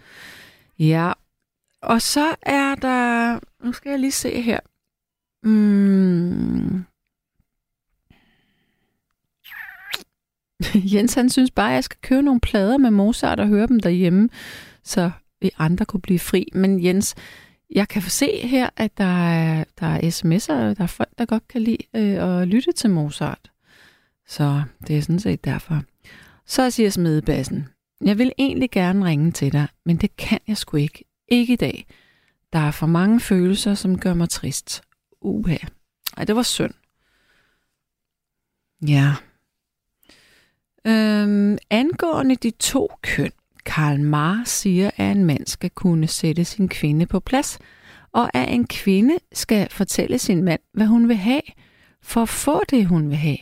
Ja, 0.79 1.13
og 1.83 2.03
så 2.03 2.35
er 2.43 2.75
der... 2.75 3.39
Nu 3.65 3.73
skal 3.73 3.91
jeg 3.91 3.99
lige 3.99 4.13
se 4.13 4.43
her. 4.43 4.61
Mm. 5.43 6.85
Jens 10.95 11.15
han 11.15 11.31
synes 11.31 11.51
bare, 11.51 11.71
at 11.71 11.75
jeg 11.75 11.85
skal 11.85 11.99
købe 12.03 12.23
nogle 12.23 12.41
plader 12.41 12.79
med 12.79 12.91
Mozart 12.91 13.41
og 13.41 13.47
høre 13.47 13.67
dem 13.67 13.81
derhjemme, 13.81 14.29
så 14.83 15.11
vi 15.41 15.51
andre 15.59 15.85
kunne 15.85 16.01
blive 16.01 16.19
fri. 16.19 16.49
Men 16.53 16.85
Jens, 16.85 17.15
jeg 17.71 17.89
kan 17.89 18.03
få 18.03 18.11
se 18.11 18.47
her, 18.47 18.71
at 18.77 18.99
der 18.99 19.29
er, 19.29 19.65
der 19.81 19.87
er 19.87 20.01
sms'er, 20.01 20.53
og 20.53 20.77
der 20.77 20.83
er 20.83 20.87
folk, 20.87 21.09
der 21.19 21.25
godt 21.25 21.49
kan 21.49 21.63
lide 21.63 21.83
øh, 21.97 22.41
at 22.41 22.49
lytte 22.49 22.73
til 22.73 22.91
Mozart. 22.91 23.51
Så 24.27 24.63
det 24.87 24.99
er 24.99 25.03
sådan 25.03 25.19
set 25.19 25.45
derfor. 25.45 25.83
Så 26.47 26.71
siger 26.71 26.91
smedebassen, 26.91 27.69
jeg 28.01 28.19
vil 28.19 28.33
egentlig 28.39 28.71
gerne 28.71 29.05
ringe 29.05 29.33
til 29.33 29.53
dig, 29.53 29.67
men 29.85 29.97
det 29.97 30.17
kan 30.17 30.39
jeg 30.49 30.57
sgu 30.57 30.77
ikke. 30.77 31.05
Ikke 31.29 31.53
i 31.53 31.57
dag. 31.57 31.87
Der 32.53 32.59
er 32.59 32.71
for 32.71 32.87
mange 32.87 33.21
følelser, 33.21 33.75
som 33.75 33.99
gør 33.99 34.15
mig 34.15 34.29
trist. 34.29 34.83
Uha. 35.21 35.57
Ej, 36.17 36.25
det 36.25 36.37
var 36.37 36.43
synd. 36.43 36.75
Ja. 38.89 39.15
Øhm, 40.87 41.59
angående 41.71 42.37
de 42.37 42.51
to 42.51 42.91
køn, 43.03 43.33
Karl 43.67 44.01
Marx 44.01 44.49
siger, 44.49 44.91
at 44.97 45.17
en 45.17 45.25
mand 45.25 45.47
skal 45.47 45.71
kunne 45.71 46.07
sætte 46.07 46.45
sin 46.45 46.69
kvinde 46.69 47.07
på 47.07 47.21
plads, 47.21 47.59
og 48.13 48.37
at 48.37 48.55
en 48.55 48.67
kvinde 48.67 49.15
skal 49.33 49.69
fortælle 49.71 50.19
sin 50.19 50.45
mand, 50.45 50.61
hvad 50.73 50.87
hun 50.87 51.09
vil 51.09 51.17
have, 51.17 51.43
for 52.03 52.23
at 52.23 52.29
få 52.29 52.61
det, 52.71 52.87
hun 52.87 53.09
vil 53.09 53.17
have. 53.17 53.39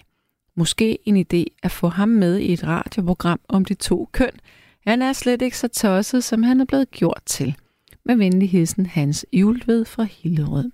Måske 0.56 0.98
en 1.04 1.16
idé 1.16 1.44
at 1.62 1.70
få 1.70 1.88
ham 1.88 2.08
med 2.08 2.38
i 2.38 2.52
et 2.52 2.66
radioprogram 2.66 3.40
om 3.48 3.64
de 3.64 3.74
to 3.74 4.08
køn. 4.12 4.30
Han 4.86 5.02
er 5.02 5.12
slet 5.12 5.42
ikke 5.42 5.58
så 5.58 5.68
tosset, 5.68 6.24
som 6.24 6.42
han 6.42 6.60
er 6.60 6.64
blevet 6.64 6.90
gjort 6.90 7.22
til. 7.26 7.56
Med 8.04 8.16
venlig 8.16 8.50
hilsen 8.50 8.86
Hans 8.86 9.26
Julved 9.32 9.84
fra 9.84 10.02
Hillerød. 10.02 10.70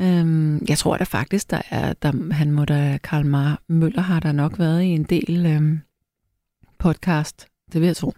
Øhm, 0.00 0.64
jeg 0.68 0.78
tror 0.78 0.96
da 0.96 1.04
faktisk, 1.04 1.50
der 1.50 1.62
er, 1.70 1.92
der, 1.92 2.32
han 2.32 2.52
må 2.52 2.64
da, 2.64 2.98
Karl 3.02 3.26
Mar 3.26 3.62
Møller 3.68 4.02
har 4.02 4.20
der 4.20 4.32
nok 4.32 4.58
været 4.58 4.82
i 4.82 4.86
en 4.86 5.04
del 5.04 5.46
øhm, 5.46 5.80
podcast. 6.78 7.53
Det 7.72 7.80
vil 7.80 7.86
jeg 7.86 7.96
tro. 7.96 8.12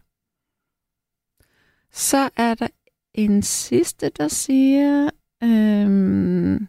Så 1.93 2.31
er 2.37 2.55
der 2.55 2.69
en 3.15 3.43
sidste, 3.43 4.09
der 4.09 4.29
siger... 4.29 5.11
Øhm, 5.43 6.69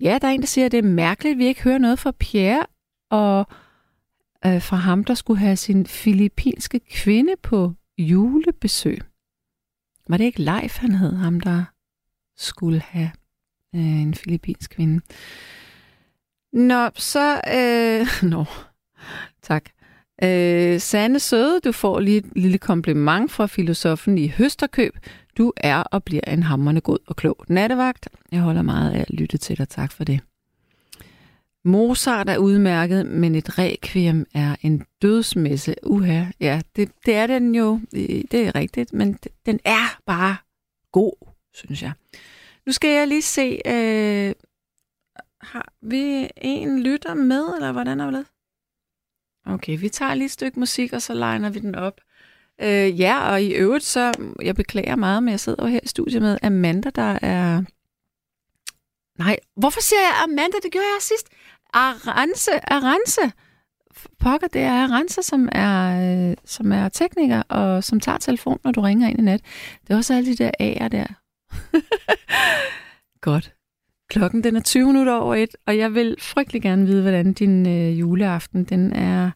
ja, 0.00 0.18
der 0.22 0.28
er 0.28 0.32
en, 0.32 0.40
der 0.40 0.46
siger, 0.46 0.66
at 0.66 0.72
det 0.72 0.78
er 0.78 0.82
mærkeligt, 0.82 1.32
at 1.32 1.38
vi 1.38 1.46
ikke 1.46 1.62
hører 1.62 1.78
noget 1.78 1.98
fra 1.98 2.12
Pierre, 2.12 2.66
og 3.10 3.46
øh, 4.46 4.62
fra 4.62 4.76
ham, 4.76 5.04
der 5.04 5.14
skulle 5.14 5.40
have 5.40 5.56
sin 5.56 5.86
filippinske 5.86 6.80
kvinde 6.80 7.32
på 7.42 7.72
julebesøg. 7.98 9.00
Var 10.08 10.16
det 10.16 10.24
ikke 10.24 10.42
Leif, 10.42 10.76
han 10.76 10.92
hed, 10.92 11.16
ham 11.16 11.40
der 11.40 11.64
skulle 12.36 12.80
have 12.80 13.10
øh, 13.74 14.02
en 14.02 14.14
filippinsk 14.14 14.70
kvinde? 14.70 15.00
Nå, 16.52 16.90
så... 16.94 17.40
Øh, 17.54 18.06
nå, 18.30 18.44
tak. 19.42 19.70
Øh, 20.22 20.80
Sande 20.80 21.20
Søde, 21.20 21.60
du 21.60 21.72
får 21.72 22.00
lige 22.00 22.16
et 22.16 22.26
lille 22.36 22.58
kompliment 22.58 23.30
fra 23.30 23.46
filosofen 23.46 24.18
i 24.18 24.28
Høsterkøb. 24.28 24.96
Du 25.38 25.52
er 25.56 25.82
og 25.82 26.04
bliver 26.04 26.22
en 26.26 26.42
hammerne 26.42 26.80
god 26.80 26.98
og 27.06 27.16
klog 27.16 27.44
nattevagt. 27.48 28.08
Jeg 28.32 28.40
holder 28.40 28.62
meget 28.62 28.92
af 28.92 29.00
at 29.00 29.10
lytte 29.10 29.38
til 29.38 29.58
dig. 29.58 29.68
Tak 29.68 29.92
for 29.92 30.04
det. 30.04 30.20
Mozart 31.64 32.28
er 32.28 32.38
udmærket, 32.38 33.06
men 33.06 33.34
et 33.34 33.58
requiem 33.58 34.26
er 34.34 34.56
en 34.62 34.84
dødsmesse. 35.02 35.74
Uha, 35.82 36.24
ja, 36.40 36.60
det, 36.76 36.90
det 37.06 37.14
er 37.14 37.26
den 37.26 37.54
jo. 37.54 37.80
Øh, 37.94 38.24
det 38.30 38.34
er 38.34 38.54
rigtigt, 38.54 38.92
men 38.92 39.18
den 39.46 39.60
er 39.64 40.00
bare 40.06 40.36
god, 40.92 41.28
synes 41.54 41.82
jeg. 41.82 41.92
Nu 42.66 42.72
skal 42.72 42.90
jeg 42.90 43.08
lige 43.08 43.22
se, 43.22 43.60
øh, 43.66 44.34
har 45.40 45.72
vi 45.82 46.28
en 46.36 46.82
lytter 46.82 47.14
med, 47.14 47.54
eller 47.54 47.72
hvordan 47.72 48.00
er 48.00 48.10
det? 48.10 48.24
Okay, 49.48 49.78
vi 49.78 49.88
tager 49.88 50.14
lige 50.14 50.24
et 50.24 50.30
stykke 50.30 50.58
musik, 50.60 50.92
og 50.92 51.02
så 51.02 51.14
legner 51.14 51.50
vi 51.50 51.58
den 51.58 51.74
op. 51.74 52.00
Øh, 52.62 53.00
ja, 53.00 53.30
og 53.30 53.42
i 53.42 53.52
øvrigt 53.52 53.84
så, 53.84 54.12
jeg 54.42 54.54
beklager 54.54 54.96
meget, 54.96 55.22
men 55.22 55.30
jeg 55.30 55.40
sidder 55.40 55.64
jo 55.64 55.68
her 55.68 55.80
i 55.82 55.88
studiet 55.88 56.22
med 56.22 56.38
Amanda, 56.42 56.90
der 56.90 57.18
er... 57.22 57.62
Nej, 59.18 59.36
hvorfor 59.56 59.80
siger 59.80 60.00
jeg 60.00 60.22
Amanda? 60.22 60.56
Det 60.62 60.72
gjorde 60.72 60.86
jeg 60.86 61.02
sidst. 61.02 61.28
Arance, 61.72 62.50
Arance. 62.72 63.32
Pokker, 64.18 64.48
det 64.48 64.60
er 64.60 64.72
Arance, 64.72 65.22
som 65.22 65.48
er, 65.52 66.00
øh, 66.30 66.36
som 66.44 66.72
er 66.72 66.88
tekniker, 66.88 67.42
og 67.48 67.84
som 67.84 68.00
tager 68.00 68.18
telefonen, 68.18 68.58
når 68.64 68.72
du 68.72 68.80
ringer 68.80 69.08
ind 69.08 69.18
i 69.18 69.22
nat. 69.22 69.40
Det 69.86 69.92
er 69.92 69.96
også 69.96 70.14
alle 70.14 70.36
de 70.36 70.44
der 70.44 70.50
A'er 70.60 70.88
der. 70.88 71.06
Godt. 73.20 73.54
Klokken 74.10 74.44
den 74.44 74.56
er 74.56 74.60
20 74.60 74.86
minutter 74.86 75.12
over 75.12 75.34
et, 75.34 75.56
og 75.66 75.78
jeg 75.78 75.94
vil 75.94 76.16
frygtelig 76.20 76.62
gerne 76.62 76.86
vide, 76.86 77.02
hvordan 77.02 77.32
din 77.32 77.68
øh, 77.68 78.00
juleaften 78.00 78.64
den 78.64 78.92
er 78.92 79.30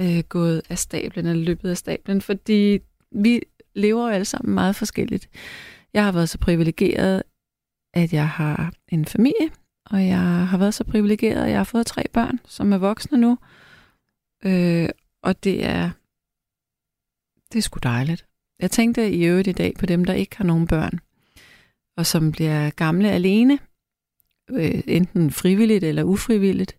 øh, 0.00 0.24
gået 0.28 0.62
af 0.68 0.78
stablen, 0.78 1.26
eller 1.26 1.44
løbet 1.44 1.70
af 1.70 1.76
stablen, 1.76 2.20
fordi 2.20 2.78
vi 3.10 3.40
lever 3.74 4.06
jo 4.06 4.14
alle 4.14 4.24
sammen 4.24 4.54
meget 4.54 4.76
forskelligt. 4.76 5.28
Jeg 5.94 6.04
har 6.04 6.12
været 6.12 6.28
så 6.28 6.38
privilegeret, 6.38 7.22
at 7.94 8.12
jeg 8.12 8.28
har 8.28 8.72
en 8.88 9.04
familie, 9.04 9.50
og 9.86 10.06
jeg 10.06 10.46
har 10.48 10.58
været 10.58 10.74
så 10.74 10.84
privilegeret, 10.84 11.44
at 11.44 11.50
jeg 11.50 11.58
har 11.58 11.64
fået 11.64 11.86
tre 11.86 12.04
børn, 12.12 12.40
som 12.44 12.72
er 12.72 12.78
voksne 12.78 13.18
nu. 13.18 13.38
Øh, 14.44 14.88
og 15.22 15.44
det 15.44 15.64
er, 15.64 15.90
det 17.52 17.58
er 17.58 17.62
sgu 17.62 17.78
dejligt. 17.82 18.26
Jeg 18.60 18.70
tænkte 18.70 19.10
i 19.10 19.24
øvrigt 19.24 19.48
i 19.48 19.52
dag 19.52 19.74
på 19.78 19.86
dem, 19.86 20.04
der 20.04 20.12
ikke 20.12 20.36
har 20.36 20.44
nogen 20.44 20.66
børn, 20.66 21.00
og 21.96 22.06
som 22.06 22.32
bliver 22.32 22.70
gamle 22.70 23.10
alene, 23.10 23.58
øh, 24.50 24.82
enten 24.86 25.30
frivilligt 25.30 25.84
eller 25.84 26.02
ufrivilligt, 26.02 26.76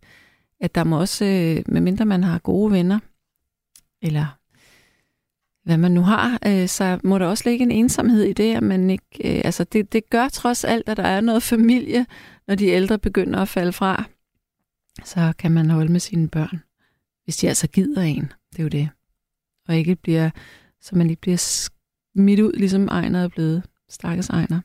at 0.59 0.75
der 0.75 0.83
må 0.83 0.99
også, 0.99 1.25
øh, 1.25 1.63
medmindre 1.67 2.05
man 2.05 2.23
har 2.23 2.39
gode 2.39 2.71
venner, 2.71 2.99
eller 4.01 4.37
hvad 5.63 5.77
man 5.77 5.91
nu 5.91 6.01
har, 6.01 6.39
øh, 6.45 6.67
så 6.67 6.99
må 7.03 7.19
der 7.19 7.25
også 7.25 7.49
ligge 7.49 7.63
en 7.63 7.71
ensomhed 7.71 8.23
i 8.23 8.33
det, 8.33 8.55
at 8.55 8.63
man 8.63 8.89
ikke, 8.89 9.05
øh, 9.37 9.41
altså 9.45 9.63
det, 9.63 9.93
det 9.93 10.09
gør 10.09 10.29
trods 10.29 10.63
alt, 10.63 10.89
at 10.89 10.97
der 10.97 11.03
er 11.03 11.21
noget 11.21 11.43
familie, 11.43 12.05
når 12.47 12.55
de 12.55 12.65
ældre 12.65 12.99
begynder 12.99 13.39
at 13.39 13.47
falde 13.47 13.73
fra, 13.73 14.03
så 15.03 15.33
kan 15.39 15.51
man 15.51 15.69
holde 15.69 15.91
med 15.91 15.99
sine 15.99 16.27
børn, 16.27 16.63
hvis 17.23 17.37
de 17.37 17.47
altså 17.47 17.67
gider 17.67 18.01
en. 18.01 18.31
Det 18.51 18.59
er 18.59 18.63
jo 18.63 18.69
det. 18.69 18.89
Og 19.67 19.75
ikke 19.75 19.95
bliver, 19.95 20.29
så 20.81 20.95
man 20.95 21.09
ikke 21.09 21.21
bliver 21.21 21.37
smidt 21.37 22.39
ud, 22.39 22.53
ligesom 22.53 22.87
Ejner 22.87 23.23
er 23.23 23.27
blevet. 23.27 23.63
Stakkes 23.89 24.29
Ejner. 24.29 24.61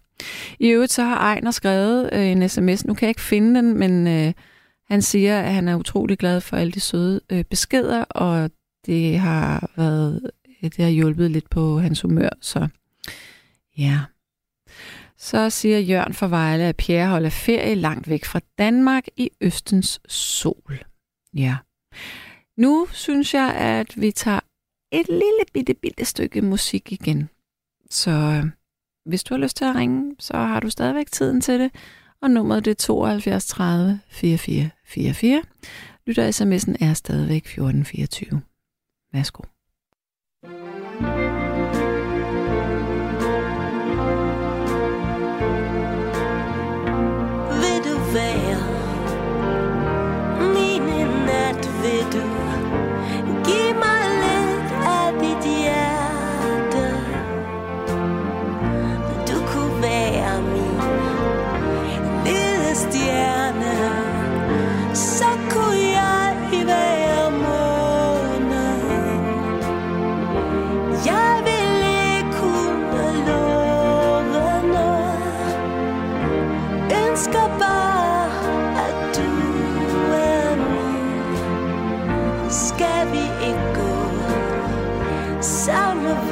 I 0.58 0.68
øvrigt 0.68 0.92
så 0.92 1.02
har 1.02 1.16
Ejner 1.16 1.50
skrevet 1.50 2.10
øh, 2.12 2.26
en 2.26 2.48
sms. 2.48 2.86
Nu 2.86 2.94
kan 2.94 3.06
jeg 3.06 3.10
ikke 3.10 3.20
finde 3.20 3.54
den, 3.54 3.78
men 3.78 4.06
øh, 4.06 4.32
han 4.90 5.02
siger, 5.02 5.40
at 5.40 5.52
han 5.52 5.68
er 5.68 5.76
utrolig 5.76 6.18
glad 6.18 6.40
for 6.40 6.56
alle 6.56 6.72
de 6.72 6.80
søde 6.80 7.20
øh, 7.32 7.44
beskeder, 7.44 8.04
og 8.04 8.50
det 8.86 9.18
har 9.18 9.70
været 9.76 10.30
øh, 10.62 10.70
det 10.70 10.84
har 10.84 10.90
hjulpet 10.90 11.30
lidt 11.30 11.50
på 11.50 11.78
hans 11.78 12.00
humør, 12.00 12.28
så 12.40 12.68
ja. 13.78 14.00
Så 15.18 15.50
siger 15.50 15.78
Jørgen 15.78 16.14
for 16.14 16.26
Vejle, 16.26 16.64
at 16.64 16.76
Pierre 16.76 17.08
holder 17.08 17.30
ferie 17.30 17.74
langt 17.74 18.08
væk 18.08 18.24
fra 18.24 18.40
Danmark 18.58 19.04
i 19.16 19.30
Østens 19.40 20.00
sol. 20.08 20.78
Ja. 21.34 21.56
Nu 22.56 22.86
synes 22.92 23.34
jeg, 23.34 23.54
at 23.54 24.00
vi 24.00 24.10
tager 24.10 24.40
et 24.92 25.08
lille 25.08 25.44
bitte, 25.52 25.74
bitte 25.74 26.04
stykke 26.04 26.42
musik 26.42 26.92
igen. 26.92 27.28
Så 27.90 28.10
øh, 28.10 28.50
hvis 29.04 29.24
du 29.24 29.34
har 29.34 29.38
lyst 29.38 29.56
til 29.56 29.64
at 29.64 29.74
ringe, 29.74 30.16
så 30.18 30.36
har 30.36 30.60
du 30.60 30.70
stadigvæk 30.70 31.10
tiden 31.10 31.40
til 31.40 31.60
det. 31.60 31.70
Og 32.22 32.30
nummeret 32.30 32.64
det 32.64 32.70
er 32.70 32.74
72 32.74 33.46
30 33.46 34.00
44 34.08 34.70
44. 34.84 35.42
Lytter 36.06 36.30
sms'en 36.30 36.84
er 36.86 36.94
stadigvæk 36.94 37.44
1424. 37.44 38.42
Værsgo. 39.12 39.42
Vil 40.42 40.69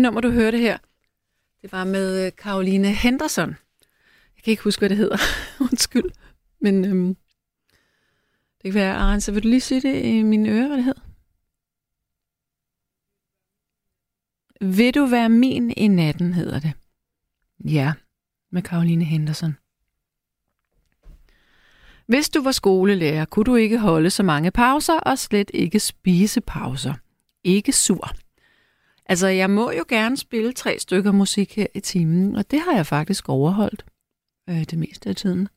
det 0.00 0.02
nummer, 0.02 0.20
du 0.20 0.30
hørte 0.30 0.58
her, 0.58 0.78
det 1.62 1.72
var 1.72 1.84
med 1.84 2.26
øh, 2.26 2.32
Caroline 2.32 2.32
Karoline 2.32 2.92
Henderson. 2.92 3.48
Jeg 4.36 4.44
kan 4.44 4.50
ikke 4.50 4.62
huske, 4.62 4.80
hvad 4.80 4.88
det 4.88 4.96
hedder. 4.96 5.16
Undskyld. 5.70 6.10
Men 6.60 6.84
øhm, 6.84 7.16
det 8.62 8.72
kan 8.72 8.74
være, 8.74 8.94
Arne, 8.94 9.34
vil 9.34 9.42
du 9.42 9.48
lige 9.48 9.60
sige 9.60 9.80
det 9.80 10.04
i 10.04 10.22
mine 10.22 10.50
ører, 10.50 10.66
hvad 10.66 10.76
det 10.76 10.84
hedder? 10.84 11.00
Vil 14.60 14.94
du 14.94 15.06
være 15.06 15.28
min 15.28 15.72
i 15.76 15.88
natten, 15.88 16.34
hedder 16.34 16.60
det. 16.60 16.72
Ja, 17.64 17.92
med 18.50 18.62
Karoline 18.62 19.04
Henderson. 19.04 19.56
Hvis 22.06 22.28
du 22.28 22.42
var 22.42 22.52
skolelærer, 22.52 23.24
kunne 23.24 23.44
du 23.44 23.54
ikke 23.54 23.78
holde 23.78 24.10
så 24.10 24.22
mange 24.22 24.50
pauser 24.50 24.98
og 24.98 25.18
slet 25.18 25.50
ikke 25.54 25.80
spise 25.80 26.40
pauser. 26.40 26.94
Ikke 27.44 27.72
sur. 27.72 28.10
Altså, 29.10 29.26
jeg 29.26 29.50
må 29.50 29.70
jo 29.70 29.84
gerne 29.88 30.16
spille 30.16 30.52
tre 30.52 30.78
stykker 30.78 31.12
musik 31.12 31.56
her 31.56 31.66
i 31.74 31.80
timen, 31.80 32.36
og 32.36 32.50
det 32.50 32.60
har 32.60 32.72
jeg 32.72 32.86
faktisk 32.86 33.28
overholdt 33.28 33.84
øh, 34.50 34.64
det 34.64 34.78
meste 34.78 35.08
af 35.08 35.16
tiden. 35.16 35.48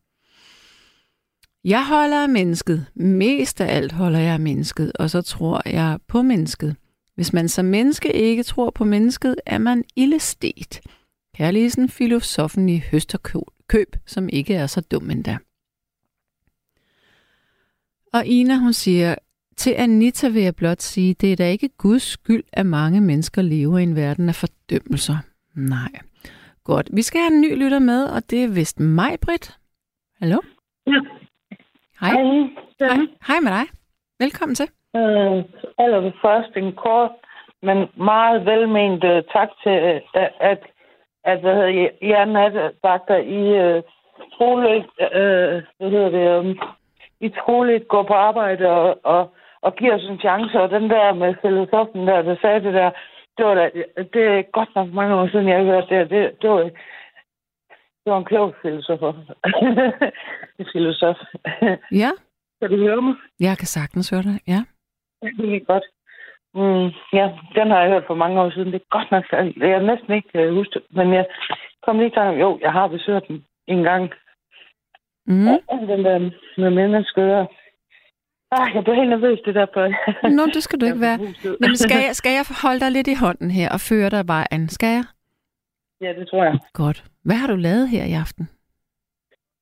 Jeg 1.63 1.87
holder 1.87 2.23
af 2.23 2.29
mennesket. 2.29 2.85
Mest 2.95 3.61
af 3.61 3.75
alt 3.75 3.91
holder 3.91 4.19
jeg 4.19 4.33
af 4.33 4.39
mennesket, 4.39 4.91
og 4.95 5.09
så 5.09 5.21
tror 5.21 5.61
jeg 5.69 5.99
på 6.07 6.21
mennesket. 6.21 6.75
Hvis 7.15 7.33
man 7.33 7.49
som 7.49 7.65
menneske 7.65 8.13
ikke 8.13 8.43
tror 8.43 8.69
på 8.69 8.83
mennesket, 8.83 9.35
er 9.45 9.57
man 9.57 9.83
illestet. 9.95 10.81
Kærligheden 11.35 11.89
filosofen 11.89 12.69
i 12.69 12.83
høsterkøb, 12.91 13.95
som 14.05 14.29
ikke 14.29 14.53
er 14.53 14.67
så 14.67 14.81
dum 14.81 15.09
endda. 15.09 15.37
Og 18.13 18.25
Ina, 18.25 18.57
hun 18.57 18.73
siger, 18.73 19.15
til 19.57 19.73
Anita 19.77 20.29
vil 20.29 20.43
jeg 20.43 20.55
blot 20.55 20.81
sige, 20.81 21.13
det 21.13 21.31
er 21.31 21.35
da 21.35 21.43
ikke 21.43 21.69
Guds 21.77 22.03
skyld, 22.03 22.43
at 22.53 22.65
mange 22.65 23.01
mennesker 23.01 23.41
lever 23.41 23.77
i 23.77 23.83
en 23.83 23.95
verden 23.95 24.29
af 24.29 24.35
fordømmelser. 24.35 25.17
Nej. 25.55 25.93
Godt. 26.63 26.89
Vi 26.93 27.01
skal 27.01 27.21
have 27.21 27.33
en 27.33 27.41
ny 27.41 27.63
lytter 27.63 27.79
med, 27.79 28.05
og 28.05 28.21
det 28.29 28.43
er 28.43 28.53
vist 28.53 28.79
mig, 28.79 29.17
Britt. 29.25 29.57
Hallo? 30.19 30.37
Ja. 30.87 30.99
Hej. 32.01 32.11
Hej. 32.11 32.23
Hej. 32.79 32.97
Hej 33.27 33.39
med 33.43 33.51
dig. 33.51 33.65
Velkommen 34.19 34.55
til. 34.55 34.67
Øh, 34.95 35.43
allerførst 35.77 36.53
en 36.55 36.73
kort, 36.73 37.11
men 37.61 37.77
meget 37.97 38.45
velment 38.45 39.03
øh, 39.03 39.23
tak 39.33 39.49
til, 39.63 39.71
øh, 39.71 40.01
at, 40.39 40.59
at 41.23 41.39
hvad 41.41 41.53
hedder 41.53 41.67
jeg, 41.67 41.91
jeg 42.01 42.25
nattevagter 42.25 43.17
i 43.17 43.41
øh, 43.63 43.83
troligt, 44.37 44.87
øh, 45.19 45.63
hvad 45.77 45.89
hedder 45.93 46.09
det, 46.09 46.45
øh, 46.49 46.55
i 47.19 47.29
troligt 47.29 47.87
går 47.87 48.03
på 48.03 48.13
arbejde 48.13 48.69
og, 48.69 48.99
og, 49.03 49.33
og 49.65 49.75
giver 49.75 49.95
os 49.95 50.03
en 50.03 50.19
chance, 50.19 50.61
og 50.61 50.69
den 50.69 50.89
der 50.89 51.13
med 51.13 51.35
filosofen 51.41 52.07
der, 52.07 52.21
der 52.21 52.35
sagde 52.41 52.63
det 52.65 52.73
der, 52.73 52.91
det 53.37 53.45
var 53.45 53.55
da, 53.55 53.69
det 54.13 54.23
er 54.23 54.51
godt 54.51 54.69
nok 54.75 54.87
mange 54.93 55.15
år 55.15 55.27
siden, 55.27 55.47
jeg 55.47 55.57
har 55.57 55.65
hørt 55.65 55.89
det, 55.89 56.09
det, 56.09 56.41
det 56.41 56.49
var, 56.49 56.59
det 58.03 58.09
var 58.11 58.17
en 58.17 58.25
klog 58.31 58.55
filosof. 58.61 58.99
filosof. 60.73 61.17
Ja, 61.91 62.11
Kan 62.61 62.69
du 62.69 62.77
høre 62.77 63.01
mig? 63.01 63.15
jeg 63.39 63.57
kan 63.57 63.67
sagtens 63.67 64.09
høre 64.09 64.21
dig. 64.23 64.39
Ja. 64.47 64.61
Det 65.21 65.55
er 65.55 65.65
godt. 65.73 65.83
Mm, 66.55 66.89
ja, 67.19 67.25
den 67.55 67.71
har 67.71 67.79
jeg 67.81 67.91
hørt 67.91 68.03
for 68.07 68.15
mange 68.15 68.41
år 68.41 68.49
siden. 68.49 68.71
Det 68.73 68.81
er 68.81 68.97
godt 68.97 69.11
nok. 69.11 69.23
Jeg 69.57 69.75
har 69.79 69.85
næsten 69.95 70.13
ikke 70.13 70.47
uh, 70.47 70.55
husket 70.55 70.81
det, 70.87 70.95
men 70.97 71.13
jeg 71.13 71.25
kom 71.85 71.97
lige 71.97 72.07
i 72.11 72.13
tanke 72.13 72.41
jo, 72.41 72.59
jeg 72.61 72.71
har 72.71 72.87
besøgt 72.87 73.27
den 73.27 73.45
en 73.67 73.83
gang. 73.83 74.11
Mm. 75.27 75.45
Ja, 75.45 75.57
den 75.93 76.05
der 76.05 76.19
med 76.57 76.69
mennesker. 76.69 77.45
Ah, 78.55 78.67
jeg 78.75 78.83
blev 78.83 78.95
helt 78.95 79.09
nervøs, 79.09 79.39
det 79.45 79.55
der 79.55 79.65
på. 79.73 79.81
Nå, 80.37 80.43
det 80.55 80.63
skal 80.63 80.79
du 80.81 80.85
ikke 80.85 81.01
være. 81.01 81.17
Men 81.63 81.77
skal 81.77 81.99
jeg, 82.05 82.15
skal 82.19 82.31
jeg 82.31 82.45
holde 82.63 82.79
dig 82.79 82.91
lidt 82.91 83.07
i 83.07 83.15
hånden 83.23 83.51
her 83.51 83.69
og 83.75 83.79
føre 83.89 84.09
dig 84.09 84.23
vejen? 84.27 84.69
Skal 84.69 84.87
jeg? 84.97 85.03
Ja, 86.01 86.09
det 86.19 86.27
tror 86.27 86.43
jeg. 86.43 86.55
Godt. 86.73 87.03
Hvad 87.25 87.35
har 87.35 87.47
du 87.47 87.55
lavet 87.55 87.89
her 87.89 88.03
i 88.03 88.13
aften? 88.13 88.49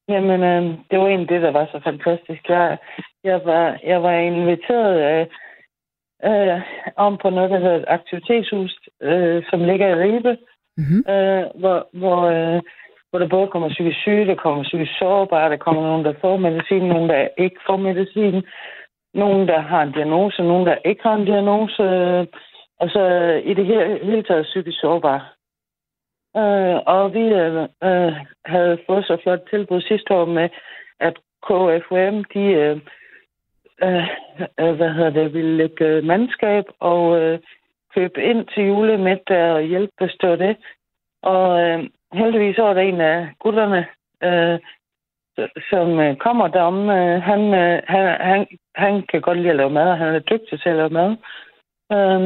Jamen, 0.10 0.44
øh, 0.44 0.64
det 0.92 1.00
var 1.00 1.08
egentlig 1.08 1.30
det, 1.30 1.42
der 1.42 1.52
var 1.52 1.66
så 1.66 1.80
fantastisk. 1.84 2.50
Jeg, 2.50 2.78
jeg, 3.24 3.42
var, 3.46 3.80
jeg 3.84 4.04
var 4.04 4.14
inviteret 4.14 4.94
øh, 5.10 5.26
øh, 6.30 6.62
om 6.96 7.18
på 7.22 7.30
noget, 7.30 7.50
der 7.52 7.60
hedder 7.60 7.76
et 7.80 7.86
aktivitetshus, 7.88 8.80
øh, 9.02 9.44
som 9.50 9.60
ligger 9.64 9.88
i 9.88 10.00
Ribe, 10.04 10.38
Mm-hmm. 10.78 11.14
øh, 11.14 11.44
hvor, 11.62 11.78
hvor, 11.94 12.20
øh, 12.36 12.62
hvor 13.10 13.20
der 13.20 13.28
både 13.28 13.48
kommer 13.48 13.70
psykisk 13.70 13.98
syge, 14.00 14.26
der 14.26 14.36
kommer 14.36 14.64
psykisk 14.64 14.92
sårbare, 15.00 15.50
der 15.50 15.58
kommer 15.58 15.82
nogen, 15.82 16.06
der 16.06 16.14
får 16.22 16.38
medicin, 16.38 16.84
nogen, 16.94 17.10
der 17.10 17.28
ikke 17.38 17.60
får 17.68 17.78
medicin, 17.78 18.44
nogen, 19.14 19.48
der 19.48 19.60
har 19.60 19.82
en 19.84 19.92
diagnose, 19.92 20.44
nogen, 20.44 20.68
der 20.68 20.76
ikke 20.86 21.04
har 21.04 21.16
en 21.16 21.26
diagnose, 21.26 21.84
øh, 21.84 22.28
og 22.80 22.90
så 22.90 23.04
i 23.44 23.54
det 23.54 23.66
hele, 23.66 24.00
hele 24.04 24.24
taget 24.24 24.44
psykisk 24.44 24.80
sårbare. 24.80 25.22
Øh, 26.38 26.80
og 26.86 27.14
vi 27.14 27.20
øh, 27.20 27.68
øh, 27.84 28.14
havde 28.46 28.78
fået 28.88 29.06
så 29.06 29.18
flot 29.24 29.42
tilbud 29.50 29.82
sidste 29.82 30.14
år 30.14 30.26
med, 30.26 30.50
at 31.00 31.16
KFUM, 31.48 32.24
de, 32.34 32.40
øh, 32.40 32.78
øh, 33.84 34.08
øh, 34.60 34.74
hvad 34.76 34.90
hedder 34.94 35.10
det, 35.10 35.34
ville 35.34 35.58
lægge 35.58 35.86
øh, 35.86 36.04
mandskab 36.04 36.66
og 36.80 37.22
øh, 37.22 37.40
købe 37.96 38.24
ind 38.24 38.48
til 38.48 38.68
julemiddag 38.68 39.52
og 39.52 39.62
hjælpe, 39.62 39.94
hvis 39.98 40.16
det 40.22 40.40
det. 40.40 40.58
Og 41.22 41.62
øh, 41.62 41.84
heldigvis 42.14 42.58
var 42.58 42.74
der 42.74 42.82
en 42.82 43.02
af 43.02 43.30
gutterne, 43.40 43.86
øh, 44.24 44.60
som 45.70 46.00
øh, 46.00 46.16
kommer 46.16 46.48
derom. 46.48 46.90
Øh, 46.90 47.22
han, 47.22 47.42
øh, 47.54 47.82
han, 47.88 48.06
han, 48.22 48.48
han 48.76 49.04
kan 49.10 49.22
godt 49.22 49.38
lide 49.38 49.50
at 49.50 49.56
lave 49.56 49.70
mad, 49.70 49.90
og 49.90 49.98
han 49.98 50.16
er 50.16 50.20
dygtig 50.20 50.62
til 50.62 50.70
at 50.70 50.76
lave 50.76 50.90
mad. 50.90 51.10
Øh, 51.94 52.20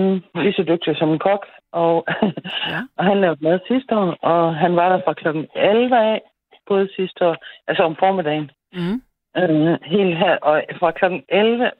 lige 0.43 0.53
så 0.53 0.63
dygtig 0.63 0.97
som 0.97 1.09
en 1.09 1.19
kok. 1.19 1.45
Og, 1.71 2.05
Ja. 2.71 2.79
og 2.97 3.05
han 3.09 3.21
lavede 3.21 3.43
mad 3.43 3.59
sidste 3.67 3.95
år, 3.97 4.17
og 4.21 4.55
han 4.55 4.75
var 4.75 4.89
der 4.89 4.99
fra 5.05 5.13
klokken 5.13 5.47
11 5.55 5.97
af, 5.97 6.21
både 6.67 6.89
sidste 6.95 7.27
år, 7.27 7.35
altså 7.67 7.83
om 7.83 7.95
formiddagen. 7.95 8.51
Mm. 8.73 9.01
Øh, 9.37 9.77
helt 9.83 10.17
her, 10.17 10.35
og 10.37 10.63
fra 10.79 10.91
klokken 10.91 11.23
11, 11.29 11.71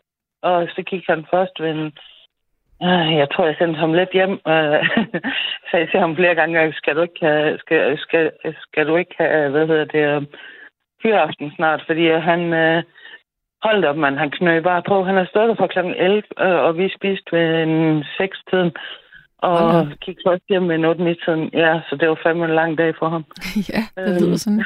og 0.41 0.67
så 0.75 0.81
gik 0.81 1.03
han 1.07 1.25
først 1.31 1.61
ved 1.61 1.69
en, 1.69 1.85
øh, 2.83 3.17
jeg 3.21 3.27
tror, 3.31 3.45
jeg 3.45 3.55
sendte 3.57 3.79
ham 3.79 3.93
lidt 3.93 4.11
hjem, 4.13 4.31
øh, 4.47 4.89
sagde 5.71 5.87
til 5.91 5.99
ham 5.99 6.15
flere 6.15 6.35
gange, 6.35 6.73
skal 6.73 6.95
du 6.95 7.01
ikke 7.01 7.25
have, 7.25 7.57
skal, 7.57 7.97
skal, 7.97 8.31
skal 8.61 8.87
du 8.87 8.95
ikke 8.95 9.15
have, 9.17 9.49
hvad 9.49 9.67
hedder 9.67 9.85
det, 9.85 10.15
øh, 10.15 10.21
fyraften 11.01 11.51
snart, 11.55 11.83
fordi 11.87 12.05
han, 12.29 12.41
øh, 12.53 12.83
holdt 13.63 13.85
op, 13.85 13.97
man, 13.97 14.17
han 14.17 14.31
knød 14.31 14.61
bare 14.61 14.83
på. 14.89 15.03
Han 15.03 15.15
har 15.15 15.27
stået 15.31 15.49
der 15.49 15.55
fra 15.55 15.67
klokken 15.67 15.95
11, 15.95 16.21
øh, 16.45 16.59
og 16.65 16.77
vi 16.77 16.85
spiste 16.97 17.29
ved 17.31 17.63
en 17.63 18.03
6-tiden, 18.17 18.71
og 19.37 19.57
Hold 19.73 19.97
gik 20.05 20.17
først 20.27 20.43
hjem 20.49 20.69
ved 20.69 20.75
en 20.75 20.85
8-9-tiden. 20.85 21.49
Ja, 21.53 21.81
så 21.87 21.95
det 21.99 22.09
var 22.09 22.19
fandme 22.23 22.45
en 22.45 22.55
lang 22.61 22.77
dag 22.77 22.91
for 22.99 23.09
ham. 23.09 23.25
ja, 23.73 23.81
det 24.05 24.21
lyder 24.21 24.37
sådan. 24.37 24.63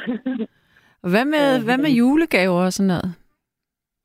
Og 1.04 1.10
hvad 1.14 1.26
med, 1.26 1.48
hvad 1.66 1.78
med 1.78 1.92
julegaver 2.00 2.62
og 2.66 2.74
sådan 2.74 2.88
noget? 2.88 3.16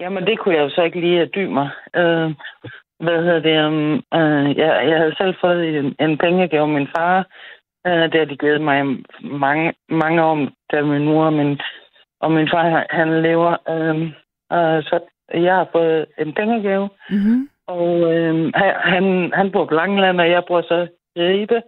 Jamen, 0.00 0.26
det 0.26 0.38
kunne 0.38 0.54
jeg 0.54 0.62
jo 0.62 0.70
så 0.70 0.82
ikke 0.82 1.00
lige 1.00 1.26
dy 1.26 1.44
mig. 1.58 1.68
Øh, 1.96 2.30
hvad 3.04 3.18
hedder 3.24 3.40
det? 3.48 3.66
Um, 3.66 3.92
øh, 4.18 4.58
jeg, 4.58 4.70
jeg 4.90 4.98
havde 4.98 5.16
selv 5.20 5.34
fået 5.40 5.78
en, 5.78 5.94
en 6.00 6.18
pengegave 6.18 6.68
min 6.68 6.88
far. 6.96 7.26
Øh, 7.86 8.04
det 8.12 8.18
har 8.20 8.24
de 8.24 8.36
givet 8.36 8.60
mig 8.60 8.78
mange, 9.20 9.72
mange 9.88 10.22
år, 10.24 10.48
da 10.72 10.82
min 10.82 11.04
mor 11.04 11.24
og 11.24 11.32
min, 11.32 11.60
og 12.24 12.32
min 12.32 12.48
far, 12.52 12.86
han- 12.90 13.22
lever. 13.22 13.52
Øh, 13.74 14.00
øh, 14.56 14.82
så 14.88 15.00
jeg 15.34 15.54
har 15.54 15.68
fået 15.72 16.06
en 16.18 16.32
pengegave. 16.34 16.88
Mm-hmm. 17.10 17.48
Og 17.66 18.12
øh, 18.14 18.52
han- 18.54 19.32
han, 19.34 19.50
bor 19.52 19.64
på 19.66 19.74
Langeland, 19.74 20.20
og 20.20 20.30
jeg 20.30 20.42
bor 20.48 20.60
så 20.62 20.86
Ribe. 21.18 21.62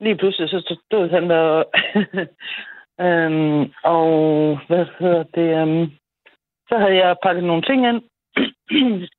Lige 0.00 0.16
pludselig 0.16 0.48
så 0.48 0.76
stod 0.86 1.08
han 1.10 1.30
der. 1.30 1.38
og- 1.38 1.70
øhm, 3.06 3.72
og 3.84 4.08
hvad 4.68 4.86
hedder 4.98 5.22
det? 5.34 5.62
Um, 5.62 5.90
så 6.68 6.78
havde 6.78 6.96
jeg 6.96 7.16
pakket 7.22 7.44
nogle 7.44 7.62
ting 7.62 7.86
ind. 7.88 8.02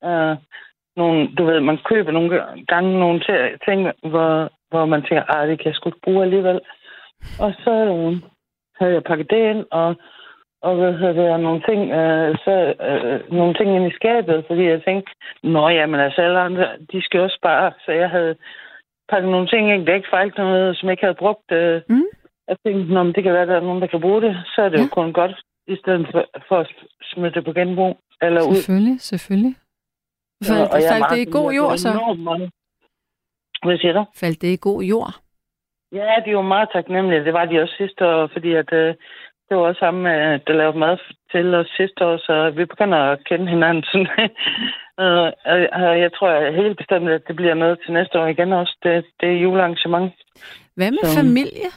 uh, 0.02 0.36
nogle, 1.00 1.28
du 1.36 1.44
ved, 1.44 1.60
man 1.60 1.78
køber 1.84 2.12
nogle 2.12 2.40
gange 2.68 2.98
nogle 2.98 3.20
ti- 3.20 3.56
ting, 3.68 3.92
hvor, 4.10 4.50
hvor 4.70 4.84
man 4.86 5.02
tænker, 5.02 5.22
at 5.24 5.48
det 5.48 5.58
kan 5.58 5.66
jeg 5.66 5.74
sgu 5.74 5.90
bruge 6.04 6.22
alligevel. 6.22 6.60
Og 7.40 7.52
så 7.64 7.70
øh, 7.70 8.16
havde 8.80 8.92
jeg 8.94 9.04
pakket 9.04 9.30
det 9.30 9.50
ind, 9.50 9.64
og, 9.70 9.94
og 10.62 10.76
hvad 10.76 10.92
hedder 10.92 11.12
det, 11.12 11.30
og 11.30 11.40
nogle 11.40 11.62
ting, 11.68 11.80
øh, 12.00 12.36
så, 12.44 12.74
øh, 12.88 13.32
nogle 13.38 13.54
ting 13.54 13.76
ind 13.76 13.86
i 13.92 13.96
skabet, 14.00 14.44
fordi 14.46 14.62
jeg 14.64 14.82
tænkte, 14.84 15.10
nå 15.42 15.68
ja, 15.68 15.86
men 15.86 16.00
altså 16.00 16.20
alle 16.22 16.40
andre, 16.40 16.66
de 16.92 17.02
skal 17.02 17.20
også 17.20 17.36
spare, 17.40 17.72
så 17.84 17.92
jeg 17.92 18.10
havde 18.10 18.36
pakket 19.08 19.30
nogle 19.30 19.48
ting 19.48 19.72
ind, 19.72 19.86
der 19.86 19.94
ikke 19.94 20.10
fejlte 20.10 20.38
noget, 20.38 20.76
som 20.76 20.86
jeg 20.86 20.92
ikke 20.92 21.06
havde 21.06 21.22
brugt. 21.24 21.52
Øh, 21.52 21.82
Mm. 21.88 22.04
Jeg 22.48 22.56
tænkte, 22.66 22.94
nå, 22.94 23.02
men 23.02 23.14
det 23.14 23.22
kan 23.22 23.32
være, 23.32 23.42
at 23.42 23.48
der 23.48 23.56
er 23.56 23.60
nogen, 23.68 23.82
der 23.82 23.86
kan 23.86 24.00
bruge 24.00 24.22
det, 24.22 24.36
så 24.54 24.62
er 24.62 24.68
det 24.68 24.78
ja. 24.78 24.82
jo 24.82 24.88
kun 24.92 25.12
godt, 25.12 25.34
i 25.66 25.76
stedet 25.76 26.06
for, 26.12 26.24
for 26.48 26.56
at 26.60 26.68
smide 27.02 27.34
det 27.34 27.44
på 27.44 27.52
genbrug, 27.52 27.98
eller 28.22 28.42
ud. 28.50 28.54
Selvfølgelig, 28.54 29.00
selvfølgelig. 29.00 29.54
Faldt, 30.44 30.70
Og 30.72 30.78
er 30.78 30.90
faldt 30.92 31.10
det 31.10 31.18
i 31.26 31.30
god 31.30 31.52
jord 31.52 31.76
så? 31.76 31.90
Hvad 33.64 33.78
siger 33.78 33.92
du? 33.92 34.04
Faldt 34.20 34.42
det 34.42 34.48
i 34.48 34.58
god 34.60 34.82
jord? 34.82 35.14
Ja, 35.92 36.14
de 36.26 36.36
var 36.36 36.42
meget 36.42 36.68
taknemmelige. 36.72 37.24
Det 37.24 37.32
var 37.32 37.44
de 37.44 37.60
også 37.62 37.74
sidste 37.78 38.06
år, 38.06 38.26
fordi 38.32 38.50
at, 38.54 38.72
øh, 38.72 38.94
det 39.48 39.56
var 39.56 39.62
også 39.62 39.84
ham, 39.84 40.06
øh, 40.06 40.40
der 40.46 40.52
lavede 40.52 40.78
mad 40.78 40.98
til 41.32 41.54
os 41.54 41.66
sidste 41.76 42.04
år, 42.06 42.16
så 42.16 42.50
vi 42.56 42.64
begynder 42.64 42.98
at 42.98 43.24
kende 43.24 43.48
hinanden. 43.48 43.84
Sådan. 43.84 44.30
og- 45.04 45.98
jeg 46.04 46.10
tror 46.12 46.50
helt 46.62 46.76
bestemt, 46.76 47.08
at 47.08 47.22
det 47.28 47.36
bliver 47.36 47.54
noget 47.54 47.78
til 47.84 47.92
næste 47.92 48.20
år 48.20 48.26
igen 48.26 48.52
også. 48.52 48.76
Det, 48.82 49.04
det 49.20 49.28
er 49.28 49.40
julearrangement. 49.42 50.12
Hvad 50.76 50.90
med 50.90 50.98
Så- 51.04 51.20
familie? 51.20 51.70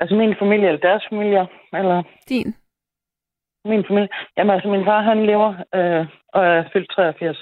Altså 0.00 0.14
min 0.16 0.34
familie, 0.38 0.66
eller 0.68 0.80
deres 0.80 1.04
familie, 1.10 1.46
eller 1.72 2.02
Din? 2.28 2.54
min 3.64 3.84
familie. 3.88 4.08
Jamen 4.36 4.54
altså, 4.54 4.68
min 4.68 4.84
far, 4.84 5.02
han 5.02 5.26
lever 5.26 5.50
øh, 5.74 6.06
og 6.32 6.44
er 6.46 6.64
fyldt 6.72 6.90
83. 6.90 7.38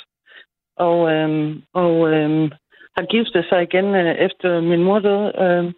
Og, 0.76 1.12
øh, 1.12 1.56
og 1.74 2.08
øh, 2.12 2.50
har 2.96 3.04
giftet 3.06 3.44
sig 3.48 3.62
igen 3.62 3.94
øh, 3.94 4.14
efter 4.14 4.60
min 4.60 4.82
mor 4.82 4.98
døde. 4.98 5.32
Øh, 5.44 5.72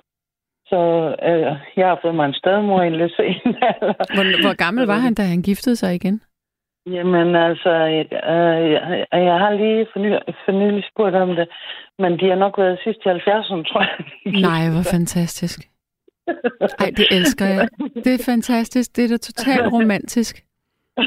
så 0.70 0.80
øh, 1.28 1.52
jeg 1.76 1.86
har 1.88 1.98
fået 2.02 2.14
mig 2.14 2.26
en 2.26 2.34
stedmor 2.34 2.82
i 2.82 2.86
en 2.86 2.96
lidt 2.96 3.12
sen 3.16 3.54
alder. 3.70 3.94
Hvor, 4.14 4.42
hvor 4.44 4.56
gammel 4.64 4.86
var 4.86 4.98
han, 5.06 5.14
da 5.14 5.22
han 5.22 5.42
giftede 5.42 5.76
sig 5.76 5.94
igen? 5.94 6.20
Jamen 6.86 7.36
altså, 7.36 7.70
øh, 7.70 8.70
jeg, 8.72 9.06
jeg 9.12 9.38
har 9.44 9.52
lige 9.62 9.86
for, 9.92 9.98
ny, 10.00 10.10
for 10.44 10.52
nylig 10.52 10.84
spurgt 10.90 11.14
om 11.14 11.36
det, 11.36 11.48
men 11.98 12.12
de 12.20 12.28
har 12.28 12.34
nok 12.34 12.58
været 12.58 12.78
sidst 12.84 13.00
i 13.06 13.08
70'erne, 13.08 13.62
tror 13.70 13.80
jeg. 13.88 13.96
Nej, 14.48 14.70
hvor 14.72 14.82
fantastisk. 14.96 15.58
Ej, 16.80 16.90
det 16.96 17.06
elsker 17.10 17.46
jeg. 17.46 17.68
Det 18.04 18.14
er 18.14 18.24
fantastisk. 18.24 18.96
Det 18.96 19.04
er 19.04 19.08
da 19.08 19.16
totalt 19.16 19.72
romantisk. 19.72 20.34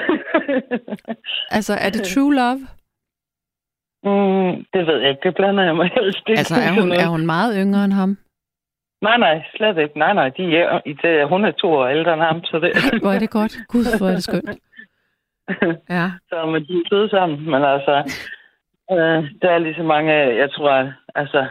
Altså, 1.52 1.74
er 1.74 1.90
det 1.90 2.04
true 2.04 2.36
love? 2.36 2.60
mm, 4.04 4.66
det 4.74 4.88
ved 4.88 4.98
jeg 5.02 5.10
ikke, 5.10 5.22
det 5.24 5.36
blander 5.36 5.64
jeg 5.64 5.76
mig 5.76 5.90
helst 5.96 6.24
ikke. 6.30 6.40
Altså, 6.40 6.56
er 6.56 6.82
hun, 6.82 6.92
er 6.92 7.08
hun 7.08 7.26
meget 7.26 7.56
yngre 7.62 7.86
end 7.86 7.94
ham? 7.94 8.18
Nej, 9.02 9.18
nej, 9.18 9.44
slet 9.56 9.78
ikke. 9.78 10.00
Nej, 10.00 10.14
nej, 10.14 10.30
de 10.30 10.58
er, 10.58 11.26
hun 11.26 11.46
er 11.46 11.52
to 11.52 11.68
år 11.74 11.88
ældre 11.88 12.14
end 12.14 12.22
ham, 12.22 12.44
så 12.44 12.60
det... 12.60 13.02
Hvor 13.02 13.12
er 13.12 13.20
det 13.20 13.30
godt. 13.30 13.54
Gud, 13.68 13.98
hvor 13.98 14.08
er 14.08 14.12
det 14.12 14.24
skønt. 14.24 14.50
Ja, 15.90 16.12
så 16.30 16.46
men 16.46 16.62
de 16.68 16.74
er 16.74 16.88
søde 16.90 17.10
sammen, 17.10 17.46
men 17.52 17.64
altså, 17.64 17.96
øh, 18.92 19.20
der 19.42 19.50
er 19.52 19.58
lige 19.58 19.76
så 19.76 19.84
mange, 19.84 20.14
jeg 20.14 20.52
tror, 20.52 20.94
altså, 21.16 21.46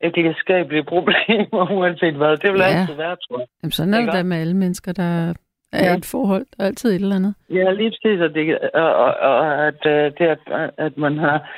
ægteskabelige 0.00 0.84
problemer, 0.84 1.70
uanset 1.78 2.14
hvad. 2.14 2.36
Det 2.36 2.52
vil 2.52 2.60
Ja. 2.60 2.66
altid 2.80 2.94
være, 2.94 3.16
tror 3.16 3.38
jeg. 3.38 3.46
Jamen, 3.62 3.72
sådan 3.72 3.94
er 3.94 4.00
det 4.00 4.12
da 4.12 4.22
med 4.22 4.36
alle 4.36 4.56
mennesker, 4.56 4.92
der 4.92 5.34
er 5.72 5.84
Ja. 5.84 5.96
et 5.96 6.04
forhold. 6.10 6.46
Der 6.56 6.62
er 6.64 6.66
altid 6.66 6.90
et 6.90 6.94
eller 7.02 7.16
andet. 7.16 7.34
Ja, 7.50 7.72
lige 7.72 7.90
præcis, 7.90 8.20
og, 8.20 8.34
det, 8.34 8.58
og, 8.74 8.94
og, 8.94 9.14
og 9.30 9.66
at, 9.66 9.86
øh, 9.86 10.12
det, 10.18 10.26
at, 10.34 10.70
at 10.78 10.96
man 10.96 11.18
har 11.18 11.50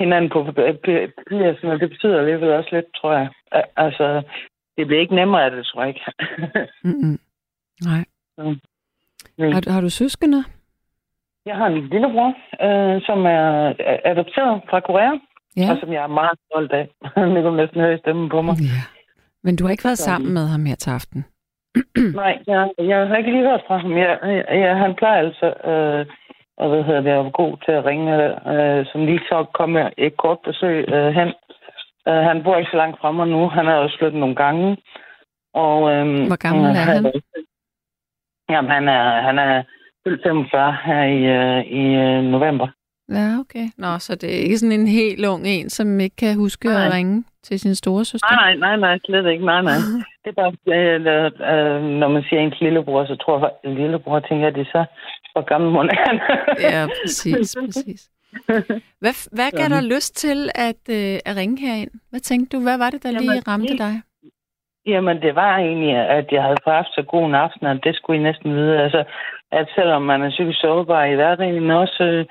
hinanden 0.00 0.30
på 0.30 0.44
papir, 0.44 1.06
det 1.80 1.90
betyder 1.90 2.18
alligevel 2.18 2.50
også 2.50 2.68
lidt, 2.72 2.86
tror 3.00 3.12
jeg. 3.12 3.28
Al- 3.52 3.70
Altså, 3.76 4.22
det 4.78 4.86
bliver 4.86 5.00
ikke 5.00 5.14
nemmere 5.14 5.44
af 5.44 5.50
det, 5.50 5.66
tror 5.66 5.80
jeg 5.84 5.88
ikke. 5.88 6.04
Mm-mm. 6.84 7.18
Nej. 7.84 8.04
Mm. 8.38 9.52
Har, 9.52 9.72
har 9.72 9.80
du 9.80 9.90
søskende? 9.90 10.44
Jeg 11.46 11.56
har 11.56 11.66
en 11.66 11.88
lillebror, 11.88 12.28
øh, 12.66 13.02
som 13.02 13.26
er 13.26 13.74
adopteret 14.04 14.60
fra 14.70 14.80
Korea, 14.80 15.12
Ja. 15.56 15.70
og 15.70 15.76
som 15.80 15.92
jeg 15.92 16.02
er 16.02 16.06
meget 16.20 16.38
stolt 16.46 16.72
af. 16.72 16.88
det 17.34 17.42
kan 17.44 17.52
næsten 17.52 17.80
høre 17.80 17.94
i 17.94 17.98
stemmen 17.98 18.28
på 18.28 18.42
mig. 18.42 18.54
ja. 18.60 18.82
Men 19.44 19.56
du 19.56 19.64
har 19.64 19.70
ikke 19.70 19.84
været 19.84 19.98
Så- 19.98 20.04
sammen 20.04 20.32
med 20.34 20.46
ham 20.48 20.66
her 20.66 20.74
til 20.76 20.90
aften? 20.90 21.24
Nej, 22.22 22.38
jeg, 22.46 22.70
jeg 22.78 23.08
har 23.08 23.16
ikke 23.16 23.30
lige 23.30 23.48
hørt 23.50 23.62
fra 23.66 23.78
ham. 23.78 23.92
Jeg, 23.96 24.18
jeg, 24.22 24.44
jeg, 24.50 24.76
han 24.76 24.94
plejer 24.94 25.18
altså, 25.26 25.46
øh, 25.70 26.06
og 26.56 26.68
hvad 26.68 26.82
hedder 26.84 27.00
det, 27.00 27.10
at 27.10 27.24
være 27.24 27.30
god 27.30 27.56
til 27.64 27.72
at 27.72 27.84
ringe, 27.84 28.12
øh, 28.52 28.86
som 28.92 29.06
lige 29.06 29.20
så 29.28 29.44
kommer 29.54 29.90
et 29.98 30.16
kort 30.16 30.38
besøg 30.44 30.88
øh, 30.88 31.08
hen. 31.14 31.28
Øh, 32.08 32.22
han 32.28 32.42
bor 32.44 32.56
ikke 32.56 32.70
så 32.70 32.76
langt 32.76 33.00
fra 33.00 33.12
mig 33.12 33.26
nu. 33.28 33.48
Han 33.48 33.66
har 33.66 33.74
også 33.74 33.96
flyttet 33.98 34.20
nogle 34.20 34.34
gange. 34.34 34.76
Og, 35.54 35.78
øh, 35.92 36.26
Hvor 36.26 36.36
gammel 36.46 36.64
er 36.64 36.86
han? 36.92 37.12
Jamen, 38.50 38.70
han 38.70 38.88
er, 38.88 39.20
han 39.22 39.38
er 39.38 39.62
fyldt 40.04 40.22
45 40.22 40.76
her 40.84 41.02
i, 41.02 41.20
øh, 41.38 41.60
i 41.80 41.84
øh, 41.94 42.22
november. 42.24 42.68
Ja, 43.12 43.38
okay. 43.40 43.66
Nå, 43.78 43.98
så 43.98 44.14
det 44.14 44.28
er 44.34 44.42
ikke 44.42 44.58
sådan 44.58 44.80
en 44.80 44.86
helt 44.88 45.26
ung 45.26 45.46
en, 45.46 45.70
som 45.70 46.00
ikke 46.00 46.16
kan 46.16 46.36
huske 46.36 46.68
Nej. 46.68 46.86
at 46.86 46.92
ringe 46.92 47.24
til 47.42 47.60
sin 47.60 47.74
store 47.74 48.04
søster? 48.04 48.26
Nej, 48.30 48.54
nej, 48.54 48.76
nej, 48.76 48.76
nej, 48.76 48.98
slet 49.06 49.26
ikke. 49.32 49.44
Nej, 49.44 49.62
nej. 49.62 49.78
Det 50.24 50.30
er 50.36 50.42
bare, 50.42 50.52
øh, 50.76 51.00
øh, 51.52 51.82
når 52.00 52.08
man 52.08 52.22
siger 52.28 52.40
ens 52.40 52.60
lillebror, 52.60 53.04
så 53.06 53.16
tror 53.16 53.38
jeg, 53.38 53.50
at 53.64 53.70
lillebror 53.78 54.20
tænker, 54.20 54.46
at 54.46 54.54
det 54.54 54.60
er 54.60 54.70
så, 54.72 54.84
hvor 55.32 55.42
gammel 55.42 55.70
må 55.70 55.78
han 55.82 56.20
Ja, 56.60 56.86
præcis, 57.02 57.56
præcis. 57.66 58.10
Hvad, 59.02 59.14
hvad 59.36 59.50
gav 59.58 59.68
dig 59.76 59.82
lyst 59.94 60.16
til 60.16 60.50
at, 60.54 60.82
øh, 60.90 61.18
at 61.28 61.36
ringe 61.36 61.56
herind? 61.66 61.90
Hvad 62.10 62.20
tænkte 62.20 62.56
du? 62.56 62.62
Hvad 62.62 62.78
var 62.78 62.90
det, 62.90 63.02
der 63.02 63.10
lige 63.10 63.30
Jamen, 63.32 63.48
ramte 63.48 63.72
det- 63.72 63.78
dig? 63.78 63.94
Jamen, 64.86 65.22
det 65.22 65.34
var 65.34 65.56
egentlig, 65.56 65.94
at 65.96 66.26
jeg 66.32 66.42
havde 66.42 66.56
haft 66.66 66.88
så 66.94 67.02
god 67.02 67.24
en 67.26 67.34
aften, 67.34 67.66
at 67.66 67.80
det 67.84 67.96
skulle 67.96 68.20
I 68.20 68.22
næsten 68.22 68.54
vide. 68.56 68.78
Altså, 68.82 69.04
at 69.52 69.66
selvom 69.74 70.02
man 70.02 70.22
er 70.22 70.30
psykisk 70.30 70.60
sårbar 70.60 71.04
i 71.04 71.14
hverdagen 71.14 71.70
også, 71.70 72.02
øh, 72.04 72.26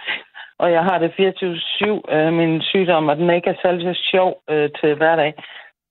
og 0.60 0.72
jeg 0.72 0.84
har 0.84 0.98
det 0.98 1.12
24-7, 1.12 2.12
øh, 2.16 2.34
min 2.34 2.62
sygdom, 2.62 3.08
og 3.10 3.16
den 3.18 3.30
ikke 3.30 3.50
er 3.50 3.62
særlig 3.62 3.96
sjov 3.96 4.42
øh, 4.50 4.70
til 4.82 4.96
hverdag, 4.96 5.34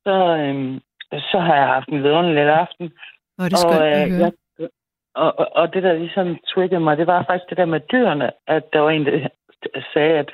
så, 0.07 0.15
øh, 0.37 0.81
så 1.31 1.39
har 1.41 1.55
jeg 1.57 1.67
haft 1.67 1.89
en 1.89 2.03
vidunderlig 2.03 2.43
aften. 2.43 2.93
Hvor 3.37 3.45
er 3.45 3.49
det 3.49 3.59
skønt 3.59 3.75
og, 3.75 3.81
høre. 3.83 4.21
jeg, 4.23 4.33
og, 5.15 5.57
og, 5.57 5.75
det, 5.75 5.83
der 5.83 5.93
ligesom 5.93 6.37
triggede 6.49 6.81
mig, 6.81 6.97
det 6.97 7.07
var 7.07 7.25
faktisk 7.29 7.51
det 7.51 7.57
der 7.59 7.65
med 7.65 7.81
dyrene, 7.93 8.31
at 8.47 8.63
der 8.73 8.81
var 8.81 8.91
en, 8.91 9.07
sagde, 9.93 10.19
at 10.19 10.31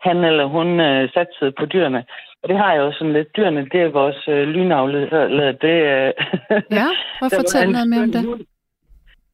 han 0.00 0.24
eller 0.24 0.44
hun 0.44 0.80
øh, 0.80 1.12
satte 1.12 1.52
på 1.58 1.66
dyrene. 1.66 2.04
Og 2.42 2.48
det 2.48 2.58
har 2.58 2.72
jeg 2.72 2.80
jo 2.80 2.92
sådan 2.92 3.12
lidt. 3.12 3.36
Dyrene, 3.36 3.68
det 3.72 3.80
er 3.80 3.88
vores 3.88 4.28
øh, 4.28 4.48
lynavlede. 4.48 5.58
Det, 5.64 5.76
øh, 5.94 6.12
Ja, 6.78 6.88
prøv 7.18 7.26
at 7.26 7.32
var 7.36 7.40
fortælle 7.40 7.72
noget 7.72 7.88
mere 7.88 8.02
om 8.02 8.12
det. 8.12 8.24
hund. 8.24 8.40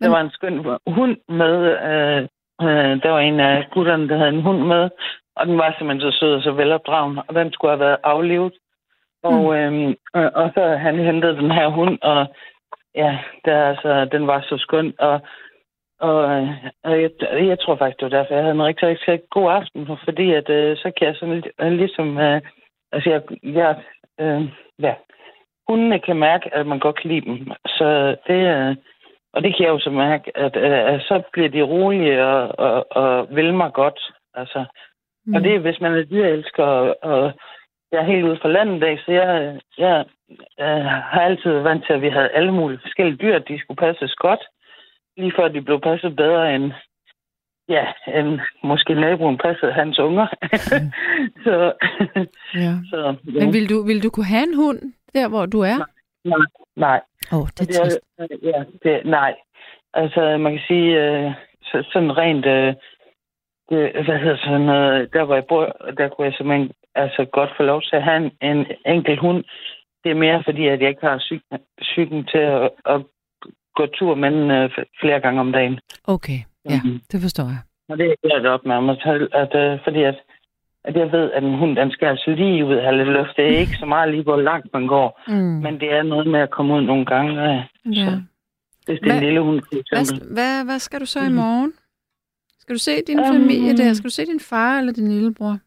Der 0.00 0.08
var 0.08 0.20
en 0.20 0.30
skøn 0.30 0.56
hund 0.86 1.16
med. 1.28 1.56
Øh, 1.90 2.22
øh, 2.66 3.02
der 3.02 3.10
var 3.10 3.20
en 3.20 3.40
af 3.40 3.66
gutterne, 3.72 4.08
der 4.08 4.16
havde 4.16 4.28
en 4.28 4.42
hund 4.42 4.62
med. 4.62 4.90
Og 5.36 5.46
den 5.46 5.58
var 5.58 5.74
simpelthen 5.78 6.12
så 6.12 6.18
sød 6.18 6.34
og 6.34 6.42
så 6.42 6.52
velopdragen. 6.52 7.18
Og 7.28 7.34
den 7.34 7.52
skulle 7.52 7.70
have 7.70 7.80
været 7.80 7.98
aflevet. 8.04 8.52
Og, 9.22 9.56
øh, 9.56 9.94
og, 10.14 10.50
så 10.54 10.76
han 10.80 10.98
hentet 10.98 11.36
den 11.36 11.50
her 11.50 11.68
hund. 11.68 11.98
Og 12.02 12.26
ja, 12.94 13.18
der, 13.44 13.68
altså, 13.68 14.04
den 14.04 14.26
var 14.26 14.40
så 14.40 14.56
skøn. 14.58 14.94
Og, 14.98 15.20
og, 16.00 16.30
øh, 16.30 16.48
og 16.84 17.02
jeg, 17.02 17.10
jeg 17.20 17.58
tror 17.60 17.76
faktisk, 17.76 18.00
det 18.00 18.10
var 18.10 18.18
derfor, 18.18 18.34
jeg 18.34 18.42
havde 18.42 18.54
en 18.54 18.62
rigtig, 18.62 18.88
rigtig 18.88 19.20
god 19.30 19.52
aften. 19.52 19.88
Fordi 20.04 20.32
at, 20.32 20.50
øh, 20.50 20.76
så 20.76 20.92
kan 20.96 21.06
jeg 21.06 21.16
sådan 21.16 21.34
lidt, 21.34 21.48
øh, 21.60 21.72
ligesom... 21.72 22.18
Øh, 22.18 22.40
altså, 22.92 23.10
jeg, 23.10 23.22
jeg 23.42 23.76
øh, 24.20 24.42
ja, 24.78 24.94
hundene 25.68 25.98
kan 25.98 26.16
mærke, 26.16 26.54
at 26.54 26.66
man 26.66 26.78
godt 26.78 27.00
kan 27.00 27.10
lide 27.10 27.26
dem. 27.26 27.52
Så 27.66 28.16
det, 28.26 28.40
øh, 28.56 28.76
og 29.32 29.42
det 29.42 29.56
kan 29.56 29.64
jeg 29.66 29.72
jo 29.72 29.78
så 29.78 29.90
mærke, 29.90 30.36
at, 30.36 30.56
øh, 30.56 30.94
at 30.94 31.00
så 31.00 31.22
bliver 31.32 31.48
de 31.48 31.62
rolige 31.62 32.24
og, 32.24 32.58
og, 32.58 32.86
og 32.90 33.28
vil 33.30 33.54
mig 33.54 33.72
godt. 33.72 34.00
Altså, 34.34 34.64
mm. 35.26 35.34
Og 35.34 35.44
det 35.44 35.54
er, 35.54 35.58
hvis 35.58 35.80
man 35.80 35.94
er 35.94 36.04
dyrelsker, 36.04 36.64
og, 36.64 36.96
og 37.02 37.32
jeg 37.92 38.00
er 38.00 38.12
helt 38.12 38.24
ude 38.24 38.38
fra 38.42 38.48
landet 38.48 38.84
af, 38.84 38.98
så 38.98 39.12
jeg, 39.12 39.60
jeg, 39.78 40.04
jeg 40.58 40.84
har 41.10 41.20
altid 41.20 41.50
været 41.50 41.64
vant 41.64 41.86
til, 41.86 41.92
at 41.92 42.02
vi 42.02 42.08
havde 42.08 42.28
alle 42.28 42.52
mulige 42.52 42.80
forskellige 42.82 43.16
dyr, 43.16 43.38
de 43.38 43.60
skulle 43.60 43.78
passes 43.78 44.14
godt, 44.14 44.40
lige 45.16 45.32
før 45.36 45.48
de 45.48 45.62
blev 45.62 45.80
passet 45.80 46.16
bedre 46.16 46.54
end, 46.54 46.72
ja, 47.68 47.84
end 48.18 48.40
måske 48.64 48.94
naboen 48.94 49.38
passede 49.38 49.72
hans 49.72 49.98
unger. 49.98 50.26
så, 51.44 51.72
Ja. 52.54 52.72
så 52.90 53.16
ja. 53.34 53.44
Men 53.44 53.52
vil 53.52 53.70
du, 53.70 53.82
vil 53.82 54.02
du 54.02 54.10
kunne 54.10 54.32
have 54.34 54.48
en 54.48 54.56
hund, 54.56 54.80
der 55.14 55.28
hvor 55.28 55.46
du 55.46 55.60
er? 55.60 55.78
nej, 56.24 56.46
nej. 56.76 57.00
Åh, 57.32 57.38
oh, 57.38 57.46
det 57.46 57.60
er 57.60 57.66
det 57.66 57.76
trist. 57.76 58.00
er, 58.18 58.26
ja, 58.42 58.64
det, 58.82 59.06
nej. 59.06 59.34
Altså, 59.94 60.38
man 60.38 60.52
kan 60.52 60.62
sige, 60.68 60.88
øh, 61.04 61.32
så, 61.62 61.88
sådan 61.92 62.16
rent, 62.16 62.46
øh, 62.46 62.74
det, 63.68 64.04
hvad 64.04 64.18
hedder 64.18 64.36
sådan 64.36 64.60
noget, 64.60 65.12
der 65.12 65.24
hvor 65.24 65.34
jeg 65.34 65.44
bor, 65.48 65.64
der 65.98 66.08
kunne 66.08 66.26
jeg 66.26 66.34
simpelthen 66.34 66.72
altså 66.94 67.24
godt 67.32 67.50
få 67.56 67.62
lov 67.62 67.82
til 67.82 67.96
at 67.96 68.02
have 68.02 68.16
en, 68.16 68.30
en 68.42 68.66
enkelt 68.86 69.20
hund. 69.20 69.44
Det 70.04 70.10
er 70.10 70.22
mere 70.24 70.42
fordi, 70.44 70.66
at 70.66 70.80
jeg 70.80 70.88
ikke 70.88 71.06
har 71.06 71.18
psyk, 71.18 71.42
psyken 71.80 72.24
til 72.24 72.38
at, 72.38 72.70
at 72.86 73.00
gå 73.76 73.86
tur 73.86 74.14
med 74.14 74.30
den 74.30 74.50
øh, 74.50 74.70
flere 75.00 75.20
gange 75.20 75.40
om 75.40 75.52
dagen. 75.52 75.78
Okay, 76.04 76.38
ja, 76.70 76.80
Mhm. 76.84 77.00
det 77.12 77.20
forstår 77.20 77.44
jeg. 77.54 77.60
Og 77.88 77.98
det 77.98 78.06
er 78.24 78.38
jeg 78.42 78.50
op 78.50 78.64
med 78.66 78.80
mig 78.80 78.96
at, 79.42 79.52
øh, 79.62 79.78
fordi 79.84 80.02
at, 80.02 80.18
at 80.84 80.96
jeg 80.96 81.12
ved, 81.12 81.30
at 81.32 81.42
en 81.44 81.58
hund, 81.58 81.76
den 81.76 81.90
skal 81.90 82.06
altså 82.08 82.30
lige 82.30 82.64
ud 82.64 82.80
have 82.80 82.96
lidt 82.96 83.08
luft. 83.08 83.36
Det 83.36 83.44
er 83.44 83.58
ikke 83.58 83.76
så 83.82 83.86
meget 83.86 84.10
lige, 84.10 84.22
hvor 84.22 84.36
langt 84.36 84.68
man 84.72 84.86
går, 84.86 85.20
Mm. 85.28 85.34
men 85.64 85.80
det 85.80 85.92
er 85.92 86.02
noget 86.02 86.26
med 86.26 86.40
at 86.40 86.50
komme 86.50 86.74
ud 86.74 86.80
nogle 86.82 87.04
gange. 87.06 87.32
Øh, 87.48 87.60
Ja. 87.98 88.12
hvis 88.86 88.98
det 89.00 89.08
er 89.08 89.12
en 89.12 89.18
Hvad- 89.18 89.20
lille 89.20 89.40
hund, 89.40 89.60
for 89.62 89.68
Hvad, 89.90 90.00
eksempel. 90.00 90.32
hvad, 90.34 90.64
hvad 90.64 90.78
skal 90.78 91.00
du 91.00 91.06
så 91.06 91.20
i 91.20 91.28
Mhm. 91.28 91.34
morgen? 91.34 91.72
Skal 92.60 92.74
du 92.74 92.78
se 92.78 92.92
din 93.06 93.18
Øhm. 93.18 93.32
familie 93.32 93.76
der? 93.76 93.92
Skal 93.92 94.08
du 94.10 94.14
se 94.14 94.26
din 94.26 94.40
far 94.40 94.78
eller 94.78 94.92
din 94.92 95.08
lillebror? 95.08 95.58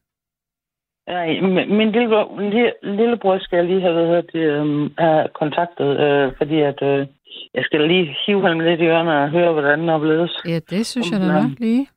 Ja, 1.08 1.42
min 1.42 1.78
min 1.78 1.92
lillebror, 1.92 2.40
lille, 2.42 2.74
lillebror 2.84 3.38
skal 3.40 3.58
jeg 3.58 3.66
lige 3.66 3.82
have, 3.82 3.94
hvad 3.94 4.06
hedder 4.08 4.22
det, 4.22 4.44
øhm, 4.56 4.94
have 4.98 5.28
kontaktet, 5.34 6.00
øh, 6.06 6.32
fordi 6.38 6.60
at, 6.62 6.82
øh, 6.82 7.08
jeg 7.54 7.64
skal 7.64 7.82
lige 7.88 8.18
hive 8.26 8.48
ham 8.48 8.60
lidt 8.60 8.82
i 8.82 8.84
ørerne 8.84 9.24
og 9.24 9.30
høre, 9.30 9.52
hvordan 9.54 9.80
den 9.80 9.90
opleves. 9.90 10.38
Ja, 10.46 10.60
det 10.70 10.86
synes 10.86 11.12
jeg 11.12 11.20
da 11.20 11.26
nok 11.28 11.52
lige. 11.60 11.88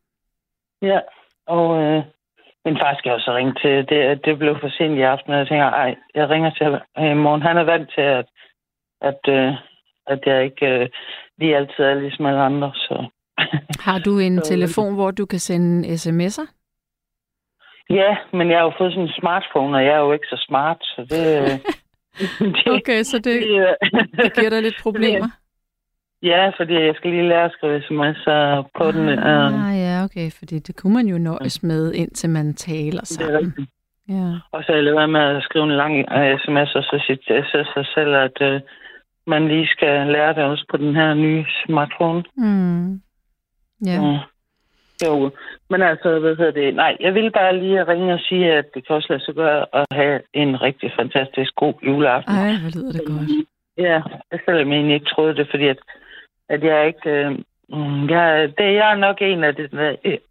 Ja, 0.83 1.01
og 1.47 1.83
øh, 1.83 2.03
min 2.65 2.77
far 2.81 2.95
skal 2.99 3.11
jo 3.11 3.19
så 3.19 3.35
ringe 3.37 3.55
til, 3.63 3.89
det, 3.89 4.25
det 4.25 4.39
blev 4.39 4.57
for 4.61 4.69
sent 4.69 4.99
i 4.99 5.03
aften, 5.03 5.33
og 5.33 5.39
jeg 5.39 5.49
tænker, 5.49 5.65
ej, 5.67 5.95
jeg 6.15 6.31
ringer 6.31 6.51
til 6.51 6.65
ham 6.67 6.75
øh, 6.99 7.11
i 7.11 7.15
morgen. 7.15 7.43
Han 7.43 7.57
er 7.57 7.63
vant 7.65 7.91
til, 7.95 8.01
at, 8.01 8.27
at, 9.01 9.21
øh, 9.29 9.53
at 10.07 10.21
jeg 10.27 10.45
ikke 10.45 10.67
øh, 10.67 10.89
lige 11.39 11.57
altid 11.57 11.85
er 11.85 11.95
ligesom 11.95 12.27
alle 12.27 12.41
andre, 12.43 12.73
så... 12.75 13.07
Har 13.89 13.99
du 13.99 14.19
en 14.19 14.39
Så- 14.39 14.45
telefon, 14.49 14.95
hvor 14.95 15.11
du 15.11 15.27
kan 15.27 15.39
sende 15.39 15.89
sms'er? 15.89 16.47
Ja, 17.91 18.17
men 18.33 18.51
jeg 18.51 18.59
har 18.59 18.65
jo 18.65 18.73
fået 18.79 18.93
sådan 18.93 19.09
en 19.09 19.15
smartphone, 19.21 19.77
og 19.79 19.85
jeg 19.85 19.93
er 19.95 19.99
jo 19.99 20.13
ikke 20.13 20.27
så 20.27 20.45
smart, 20.49 20.77
så 20.81 21.01
det... 21.11 21.61
øh, 22.21 22.29
det 22.55 22.73
Okay, 22.73 23.03
så 23.03 23.17
det, 23.17 23.25
det, 23.25 23.35
øh, 23.43 24.31
giver 24.37 24.51
dig 24.51 24.63
lidt 24.63 24.77
problemer. 24.87 25.29
Ja, 26.23 26.51
fordi 26.59 26.75
jeg 26.75 26.95
skal 26.97 27.11
lige 27.11 27.29
lære 27.29 27.45
at 27.45 27.53
skrive 27.53 27.79
sms'er 27.79 28.71
på 28.79 28.93
den. 28.93 29.09
Øh, 29.09 29.69
Ah, 29.69 29.79
ja, 29.79 30.05
okay, 30.05 30.31
fordi 30.39 30.59
det 30.59 30.77
kunne 30.77 30.95
man 30.95 31.07
jo 31.07 31.19
nøjes 31.19 31.63
med, 31.63 31.93
indtil 31.93 32.31
man 32.31 32.55
taler 32.55 33.01
det 33.01 33.11
er 33.11 33.15
sammen. 33.25 33.37
rigtigt. 33.37 33.71
Ja. 34.09 34.29
Og 34.53 34.65
så 34.65 34.73
er 34.73 34.77
jeg 34.77 34.85
lavet 34.85 35.11
med 35.11 35.21
at 35.21 35.43
skrive 35.43 35.65
en 35.65 35.77
lang 35.83 35.95
uh, 35.99 36.39
sms, 36.41 36.75
og 36.75 36.83
så 36.83 37.03
sige 37.07 37.17
til 37.27 37.65
sig 37.75 37.87
selv, 37.95 38.15
at 38.15 38.55
uh, 38.55 38.61
man 39.27 39.49
lige 39.49 39.67
skal 39.67 40.07
lære 40.07 40.35
det 40.35 40.43
også 40.45 40.65
på 40.71 40.77
den 40.77 40.95
her 40.95 41.15
nye 41.15 41.45
smartphone. 41.67 42.25
Mm. 42.37 43.01
Ja. 43.87 44.01
Mm. 44.01 44.19
Jo, 45.05 45.31
men 45.71 45.83
altså, 45.83 46.19
hvad 46.19 46.37
hedder 46.37 46.51
det? 46.51 46.75
Nej, 46.75 46.97
jeg 47.01 47.15
vil 47.15 47.31
bare 47.31 47.59
lige 47.59 47.85
ringe 47.85 48.15
og 48.15 48.21
sige, 48.21 48.53
at 48.53 48.75
det 48.75 48.87
kan 48.87 48.97
også 48.97 49.07
lade 49.11 49.25
sig 49.25 49.35
gøre 49.35 49.67
at 49.73 49.87
have 49.93 50.21
en 50.33 50.63
rigtig 50.63 50.93
fantastisk 50.97 51.55
god 51.55 51.75
juleaften. 51.87 52.35
Ej, 52.35 52.53
hvor 52.61 52.71
lyder 52.77 52.93
det 52.93 53.07
godt. 53.07 53.31
Ja, 53.79 54.03
selvom 54.45 54.69
jeg 54.69 54.77
egentlig 54.77 54.95
ikke 54.95 55.13
troede 55.15 55.37
det, 55.37 55.47
fordi 55.51 55.67
at, 55.69 55.79
at 56.49 56.65
jeg 56.65 56.87
ikke... 56.87 57.11
Øh, 57.11 57.31
mm, 57.69 58.09
jeg, 58.11 58.53
det, 58.59 58.65
jeg 58.81 58.93
er 58.93 58.97
nok 58.97 59.17
en 59.21 59.45
af 59.45 59.55
de 59.55 59.69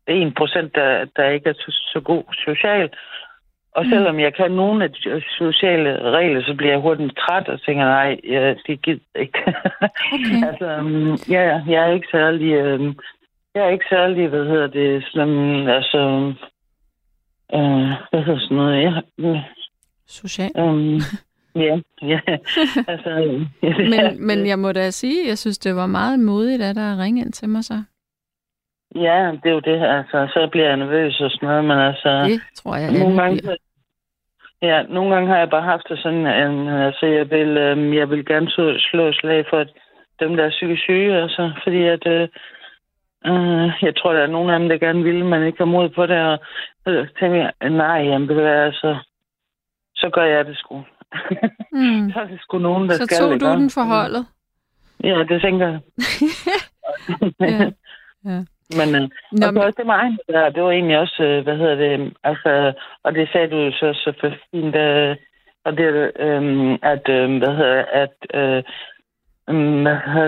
en 0.07 0.34
procent, 0.34 0.76
der, 0.76 1.06
der 1.15 1.30
ikke 1.30 1.49
er 1.49 1.53
så, 1.53 1.72
så 1.93 1.99
god 1.99 2.23
social. 2.45 2.89
Og 3.76 3.85
selvom 3.85 4.19
jeg 4.19 4.34
kan 4.34 4.52
nogle 4.52 4.84
af 4.84 4.91
de 4.91 5.22
sociale 5.38 6.11
regler, 6.11 6.41
så 6.43 6.53
bliver 6.53 6.72
jeg 6.72 6.81
hurtigt 6.81 7.18
træt 7.18 7.48
og 7.48 7.61
tænker, 7.61 7.84
nej, 7.84 8.19
jeg, 8.23 8.56
det 8.68 8.81
gider 8.81 8.99
jeg 9.15 9.22
ikke. 9.22 9.39
Okay. 10.14 10.43
altså, 10.49 10.77
um, 10.80 11.15
ja, 11.30 11.61
jeg 11.68 11.89
er 11.89 11.93
ikke 11.93 12.07
særlig... 12.11 12.53
Øh, 12.53 12.93
jeg 13.56 13.65
er 13.65 13.69
ikke 13.69 13.86
særlig, 13.90 14.28
hvad 14.28 14.45
hedder 14.45 14.68
det, 14.68 15.03
sådan, 15.11 15.68
altså... 15.68 16.34
Øh, 17.53 17.90
hvad 18.10 18.23
hedder 18.23 18.40
sådan 18.40 18.57
noget? 18.57 18.84
Jeg, 18.84 19.03
Social. 20.07 20.52
um, 20.56 20.99
ja, 21.65 21.80
ja, 22.02 22.19
altså... 22.88 23.10
ja, 23.64 23.73
Men, 23.78 24.28
men 24.28 24.48
jeg 24.48 24.60
må 24.60 24.72
da 24.72 24.90
sige, 24.90 25.28
jeg 25.28 25.38
synes, 25.38 25.57
det 25.57 25.76
var 25.76 25.88
meget 25.88 26.19
modigt 26.19 26.61
af 26.61 26.73
dig 26.73 26.91
at 26.91 26.99
ringe 26.99 27.22
ind 27.22 27.34
til 27.34 27.49
mig 27.49 27.64
så. 27.64 27.84
Ja, 28.95 29.32
det 29.44 29.49
er 29.49 29.53
jo 29.53 29.60
det. 29.60 29.80
Altså, 29.98 30.28
så 30.34 30.48
bliver 30.52 30.68
jeg 30.68 30.78
nervøs 30.78 31.19
og 31.19 31.32
sådan 31.32 31.49
noget, 31.49 31.65
men 31.65 31.78
altså... 31.80 32.23
Det 32.23 32.41
tror 32.56 32.76
jeg, 32.76 32.91
nogle 32.99 33.22
gange, 33.22 33.38
bliver. 33.41 33.56
ja, 34.61 34.84
nogle 34.84 35.14
gange 35.14 35.30
har 35.30 35.38
jeg 35.38 35.49
bare 35.49 35.61
haft 35.61 35.90
det 35.90 35.99
sådan, 35.99 36.28
en, 36.28 36.68
altså, 36.69 37.06
jeg 37.06 37.30
vil, 37.32 37.57
øhm, 37.57 37.94
jeg 37.94 38.10
vil 38.10 38.26
gerne 38.26 38.49
slå, 38.49 38.78
slå 38.78 39.14
slag 39.14 39.45
for 39.49 39.57
at 39.57 39.69
dem, 40.19 40.36
der 40.36 40.44
er 40.44 40.49
psykisk 40.49 40.82
syge, 40.82 41.22
altså, 41.22 41.52
fordi 41.64 41.84
at, 41.84 42.07
øh, 42.07 42.28
øh, 43.26 43.72
jeg 43.81 43.95
tror, 43.98 44.14
der 44.14 44.22
er 44.22 44.27
nogle 44.27 44.53
af 44.53 44.60
dem, 44.60 44.69
der 44.69 44.77
gerne 44.77 45.03
vil, 45.03 45.26
men 45.26 45.43
ikke 45.43 45.57
har 45.57 45.65
mod 45.65 45.89
på 45.89 46.06
det, 46.06 46.18
og 46.22 46.39
så 46.85 47.07
tænker 47.19 47.38
jeg, 47.38 47.69
nej, 47.69 47.98
jamen, 48.10 48.30
det 48.30 48.38
er 48.38 48.64
altså, 48.65 48.98
så 49.95 50.10
gør 50.10 50.23
jeg 50.23 50.45
det 50.45 50.57
sgu. 50.57 50.77
Mm. 51.72 52.11
så 52.14 52.19
er 52.19 52.26
det 52.27 52.41
sgu 52.41 52.57
nogen, 52.57 52.89
der 52.89 52.95
Så 52.95 53.06
skal. 53.06 53.18
tog 53.18 53.34
ikke? 53.34 53.45
du 53.45 53.52
den 53.52 53.69
for 53.69 53.84
holdet. 53.84 54.26
Ja, 55.03 55.23
det 55.30 55.41
tænker 55.41 55.68
jeg. 55.68 55.80
Ja. 57.39 57.72
Ja. 58.26 58.39
Men, 58.80 58.95
øh, 58.95 59.10
Nå, 59.31 59.48
og 59.48 59.53
så 59.53 59.60
også 59.60 59.77
det 59.77 59.85
med 59.85 59.95
egen, 59.95 60.19
der, 60.27 60.49
det 60.49 60.64
var 60.64 60.72
egentlig 60.72 60.98
også, 60.99 61.23
øh, 61.23 61.43
hvad 61.43 61.57
hedder 61.57 61.76
det, 61.76 62.14
altså, 62.23 62.73
og 63.03 63.14
det 63.15 63.30
sagde 63.31 63.48
du 63.49 63.57
jo 63.57 63.72
så, 63.72 63.93
så 63.93 64.31
fint, 64.52 64.76
øh, 64.76 65.15
og 65.65 65.77
det, 65.77 66.11
øh, 66.19 66.77
at, 66.81 67.10
øh, 67.10 67.38
hvad 67.38 67.56
hedder 67.57 67.85
at, 67.91 68.15
øh, 68.34 68.64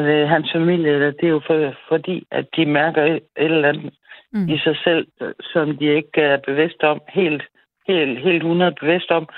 det, 0.07 0.29
hans 0.29 0.51
familie, 0.55 1.05
det 1.11 1.23
er 1.23 1.27
jo 1.27 1.41
for, 1.47 1.73
fordi, 1.89 2.27
at 2.31 2.45
de 2.55 2.65
mærker 2.65 3.03
et, 3.03 3.23
eller 3.35 3.69
andet 3.69 3.93
Mm. 4.35 4.49
i 4.49 4.57
sig 4.57 4.77
selv, 4.83 5.07
som 5.53 5.77
de 5.77 5.95
ikke 5.95 6.21
er 6.21 6.37
bevidst 6.45 6.83
om, 6.83 7.01
helt, 7.09 7.43
helt, 7.87 8.19
helt 8.19 8.43
100 8.43 8.75
bevidst 8.79 9.11
om, 9.11 9.29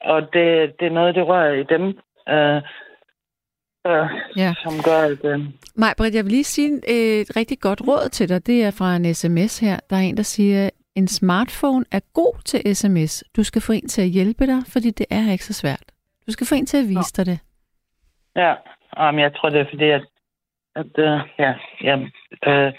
og 0.00 0.22
det, 0.22 0.74
det 0.80 0.86
er 0.86 0.90
noget, 0.90 1.14
det 1.14 1.26
rører 1.26 1.52
i 1.52 1.62
dem, 1.62 1.82
øh, 2.34 2.56
øh, 3.86 4.08
Ja. 4.36 4.54
som 4.62 4.72
gør, 4.84 5.00
at, 5.12 5.24
øh, 5.24 5.40
Maj, 5.76 5.94
Britt, 5.98 6.14
jeg 6.14 6.24
vil 6.24 6.32
lige 6.32 6.44
sige 6.44 6.70
øh, 6.88 7.20
et 7.20 7.36
rigtig 7.36 7.58
godt 7.60 7.80
råd 7.88 8.08
til 8.08 8.28
dig. 8.28 8.46
Det 8.46 8.64
er 8.64 8.70
fra 8.70 8.96
en 8.96 9.14
sms 9.14 9.58
her. 9.58 9.76
Der 9.90 9.96
er 9.96 10.00
en, 10.00 10.16
der 10.16 10.22
siger, 10.22 10.70
en 10.94 11.08
smartphone 11.08 11.84
er 11.92 12.00
god 12.14 12.34
til 12.44 12.76
sms. 12.76 13.24
Du 13.36 13.42
skal 13.42 13.62
få 13.62 13.72
en 13.72 13.88
til 13.88 14.02
at 14.02 14.08
hjælpe 14.08 14.46
dig, 14.46 14.62
fordi 14.72 14.90
det 14.90 15.06
er 15.10 15.32
ikke 15.32 15.44
så 15.44 15.52
svært. 15.52 15.84
Du 16.26 16.32
skal 16.32 16.46
få 16.46 16.54
en 16.54 16.66
til 16.66 16.76
at 16.76 16.88
vise 16.88 17.12
dig 17.16 17.26
det. 17.26 17.38
Ja, 18.36 18.54
um, 19.00 19.18
jeg 19.18 19.34
tror, 19.34 19.48
det 19.48 19.60
er 19.60 19.70
fordi, 19.70 19.90
at, 19.90 20.06
at 20.76 20.92
uh, 20.98 21.20
ja, 21.38 21.54
ja, 21.82 21.96
uh, 22.50 22.72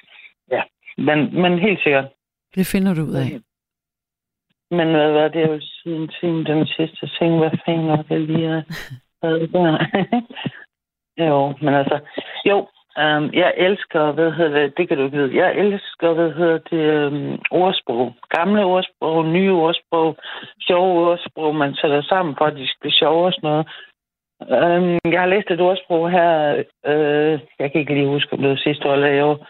ja. 0.52 0.61
Men, 0.98 1.41
men 1.41 1.60
helt 1.60 1.84
sikkert. 1.84 2.07
Det 2.56 2.68
finder 2.68 2.94
du 2.94 3.02
ud 3.02 3.15
af. 3.15 3.39
Men 4.72 4.88
hvad 4.91 5.11
var 5.11 5.27
det, 5.27 5.39
jeg 5.39 5.49
ville 5.49 5.68
sige 5.68 5.95
en 5.95 6.11
ting, 6.19 6.45
den 6.45 6.68
sidste 6.68 7.10
ting, 7.19 7.38
hvad 7.38 7.52
fanden 7.65 7.88
var 7.88 8.02
det 8.10 8.22
lige, 8.22 8.49
jeg 8.49 8.64
jo, 11.27 11.53
men 11.61 11.73
altså, 11.73 11.99
jo, 12.45 12.68
Um, 13.03 13.30
jeg 13.34 13.53
elsker, 13.57 14.11
hvad 14.11 14.31
hedder 14.31 14.60
det, 14.60 14.77
det 14.77 14.88
kan 14.88 14.98
du 14.98 15.03
ikke 15.03 15.18
vide, 15.18 15.35
jeg 15.44 15.57
elsker, 15.57 16.14
hvad 16.14 16.31
hedder 16.31 16.57
det, 16.57 17.07
um, 17.07 17.39
ordsprog. 17.52 18.14
Gamle 18.30 18.65
ordsprog, 18.65 19.26
nye 19.26 19.53
ordsprog, 19.53 20.18
sjove 20.68 21.10
ordsprog, 21.10 21.56
man 21.56 21.76
sætter 21.76 22.02
sammen 22.02 22.35
for, 22.38 22.45
at 22.45 22.56
de 22.56 22.68
skal 22.68 22.80
blive 22.80 22.91
sjove 23.02 23.26
og 23.26 23.34
sådan 23.34 23.49
noget. 23.49 23.68
Øhm, 24.42 25.00
jeg 25.14 25.20
har 25.20 25.26
læst 25.26 25.52
et 25.52 25.62
ordsprog 25.62 26.12
her, 26.12 26.64
Øh, 26.86 27.40
jeg 27.60 27.72
kan 27.72 27.82
ikke 27.82 27.94
lige 27.94 28.08
huske, 28.08 28.34
om 28.34 28.40
det 28.40 28.50
var 28.50 28.56
sidste 28.56 28.90
år 28.90 28.94
eller 28.94 29.08
i 29.08 29.22
år, 29.22 29.48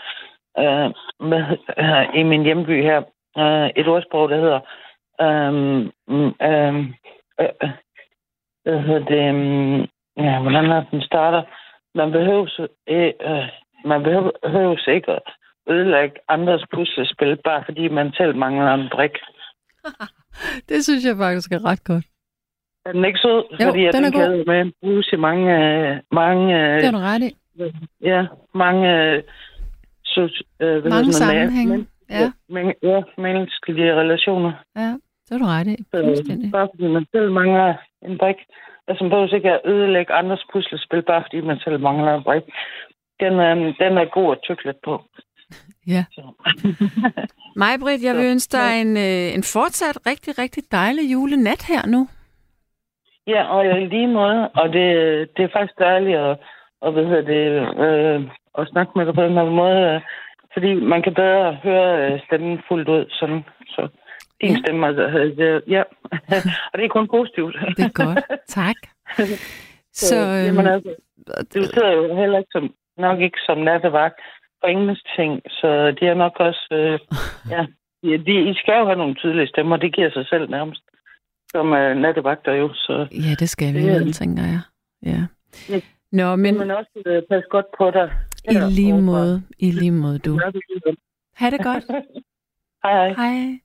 Øh, 0.59 0.89
med, 1.29 1.43
uh, 1.83 2.19
i 2.19 2.23
min 2.23 2.43
hjemby 2.43 2.83
her. 2.83 3.01
Øh, 3.37 3.69
et 3.75 3.87
ordsprog, 3.87 4.29
der 4.29 4.37
hedder, 4.37 4.59
Øh, 5.21 5.53
øh, 6.09 6.79
øh, 7.41 7.69
hvad 8.63 8.81
hedder 8.87 9.05
det, 9.13 9.29
um, 9.29 9.81
ja, 10.25 10.39
hvordan 10.41 10.65
er 10.65 10.83
den 10.91 11.01
starter? 11.01 11.43
Man 11.95 12.11
behøves, 12.11 12.59
øh, 12.89 13.13
øh, 13.21 13.47
man 13.85 14.03
behøves 14.03 14.87
ikke 14.87 15.11
at 15.11 15.21
ødelægge 15.69 16.15
andres 16.27 16.63
puslespil, 16.73 17.37
bare 17.43 17.63
fordi 17.65 17.87
man 17.87 18.13
selv 18.13 18.35
mangler 18.35 18.73
en 18.73 18.89
brik. 18.91 19.15
Det 20.69 20.83
synes 20.83 21.05
jeg 21.05 21.17
faktisk 21.17 21.51
er 21.51 21.65
ret 21.65 21.83
godt. 21.83 22.05
Er 22.87 22.91
den 22.91 23.05
ikke 23.05 23.19
sød? 23.19 23.39
Jo, 23.61 23.67
fordi 23.69 23.81
den 23.95 24.05
er 24.05 24.09
den 24.09 24.19
god. 24.19 24.45
med 24.51 24.71
bruges 24.81 25.07
i 25.13 25.15
mange, 25.27 25.45
øh, 25.63 25.97
mange, 26.11 26.43
øh, 26.59 26.75
Det 26.75 26.83
har 26.83 26.91
du 26.91 27.03
ret 27.11 27.23
i. 27.29 27.31
ja, 28.11 28.21
mange, 28.63 28.83
øh, 29.03 29.23
so, 30.05 30.21
øh, 30.21 30.29
hvad 30.81 30.91
Mange 30.91 31.13
sammenhænge. 31.13 31.77
men- 31.77 31.87
Ja, 32.09 32.31
Men, 32.49 32.73
ja, 32.83 33.01
menneskelige 33.17 33.93
relationer. 34.01 34.51
ja. 34.75 34.89
Det 35.25 35.31
har 35.31 35.37
du 35.37 35.45
ret 35.45 35.67
i. 35.67 35.75
Så, 35.91 36.49
bare 36.51 36.67
fordi 36.73 36.87
man 36.87 37.05
selv 37.15 37.31
mangler 37.31 37.73
en 38.05 38.17
brik. 38.17 38.35
Altså, 38.87 39.03
man 39.03 39.09
behøver 39.11 39.35
ikke 39.35 39.51
at 39.51 39.61
ødelægge 39.65 40.13
andres 40.13 40.43
puslespil, 40.53 41.01
bare 41.01 41.23
fordi 41.25 41.41
man 41.41 41.59
selv 41.59 41.79
mangler 41.79 42.13
en 42.15 42.23
brik. 42.23 42.43
Den, 43.19 43.33
øh, 43.33 43.57
den 43.81 43.97
er 43.97 44.05
god 44.17 44.31
at 44.35 44.39
tykke 44.43 44.65
lidt 44.65 44.77
på. 44.85 44.93
Ja. 45.93 46.05
Så. 46.11 46.21
Mig, 47.55 47.79
Britt, 47.79 48.03
jeg 48.03 48.15
vil 48.15 48.23
Så- 48.23 48.29
ønske 48.31 48.51
dig 48.57 48.81
en, 48.81 48.97
øh, 48.97 49.35
en 49.37 49.43
fortsat 49.43 49.97
rigtig, 50.07 50.39
rigtig 50.39 50.63
dejlig 50.71 51.11
julenat 51.13 51.63
her 51.67 51.85
nu. 51.87 52.07
Ja, 53.27 53.43
og 53.43 53.65
i 53.81 53.85
lige 53.85 54.07
måde. 54.07 54.49
Og 54.49 54.73
det, 54.73 54.87
det 55.37 55.43
er 55.43 55.49
faktisk 55.53 55.79
dejligt 55.79 56.17
at, 56.17 56.37
og 56.81 56.91
hvad 56.91 57.05
hedder 57.05 57.21
det, 57.35 57.45
øh, 57.85 58.21
at 58.57 58.67
snakke 58.67 58.91
med 58.95 59.05
dig 59.05 59.13
på 59.15 59.23
den 59.23 59.33
her 59.33 59.43
måde. 59.45 59.93
øh, 59.95 60.01
Fordi 60.53 60.73
man 60.73 61.01
kan 61.01 61.13
bedre 61.13 61.53
høre 61.63 62.11
øh, 62.13 62.19
stemmen 62.25 62.61
fuldt 62.67 62.89
ud. 62.89 63.05
Sådan. 63.09 63.45
Så 63.67 63.87
din 64.41 64.51
Ja. 64.51 64.57
stemme, 64.59 64.87
altså, 64.87 65.03
øh, 65.43 65.61
ja. 65.71 65.83
og 66.71 66.73
det 66.77 66.85
er 66.85 66.87
kun 66.97 67.07
positivt. 67.07 67.55
Det 67.77 67.85
er 67.85 68.05
godt. 68.05 68.19
Tak. 68.47 68.75
Så, 69.93 70.15
øhm, 70.15 70.45
jamen, 70.45 70.67
altså, 70.67 70.91
du 71.55 71.63
sidder 71.63 71.91
jo 71.91 72.15
heller 72.15 72.37
ikke 72.37 72.49
som, 72.51 72.73
nok 72.97 73.19
ikke 73.19 73.37
som 73.45 73.57
nattevagt 73.57 74.19
for 74.61 74.67
ingenting, 74.67 75.41
så 75.49 75.91
det 75.91 76.07
er 76.07 76.13
nok 76.13 76.35
også, 76.39 76.67
øh, 76.71 76.99
ja, 77.53 77.65
de, 78.03 78.17
de, 78.25 78.49
I 78.49 78.53
skal 78.53 78.79
jo 78.79 78.85
have 78.85 78.97
nogle 78.97 79.15
tydelige 79.15 79.47
stemmer, 79.47 79.77
det 79.77 79.93
giver 79.95 80.09
sig 80.11 80.27
selv 80.27 80.49
nærmest, 80.49 80.81
som 81.51 81.73
øh, 81.73 81.97
nattevagter 81.97 82.53
jo, 82.53 82.73
så 82.73 83.07
ja, 83.11 83.35
det 83.39 83.49
skal 83.49 83.73
vi 83.73 83.79
er- 83.79 83.93
vel, 83.99 84.13
tænker 84.13 84.43
jeg. 84.43 84.59
Ja. 85.05 85.21
Ja. 85.69 85.79
Nå, 86.11 86.35
men 86.35 86.41
men 86.57 86.67
man 86.67 86.71
også 86.77 87.01
øh, 87.05 87.23
passe 87.29 87.47
godt 87.49 87.65
på 87.77 87.91
dig. 87.91 88.11
i 88.51 88.71
lige 88.73 89.01
måde, 89.01 89.43
i 89.59 89.71
lige 89.71 89.91
måde, 89.91 90.19
du. 90.19 90.39
Ha' 91.35 91.49
det 91.49 91.63
godt. 91.63 91.83
hej, 92.83 92.93
hej. 92.93 93.13
Hej. 93.13 93.59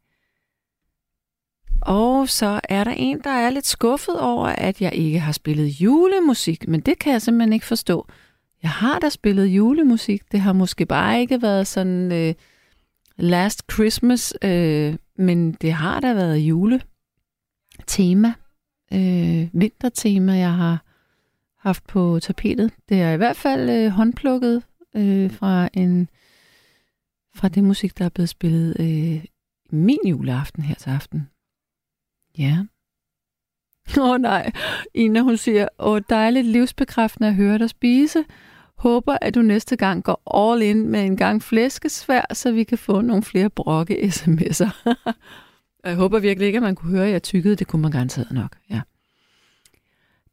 Og 1.86 2.28
så 2.28 2.60
er 2.68 2.84
der 2.84 2.90
en, 2.96 3.20
der 3.24 3.30
er 3.30 3.50
lidt 3.50 3.66
skuffet 3.66 4.20
over, 4.20 4.46
at 4.46 4.80
jeg 4.80 4.94
ikke 4.94 5.20
har 5.20 5.32
spillet 5.32 5.66
julemusik, 5.66 6.68
men 6.68 6.80
det 6.80 6.98
kan 6.98 7.12
jeg 7.12 7.22
simpelthen 7.22 7.52
ikke 7.52 7.66
forstå. 7.66 8.06
Jeg 8.62 8.70
har 8.70 8.98
da 8.98 9.08
spillet 9.08 9.46
julemusik, 9.46 10.32
det 10.32 10.40
har 10.40 10.52
måske 10.52 10.86
bare 10.86 11.20
ikke 11.20 11.42
været 11.42 11.66
sådan 11.66 12.12
øh, 12.12 12.34
last 13.16 13.72
Christmas, 13.72 14.34
øh, 14.44 14.94
men 15.16 15.52
det 15.52 15.72
har 15.72 16.00
da 16.00 16.14
været 16.14 16.38
tema, 17.92 18.34
øh, 18.92 19.48
vintertema, 19.52 20.32
jeg 20.32 20.54
har 20.54 20.84
haft 21.58 21.86
på 21.86 22.18
tapetet. 22.22 22.72
Det 22.88 23.00
er 23.00 23.12
i 23.12 23.16
hvert 23.16 23.36
fald 23.36 23.70
øh, 23.70 23.90
håndplukket 23.90 24.62
øh, 24.96 25.30
fra 25.30 25.68
en 25.74 26.08
fra 27.34 27.48
det 27.48 27.64
musik, 27.64 27.98
der 27.98 28.04
er 28.04 28.08
blevet 28.08 28.28
spillet 28.28 28.76
øh, 28.80 29.24
min 29.70 29.98
juleaften 30.04 30.62
her 30.62 30.74
til 30.74 30.90
aften. 30.90 31.28
Ja. 32.38 32.58
Åh 33.98 34.10
oh, 34.10 34.20
nej, 34.30 34.52
Ina 34.94 35.20
hun 35.20 35.36
siger, 35.36 35.68
åh 35.78 36.00
dejligt 36.10 36.46
livsbekræftende 36.46 37.28
at 37.28 37.34
høre 37.34 37.58
dig 37.58 37.70
spise. 37.70 38.24
Håber, 38.76 39.16
at 39.20 39.34
du 39.34 39.42
næste 39.42 39.76
gang 39.76 40.04
går 40.04 40.38
all 40.38 40.62
in 40.62 40.88
med 40.88 41.04
en 41.04 41.16
gang 41.16 41.42
flæskesvær, 41.42 42.34
så 42.34 42.52
vi 42.52 42.64
kan 42.64 42.78
få 42.78 43.00
nogle 43.00 43.22
flere 43.22 43.50
brokke 43.50 43.94
sms'er. 43.94 44.94
Jeg 45.84 45.94
håber 45.94 46.18
virkelig 46.18 46.46
ikke, 46.46 46.56
at 46.56 46.62
man 46.62 46.74
kunne 46.74 46.90
høre, 46.90 47.06
at 47.06 47.12
jeg 47.12 47.22
tykkede. 47.22 47.56
Det 47.56 47.66
kunne 47.66 47.82
man 47.82 47.90
garanteret 47.90 48.32
nok, 48.32 48.56
ja. 48.70 48.80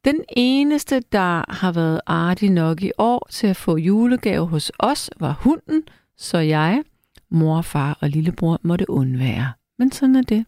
Den 0.05 0.23
eneste, 0.29 1.01
der 1.11 1.51
har 1.51 1.71
været 1.71 2.01
artig 2.05 2.49
nok 2.49 2.81
i 2.81 2.91
år 2.97 3.27
til 3.31 3.47
at 3.47 3.55
få 3.55 3.77
julegave 3.77 4.47
hos 4.47 4.71
os, 4.79 5.09
var 5.19 5.39
hunden, 5.41 5.83
så 6.17 6.37
jeg, 6.37 6.83
mor, 7.29 7.61
far 7.61 7.97
og 8.01 8.09
lillebror 8.09 8.59
måtte 8.63 8.89
undvære. 8.89 9.53
Men 9.79 9.91
sådan 9.91 10.15
er 10.15 10.21
det. 10.21 10.45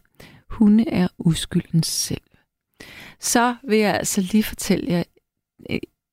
Hunde 0.50 0.88
er 0.88 1.08
uskylden 1.18 1.82
selv. 1.82 2.20
Så 3.20 3.56
vil 3.68 3.78
jeg 3.78 3.94
altså 3.94 4.20
lige 4.20 4.42
fortælle 4.42 4.92
jer, 4.92 5.02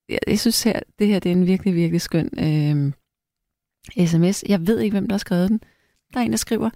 jeg, 0.08 0.18
jeg 0.26 0.40
synes 0.40 0.62
her, 0.62 0.80
det 0.98 1.06
her 1.06 1.18
det 1.18 1.32
er 1.32 1.36
en 1.36 1.46
virkelig, 1.46 1.74
virkelig 1.74 2.00
skøn 2.00 2.30
øh, 2.38 2.92
sms. 4.06 4.44
Jeg 4.48 4.66
ved 4.66 4.80
ikke, 4.80 4.94
hvem 4.94 5.06
der 5.06 5.14
har 5.14 5.18
skrevet 5.18 5.48
den. 5.48 5.60
Der 6.14 6.20
er 6.20 6.24
en, 6.24 6.30
der 6.30 6.36
skriver, 6.36 6.70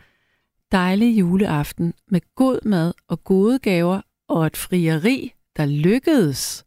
dejlig 0.74 1.18
juleaften 1.18 1.94
med 2.10 2.20
god 2.34 2.58
mad 2.64 2.92
og 3.08 3.24
gode 3.24 3.58
gaver 3.58 4.00
og 4.28 4.46
et 4.46 4.56
frieri, 4.56 5.32
der 5.56 5.66
lykkedes. 5.66 6.64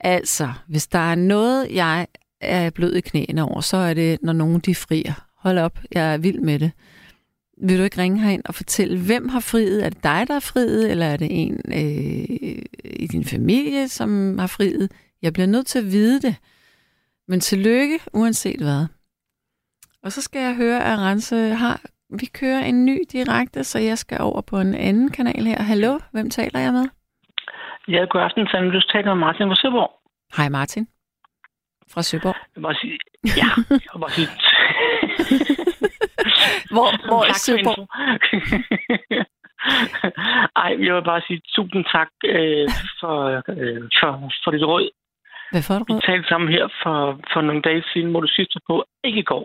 Altså, 0.00 0.52
hvis 0.68 0.86
der 0.86 0.98
er 0.98 1.14
noget, 1.14 1.70
jeg 1.70 2.06
er 2.40 2.70
blød 2.70 2.94
i 2.94 3.00
knæene 3.00 3.42
over, 3.42 3.60
så 3.60 3.76
er 3.76 3.94
det, 3.94 4.18
når 4.22 4.32
nogen 4.32 4.60
de 4.60 4.74
frier. 4.74 5.26
Hold 5.36 5.58
op, 5.58 5.78
jeg 5.92 6.14
er 6.14 6.18
vild 6.18 6.40
med 6.40 6.58
det. 6.58 6.72
Vil 7.62 7.78
du 7.78 7.82
ikke 7.82 7.98
ringe 7.98 8.20
herind 8.20 8.42
og 8.44 8.54
fortælle, 8.54 9.00
hvem 9.00 9.28
har 9.28 9.40
friet? 9.40 9.84
Er 9.84 9.88
det 9.88 10.02
dig, 10.02 10.24
der 10.26 10.32
har 10.32 10.40
friet, 10.40 10.90
eller 10.90 11.06
er 11.06 11.16
det 11.16 11.28
en 11.30 11.60
øh, 11.68 12.58
i 12.84 13.06
din 13.06 13.24
familie, 13.24 13.88
som 13.88 14.38
har 14.38 14.46
friet? 14.46 14.92
Jeg 15.22 15.32
bliver 15.32 15.46
nødt 15.46 15.66
til 15.66 15.78
at 15.78 15.92
vide 15.92 16.22
det. 16.22 16.36
Men 17.28 17.40
tillykke, 17.40 17.98
uanset 18.12 18.60
hvad. 18.60 18.86
Og 20.02 20.12
så 20.12 20.22
skal 20.22 20.42
jeg 20.42 20.54
høre, 20.54 20.92
at 20.92 20.98
Rense 20.98 21.36
har... 21.36 21.80
Vi 22.10 22.26
kører 22.40 22.64
en 22.64 22.84
ny 22.86 22.98
direkte, 23.12 23.64
så 23.64 23.78
jeg 23.78 23.98
skal 23.98 24.18
over 24.20 24.40
på 24.40 24.56
en 24.56 24.74
anden 24.74 25.10
kanal 25.10 25.44
her. 25.46 25.62
Hallo, 25.62 25.98
hvem 26.12 26.30
taler 26.30 26.60
jeg 26.60 26.72
med? 26.72 26.86
Ja, 27.88 28.04
god 28.10 28.20
aften, 28.20 28.46
Sande. 28.46 28.72
Du 28.72 28.80
taler 28.80 29.14
med 29.14 29.20
Martin 29.26 29.48
fra 29.48 29.54
Søborg. 29.62 29.90
Hej 30.36 30.48
Martin. 30.48 30.88
Fra 31.92 32.02
Søborg. 32.02 32.36
Jeg 32.54 32.62
bare 32.62 32.74
sige... 32.74 32.98
Ja, 33.24 33.48
jeg 33.70 34.00
bare 34.00 34.10
sige... 34.10 34.28
Hvor, 36.74 36.88
hvor 37.08 37.22
er 37.30 37.36
Søborg? 37.46 37.82
Ej, 40.64 40.70
jeg 40.86 40.94
vil 40.94 41.04
bare 41.12 41.22
sige 41.26 41.40
tusind 41.56 41.84
tak 41.96 42.10
øh, 42.24 42.68
for, 43.00 43.14
øh, 43.62 43.82
for, 44.00 44.10
for 44.44 44.50
dit 44.50 44.64
råd. 44.72 44.86
Hvad 45.52 45.62
for 45.66 45.74
et 45.74 45.82
Vi 45.88 45.92
råd? 45.94 46.00
talte 46.08 46.28
sammen 46.28 46.48
her 46.56 46.66
for, 46.82 46.96
for 47.32 47.40
nogle 47.40 47.62
dage 47.62 47.82
siden, 47.92 48.10
hvor 48.10 48.20
du 48.20 48.28
sidste 48.38 48.58
på, 48.68 48.84
ikke 49.04 49.22
går. 49.22 49.44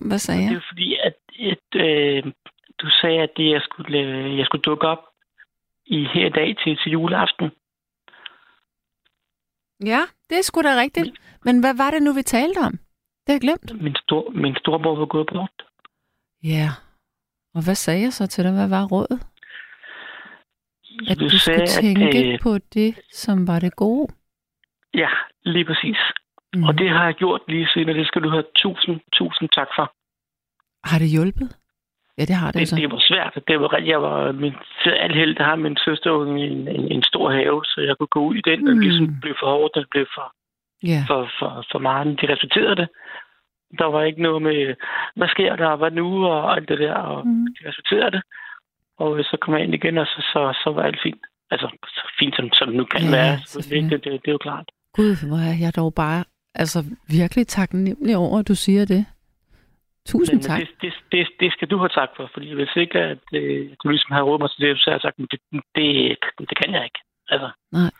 Hvad 0.00 0.18
sagde 0.18 0.40
Det 0.42 0.50
jeg? 0.50 0.56
er 0.56 0.60
fordi, 0.70 0.96
at, 1.08 1.14
at 1.52 1.80
øh, 1.80 2.32
du 2.78 2.90
sagde, 2.90 3.20
at 3.20 3.30
det, 3.36 3.50
jeg, 3.50 3.60
skulle, 3.62 3.98
jeg 4.38 4.46
skulle 4.46 4.62
dukke 4.62 4.86
op 4.86 5.04
i 5.86 6.04
her 6.14 6.26
i 6.26 6.30
dag 6.30 6.56
til, 6.64 6.76
til 6.76 6.92
juleaften. 6.92 7.50
Ja, 9.84 10.00
det 10.30 10.38
er 10.38 10.42
sgu 10.42 10.62
da 10.62 10.80
rigtigt. 10.80 11.10
Men 11.44 11.60
hvad 11.60 11.74
var 11.76 11.90
det 11.90 12.02
nu, 12.02 12.12
vi 12.12 12.22
talte 12.22 12.58
om? 12.58 12.72
Det 12.72 13.28
har 13.28 13.34
jeg 13.34 13.40
glemt. 13.40 13.82
Min, 13.82 13.96
stor, 13.96 14.30
min 14.30 14.56
storebror 14.56 14.96
var 14.96 15.06
gået 15.06 15.26
bort. 15.32 15.62
Ja. 16.44 16.68
Og 17.54 17.64
hvad 17.64 17.74
sagde 17.74 18.02
jeg 18.02 18.12
så 18.12 18.26
til 18.26 18.44
dig? 18.44 18.52
Hvad 18.52 18.68
var 18.68 18.84
rådet? 18.86 19.20
At 21.10 21.18
du, 21.20 21.38
skulle 21.38 21.66
tænke 21.66 22.32
øh, 22.32 22.40
på 22.40 22.58
det, 22.74 23.00
som 23.12 23.46
var 23.46 23.58
det 23.58 23.76
gode. 23.76 24.14
Ja, 24.94 25.08
lige 25.42 25.64
præcis. 25.64 25.96
Mm. 26.54 26.64
Og 26.64 26.78
det 26.78 26.88
har 26.90 27.04
jeg 27.04 27.14
gjort 27.14 27.40
lige 27.48 27.68
siden, 27.72 27.88
og 27.88 27.94
det 27.94 28.06
skal 28.06 28.22
du 28.22 28.30
have 28.30 28.44
tusind, 28.62 29.00
tusind 29.12 29.48
tak 29.48 29.68
for. 29.76 29.86
Har 30.88 30.98
det 30.98 31.08
hjulpet? 31.08 31.56
Ja, 32.18 32.22
det 32.24 32.36
har 32.42 32.50
det, 32.50 32.60
Det, 32.60 32.68
så. 32.68 32.76
det 32.76 32.90
var 32.90 33.02
svært. 33.10 33.38
Det 33.48 33.60
var, 33.60 33.78
jeg 33.92 34.02
var 34.02 34.32
min, 34.32 34.54
alt 34.86 35.16
held, 35.16 35.34
der 35.36 35.44
har 35.44 35.56
min 35.56 35.76
søster 35.84 36.10
en, 36.26 36.38
en, 36.68 36.92
en 36.92 37.02
stor 37.02 37.30
have, 37.30 37.64
så 37.64 37.80
jeg 37.80 37.94
kunne 37.98 38.14
gå 38.16 38.20
ud 38.28 38.34
i 38.34 38.42
den, 38.50 38.60
mm. 38.60 38.66
og 38.70 38.74
ligesom 38.84 39.20
blev 39.22 39.34
for 39.40 39.46
hårdt, 39.46 39.74
den 39.74 39.84
blev 39.90 40.06
for, 40.14 40.26
Ja. 40.92 41.04
for, 41.08 41.28
for, 41.38 41.64
for 41.72 41.78
meget. 41.78 42.20
De 42.20 42.32
respekterede 42.32 42.76
det. 42.76 42.88
Der 43.78 43.84
var 43.84 44.02
ikke 44.02 44.22
noget 44.22 44.42
med, 44.42 44.74
hvad 45.16 45.28
sker 45.28 45.56
der, 45.56 45.76
hvad 45.76 45.90
nu, 45.90 46.26
og 46.26 46.56
alt 46.56 46.68
det 46.68 46.78
der, 46.78 46.94
og 46.94 47.26
Mm. 47.26 47.46
de 47.56 47.68
respekterede 47.68 48.10
det. 48.10 48.22
Og 48.98 49.24
så 49.24 49.36
kom 49.40 49.54
jeg 49.54 49.62
ind 49.64 49.74
igen, 49.74 49.98
og 49.98 50.06
så, 50.06 50.18
så, 50.32 50.40
så 50.64 50.70
var 50.74 50.82
alt 50.82 51.00
fint. 51.02 51.22
Altså, 51.50 51.68
så 51.86 52.02
fint 52.18 52.36
som, 52.36 52.52
som 52.52 52.68
det 52.68 52.76
nu 52.76 52.84
kan 52.84 53.00
Ja, 53.02 53.10
være. 53.10 53.32
Det, 53.54 53.90
det, 53.90 54.04
det, 54.04 54.12
det 54.22 54.28
er 54.28 54.32
jo 54.32 54.38
klart. 54.38 54.66
Gud, 54.96 55.28
hvor 55.28 55.36
er 55.50 55.56
jeg 55.64 55.76
dog 55.76 55.94
bare 55.94 56.24
altså 56.54 56.84
virkelig 57.08 57.46
taknemmelig 57.46 58.16
over, 58.16 58.38
at 58.38 58.48
du 58.48 58.54
siger 58.54 58.84
det. 58.84 59.06
Tusind 60.06 60.36
Men, 60.36 60.42
tak. 60.42 60.60
det, 60.60 60.68
det, 60.80 60.92
det, 61.12 61.28
det, 61.40 61.52
skal 61.52 61.68
du 61.68 61.78
have 61.78 61.88
tak 61.88 62.08
for, 62.16 62.30
fordi 62.34 62.54
hvis 62.54 62.76
ikke, 62.76 62.98
at 62.98 63.18
øh, 63.32 63.70
du 63.82 63.88
ligesom 63.88 64.12
havde 64.12 64.24
råd 64.24 64.38
mig 64.38 64.50
til 64.50 64.68
det, 64.68 64.78
så 64.78 64.84
har 64.86 64.94
jeg 64.94 65.00
sagt, 65.00 65.16
det, 65.16 65.40
det, 65.76 66.48
det 66.50 66.56
kan 66.62 66.74
jeg 66.74 66.84
ikke. 66.84 67.00
Altså, 67.28 67.50
Nej. 67.72 67.90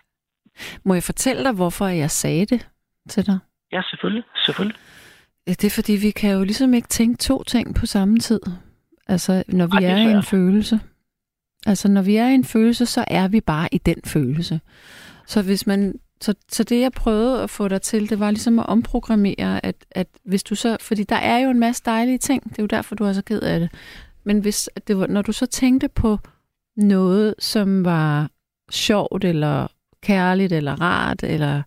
Må 0.84 0.94
jeg 0.94 1.02
fortælle 1.02 1.44
dig, 1.44 1.52
hvorfor 1.52 1.86
jeg 1.86 2.10
sagde 2.10 2.46
det 2.46 2.68
til 3.08 3.26
dig? 3.26 3.38
ja, 3.72 3.82
selvfølgelig. 3.90 4.24
Selvfølgelig. 4.46 4.78
Ja, 5.46 5.52
Det 5.52 5.64
er 5.64 5.70
fordi, 5.74 5.92
vi 5.92 6.10
kan 6.10 6.34
jo 6.36 6.44
ligesom 6.44 6.74
ikke 6.74 6.88
tænke 6.88 7.18
to 7.18 7.42
ting 7.42 7.74
på 7.74 7.86
samme 7.86 8.18
tid. 8.18 8.40
Altså, 9.06 9.42
når 9.48 9.66
vi 9.66 9.84
Ej, 9.84 9.90
er 9.90 9.96
er 9.96 10.08
i 10.08 10.12
en 10.12 10.22
følelse. 10.22 10.80
Altså, 11.66 11.88
når 11.88 12.02
vi 12.02 12.16
er 12.16 12.28
i 12.28 12.34
en 12.34 12.44
følelse, 12.44 12.86
så 12.86 13.04
er 13.08 13.28
vi 13.28 13.40
bare 13.40 13.68
i 13.72 13.78
den 13.78 14.00
følelse. 14.06 14.60
Så 15.26 15.42
hvis 15.42 15.66
man... 15.66 15.94
Så, 16.20 16.34
så 16.52 16.64
det, 16.64 16.80
jeg 16.80 16.92
prøvede 16.92 17.42
at 17.42 17.50
få 17.50 17.68
dig 17.68 17.82
til, 17.82 18.10
det 18.10 18.20
var 18.20 18.30
ligesom 18.30 18.58
at 18.58 18.66
omprogrammere, 18.66 19.66
at, 19.66 19.86
at 19.90 20.06
hvis 20.24 20.42
du 20.42 20.54
så... 20.54 20.76
Fordi 20.80 21.02
der 21.02 21.16
er 21.16 21.38
jo 21.38 21.50
en 21.50 21.58
masse 21.58 21.82
dejlige 21.86 22.18
ting. 22.18 22.44
Det 22.44 22.58
er 22.58 22.62
jo 22.62 22.66
derfor, 22.66 22.94
du 22.94 23.04
er 23.04 23.12
så 23.12 23.22
ked 23.22 23.42
af 23.42 23.60
det. 23.60 23.70
Men 24.24 24.38
hvis 24.38 24.70
det 24.86 24.98
var, 24.98 25.06
når 25.06 25.22
du 25.22 25.32
så 25.32 25.46
tænkte 25.46 25.88
på 25.88 26.18
noget, 26.76 27.34
som 27.38 27.84
var 27.84 28.30
sjovt, 28.70 29.24
eller 29.24 29.66
kærligt, 30.02 30.52
eller 30.52 30.80
rart, 30.80 31.22
eller 31.22 31.62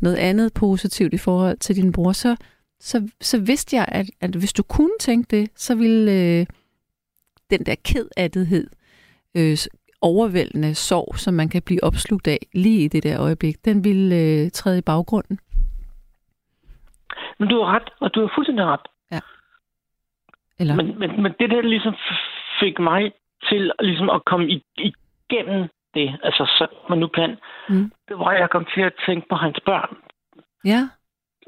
noget 0.00 0.16
andet 0.16 0.52
positivt 0.52 1.14
i 1.14 1.18
forhold 1.18 1.58
til 1.58 1.76
din 1.76 1.92
bror, 1.92 2.12
så, 2.12 2.36
så, 2.80 3.08
så 3.20 3.38
vidste 3.38 3.76
jeg, 3.76 3.84
at, 3.88 4.10
at 4.20 4.30
hvis 4.30 4.52
du 4.52 4.62
kunne 4.62 4.98
tænke 5.00 5.36
det, 5.36 5.50
så 5.56 5.74
ville 5.74 6.12
øh, 6.12 6.46
den 7.50 7.66
der 7.66 7.74
kedattighed, 7.84 8.66
øh, 9.34 9.58
overvældende 10.02 10.74
sorg, 10.74 11.18
som 11.18 11.34
man 11.34 11.48
kan 11.48 11.62
blive 11.62 11.84
opslugt 11.84 12.28
af 12.28 12.38
lige 12.54 12.84
i 12.84 12.88
det 12.88 13.02
der 13.02 13.20
øjeblik, 13.20 13.64
den 13.64 13.84
ville 13.84 14.16
øh, 14.16 14.50
træde 14.50 14.78
i 14.78 14.82
baggrunden. 14.82 15.38
Men 17.38 17.48
du 17.48 17.62
har 17.62 17.74
ret, 17.74 17.88
og 18.00 18.14
du 18.14 18.20
har 18.20 18.32
fuldstændig 18.36 18.64
ret. 18.66 18.80
Eller? 20.58 20.74
Men, 20.74 20.98
men, 20.98 21.22
men 21.22 21.32
det 21.40 21.50
der 21.50 21.62
ligesom 21.62 21.94
fik 22.60 22.78
mig 22.78 23.12
til 23.48 23.72
ligesom 23.80 24.10
at 24.10 24.24
komme 24.24 24.48
i, 24.48 24.62
igennem 24.78 25.68
det, 25.94 26.18
altså 26.22 26.44
så 26.58 26.66
man 26.88 26.98
nu 26.98 27.06
kan, 27.08 27.36
Mm. 27.68 27.92
det 28.08 28.18
var, 28.18 28.24
at 28.26 28.40
jeg 28.40 28.50
kom 28.50 28.66
til 28.74 28.80
at 28.80 28.92
tænke 29.06 29.26
på 29.30 29.34
hans 29.36 29.58
børn. 29.66 29.96
Ja. 30.64 30.88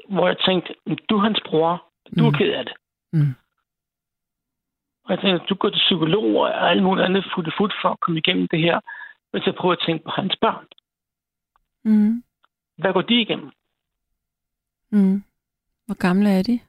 Hvor 0.08 0.26
jeg 0.26 0.36
tænkte, 0.46 0.74
du 1.08 1.16
er 1.16 1.20
hans 1.20 1.40
bror, 1.46 1.84
du 2.18 2.24
er 2.26 2.30
Mm. 2.30 2.36
ked 2.36 2.52
af 2.52 2.64
det. 2.64 2.74
Mm. 3.12 3.34
Og 5.04 5.10
jeg 5.10 5.18
tænkte, 5.20 5.46
du 5.46 5.54
går 5.54 5.68
til 5.70 5.78
psykolog 5.86 6.24
og 6.36 6.70
alt 6.70 6.82
muligt 6.82 7.04
andet 7.06 7.24
futte 7.34 7.52
fut 7.58 7.72
for 7.82 7.88
at 7.88 8.00
komme 8.00 8.18
igennem 8.18 8.48
det 8.48 8.58
her. 8.60 8.80
Men 9.32 9.42
så 9.42 9.52
prøver 9.58 9.72
at 9.72 9.82
tænke 9.86 10.04
på 10.04 10.10
hans 10.10 10.36
børn. 10.40 10.64
Mm. 11.84 12.22
Hvad 12.78 12.92
går 12.92 13.02
de 13.02 13.20
igennem? 13.20 13.50
Mm. 14.90 15.24
Hvor 15.86 15.94
gamle 16.06 16.30
er 16.30 16.42
de? 16.42 16.60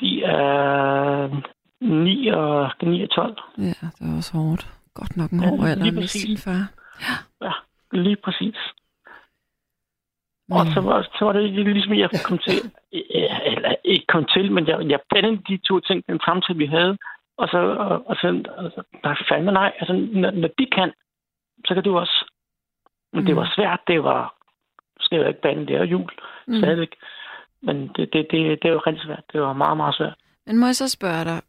De 0.00 0.22
er 0.24 1.42
9 1.80 2.26
og, 2.28 2.70
9 2.82 3.02
og 3.02 3.10
12. 3.10 3.36
Ja, 3.58 3.62
det 3.98 4.00
er 4.12 4.16
også 4.16 4.32
hårdt. 4.36 4.68
Godt 4.94 5.16
nok 5.16 5.30
en 5.30 5.40
Ja, 5.42 5.48
hård 5.48 5.60
alder 5.68 5.82
lige 5.84 5.92
med 5.94 6.02
præcis. 6.02 6.22
sin 6.22 6.38
far. 6.38 6.72
Ja, 7.42 7.52
lige 7.92 8.16
præcis. 8.16 8.56
Men, 10.48 10.58
Og 10.58 10.66
så 10.74 10.80
var, 10.80 11.02
så 11.18 11.24
var 11.24 11.32
det 11.32 11.50
ligesom, 11.52 11.94
jeg 11.94 12.10
kom 12.24 12.38
til, 12.38 12.56
eller 13.52 13.74
ikke 13.84 14.06
kom 14.06 14.24
til, 14.34 14.52
men 14.52 14.66
jeg, 14.68 14.90
jeg 14.90 15.00
blandede 15.10 15.42
de 15.48 15.56
to 15.68 15.80
ting, 15.80 16.04
den 16.08 16.20
samtale, 16.24 16.58
vi 16.58 16.66
havde, 16.66 16.98
og 17.38 17.48
så, 17.48 17.58
og, 17.58 18.06
og 18.08 18.16
så, 18.16 18.28
og 18.56 18.70
så 18.74 18.82
nej, 19.04 19.14
fandme 19.28 19.52
nej, 19.52 19.72
altså, 19.80 19.92
når, 19.92 20.30
når 20.30 20.48
de 20.58 20.66
kan, 20.76 20.92
så 21.66 21.74
kan 21.74 21.82
du 21.84 21.98
også. 21.98 22.30
Men 23.12 23.26
det 23.26 23.34
Mm. 23.34 23.36
var 23.40 23.52
svært, 23.56 23.80
det 23.86 24.04
var, 24.04 24.34
skal 25.00 25.18
jeg 25.18 25.28
ikke 25.28 25.40
bande, 25.40 25.66
det 25.66 25.76
er 25.76 25.84
jul, 25.84 26.10
Mm. 26.46 26.54
mm. 26.54 26.58
stadigvæk. 26.60 26.92
Men 27.62 27.76
det, 27.96 28.12
det, 28.12 28.26
det, 28.30 28.62
det 28.62 28.72
var 28.72 28.86
rigtig 28.86 29.04
svært, 29.04 29.24
det 29.32 29.40
var 29.40 29.52
meget, 29.52 29.76
meget 29.76 29.94
svært. 29.94 30.14
Men 30.46 30.58
må 30.58 30.66
jeg 30.66 30.76
så 30.76 30.88
spørge 30.88 31.24
dig, 31.24 31.40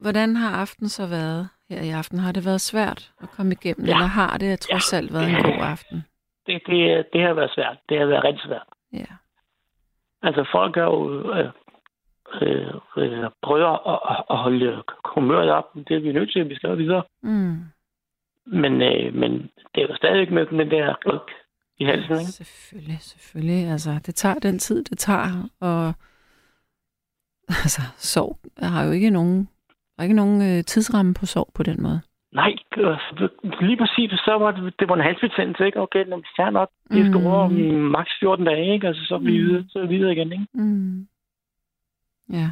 hvordan 0.00 0.36
har 0.36 0.50
aften 0.60 0.88
så 0.88 1.06
været 1.06 1.48
her 1.70 1.82
i 1.82 1.90
aften? 1.90 2.18
Har 2.18 2.32
det 2.32 2.44
været 2.44 2.60
svært 2.60 3.12
at 3.22 3.28
komme 3.30 3.52
igennem, 3.52 3.86
Ja. 3.86 3.92
eller 3.92 4.06
har 4.06 4.38
det 4.38 4.60
trods 4.60 4.92
alt 4.92 5.12
været 5.12 5.28
en 5.28 5.42
god 5.42 5.62
aften? 5.66 6.04
Det, 6.46 6.62
det, 6.66 7.06
det 7.12 7.20
har 7.22 7.34
været 7.34 7.50
svært, 7.54 7.76
det 7.88 7.98
har 7.98 8.06
været 8.06 8.24
rigtig 8.24 8.42
svært. 8.46 8.68
Ja. 8.92 9.14
Altså 10.22 10.48
folk 10.52 10.76
er 10.76 10.82
jo 10.82 11.32
øh, 11.32 11.50
øh, 12.42 12.74
øh, 12.96 13.30
prøver 13.42 13.72
at, 13.92 14.24
at, 14.30 14.36
holde 14.36 14.82
humøret 15.04 15.50
op. 15.50 15.74
Det 15.88 15.96
er 15.96 16.00
vi 16.00 16.12
nødt 16.12 16.32
til, 16.32 16.48
vi 16.48 16.54
skal 16.54 16.78
videre. 16.78 17.02
Mm. 17.22 17.56
Men, 18.46 18.82
øh, 18.82 19.14
men 19.14 19.32
det 19.74 19.82
er 19.82 19.86
jo 19.88 19.96
stadig 19.96 20.32
med 20.32 20.46
den 20.46 20.70
der 20.70 20.94
ryg 21.06 21.28
i 21.78 21.84
halsen, 21.84 22.12
ikke? 22.12 22.32
Selvfølgelig, 22.32 22.98
selvfølgelig. 23.00 23.66
Altså, 23.66 23.90
det 24.06 24.14
tager 24.14 24.34
den 24.34 24.58
tid, 24.58 24.84
det 24.84 24.98
tager, 24.98 25.48
og 25.60 25.94
altså, 27.64 27.82
sorg 27.96 28.38
har 28.58 28.84
jo 28.84 28.92
ikke 28.92 29.10
nogen, 29.10 29.48
der 29.96 29.98
er 29.98 30.02
ikke 30.02 30.16
nogen 30.16 30.42
øh, 30.42 30.64
tidsramme 30.64 31.14
på 31.14 31.26
sorg 31.26 31.50
på 31.54 31.62
den 31.62 31.82
måde. 31.82 32.00
Nej, 32.34 32.52
lige 33.60 33.76
præcis, 33.76 34.10
så 34.10 34.36
var 34.38 34.50
det, 34.50 34.74
det 34.80 34.88
var 34.88 34.94
en 34.94 35.00
halsbetændelse, 35.08 35.66
ikke? 35.66 35.80
Okay, 35.80 36.04
når 36.06 36.22
fair 36.36 36.50
nok, 36.50 36.70
det 36.90 37.06
skal 37.06 37.20
Mm. 37.20 37.26
over 37.26 37.44
om 37.44 37.52
maks 37.96 38.10
14 38.20 38.44
dage, 38.46 38.72
ikke? 38.74 38.86
Altså, 38.88 39.02
så 39.04 39.14
er 39.14 39.18
vi 39.18 39.24
Mm. 39.40 39.46
videre, 39.46 39.64
så 39.68 39.78
er 39.78 39.86
vi 39.86 39.96
videre 39.96 40.12
igen, 40.12 40.32
ikke? 40.32 40.46
Mm. 40.54 41.06
Ja. 42.32 42.50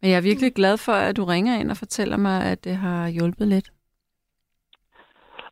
Men 0.00 0.10
jeg 0.10 0.16
er 0.16 0.22
virkelig 0.30 0.52
glad 0.54 0.76
for, 0.78 0.92
at 0.92 1.16
du 1.16 1.24
ringer 1.24 1.60
ind 1.60 1.70
og 1.70 1.76
fortæller 1.76 2.16
mig, 2.16 2.44
at 2.52 2.64
det 2.64 2.76
har 2.76 3.08
hjulpet 3.08 3.48
lidt. 3.48 3.70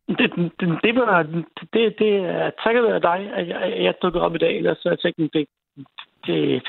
Det, 0.08 0.32
det, 0.60 0.78
det, 0.84 0.94
var, 0.94 1.22
det, 1.72 1.94
det 1.98 2.16
er 2.16 2.50
takket 2.64 2.82
være 2.84 3.00
dig, 3.00 3.30
at 3.32 3.48
jeg, 3.48 3.76
jeg 3.82 3.94
dukkede 4.02 4.24
op 4.24 4.34
i 4.34 4.38
dag, 4.38 4.56
ellers 4.56 4.78
så 4.78 4.88
jeg 4.88 4.98
tænkte, 4.98 5.38
det, 5.38 5.46
det, 6.26 6.62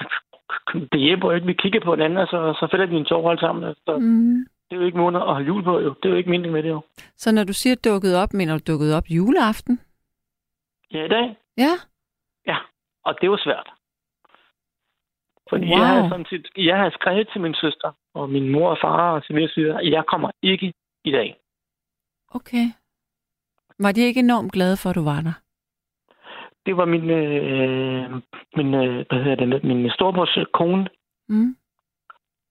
det 0.92 1.00
hjælper 1.00 1.32
ikke. 1.32 1.48
Vi 1.48 1.54
kigger 1.54 1.80
på 1.80 1.96
hinanden, 1.96 2.18
og 2.20 2.28
så, 2.28 2.54
så 2.60 2.68
fælder 2.72 2.86
vi 2.86 2.96
en 2.96 3.06
tårhold 3.06 3.40
sammen. 3.40 3.64
Altså, 3.64 3.98
Mm. 4.02 4.46
Det 4.70 4.76
er 4.76 4.80
jo 4.80 4.86
ikke 4.86 4.98
måneder 4.98 5.24
at 5.26 5.34
holde 5.34 5.48
jul 5.48 5.64
på, 5.64 5.80
jo. 5.80 5.94
Det 5.94 6.06
er 6.06 6.10
jo 6.10 6.16
ikke 6.16 6.30
meningen 6.30 6.54
med 6.54 6.64
det, 6.64 6.70
jo. 6.70 6.82
Så 7.18 7.32
når 7.32 7.44
du 7.44 7.54
siger 7.54 7.76
dukket 7.76 8.16
op, 8.18 8.34
mener 8.34 8.58
du 8.58 8.72
dukket 8.72 8.96
op 8.96 9.04
juleaften? 9.10 9.80
Ja, 10.92 11.06
i 11.06 11.08
dag. 11.08 11.38
Ja. 11.58 11.74
Ja, 12.48 12.58
og 13.06 13.22
det 13.22 13.30
var 13.32 13.38
svært. 13.44 13.70
Fordi 15.50 15.66
Wow. 15.66 15.78
jeg 15.78 15.88
havde 15.88 16.10
sådan 16.10 16.26
set, 16.30 16.48
jeg 16.58 16.78
havde 16.78 16.92
skrevet 16.92 17.30
til 17.32 17.42
min 17.42 17.54
søster 17.54 17.92
og 18.14 18.30
min 18.30 18.50
mor 18.50 18.70
og 18.70 18.78
far 18.82 19.12
og 19.16 19.22
så 19.24 19.34
videre, 19.34 19.82
at 19.82 19.92
jeg 19.92 20.04
kommer 20.06 20.32
ikke 20.42 20.74
i 21.04 21.12
dag. 21.12 21.38
Okay. 22.30 22.66
Var 23.80 23.92
de 23.92 24.02
ikke 24.02 24.20
enormt 24.20 24.52
glade 24.52 24.78
for, 24.78 24.90
at 24.90 24.96
du 24.96 25.04
var 25.04 25.22
der? 25.22 25.34
Det 26.66 26.78
var 26.78 26.86
min, 26.86 27.10
øh, 27.10 28.12
min, 28.56 28.74
øh, 28.74 29.06
hvad 29.10 29.24
hedder 29.24 29.46
det, 29.46 29.64
min 29.64 29.90
storebrors 29.92 30.38
kone. 30.54 30.88
Mm. 31.30 31.58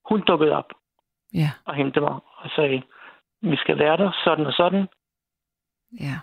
Hun 0.09 0.20
dukkede 0.26 0.52
op 0.52 0.72
Ja, 1.36 1.50
og 1.64 1.74
hentede 1.74 2.00
mig 2.00 2.14
og 2.42 2.50
sagde, 2.56 2.82
vi 3.40 3.56
skal 3.56 3.78
være 3.78 3.96
der, 3.96 4.10
sådan 4.24 4.46
og 4.46 4.52
sådan. 4.52 4.86
ja. 6.00 6.18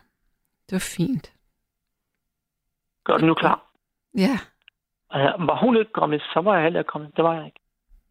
Det 0.70 0.72
var 0.76 0.88
fint. 0.98 1.34
Gør 3.06 3.18
det 3.18 3.26
nu 3.26 3.34
klar. 3.34 3.72
Ja. 4.18 4.40
Og 5.10 5.20
var 5.48 5.60
hun 5.66 5.78
ikke 5.78 5.92
kommet, 5.94 6.22
så 6.34 6.40
var 6.44 6.54
jeg 6.56 6.64
heller 6.64 6.80
ikke 6.80 6.88
kommet. 6.90 7.16
Det 7.16 7.24
var 7.24 7.34
jeg 7.34 7.46
ikke. 7.46 7.60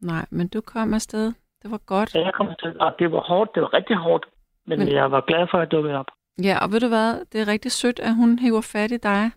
Nej, 0.01 0.27
men 0.31 0.49
du 0.49 0.61
kom 0.61 0.95
afsted. 0.95 1.33
Det 1.63 1.71
var 1.71 1.79
godt. 1.79 2.11
Så 2.11 2.19
jeg 2.19 2.35
kom 2.35 2.49
til, 2.61 2.81
og 2.81 2.95
det 2.99 3.13
var 3.13 3.21
hårdt, 3.21 3.51
det 3.55 3.63
var 3.63 3.73
rigtig 3.75 3.97
hårdt. 3.97 4.27
Men, 4.67 4.79
Men- 4.79 4.89
jeg 4.89 5.11
var 5.11 5.21
glad 5.21 5.47
for, 5.51 5.59
at 5.59 5.61
jeg 5.61 5.71
dukkede 5.71 5.95
op. 5.97 6.07
Ja, 6.43 6.59
og 6.63 6.73
ved 6.73 6.81
du 6.81 6.89
hvad? 6.89 7.25
Det 7.33 7.41
er 7.41 7.47
rigtig 7.49 7.73
sødt, 7.73 7.99
at 8.01 8.15
hun 8.15 8.39
hiver 8.39 8.61
fat 8.61 8.91
i 8.93 8.97
dig. 8.97 9.31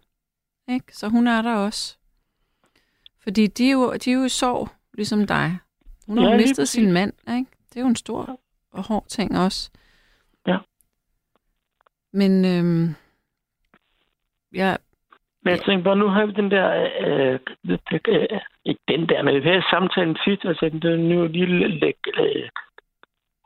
Ikke? 0.69 0.95
Så 0.95 1.07
hun 1.09 1.27
er 1.27 1.41
der 1.41 1.55
også. 1.55 1.97
Fordi 3.23 3.47
de 3.47 3.67
er 3.67 3.71
jo, 3.73 3.93
de 3.93 4.11
er 4.11 4.15
jo 4.15 4.23
i 4.23 4.29
sorg, 4.29 4.69
ligesom 4.93 5.27
dig. 5.27 5.57
Hun 6.07 6.17
har 6.17 6.25
Ja, 6.25 6.31
ja, 6.31 6.37
mistet 6.37 6.67
sin 6.69 6.91
mand. 6.93 7.13
Ikke? 7.37 7.51
Det 7.75 7.81
er 7.81 7.85
jo 7.85 7.89
en 7.89 7.95
stor 7.95 8.39
og 8.71 8.83
hård 8.87 9.05
ting 9.07 9.37
også. 9.39 9.71
Ja. 10.47 10.57
Men 12.13 12.45
øhm, 12.45 12.95
ja, 14.53 14.75
Men 15.43 15.51
jeg 15.51 15.61
tænkte 15.65 15.83
bare, 15.83 15.95
nu 15.95 16.07
har 16.07 16.25
vi 16.25 16.31
den 16.31 16.51
der, 16.51 16.67
øh, 17.01 17.39
øh, 17.69 17.79
øh, 18.07 18.39
ikke 18.65 18.81
den 18.87 19.09
der, 19.09 19.21
men 19.23 19.35
vi 19.35 19.47
havde 19.49 19.63
samtalen 19.69 20.17
sidst, 20.25 20.45
og 20.45 20.59
tænkte, 20.59 20.87
er 20.91 20.97
nu 20.97 21.27
lige 21.27 21.67
læg, 21.67 21.97
øh, 22.17 22.49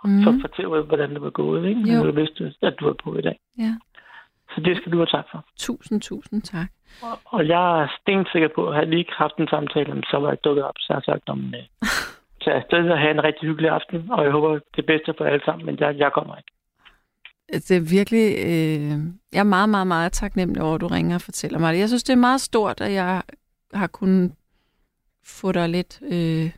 mm, 0.03 0.23
så 0.23 0.37
fortælle, 0.41 0.81
hvordan 0.81 1.09
det 1.09 1.21
var 1.21 1.29
gået, 1.29 1.69
ikke? 1.69 1.81
Jo. 1.93 2.03
Du 2.03 2.11
vidste, 2.11 2.53
at 2.61 2.75
du 2.79 2.85
var 2.85 2.95
på 3.03 3.17
i 3.17 3.21
dag. 3.21 3.39
ja. 3.57 3.73
Så 4.55 4.61
det 4.61 4.77
skal 4.77 4.91
du 4.91 4.97
have 4.97 5.05
tak 5.07 5.25
for. 5.31 5.45
tusind, 5.57 6.01
tusind 6.01 6.41
tak. 6.41 6.69
Og- 7.01 7.19
Og 7.25 7.47
jeg 7.47 7.81
er 7.83 7.87
stensikker 8.01 8.49
på, 8.55 8.67
at 8.69 8.75
havde 8.75 8.89
vi 8.89 8.97
ikke 8.97 9.11
haft 9.15 9.33
en 9.37 9.47
samtale, 9.47 10.03
så 10.11 10.17
var 10.19 10.29
jeg 10.29 10.43
dukket 10.43 10.63
op, 10.63 10.73
så 10.77 10.85
jeg 10.89 10.95
har 10.95 11.01
sagt 11.13 11.29
om, 11.29 11.53
øh, 11.55 11.63
så 12.41 12.51
jeg 12.51 12.63
stadig 12.67 12.97
have 12.97 13.11
en 13.11 13.23
rigtig 13.23 13.49
hyggelig 13.49 13.69
aften, 13.71 14.11
og 14.11 14.23
jeg 14.23 14.31
håber 14.31 14.59
det 14.75 14.85
bedste 14.85 15.13
for 15.17 15.25
alle 15.25 15.41
sammen, 15.45 15.65
men 15.65 15.79
jeg, 15.79 15.97
jeg 15.97 16.11
kommer 16.13 16.35
ikke. 16.37 16.51
Det 17.53 17.71
er 17.71 17.89
virkelig... 17.99 18.25
Øh, 18.45 18.99
jeg 19.33 19.39
er 19.39 19.43
meget, 19.43 19.69
meget, 19.69 19.87
meget 19.87 20.11
taknemmelig 20.11 20.61
over, 20.63 20.75
at 20.75 20.81
du 20.81 20.87
ringer 20.87 21.15
og 21.15 21.21
fortæller 21.21 21.59
mig 21.59 21.73
det. 21.73 21.79
Jeg 21.79 21.87
synes, 21.87 22.03
det 22.03 22.13
er 22.13 22.17
meget 22.29 22.41
stort, 22.41 22.81
at 22.81 22.93
jeg 22.93 23.21
har 23.73 23.87
kunnet 23.87 24.31
få 25.25 25.51
dig 25.51 25.69
lidt... 25.69 25.99
Øh, 26.03 26.49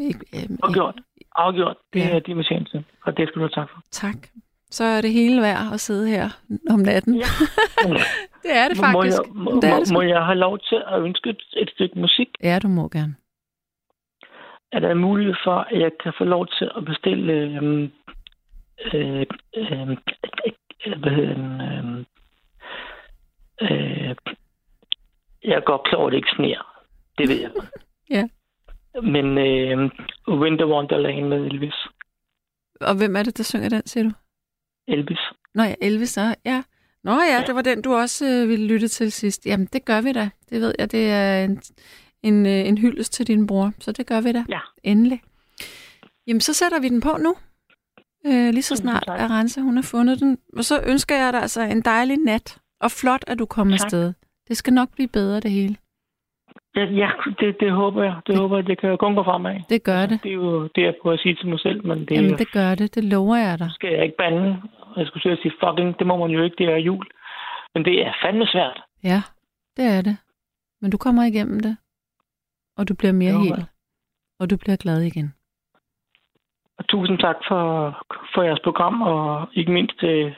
ikke, 0.00 0.20
øh, 0.34 0.58
Afgjort. 0.62 0.94
Afgjort. 1.36 1.76
Det 1.92 2.00
Ja. 2.00 2.10
er 2.16 2.18
din 2.18 2.36
fortjeneste, 2.36 2.84
og 3.04 3.16
det 3.16 3.28
skal 3.28 3.34
du 3.34 3.40
have 3.46 3.48
tak 3.62 3.68
for. 3.70 3.80
Tak. 3.90 4.16
så 4.70 4.84
er 4.84 5.00
det 5.00 5.12
hele 5.12 5.42
værd 5.42 5.72
at 5.72 5.80
sidde 5.80 6.08
her 6.08 6.30
om 6.70 6.80
natten. 6.80 7.14
Ja. 7.14 7.24
det 8.42 8.52
er 8.60 8.68
det 8.68 8.76
Må- 8.76 8.86
Må 8.92 9.00
faktisk. 9.02 9.18
jeg, 9.18 9.32
må, 9.34 9.50
det 9.60 9.64
er 9.70 9.74
må, 9.74 9.78
det 9.80 9.86
sgu. 9.88 9.94
må 9.94 10.02
jeg 10.02 10.24
have 10.24 10.38
lov 10.38 10.58
til 10.58 10.82
at 10.86 11.02
ønske 11.02 11.30
et, 11.30 11.42
et 11.56 11.70
stykke 11.74 11.98
musik? 11.98 12.28
Ja, 12.42 12.58
du 12.62 12.68
må 12.68 12.88
gerne. 12.88 13.14
Er 14.72 14.80
der 14.80 14.94
mulighed 14.94 15.34
for, 15.44 15.56
at 15.56 15.80
jeg 15.80 15.90
kan 16.02 16.12
få 16.18 16.24
lov 16.24 16.46
til 16.46 16.70
at 16.76 16.84
bestille... 16.84 17.32
Øhm, 17.32 17.90
øh, 18.94 19.26
øh, 19.56 19.90
øh, 20.86 20.98
hvad 21.00 21.10
hedder 21.10 21.34
den? 21.34 21.60
Øh, 21.60 22.06
øh, 23.62 24.16
jeg 25.44 25.56
er 25.56 25.60
godt 25.60 25.84
klar 25.84 26.06
at 26.06 26.12
det 26.12 26.16
ikke 26.16 26.34
sneer. 26.36 26.82
Det 27.18 27.28
ved 27.28 27.40
jeg. 27.40 27.50
Ja. 28.10 28.24
Men 29.02 29.38
øh, 29.38 29.90
Winter 30.28 30.66
Wonderland 30.66 31.28
med 31.28 31.38
Elvis. 31.38 31.74
Og 32.80 32.96
hvem 32.96 33.16
er 33.16 33.22
det, 33.22 33.38
der 33.38 33.44
synger 33.44 33.68
den, 33.68 33.86
siger 33.86 34.04
du? 34.04 34.10
Elvis. 34.88 35.18
Nå 35.54 35.62
ja, 35.62 35.74
Elvis, 35.80 36.10
så 36.10 36.34
ja. 36.44 36.62
Nå 37.04 37.12
ja, 37.12 37.44
det 37.46 37.54
var 37.54 37.62
den, 37.62 37.82
du 37.82 37.94
også 37.94 38.26
øh, 38.26 38.48
ville 38.48 38.66
lytte 38.66 38.88
til 38.88 39.12
sidst. 39.12 39.46
Jamen, 39.46 39.66
det 39.72 39.84
gør 39.84 40.00
vi 40.00 40.12
da. 40.12 40.30
Det 40.50 40.60
ved 40.60 40.74
jeg, 40.78 40.92
det 40.92 41.10
er 41.10 41.44
en, 41.44 41.62
en, 42.22 42.46
øh, 42.46 42.68
en 42.68 42.78
hyldest 42.78 43.12
til 43.12 43.26
din 43.26 43.46
bror, 43.46 43.72
så 43.78 43.92
det 43.92 44.06
gør 44.06 44.20
vi 44.20 44.32
da. 44.32 44.44
Ja. 44.48 44.60
Endelig. 44.84 45.20
Jamen, 46.26 46.40
så 46.40 46.54
sætter 46.54 46.80
vi 46.80 46.88
den 46.88 47.00
på 47.00 47.16
nu. 47.20 47.34
Øh, 48.26 48.50
lige 48.52 48.62
så 48.62 48.76
snart 48.76 49.04
er 49.08 49.38
Rense, 49.38 49.60
hun 49.60 49.76
har 49.76 49.82
fundet 49.82 50.20
den. 50.20 50.38
Og 50.56 50.64
så 50.64 50.82
ønsker 50.86 51.16
jeg 51.16 51.32
dig 51.32 51.42
altså 51.42 51.60
en 51.62 51.80
dejlig 51.82 52.16
nat. 52.16 52.58
Og 52.80 52.90
flot, 52.90 53.24
at 53.26 53.38
du 53.38 53.46
kommer 53.46 53.74
afsted. 53.74 54.12
Det 54.48 54.56
skal 54.56 54.72
nok 54.72 54.88
blive 54.94 55.08
bedre, 55.08 55.40
det 55.40 55.50
hele. 55.50 55.76
Ja, 56.76 56.84
ja 56.84 57.10
det, 57.40 57.60
det 57.60 57.72
håber 57.72 58.02
jeg. 58.02 58.16
Det, 58.26 58.38
håber 58.38 58.56
jeg, 58.56 58.66
det 58.66 58.80
kan 58.80 58.98
kun 58.98 59.14
gå 59.14 59.22
fremad. 59.22 59.60
Det 59.68 59.82
gør 59.82 60.06
det. 60.06 60.22
Det 60.22 60.28
er 60.28 60.34
jo 60.34 60.62
det, 60.74 60.82
jeg 60.82 60.94
prøver 61.02 61.14
at 61.14 61.20
sige 61.20 61.34
til 61.34 61.48
mig 61.48 61.60
selv, 61.60 61.86
men 61.86 61.98
det, 61.98 62.10
Jamen, 62.10 62.38
det 62.38 62.52
gør 62.52 62.74
det. 62.74 62.94
Det 62.94 63.04
lover 63.04 63.36
jeg 63.36 63.58
dig. 63.58 63.70
skal 63.70 63.92
jeg 63.92 64.02
ikke 64.04 64.16
bande. 64.16 64.62
Jeg 64.96 65.06
skulle 65.06 65.32
at 65.32 65.38
sige 65.42 65.52
fucking, 65.64 65.98
det 65.98 66.06
må 66.06 66.16
man 66.16 66.30
jo 66.30 66.42
ikke, 66.42 66.56
det 66.58 66.68
er 66.68 66.76
jul. 66.76 67.06
Men 67.74 67.84
det 67.84 68.06
er 68.06 68.12
fandme 68.24 68.46
svært. 68.46 68.82
Ja, 69.04 69.22
det 69.76 69.84
er 69.84 70.02
det. 70.02 70.16
Men 70.80 70.90
du 70.90 70.96
kommer 70.96 71.22
igennem 71.24 71.60
det. 71.60 71.76
Og 72.76 72.88
du 72.88 72.94
bliver 72.94 73.12
mere 73.12 73.38
hel. 73.38 73.66
Og 74.38 74.50
du 74.50 74.56
bliver 74.56 74.76
glad 74.76 75.00
igen. 75.02 75.34
Og 76.78 76.88
tusind 76.88 77.18
tak 77.18 77.36
for, 77.48 77.62
for 78.34 78.42
jeres 78.42 78.60
program, 78.64 79.02
og 79.02 79.48
ikke 79.52 79.72
mindst 79.72 80.02
øh, 80.02 80.32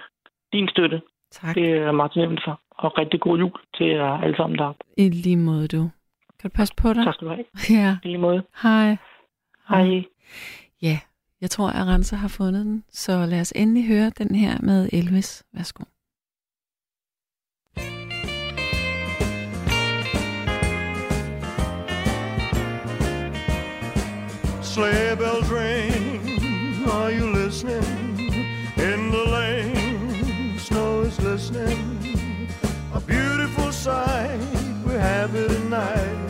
din 0.52 0.68
støtte. 0.68 1.02
Tak. 1.30 1.54
Det 1.54 1.68
er 1.70 1.92
meget 1.92 2.16
nemt 2.16 2.40
for. 2.44 2.60
Og 2.70 2.98
rigtig 2.98 3.20
god 3.20 3.38
jul 3.38 3.52
til 3.76 3.86
jer 3.86 4.18
alle 4.22 4.36
sammen 4.36 4.58
der. 4.58 4.72
I 4.96 5.08
lige 5.08 5.36
måde, 5.36 5.68
du. 5.68 5.90
Kan 6.40 6.50
du 6.50 6.54
passe 6.56 6.74
på 6.76 6.92
dig? 6.92 7.04
Tak 7.04 7.14
skal 7.14 7.28
du 7.28 7.32
have. 7.32 7.44
Ja. 7.80 7.96
I 8.02 8.06
lige 8.06 8.18
måde. 8.18 8.42
Hej. 8.62 8.96
Hej. 9.68 10.04
Ja, 10.82 10.98
jeg 11.40 11.50
tror, 11.50 11.68
at 11.68 11.86
Rense 11.86 12.16
har 12.16 12.28
fundet 12.28 12.64
den. 12.66 12.84
Så 12.90 13.26
lad 13.26 13.40
os 13.40 13.52
endelig 13.56 13.86
høre 13.88 14.10
den 14.10 14.34
her 14.34 14.58
med 14.62 14.88
Elvis. 14.92 15.44
Værsgo. 15.52 15.84
Sleigh 24.74 25.14
bells 25.14 25.48
ring, 25.50 26.84
are 26.90 27.08
you 27.08 27.30
listening? 27.30 28.18
In 28.76 29.12
the 29.12 29.24
lane, 29.30 30.58
snow 30.58 31.02
is 31.02 31.16
glistening. 31.16 32.48
A 32.92 32.98
beautiful 32.98 33.70
sight, 33.70 34.36
we 34.84 34.94
have 34.94 35.32
it 35.36 35.46
tonight. 35.46 36.23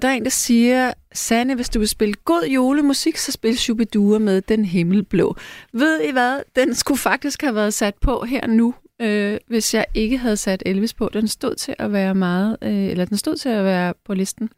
Og 0.00 0.02
der 0.02 0.08
er 0.08 0.12
en, 0.12 0.24
der 0.24 0.30
siger, 0.30 0.92
Sanne, 1.12 1.54
hvis 1.54 1.68
du 1.68 1.78
vil 1.78 1.88
spille 1.88 2.14
god 2.14 2.48
julemusik, 2.54 3.16
så 3.16 3.32
spil 3.32 3.58
Shubidua 3.58 4.18
med 4.18 4.42
Den 4.42 4.64
Himmelblå. 4.64 5.36
Ved 5.72 6.00
I 6.00 6.10
hvad? 6.10 6.42
Den 6.56 6.74
skulle 6.74 6.98
faktisk 6.98 7.42
have 7.42 7.54
været 7.54 7.74
sat 7.74 7.94
på 7.94 8.24
her 8.24 8.46
nu, 8.46 8.74
øh, 9.00 9.38
hvis 9.46 9.74
jeg 9.74 9.84
ikke 9.94 10.18
havde 10.18 10.36
sat 10.36 10.62
Elvis 10.66 10.94
på. 10.94 11.10
Den 11.12 11.28
stod 11.28 11.54
til 11.54 11.74
at 11.78 11.92
være 11.92 12.14
meget, 12.14 12.56
øh, 12.62 12.84
eller 12.84 13.04
den 13.04 13.16
stod 13.16 13.36
til 13.36 13.48
at 13.48 13.64
være 13.64 13.94
på 14.04 14.14
listen. 14.14 14.50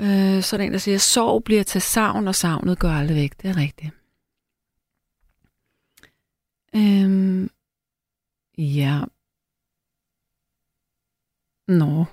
Øh, 0.00 0.42
så 0.42 0.56
er 0.56 0.58
der 0.58 0.64
en, 0.64 0.72
der 0.72 0.78
siger, 0.78 0.98
sorg 0.98 1.44
bliver 1.44 1.62
til 1.62 1.80
savn, 1.80 2.28
og 2.28 2.34
savnet 2.34 2.78
går 2.78 2.88
aldrig 2.88 3.16
væk. 3.16 3.42
Det 3.42 3.50
er 3.50 3.56
rigtigt. 3.56 3.90
Øhm, 6.74 7.50
ja. 8.58 9.00
Nå. 11.68 12.04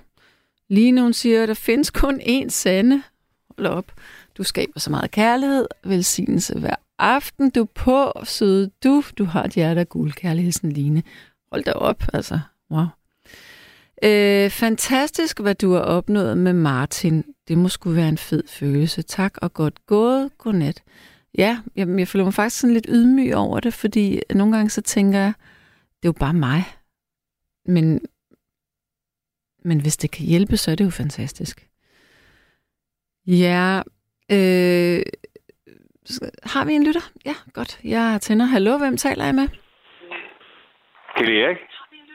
Line, 0.68 1.02
hun 1.02 1.12
siger, 1.12 1.42
at 1.42 1.48
der 1.48 1.54
findes 1.54 1.90
kun 1.90 2.20
én 2.20 2.48
sande. 2.48 3.02
Hold 3.58 3.66
op. 3.66 3.92
Du 4.38 4.42
skaber 4.42 4.80
så 4.80 4.90
meget 4.90 5.10
kærlighed. 5.10 5.66
Velsignelse 5.84 6.58
hver 6.58 6.74
aften. 6.98 7.50
Du 7.50 7.64
på, 7.64 8.12
søde 8.24 8.70
du. 8.84 9.02
Du 9.18 9.24
har 9.24 9.44
et 9.44 9.52
hjerte 9.52 9.80
af 9.80 9.88
guld. 9.88 10.12
Kærligheden, 10.12 10.72
Line. 10.72 11.02
Hold 11.52 11.64
da 11.64 11.72
op, 11.72 12.04
altså. 12.12 12.40
Wow. 12.70 12.86
Øh, 14.04 14.50
fantastisk, 14.50 15.40
hvad 15.40 15.54
du 15.54 15.72
har 15.72 15.80
opnået 15.80 16.38
med 16.38 16.52
Martin. 16.52 17.24
Det 17.48 17.58
må 17.58 17.68
skulle 17.68 17.96
være 17.96 18.08
en 18.08 18.18
fed 18.18 18.42
følelse. 18.48 19.02
Tak 19.02 19.38
og 19.42 19.52
godt 19.54 19.86
gået. 19.86 20.30
Godnat. 20.38 20.82
Ja, 21.38 21.58
jeg, 21.76 21.88
jeg 21.98 22.08
føler 22.08 22.24
mig 22.24 22.34
faktisk 22.34 22.60
sådan 22.60 22.74
lidt 22.74 22.86
ydmyg 22.88 23.34
over 23.34 23.60
det, 23.60 23.74
fordi 23.74 24.20
nogle 24.34 24.56
gange 24.56 24.70
så 24.70 24.80
tænker 24.80 25.18
jeg, 25.18 25.32
det 26.02 26.08
er 26.08 26.08
jo 26.08 26.12
bare 26.12 26.34
mig. 26.34 26.64
Men, 27.66 28.00
men 29.68 29.80
hvis 29.80 29.96
det 29.96 30.10
kan 30.10 30.26
hjælpe, 30.26 30.56
så 30.56 30.70
er 30.70 30.74
det 30.74 30.84
jo 30.84 30.90
fantastisk. 30.90 31.56
Ja, 33.26 33.82
øh, 34.32 35.02
Har 36.52 36.64
vi 36.66 36.72
en 36.72 36.86
lytter? 36.86 37.00
Ja, 37.24 37.34
godt. 37.52 37.80
Jeg 37.84 38.18
tænder. 38.20 38.44
Hallo, 38.44 38.78
hvem 38.78 38.96
taler 38.96 39.24
jeg 39.24 39.34
med? 39.34 39.48
Kjell 41.16 41.36
Erik? 41.36 41.56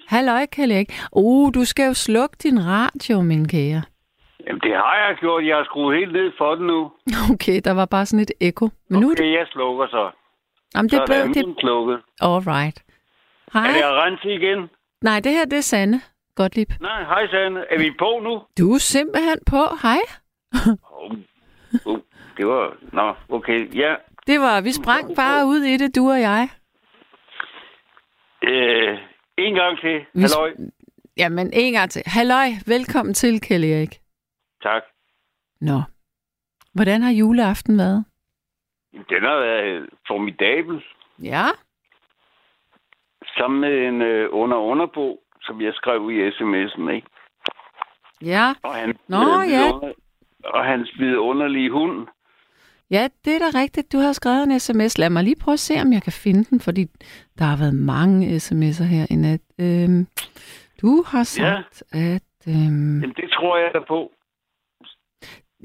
Halløj, 0.07 0.45
Kjell 0.45 0.71
Erik. 0.71 0.89
Uh, 1.11 1.53
du 1.53 1.65
skal 1.65 1.85
jo 1.85 1.93
slukke 1.93 2.35
din 2.43 2.65
radio, 2.65 3.21
min 3.21 3.47
kære. 3.47 3.81
Jamen, 4.47 4.61
det 4.61 4.73
har 4.75 4.95
jeg 5.07 5.17
gjort. 5.19 5.45
Jeg 5.45 5.55
har 5.55 5.63
skruet 5.63 5.97
helt 5.97 6.13
ned 6.13 6.31
for 6.37 6.55
den 6.55 6.67
nu. 6.67 6.91
Okay, 7.33 7.61
der 7.65 7.71
var 7.71 7.85
bare 7.85 8.05
sådan 8.05 8.19
et 8.23 8.31
ekko. 8.39 8.69
Men 8.89 8.99
nu 9.01 9.09
er 9.09 9.15
det... 9.15 9.19
Okay, 9.19 9.33
jeg 9.39 9.45
slukker 9.51 9.87
så. 9.87 10.11
Jamen, 10.75 10.89
det 10.89 10.97
så 10.97 11.01
er 11.01 11.07
bedre. 11.07 11.27
det 11.27 11.55
slukket. 11.59 11.99
All 12.21 12.41
right. 12.55 12.83
Hej. 13.53 13.67
Er 13.67 13.73
det 13.73 13.83
Arensi 13.83 14.29
igen? 14.39 14.69
Nej, 15.01 15.19
det 15.19 15.31
her, 15.31 15.45
det 15.45 15.57
er 15.57 15.61
Sanne. 15.61 16.01
Gottlieb. 16.41 16.69
Nej, 16.81 17.03
hej 17.03 17.27
Sande. 17.27 17.65
Er 17.69 17.77
vi 17.79 17.91
på 17.99 18.19
nu? 18.23 18.33
Du 18.59 18.73
er 18.73 18.77
simpelthen 18.77 19.39
på. 19.49 19.61
Hej. 19.83 19.99
Oh, 20.91 21.11
oh, 21.85 21.99
det 22.37 22.47
var... 22.47 22.77
Nå, 22.93 23.15
okay. 23.29 23.75
Ja, 23.75 23.95
Det 24.27 24.39
var, 24.39 24.61
vi 24.61 24.71
sprang 24.71 25.15
bare 25.15 25.45
ud 25.45 25.59
i 25.61 25.77
det, 25.77 25.95
du 25.95 26.09
og 26.11 26.21
jeg. 26.21 26.49
øh, 28.43 28.97
en 29.37 29.53
gang 29.55 29.79
til. 29.79 30.05
Vi- 30.13 30.21
Halløj. 30.21 30.53
Jamen, 31.17 31.49
en 31.53 31.73
gang 31.73 31.91
til. 31.91 32.01
Halløj, 32.05 32.47
velkommen 32.67 33.13
til, 33.13 33.41
Kjell 33.41 33.63
Erik. 33.63 33.93
Tak. 34.63 34.83
Nå. 35.61 35.81
Hvordan 36.73 37.01
har 37.01 37.11
juleaften 37.11 37.77
været? 37.77 38.05
Den 38.93 39.23
har 39.23 39.39
været 39.39 39.89
formidabel. 40.07 40.83
Ja. 41.23 41.45
Sammen 43.37 43.61
med 43.61 43.87
en 43.87 44.01
øh, 44.01 44.29
under-underbog, 44.31 45.20
som 45.41 45.61
jeg 45.61 45.73
skrev 45.73 46.11
i 46.11 46.29
sms'en, 46.29 46.89
ikke? 46.89 47.07
Ja. 48.21 48.53
Og, 48.63 48.75
han, 48.75 48.95
Nå, 49.07 49.17
øh, 49.41 49.49
ja. 49.51 49.65
vidunder- 49.65 49.93
og 50.43 50.65
hans 50.65 50.89
vidunderlige 50.99 51.71
hund. 51.71 52.07
Ja, 52.91 53.07
det 53.25 53.35
er 53.35 53.39
da 53.39 53.59
rigtigt. 53.59 53.91
Du 53.91 53.97
har 53.97 54.13
skrevet 54.13 54.43
en 54.43 54.59
sms. 54.59 54.97
Lad 54.97 55.09
mig 55.09 55.23
lige 55.23 55.35
prøve 55.35 55.53
at 55.53 55.59
se, 55.59 55.81
om 55.81 55.93
jeg 55.93 56.03
kan 56.03 56.13
finde 56.13 56.43
den, 56.43 56.59
fordi 56.59 56.85
der 57.39 57.45
har 57.45 57.57
været 57.57 57.75
mange 57.75 58.35
sms'er 58.37 58.83
her 58.83 59.05
i 59.09 59.15
nat. 59.15 59.41
Øhm, 59.59 60.07
du 60.81 61.03
har 61.07 61.23
sagt, 61.23 61.83
ja. 61.93 62.13
at... 62.15 62.23
Øhm, 62.47 63.01
Jamen, 63.01 63.13
det 63.15 63.29
tror 63.33 63.57
jeg 63.57 63.71
da 63.73 63.79
på. 63.87 64.11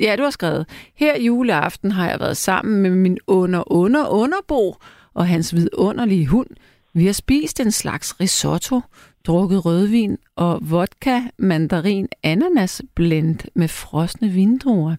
ja, 0.00 0.16
du 0.18 0.22
har 0.22 0.30
skrevet, 0.30 0.90
her 0.96 1.20
juleaften 1.20 1.90
har 1.92 2.08
jeg 2.10 2.20
været 2.20 2.36
sammen 2.36 2.82
med 2.82 2.90
min 2.90 3.18
under 3.26 3.72
under 3.72 4.08
underbo 4.08 4.74
og 5.14 5.26
hans 5.26 5.54
vidunderlige 5.54 6.26
hund. 6.26 6.48
Vi 6.94 7.06
har 7.06 7.12
spist 7.12 7.60
en 7.60 7.70
slags 7.70 8.20
risotto, 8.20 8.80
drukket 9.26 9.66
rødvin 9.66 10.18
og 10.36 10.58
vodka, 10.70 11.16
mandarin, 11.38 12.08
ananas 12.24 12.82
blend 12.96 13.38
med 13.54 13.68
frosne 13.68 14.28
vindruer. 14.28 14.96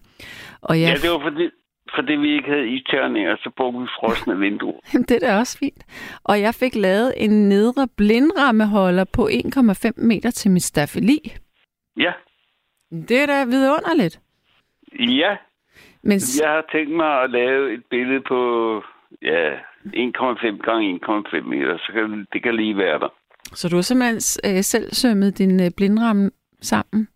Og 0.62 0.80
Ja, 0.80 0.88
jeg 0.88 0.96
det 1.02 1.10
var 1.10 1.20
fordi, 1.30 1.50
fordi 1.94 2.12
vi 2.12 2.32
ikke 2.36 2.48
havde 2.48 2.68
isterninger, 2.68 3.36
så 3.36 3.50
brugte 3.56 3.80
vi 3.80 3.86
frosne 4.00 4.38
vinduer. 4.44 4.80
det 4.92 5.10
er 5.10 5.18
da 5.18 5.38
også 5.38 5.58
fint. 5.58 5.84
Og 6.24 6.40
jeg 6.40 6.54
fik 6.54 6.74
lavet 6.74 7.12
en 7.16 7.48
nedre 7.48 7.88
blindrammeholder 7.96 9.04
på 9.04 9.28
1,5 9.28 9.90
meter 9.96 10.30
til 10.30 10.50
mit 10.50 10.62
staffeli. 10.62 11.18
Ja, 11.96 12.12
Det 12.90 13.22
er 13.22 13.26
da 13.26 13.44
vidunderligt. 13.44 14.20
ja. 15.00 15.36
Men 16.02 16.18
Jeg 16.42 16.50
har 16.50 16.64
tænkt 16.72 16.96
mig 16.96 17.22
at 17.22 17.30
lave 17.30 17.74
et 17.74 17.82
billede 17.90 18.20
på 18.28 18.40
ja, 19.22 19.54
1,5 19.86 20.58
gange 20.62 21.00
1,5 21.04 21.40
meter, 21.42 21.78
så 21.78 21.92
kan 21.92 22.26
det 22.32 22.42
kan 22.42 22.56
lige 22.56 22.76
være 22.76 22.98
der. 22.98 23.08
Så 23.54 23.68
du 23.68 23.76
har 23.76 23.82
simpelthen 23.82 24.16
øh, 24.56 24.62
selv 24.62 24.94
sømmet 24.94 25.38
din 25.38 25.60
øh, 25.60 25.70
blindramme 25.76 26.30
sammen? 26.62 27.08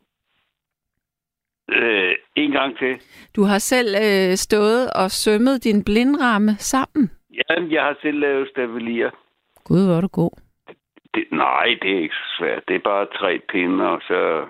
Øh, 1.73 2.15
en 2.37 2.51
gang 2.51 2.79
til. 2.79 3.01
Du 3.37 3.43
har 3.43 3.59
selv 3.59 3.89
øh, 4.05 4.37
stået 4.37 4.91
og 4.93 5.11
sømmet 5.11 5.65
din 5.65 5.85
blindramme 5.85 6.57
sammen? 6.59 7.11
Ja, 7.31 7.55
jeg 7.71 7.83
har 7.83 7.97
selv 8.03 8.19
lavet 8.19 8.49
stabilier. 8.49 9.11
Gud, 9.65 9.87
hvor 9.87 9.95
er 9.97 10.01
du 10.01 10.09
god. 10.09 10.31
Det, 11.15 11.25
nej, 11.33 11.67
det 11.83 11.91
er 11.97 12.01
ikke 12.03 12.15
så 12.15 12.37
svært. 12.39 12.63
Det 12.69 12.77
er 12.77 12.81
bare 12.85 13.07
tre 13.21 13.41
pinde, 13.53 13.85
og 13.89 14.01
så 14.09 14.47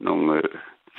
nogle 0.00 0.36
øh, 0.36 0.42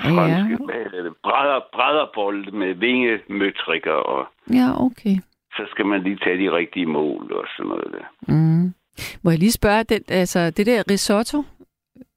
Ja, 0.03 0.09
ja. 0.09 0.15
franske 0.17 0.73
hedder 0.73 1.03
det, 1.03 1.13
brædder, 1.23 1.59
brædderbolde 1.73 2.51
med 2.51 2.73
vingemøtrikker, 2.73 3.91
og 3.93 4.27
Ja, 4.53 4.85
okay. 4.85 5.15
så 5.55 5.63
skal 5.71 5.85
man 5.85 6.03
lige 6.03 6.19
tage 6.23 6.37
de 6.37 6.55
rigtige 6.55 6.85
mål 6.85 7.31
og 7.33 7.45
sådan 7.57 7.69
noget 7.69 7.93
der. 7.93 8.33
Mm. 8.33 8.73
Må 9.23 9.29
jeg 9.31 9.39
lige 9.39 9.51
spørge, 9.51 9.83
den, 9.83 10.01
altså, 10.09 10.49
det 10.49 10.65
der 10.65 10.83
risotto, 10.91 11.43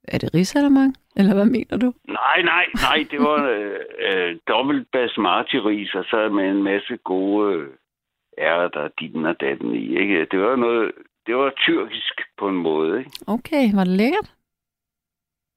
er 0.07 0.17
det 0.17 0.33
risalamang? 0.33 0.95
Eller 1.17 1.33
hvad 1.33 1.45
mener 1.45 1.77
du? 1.77 1.93
Nej, 2.07 2.41
nej, 2.41 2.65
nej, 2.73 3.05
det 3.11 3.19
var 3.19 3.39
øh, 3.55 3.79
øh, 4.07 4.37
dobbelt 4.47 4.87
basmati-ris, 4.91 5.95
og 5.95 6.03
så 6.03 6.29
med 6.29 6.49
en 6.49 6.63
masse 6.63 6.97
gode 7.03 7.55
øh, 7.55 7.67
ærter, 8.37 8.87
ditten 8.99 9.25
og 9.25 9.35
datten 9.41 9.75
i. 9.75 9.99
Ikke? 10.01 10.27
Det 10.31 10.39
var 10.39 10.55
noget, 10.55 10.91
det 11.27 11.35
var 11.35 11.51
tyrkisk 11.57 12.21
på 12.39 12.49
en 12.49 12.55
måde. 12.55 12.99
Ikke? 12.99 13.11
Okay, 13.27 13.73
var 13.73 13.83
det 13.83 13.93
lækkert? 13.93 14.33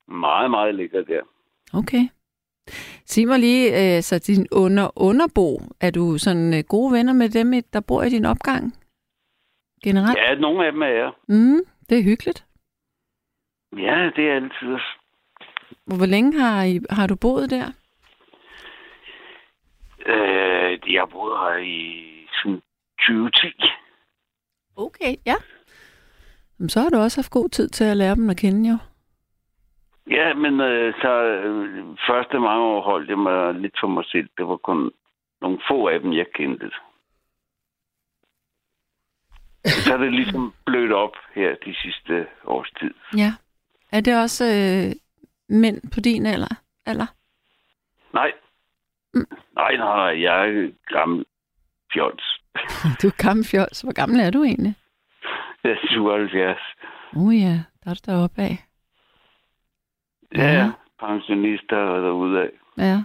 Meget, 0.09 0.51
meget 0.51 0.75
lækkert 0.75 1.07
der. 1.07 1.23
Okay. 1.75 2.09
Sig 3.07 3.29
mig 3.29 3.39
lige, 3.39 3.97
øh, 3.97 4.03
så 4.03 4.19
din 4.19 4.47
under 4.53 4.91
underbo, 4.97 5.61
er 5.81 5.91
du 5.91 6.19
sådan 6.19 6.55
øh, 6.55 6.65
gode 6.69 6.93
venner 6.93 7.13
med 7.13 7.29
dem, 7.29 7.63
der 7.73 7.81
bor 7.81 8.03
i 8.03 8.09
din 8.09 8.25
opgang? 8.25 8.75
Generelt? 9.85 10.19
Ja, 10.19 10.35
nogle 10.35 10.66
af 10.66 10.73
dem 10.73 10.82
er 10.82 10.86
jeg. 10.86 11.12
Mm, 11.28 11.61
det 11.89 11.98
er 11.98 12.02
hyggeligt. 12.02 12.44
Ja, 13.77 14.11
det 14.16 14.24
er 14.31 14.35
altid. 14.35 14.77
Hvor 15.86 16.06
længe 16.06 16.40
har, 16.40 16.65
I, 16.65 16.81
har 16.90 17.06
du 17.06 17.16
boet 17.16 17.51
der? 17.51 17.66
Øh, 20.06 20.93
jeg 20.93 21.01
har 21.01 21.06
boet 21.06 21.39
her 21.39 21.56
i 21.56 21.81
sådan 22.32 22.62
2010. 22.98 23.47
Okay, 24.77 25.16
ja. 25.27 25.35
Jamen, 26.59 26.69
så 26.69 26.81
har 26.81 26.89
du 26.89 26.97
også 26.97 27.20
haft 27.20 27.31
god 27.31 27.48
tid 27.48 27.69
til 27.69 27.85
at 27.85 27.97
lære 27.97 28.15
dem 28.15 28.31
at 28.31 28.36
kende, 28.36 28.70
jo. 28.70 28.77
Ja, 30.11 30.35
men 30.35 30.61
øh, 30.61 30.94
så 30.94 31.12
øh, 31.24 31.85
første 32.09 32.39
mange 32.39 32.65
år 32.65 32.81
holdt 32.82 33.11
jeg 33.11 33.19
mig 33.19 33.55
lidt 33.55 33.77
for 33.81 33.89
mig 33.89 34.05
selv. 34.06 34.28
Det 34.39 34.48
var 34.48 34.56
kun 34.56 34.90
nogle 35.40 35.59
få 35.69 35.89
af 35.89 36.01
dem, 36.01 36.12
jeg 36.12 36.27
kendte. 36.35 36.70
Så 39.65 39.93
er 39.93 39.97
det 39.97 40.12
ligesom 40.12 40.55
blødt 40.66 40.93
op 40.93 41.16
her 41.35 41.55
de 41.65 41.74
sidste 41.82 42.27
års 42.45 42.70
tid. 42.81 42.95
Ja. 43.16 43.32
Er 43.93 44.01
det 44.01 44.23
også 44.23 44.45
øh, 44.45 44.93
mænd 45.49 45.81
på 45.95 46.01
din 46.01 46.27
alder? 46.27 46.55
alder? 46.86 47.07
Nej. 48.15 48.32
Nej, 49.55 49.77
nej, 49.77 50.23
jeg 50.23 50.49
er 50.49 50.70
gammel 50.86 51.24
fjols. 51.93 52.41
Du 53.03 53.07
er 53.07 53.23
gammel 53.27 53.45
fjols. 53.45 53.81
Hvor 53.81 53.93
gammel 53.93 54.20
er 54.20 54.31
du 54.31 54.45
egentlig? 54.45 54.74
Jeg 55.65 55.73
er 55.73 55.86
77. 55.89 56.59
Uh 57.16 57.41
ja, 57.41 57.55
der 57.85 57.91
er 57.91 57.95
du 57.95 58.01
deroppe 58.07 58.43
af. 58.43 58.57
Ja, 60.35 60.53
ja. 60.53 60.73
pensionister 61.01 61.77
og 61.77 62.03
derude 62.03 62.43
af. 62.43 62.51
Ja. 62.78 63.03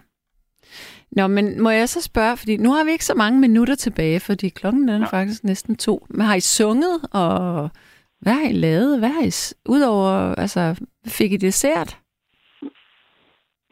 Nå, 1.12 1.28
men 1.28 1.62
må 1.62 1.70
jeg 1.70 1.90
så 1.90 2.02
spørge, 2.02 2.38
fordi 2.38 2.58
nu 2.58 2.70
har 2.72 2.84
vi 2.86 2.92
ikke 2.92 3.06
så 3.06 3.16
mange 3.18 3.40
minutter 3.40 3.76
tilbage, 3.76 4.20
fordi 4.20 4.50
klokken 4.50 4.88
den 4.88 5.02
er 5.02 5.08
Ja. 5.12 5.18
faktisk 5.18 5.44
næsten 5.44 5.76
to. 5.76 6.06
Men 6.10 6.22
har 6.22 6.36
I 6.36 6.40
sunget, 6.40 6.96
og 7.14 7.70
hvad 8.22 8.34
har 8.34 8.50
I 8.50 8.54
lavet? 8.54 9.00
Hvad 9.00 9.10
har 9.10 9.24
I, 9.24 9.34
udover, 9.70 10.36
altså, 10.44 10.62
fik 11.08 11.32
I 11.32 11.38
dessert? 11.38 11.98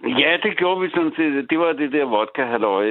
Ja, 0.04 0.38
det 0.44 0.58
gjorde 0.58 0.82
vi 0.82 0.90
sådan 0.90 1.14
set. 1.18 1.50
Det 1.50 1.60
var 1.60 1.74
det 1.74 1.92
der 1.92 2.06
vodka 2.06 2.44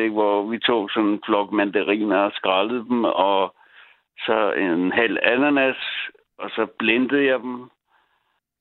ikke? 0.02 0.12
hvor 0.14 0.46
vi 0.50 0.58
tog 0.58 0.90
sådan 0.90 1.08
en 1.10 1.20
flok 1.26 1.52
mandariner 1.52 2.16
og 2.18 2.32
skrællede 2.34 2.84
dem, 2.88 3.04
og 3.04 3.54
så 4.18 4.52
en 4.52 4.92
halv 4.92 5.16
ananas, 5.22 5.76
og 6.38 6.50
så 6.50 6.66
blendede 6.78 7.24
jeg 7.24 7.38
dem. 7.40 7.70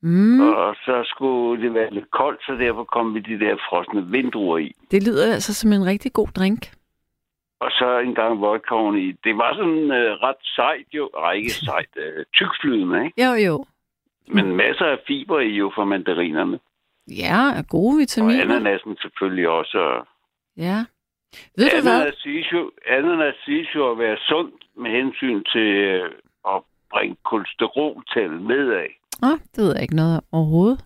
Mm, 0.08 0.40
Og 0.40 0.76
så 0.86 1.04
skulle 1.06 1.64
det 1.64 1.74
være 1.74 1.94
lidt 1.94 2.12
koldt, 2.12 2.42
så 2.46 2.52
derfor 2.54 2.84
kom 2.84 3.16
vi 3.16 3.20
de 3.20 3.40
der 3.46 3.56
frosne 3.70 4.06
vindruer 4.12 4.58
i. 4.58 4.72
det 4.92 5.04
lyder 5.08 5.34
altså 5.34 5.54
som 5.54 5.74
en 5.74 5.86
rigtig 5.86 6.14
god 6.14 6.28
drink. 6.28 6.62
Og 7.60 7.72
så 7.72 8.00
en 8.00 8.16
gang 8.16 8.42
vodka 8.42 8.76
i. 8.98 9.12
Det 9.24 9.38
var 9.38 9.54
sådan 9.56 9.92
øh, 9.92 10.12
ret 10.26 10.42
sejt 10.56 10.86
jo. 10.94 11.10
Ej, 11.24 11.32
ikke 11.32 11.52
sejt. 11.70 11.90
Øh, 11.98 12.26
tykflydende, 12.34 13.06
ikke? 13.06 13.26
Jo, 13.26 13.32
jo. 13.48 13.66
Men 14.28 14.56
masser 14.56 14.86
af 14.86 15.00
fiber 15.08 15.40
i 15.40 15.50
jo 15.50 15.72
for 15.76 15.84
mandarinerne. 15.84 16.60
Ja, 17.08 17.42
og 17.60 17.66
gode 17.70 17.94
Og 17.96 18.00
vitaminer. 18.00 18.44
ananasen 18.44 18.98
selvfølgelig 19.02 19.50
også. 19.50 19.78
Og 19.78 20.08
Ja. 20.58 20.86
Ved 21.58 21.70
du 21.70 21.82
hvad? 21.82 22.12
siges 22.18 22.52
jo, 22.52 22.72
ananas 22.88 23.36
siges 23.46 23.68
jo 23.76 23.92
at 23.92 23.98
være 24.00 24.18
sundt 24.18 24.56
med 24.78 24.92
hensyn 24.92 25.44
til 25.44 25.68
øh, 25.68 26.12
at 26.48 26.62
bringe 26.92 27.16
kolesteroltallet 27.26 28.42
nedad. 28.42 28.88
Ah, 29.32 29.38
det 29.56 29.64
ved 29.64 29.74
jeg 29.74 29.82
ikke 29.82 29.96
noget 29.96 30.16
om 30.18 30.24
overhovedet. 30.32 30.80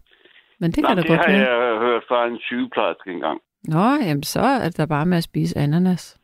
Men 0.59 0.71
det 0.71 0.81
Nå, 0.83 0.87
kan 0.87 0.97
da 0.97 1.01
det 1.01 1.09
godt 1.09 1.19
har 1.19 1.31
være. 1.31 1.71
jeg 1.71 1.79
hørt 1.79 2.03
fra 2.07 2.27
en 2.27 2.37
sygeplejerske 2.39 3.11
engang. 3.11 3.39
Nå, 3.63 3.85
jamen 4.07 4.23
så 4.23 4.39
er 4.41 4.63
det 4.63 4.77
da 4.77 4.85
bare 4.85 5.05
med 5.05 5.17
at 5.17 5.23
spise 5.23 5.57
ananas. 5.57 6.17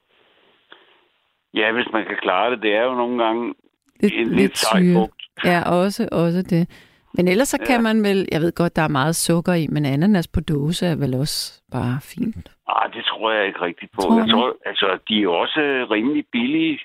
Ja, 1.53 1.71
hvis 1.71 1.87
man 1.93 2.05
kan 2.05 2.17
klare 2.21 2.51
det. 2.51 2.61
Det 2.61 2.75
er 2.75 2.83
jo 2.83 2.93
nogle 2.93 3.23
gange 3.23 3.53
Lidt, 3.99 4.13
en 4.13 4.27
lidt 4.27 4.35
lidt 4.41 4.57
sej 4.57 4.81
frugt. 4.95 5.21
Ja, 5.45 5.69
også, 5.69 6.09
også 6.11 6.41
det. 6.41 6.69
Men 7.13 7.27
ellers 7.27 7.47
så 7.47 7.57
Ja. 7.61 7.65
kan 7.65 7.83
man 7.83 8.03
vel, 8.03 8.27
jeg 8.31 8.41
ved 8.41 8.51
godt, 8.55 8.75
der 8.75 8.81
er 8.81 8.87
meget 8.87 9.15
sukker 9.15 9.53
i, 9.53 9.67
men 9.67 9.85
ananas 9.85 10.27
på 10.27 10.39
dåse 10.39 10.85
er 10.85 10.95
vel 10.95 11.13
også 11.15 11.61
bare 11.71 11.99
fint. 12.01 12.51
Ah, 12.67 12.93
det 12.93 13.05
tror 13.05 13.31
jeg 13.31 13.47
ikke 13.47 13.61
rigtigt 13.61 13.91
på. 13.91 14.01
Tror 14.01 14.17
jeg 14.17 14.25
du 14.27 14.31
tror, 14.31 14.55
altså, 14.65 14.97
de 15.09 15.23
er 15.23 15.27
også 15.27 15.59
øh, 15.61 15.89
rimelig 15.89 16.25
billige, 16.31 16.79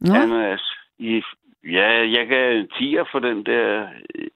Nå, 0.00 0.14
ananas. 0.14 0.62
I, 0.98 1.22
ja, 1.64 1.88
jeg 2.16 2.26
en 2.58 2.68
10'er 2.74 3.04
for 3.12 3.18
den 3.18 3.46
der, 3.46 3.86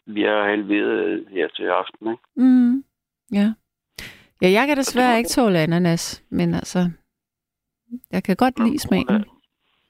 har 0.08 0.48
halveret 0.48 1.26
her 1.30 1.48
til 1.48 1.64
aften, 1.64 2.10
ikke? 2.10 2.22
mm, 2.36 2.84
ja. 3.32 3.52
Ja, 4.42 4.50
jeg 4.50 4.66
kan 4.66 4.76
desværre 4.76 5.18
ikke 5.18 5.28
tåle 5.28 5.58
ananas, 5.58 6.24
men 6.30 6.54
altså, 6.54 6.90
jeg 8.12 8.24
kan 8.24 8.36
godt 8.36 8.58
lide 8.64 8.78
smagen. 8.78 9.24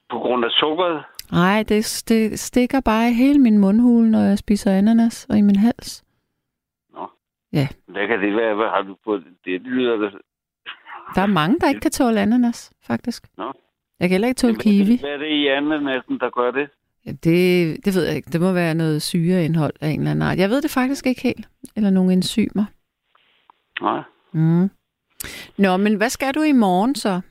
På 0.09 0.17
grund 0.17 0.45
af 0.45 0.51
sukkeret. 0.51 1.03
Nej, 1.31 1.63
det, 1.63 2.03
det 2.09 2.39
stikker 2.39 2.81
bare 2.81 3.09
i 3.09 3.13
hele 3.13 3.39
min 3.39 3.57
mundhule, 3.57 4.11
når 4.11 4.19
jeg 4.19 4.37
spiser 4.37 4.71
ananas, 4.71 5.27
og 5.29 5.37
i 5.37 5.41
min 5.41 5.55
hals. 5.55 6.05
Nå. 6.93 7.09
Ja. 7.53 7.67
Hvad 7.87 8.07
kan 8.07 8.19
det 8.21 8.35
være? 8.35 8.55
Hvad 8.55 8.67
har 8.67 8.81
du 8.81 8.95
på? 9.05 9.17
Det 9.45 9.61
lyder 9.61 9.97
da... 9.97 10.09
Der 11.15 11.21
er 11.21 11.25
mange, 11.27 11.59
der 11.59 11.69
ikke 11.69 11.81
kan 11.81 11.91
tåle 11.91 12.19
ananas, 12.21 12.73
faktisk. 12.87 13.27
Nå. 13.37 13.53
Jeg 13.99 14.09
kan 14.09 14.11
heller 14.11 14.27
ikke 14.27 14.39
tåle 14.39 14.55
kiwi. 14.55 14.99
Hvad 14.99 15.09
er 15.09 15.17
det 15.17 15.27
i 15.27 15.47
ananasen, 15.47 16.19
der 16.19 16.29
gør 16.29 16.51
det? 16.51 16.69
Ja, 17.07 17.11
det, 17.11 17.85
det 17.85 17.95
ved 17.95 18.05
jeg 18.07 18.15
ikke. 18.15 18.29
Det 18.31 18.41
må 18.41 18.51
være 18.51 18.73
noget 18.75 19.01
syreindhold 19.01 19.73
af 19.81 19.87
en 19.89 19.99
eller 19.99 20.11
anden 20.11 20.27
art. 20.29 20.37
Jeg 20.37 20.49
ved 20.49 20.61
det 20.61 20.71
faktisk 20.71 21.05
ikke 21.05 21.21
helt. 21.21 21.47
Eller 21.75 21.89
nogle 21.89 22.13
enzymer. 22.13 22.65
Nej. 23.81 24.01
Mm. 24.31 24.69
Nå, 25.57 25.77
men 25.77 25.95
hvad 25.95 26.09
skal 26.09 26.33
du 26.33 26.41
i 26.41 26.51
morgen 26.51 26.95
så? 26.95 27.21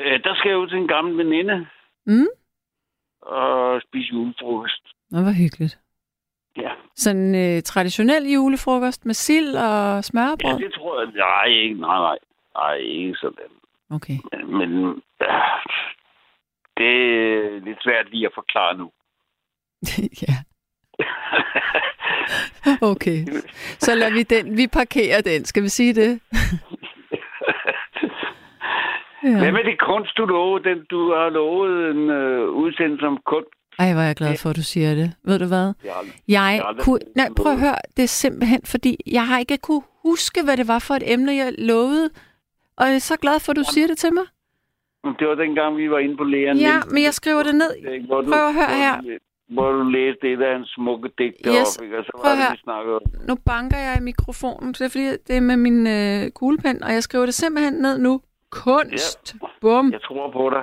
Øh, 0.00 0.20
der 0.24 0.34
skal 0.34 0.48
jeg 0.48 0.58
ud 0.58 0.68
til 0.68 0.78
en 0.78 0.88
gammel 0.88 1.18
veninde 1.18 1.66
Mm? 2.06 2.26
og 3.22 3.80
spise 3.88 4.08
julefrokost. 4.12 4.82
Nå, 5.10 5.20
hvor 5.22 5.32
hyggeligt. 5.42 5.78
Ja. 6.56 6.70
Sådan 6.96 7.34
en 7.34 7.56
øh, 7.56 7.62
traditionel 7.62 8.32
julefrokost 8.32 9.06
med 9.06 9.14
sild 9.14 9.54
og 9.56 9.94
ja, 9.96 10.02
smørbrød? 10.02 10.58
det 10.58 10.72
tror 10.74 11.00
jeg... 11.00 11.12
Nej, 11.12 11.44
ikke, 11.44 11.80
nej, 11.80 11.98
nej. 11.98 12.18
Nej, 12.56 12.74
ikke 12.74 13.14
sådan. 13.20 13.50
Okay. 13.90 14.18
Men, 14.32 14.58
men 14.58 14.86
øh, 15.22 15.28
det 16.76 16.94
er 17.34 17.60
lidt 17.64 17.78
svært 17.82 18.10
lige 18.10 18.26
at 18.26 18.32
forklare 18.34 18.76
nu. 18.76 18.90
ja. 20.26 20.34
Okay. 22.92 23.26
Så 23.78 23.94
lader 23.94 24.12
vi 24.12 24.22
den. 24.22 24.56
Vi 24.56 24.66
parkerer 24.66 25.20
den. 25.20 25.44
Skal 25.44 25.62
vi 25.62 25.68
sige 25.68 25.94
det? 25.94 26.20
Ja. 29.24 29.38
Hvad 29.38 29.52
med 29.52 29.64
det 29.64 29.80
kunst, 29.80 30.16
du 30.16 30.24
lovede? 30.26 30.64
Den, 30.68 30.78
du 30.90 31.12
har 31.14 31.28
lovet 31.30 31.90
en 31.90 32.10
øh, 32.10 32.48
udsendelse 32.48 33.06
om 33.06 33.18
kunst. 33.26 33.48
Ej, 33.78 33.92
hvor 33.92 34.02
er 34.02 34.06
jeg 34.06 34.16
glad 34.16 34.36
for, 34.42 34.50
at 34.50 34.56
du 34.56 34.62
siger 34.62 34.94
det. 34.94 35.12
Ved 35.24 35.38
du 35.38 35.46
hvad? 35.46 35.72
Jeg 35.84 35.94
Jeg 36.28 36.62
kunne... 36.80 36.98
Nej, 37.16 37.28
prøv 37.36 37.52
at 37.52 37.60
høre. 37.60 37.76
Det 37.96 38.02
er 38.02 38.08
simpelthen, 38.08 38.60
fordi 38.64 38.96
jeg 39.06 39.26
har 39.28 39.38
ikke 39.38 39.58
kunne 39.58 39.82
huske, 40.02 40.42
hvad 40.44 40.56
det 40.56 40.68
var 40.68 40.78
for 40.78 40.94
et 40.94 41.12
emne, 41.12 41.32
jeg 41.32 41.52
lovede. 41.58 42.10
Og 42.76 42.86
jeg 42.86 42.94
er 42.94 42.98
så 42.98 43.16
glad 43.16 43.40
for, 43.40 43.52
at 43.52 43.56
du 43.56 43.64
siger 43.74 43.86
det 43.86 43.98
til 43.98 44.12
mig. 44.14 44.24
Det 45.18 45.28
var 45.28 45.34
dengang, 45.34 45.76
vi 45.76 45.90
var 45.90 45.98
inde 45.98 46.16
på 46.16 46.24
læren. 46.24 46.56
Ja, 46.58 46.76
men 46.90 47.02
jeg 47.02 47.14
skriver 47.14 47.42
det 47.42 47.54
ned. 47.54 47.72
Hvor 48.06 48.20
du, 48.20 48.30
Prøv 48.32 48.46
at 48.48 48.54
høre 48.54 48.66
hvor 48.66 48.76
her. 48.76 49.00
Du, 49.00 49.08
hvor 49.54 49.72
du 49.72 49.82
læste 49.82 50.26
det 50.28 50.38
der 50.38 50.56
en 50.56 50.64
smukke 50.66 51.08
digt 51.18 51.36
Yes. 51.46 51.52
deroppe, 51.54 51.84
ikke? 51.84 51.98
og 51.98 52.04
så 52.04 52.12
Prøv 52.22 52.30
var 52.30 52.36
det, 52.44 52.52
vi 52.52 52.58
snakkede 52.64 52.94
om. 52.96 53.02
Nu 53.28 53.34
banker 53.34 53.78
jeg 53.78 53.96
i 54.00 54.02
mikrofonen. 54.02 54.68
Det 54.72 54.80
er 54.80 54.88
fordi, 54.88 55.08
det 55.28 55.36
er 55.36 55.40
med 55.40 55.56
min 55.56 55.86
øh, 55.86 56.30
kuglepen, 56.30 56.82
og 56.82 56.92
jeg 56.92 57.02
skriver 57.02 57.24
det 57.24 57.34
simpelthen 57.34 57.74
ned 57.74 57.98
nu. 57.98 58.20
Kunst. 58.50 59.34
Ja. 59.42 59.46
Bum. 59.60 59.92
Jeg 59.92 60.00
tror 60.02 60.32
på 60.32 60.50
dig. 60.50 60.62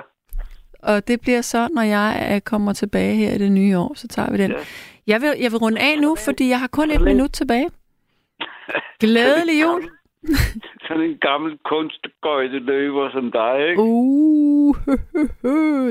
Og 0.82 1.08
det 1.08 1.20
bliver 1.20 1.40
så, 1.40 1.68
når 1.74 1.82
jeg 1.82 2.30
øh, 2.34 2.40
kommer 2.40 2.72
tilbage 2.72 3.14
her 3.14 3.34
i 3.34 3.38
det 3.38 3.52
nye 3.52 3.78
år, 3.78 3.92
så 3.96 4.08
tager 4.08 4.30
vi 4.30 4.38
den. 4.38 4.50
Ja. 4.50 4.56
Jeg 5.06 5.20
vil, 5.20 5.30
jeg 5.40 5.50
vil 5.52 5.58
runde 5.58 5.80
af 5.80 5.98
nu, 6.00 6.16
fordi 6.24 6.48
jeg 6.48 6.60
har 6.60 6.66
kun 6.68 6.90
et 6.90 7.00
minut 7.02 7.30
tilbage. 7.30 7.70
Glædelig 9.00 9.62
jul. 9.62 9.90
Sådan 10.86 11.02
en 11.02 11.18
gammel 11.18 11.58
kunstgøjte 11.64 12.58
løber 12.58 13.10
som 13.10 13.32
dig, 13.32 13.68
ikke? 13.68 13.82
Uh, 13.82 14.76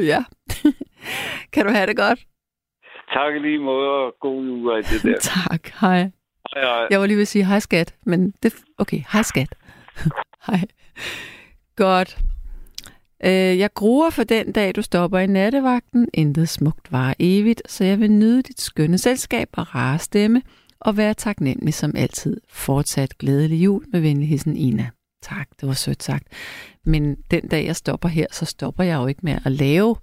ja. 0.11 0.23
kan 1.53 1.65
du 1.65 1.72
have 1.72 1.88
det 1.88 1.97
godt? 1.97 2.19
Tak 3.14 3.41
lige 3.41 3.60
måde, 3.60 3.89
og 3.89 4.15
god 4.19 4.65
og 4.65 4.77
alt 4.77 4.88
det 4.89 5.03
der. 5.03 5.19
Tak, 5.19 5.68
hej. 5.81 6.11
Hej, 6.53 6.64
hej. 6.64 6.88
Jeg 6.89 6.99
var 6.99 7.06
lige 7.06 7.15
ved 7.15 7.22
at 7.22 7.27
sige 7.27 7.45
hej 7.45 7.60
skat, 7.60 7.95
men 8.06 8.34
det... 8.43 8.56
Okay, 8.77 9.01
hej 9.14 9.22
skat. 9.22 9.53
hej. 10.47 10.60
Godt. 11.76 12.18
Øh, 13.26 13.60
jeg 13.60 13.73
gruer 13.73 14.10
for 14.10 14.23
den 14.23 14.51
dag, 14.51 14.76
du 14.76 14.81
stopper 14.81 15.19
i 15.19 15.27
nattevagten. 15.27 16.10
Intet 16.14 16.49
smukt 16.49 16.91
var 16.91 17.15
evigt, 17.19 17.61
så 17.65 17.84
jeg 17.84 17.99
vil 17.99 18.11
nyde 18.11 18.41
dit 18.41 18.61
skønne 18.61 18.97
selskab 18.97 19.47
og 19.53 19.76
rare 19.76 19.99
stemme 19.99 20.41
og 20.81 20.97
være 20.97 21.14
taknemmelig 21.14 21.73
som 21.73 21.93
altid. 21.95 22.41
Fortsat 22.49 23.18
glædelig 23.18 23.64
jul 23.64 23.85
med 23.91 23.99
venligheden 23.99 24.57
Ina. 24.57 24.89
Tak, 25.22 25.47
det 25.60 25.68
var 25.68 25.73
sødt 25.73 26.03
sagt. 26.03 26.27
Men 26.85 27.15
den 27.31 27.47
dag, 27.47 27.65
jeg 27.65 27.76
stopper 27.76 28.10
her, 28.10 28.26
så 28.31 28.45
stopper 28.45 28.84
jeg 28.84 28.95
jo 28.95 29.07
ikke 29.07 29.22
med 29.23 29.38
at 29.45 29.51
lave 29.51 29.95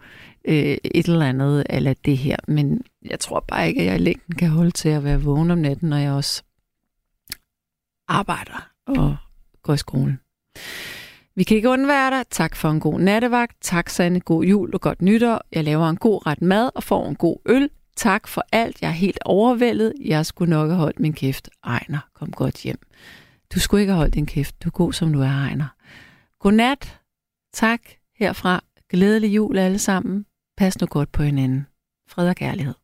øh, 0.44 0.77
et 0.85 1.07
eller 1.07 1.27
andet 1.27 1.66
eller 1.70 1.94
det 2.05 2.19
her. 2.19 2.36
Men 2.48 2.82
jeg 3.11 3.20
tror 3.20 3.44
bare 3.48 3.69
ikke, 3.69 3.81
at 3.81 3.86
jeg 3.86 3.94
i 3.94 3.98
længden 3.98 4.35
kan 4.35 4.48
holde 4.48 4.70
til 4.70 4.89
at 4.89 5.05
være 5.05 5.23
vågen 5.23 5.51
om 5.51 5.59
natten, 5.59 5.89
når 5.89 5.97
jeg 5.97 6.12
også 6.12 6.43
arbejder 8.09 8.70
og 8.86 9.16
går 9.62 9.74
i 9.74 9.77
skolen. 9.77 10.20
Vi 11.35 11.44
kan 11.44 11.57
ikke 11.57 11.69
undvære 11.69 12.11
dig. 12.11 12.24
Tak 12.31 12.57
for 12.57 12.70
en 12.70 12.81
god 12.81 13.01
nattevagt. 13.01 13.57
Tak, 13.61 13.89
Sande. 13.89 14.20
God 14.20 14.44
jul 14.44 14.74
og 14.74 14.81
godt 14.81 15.03
nytår. 15.03 15.43
Jeg 15.53 15.65
laver 15.65 15.89
en 15.89 15.97
god 15.97 16.27
ret 16.27 16.43
mad 16.43 16.70
og 16.74 16.82
får 16.82 17.09
en 17.09 17.16
god 17.16 17.36
øl. 17.47 17.70
Tak 17.97 18.28
for 18.28 18.44
alt. 18.52 18.82
Jeg 18.82 18.89
er 18.89 18.93
helt 18.93 19.18
overvældet. 19.24 19.93
Jeg 20.05 20.27
skulle 20.27 20.51
nok 20.51 20.68
have 20.68 20.78
holdt 20.78 21.01
min 21.01 21.12
kæft. 21.12 21.48
Ejner, 21.64 21.98
kom 22.14 22.32
godt 22.32 22.62
hjem. 22.62 22.78
Du 23.55 23.60
skulle 23.60 23.81
ikke 23.81 23.93
have 23.93 23.98
holdt 23.98 24.14
din 24.14 24.27
kæft. 24.27 24.62
Du 24.64 24.68
er 24.68 24.73
god, 24.73 24.93
som 24.93 25.12
du 25.12 25.20
er, 25.20 25.27
Ejner. 25.27 25.66
Godnat. 26.40 27.01
Tak 27.52 27.81
herfra. 28.18 28.64
Glædelig 28.89 29.35
jul 29.35 29.59
alle 29.59 29.78
sammen. 29.78 30.27
Pas 30.56 30.81
nu 30.81 30.86
godt 30.86 31.12
på 31.12 31.23
hinanden. 31.23 31.66
Fred 32.09 32.28
og 32.28 32.36
kærlighed. 32.36 32.74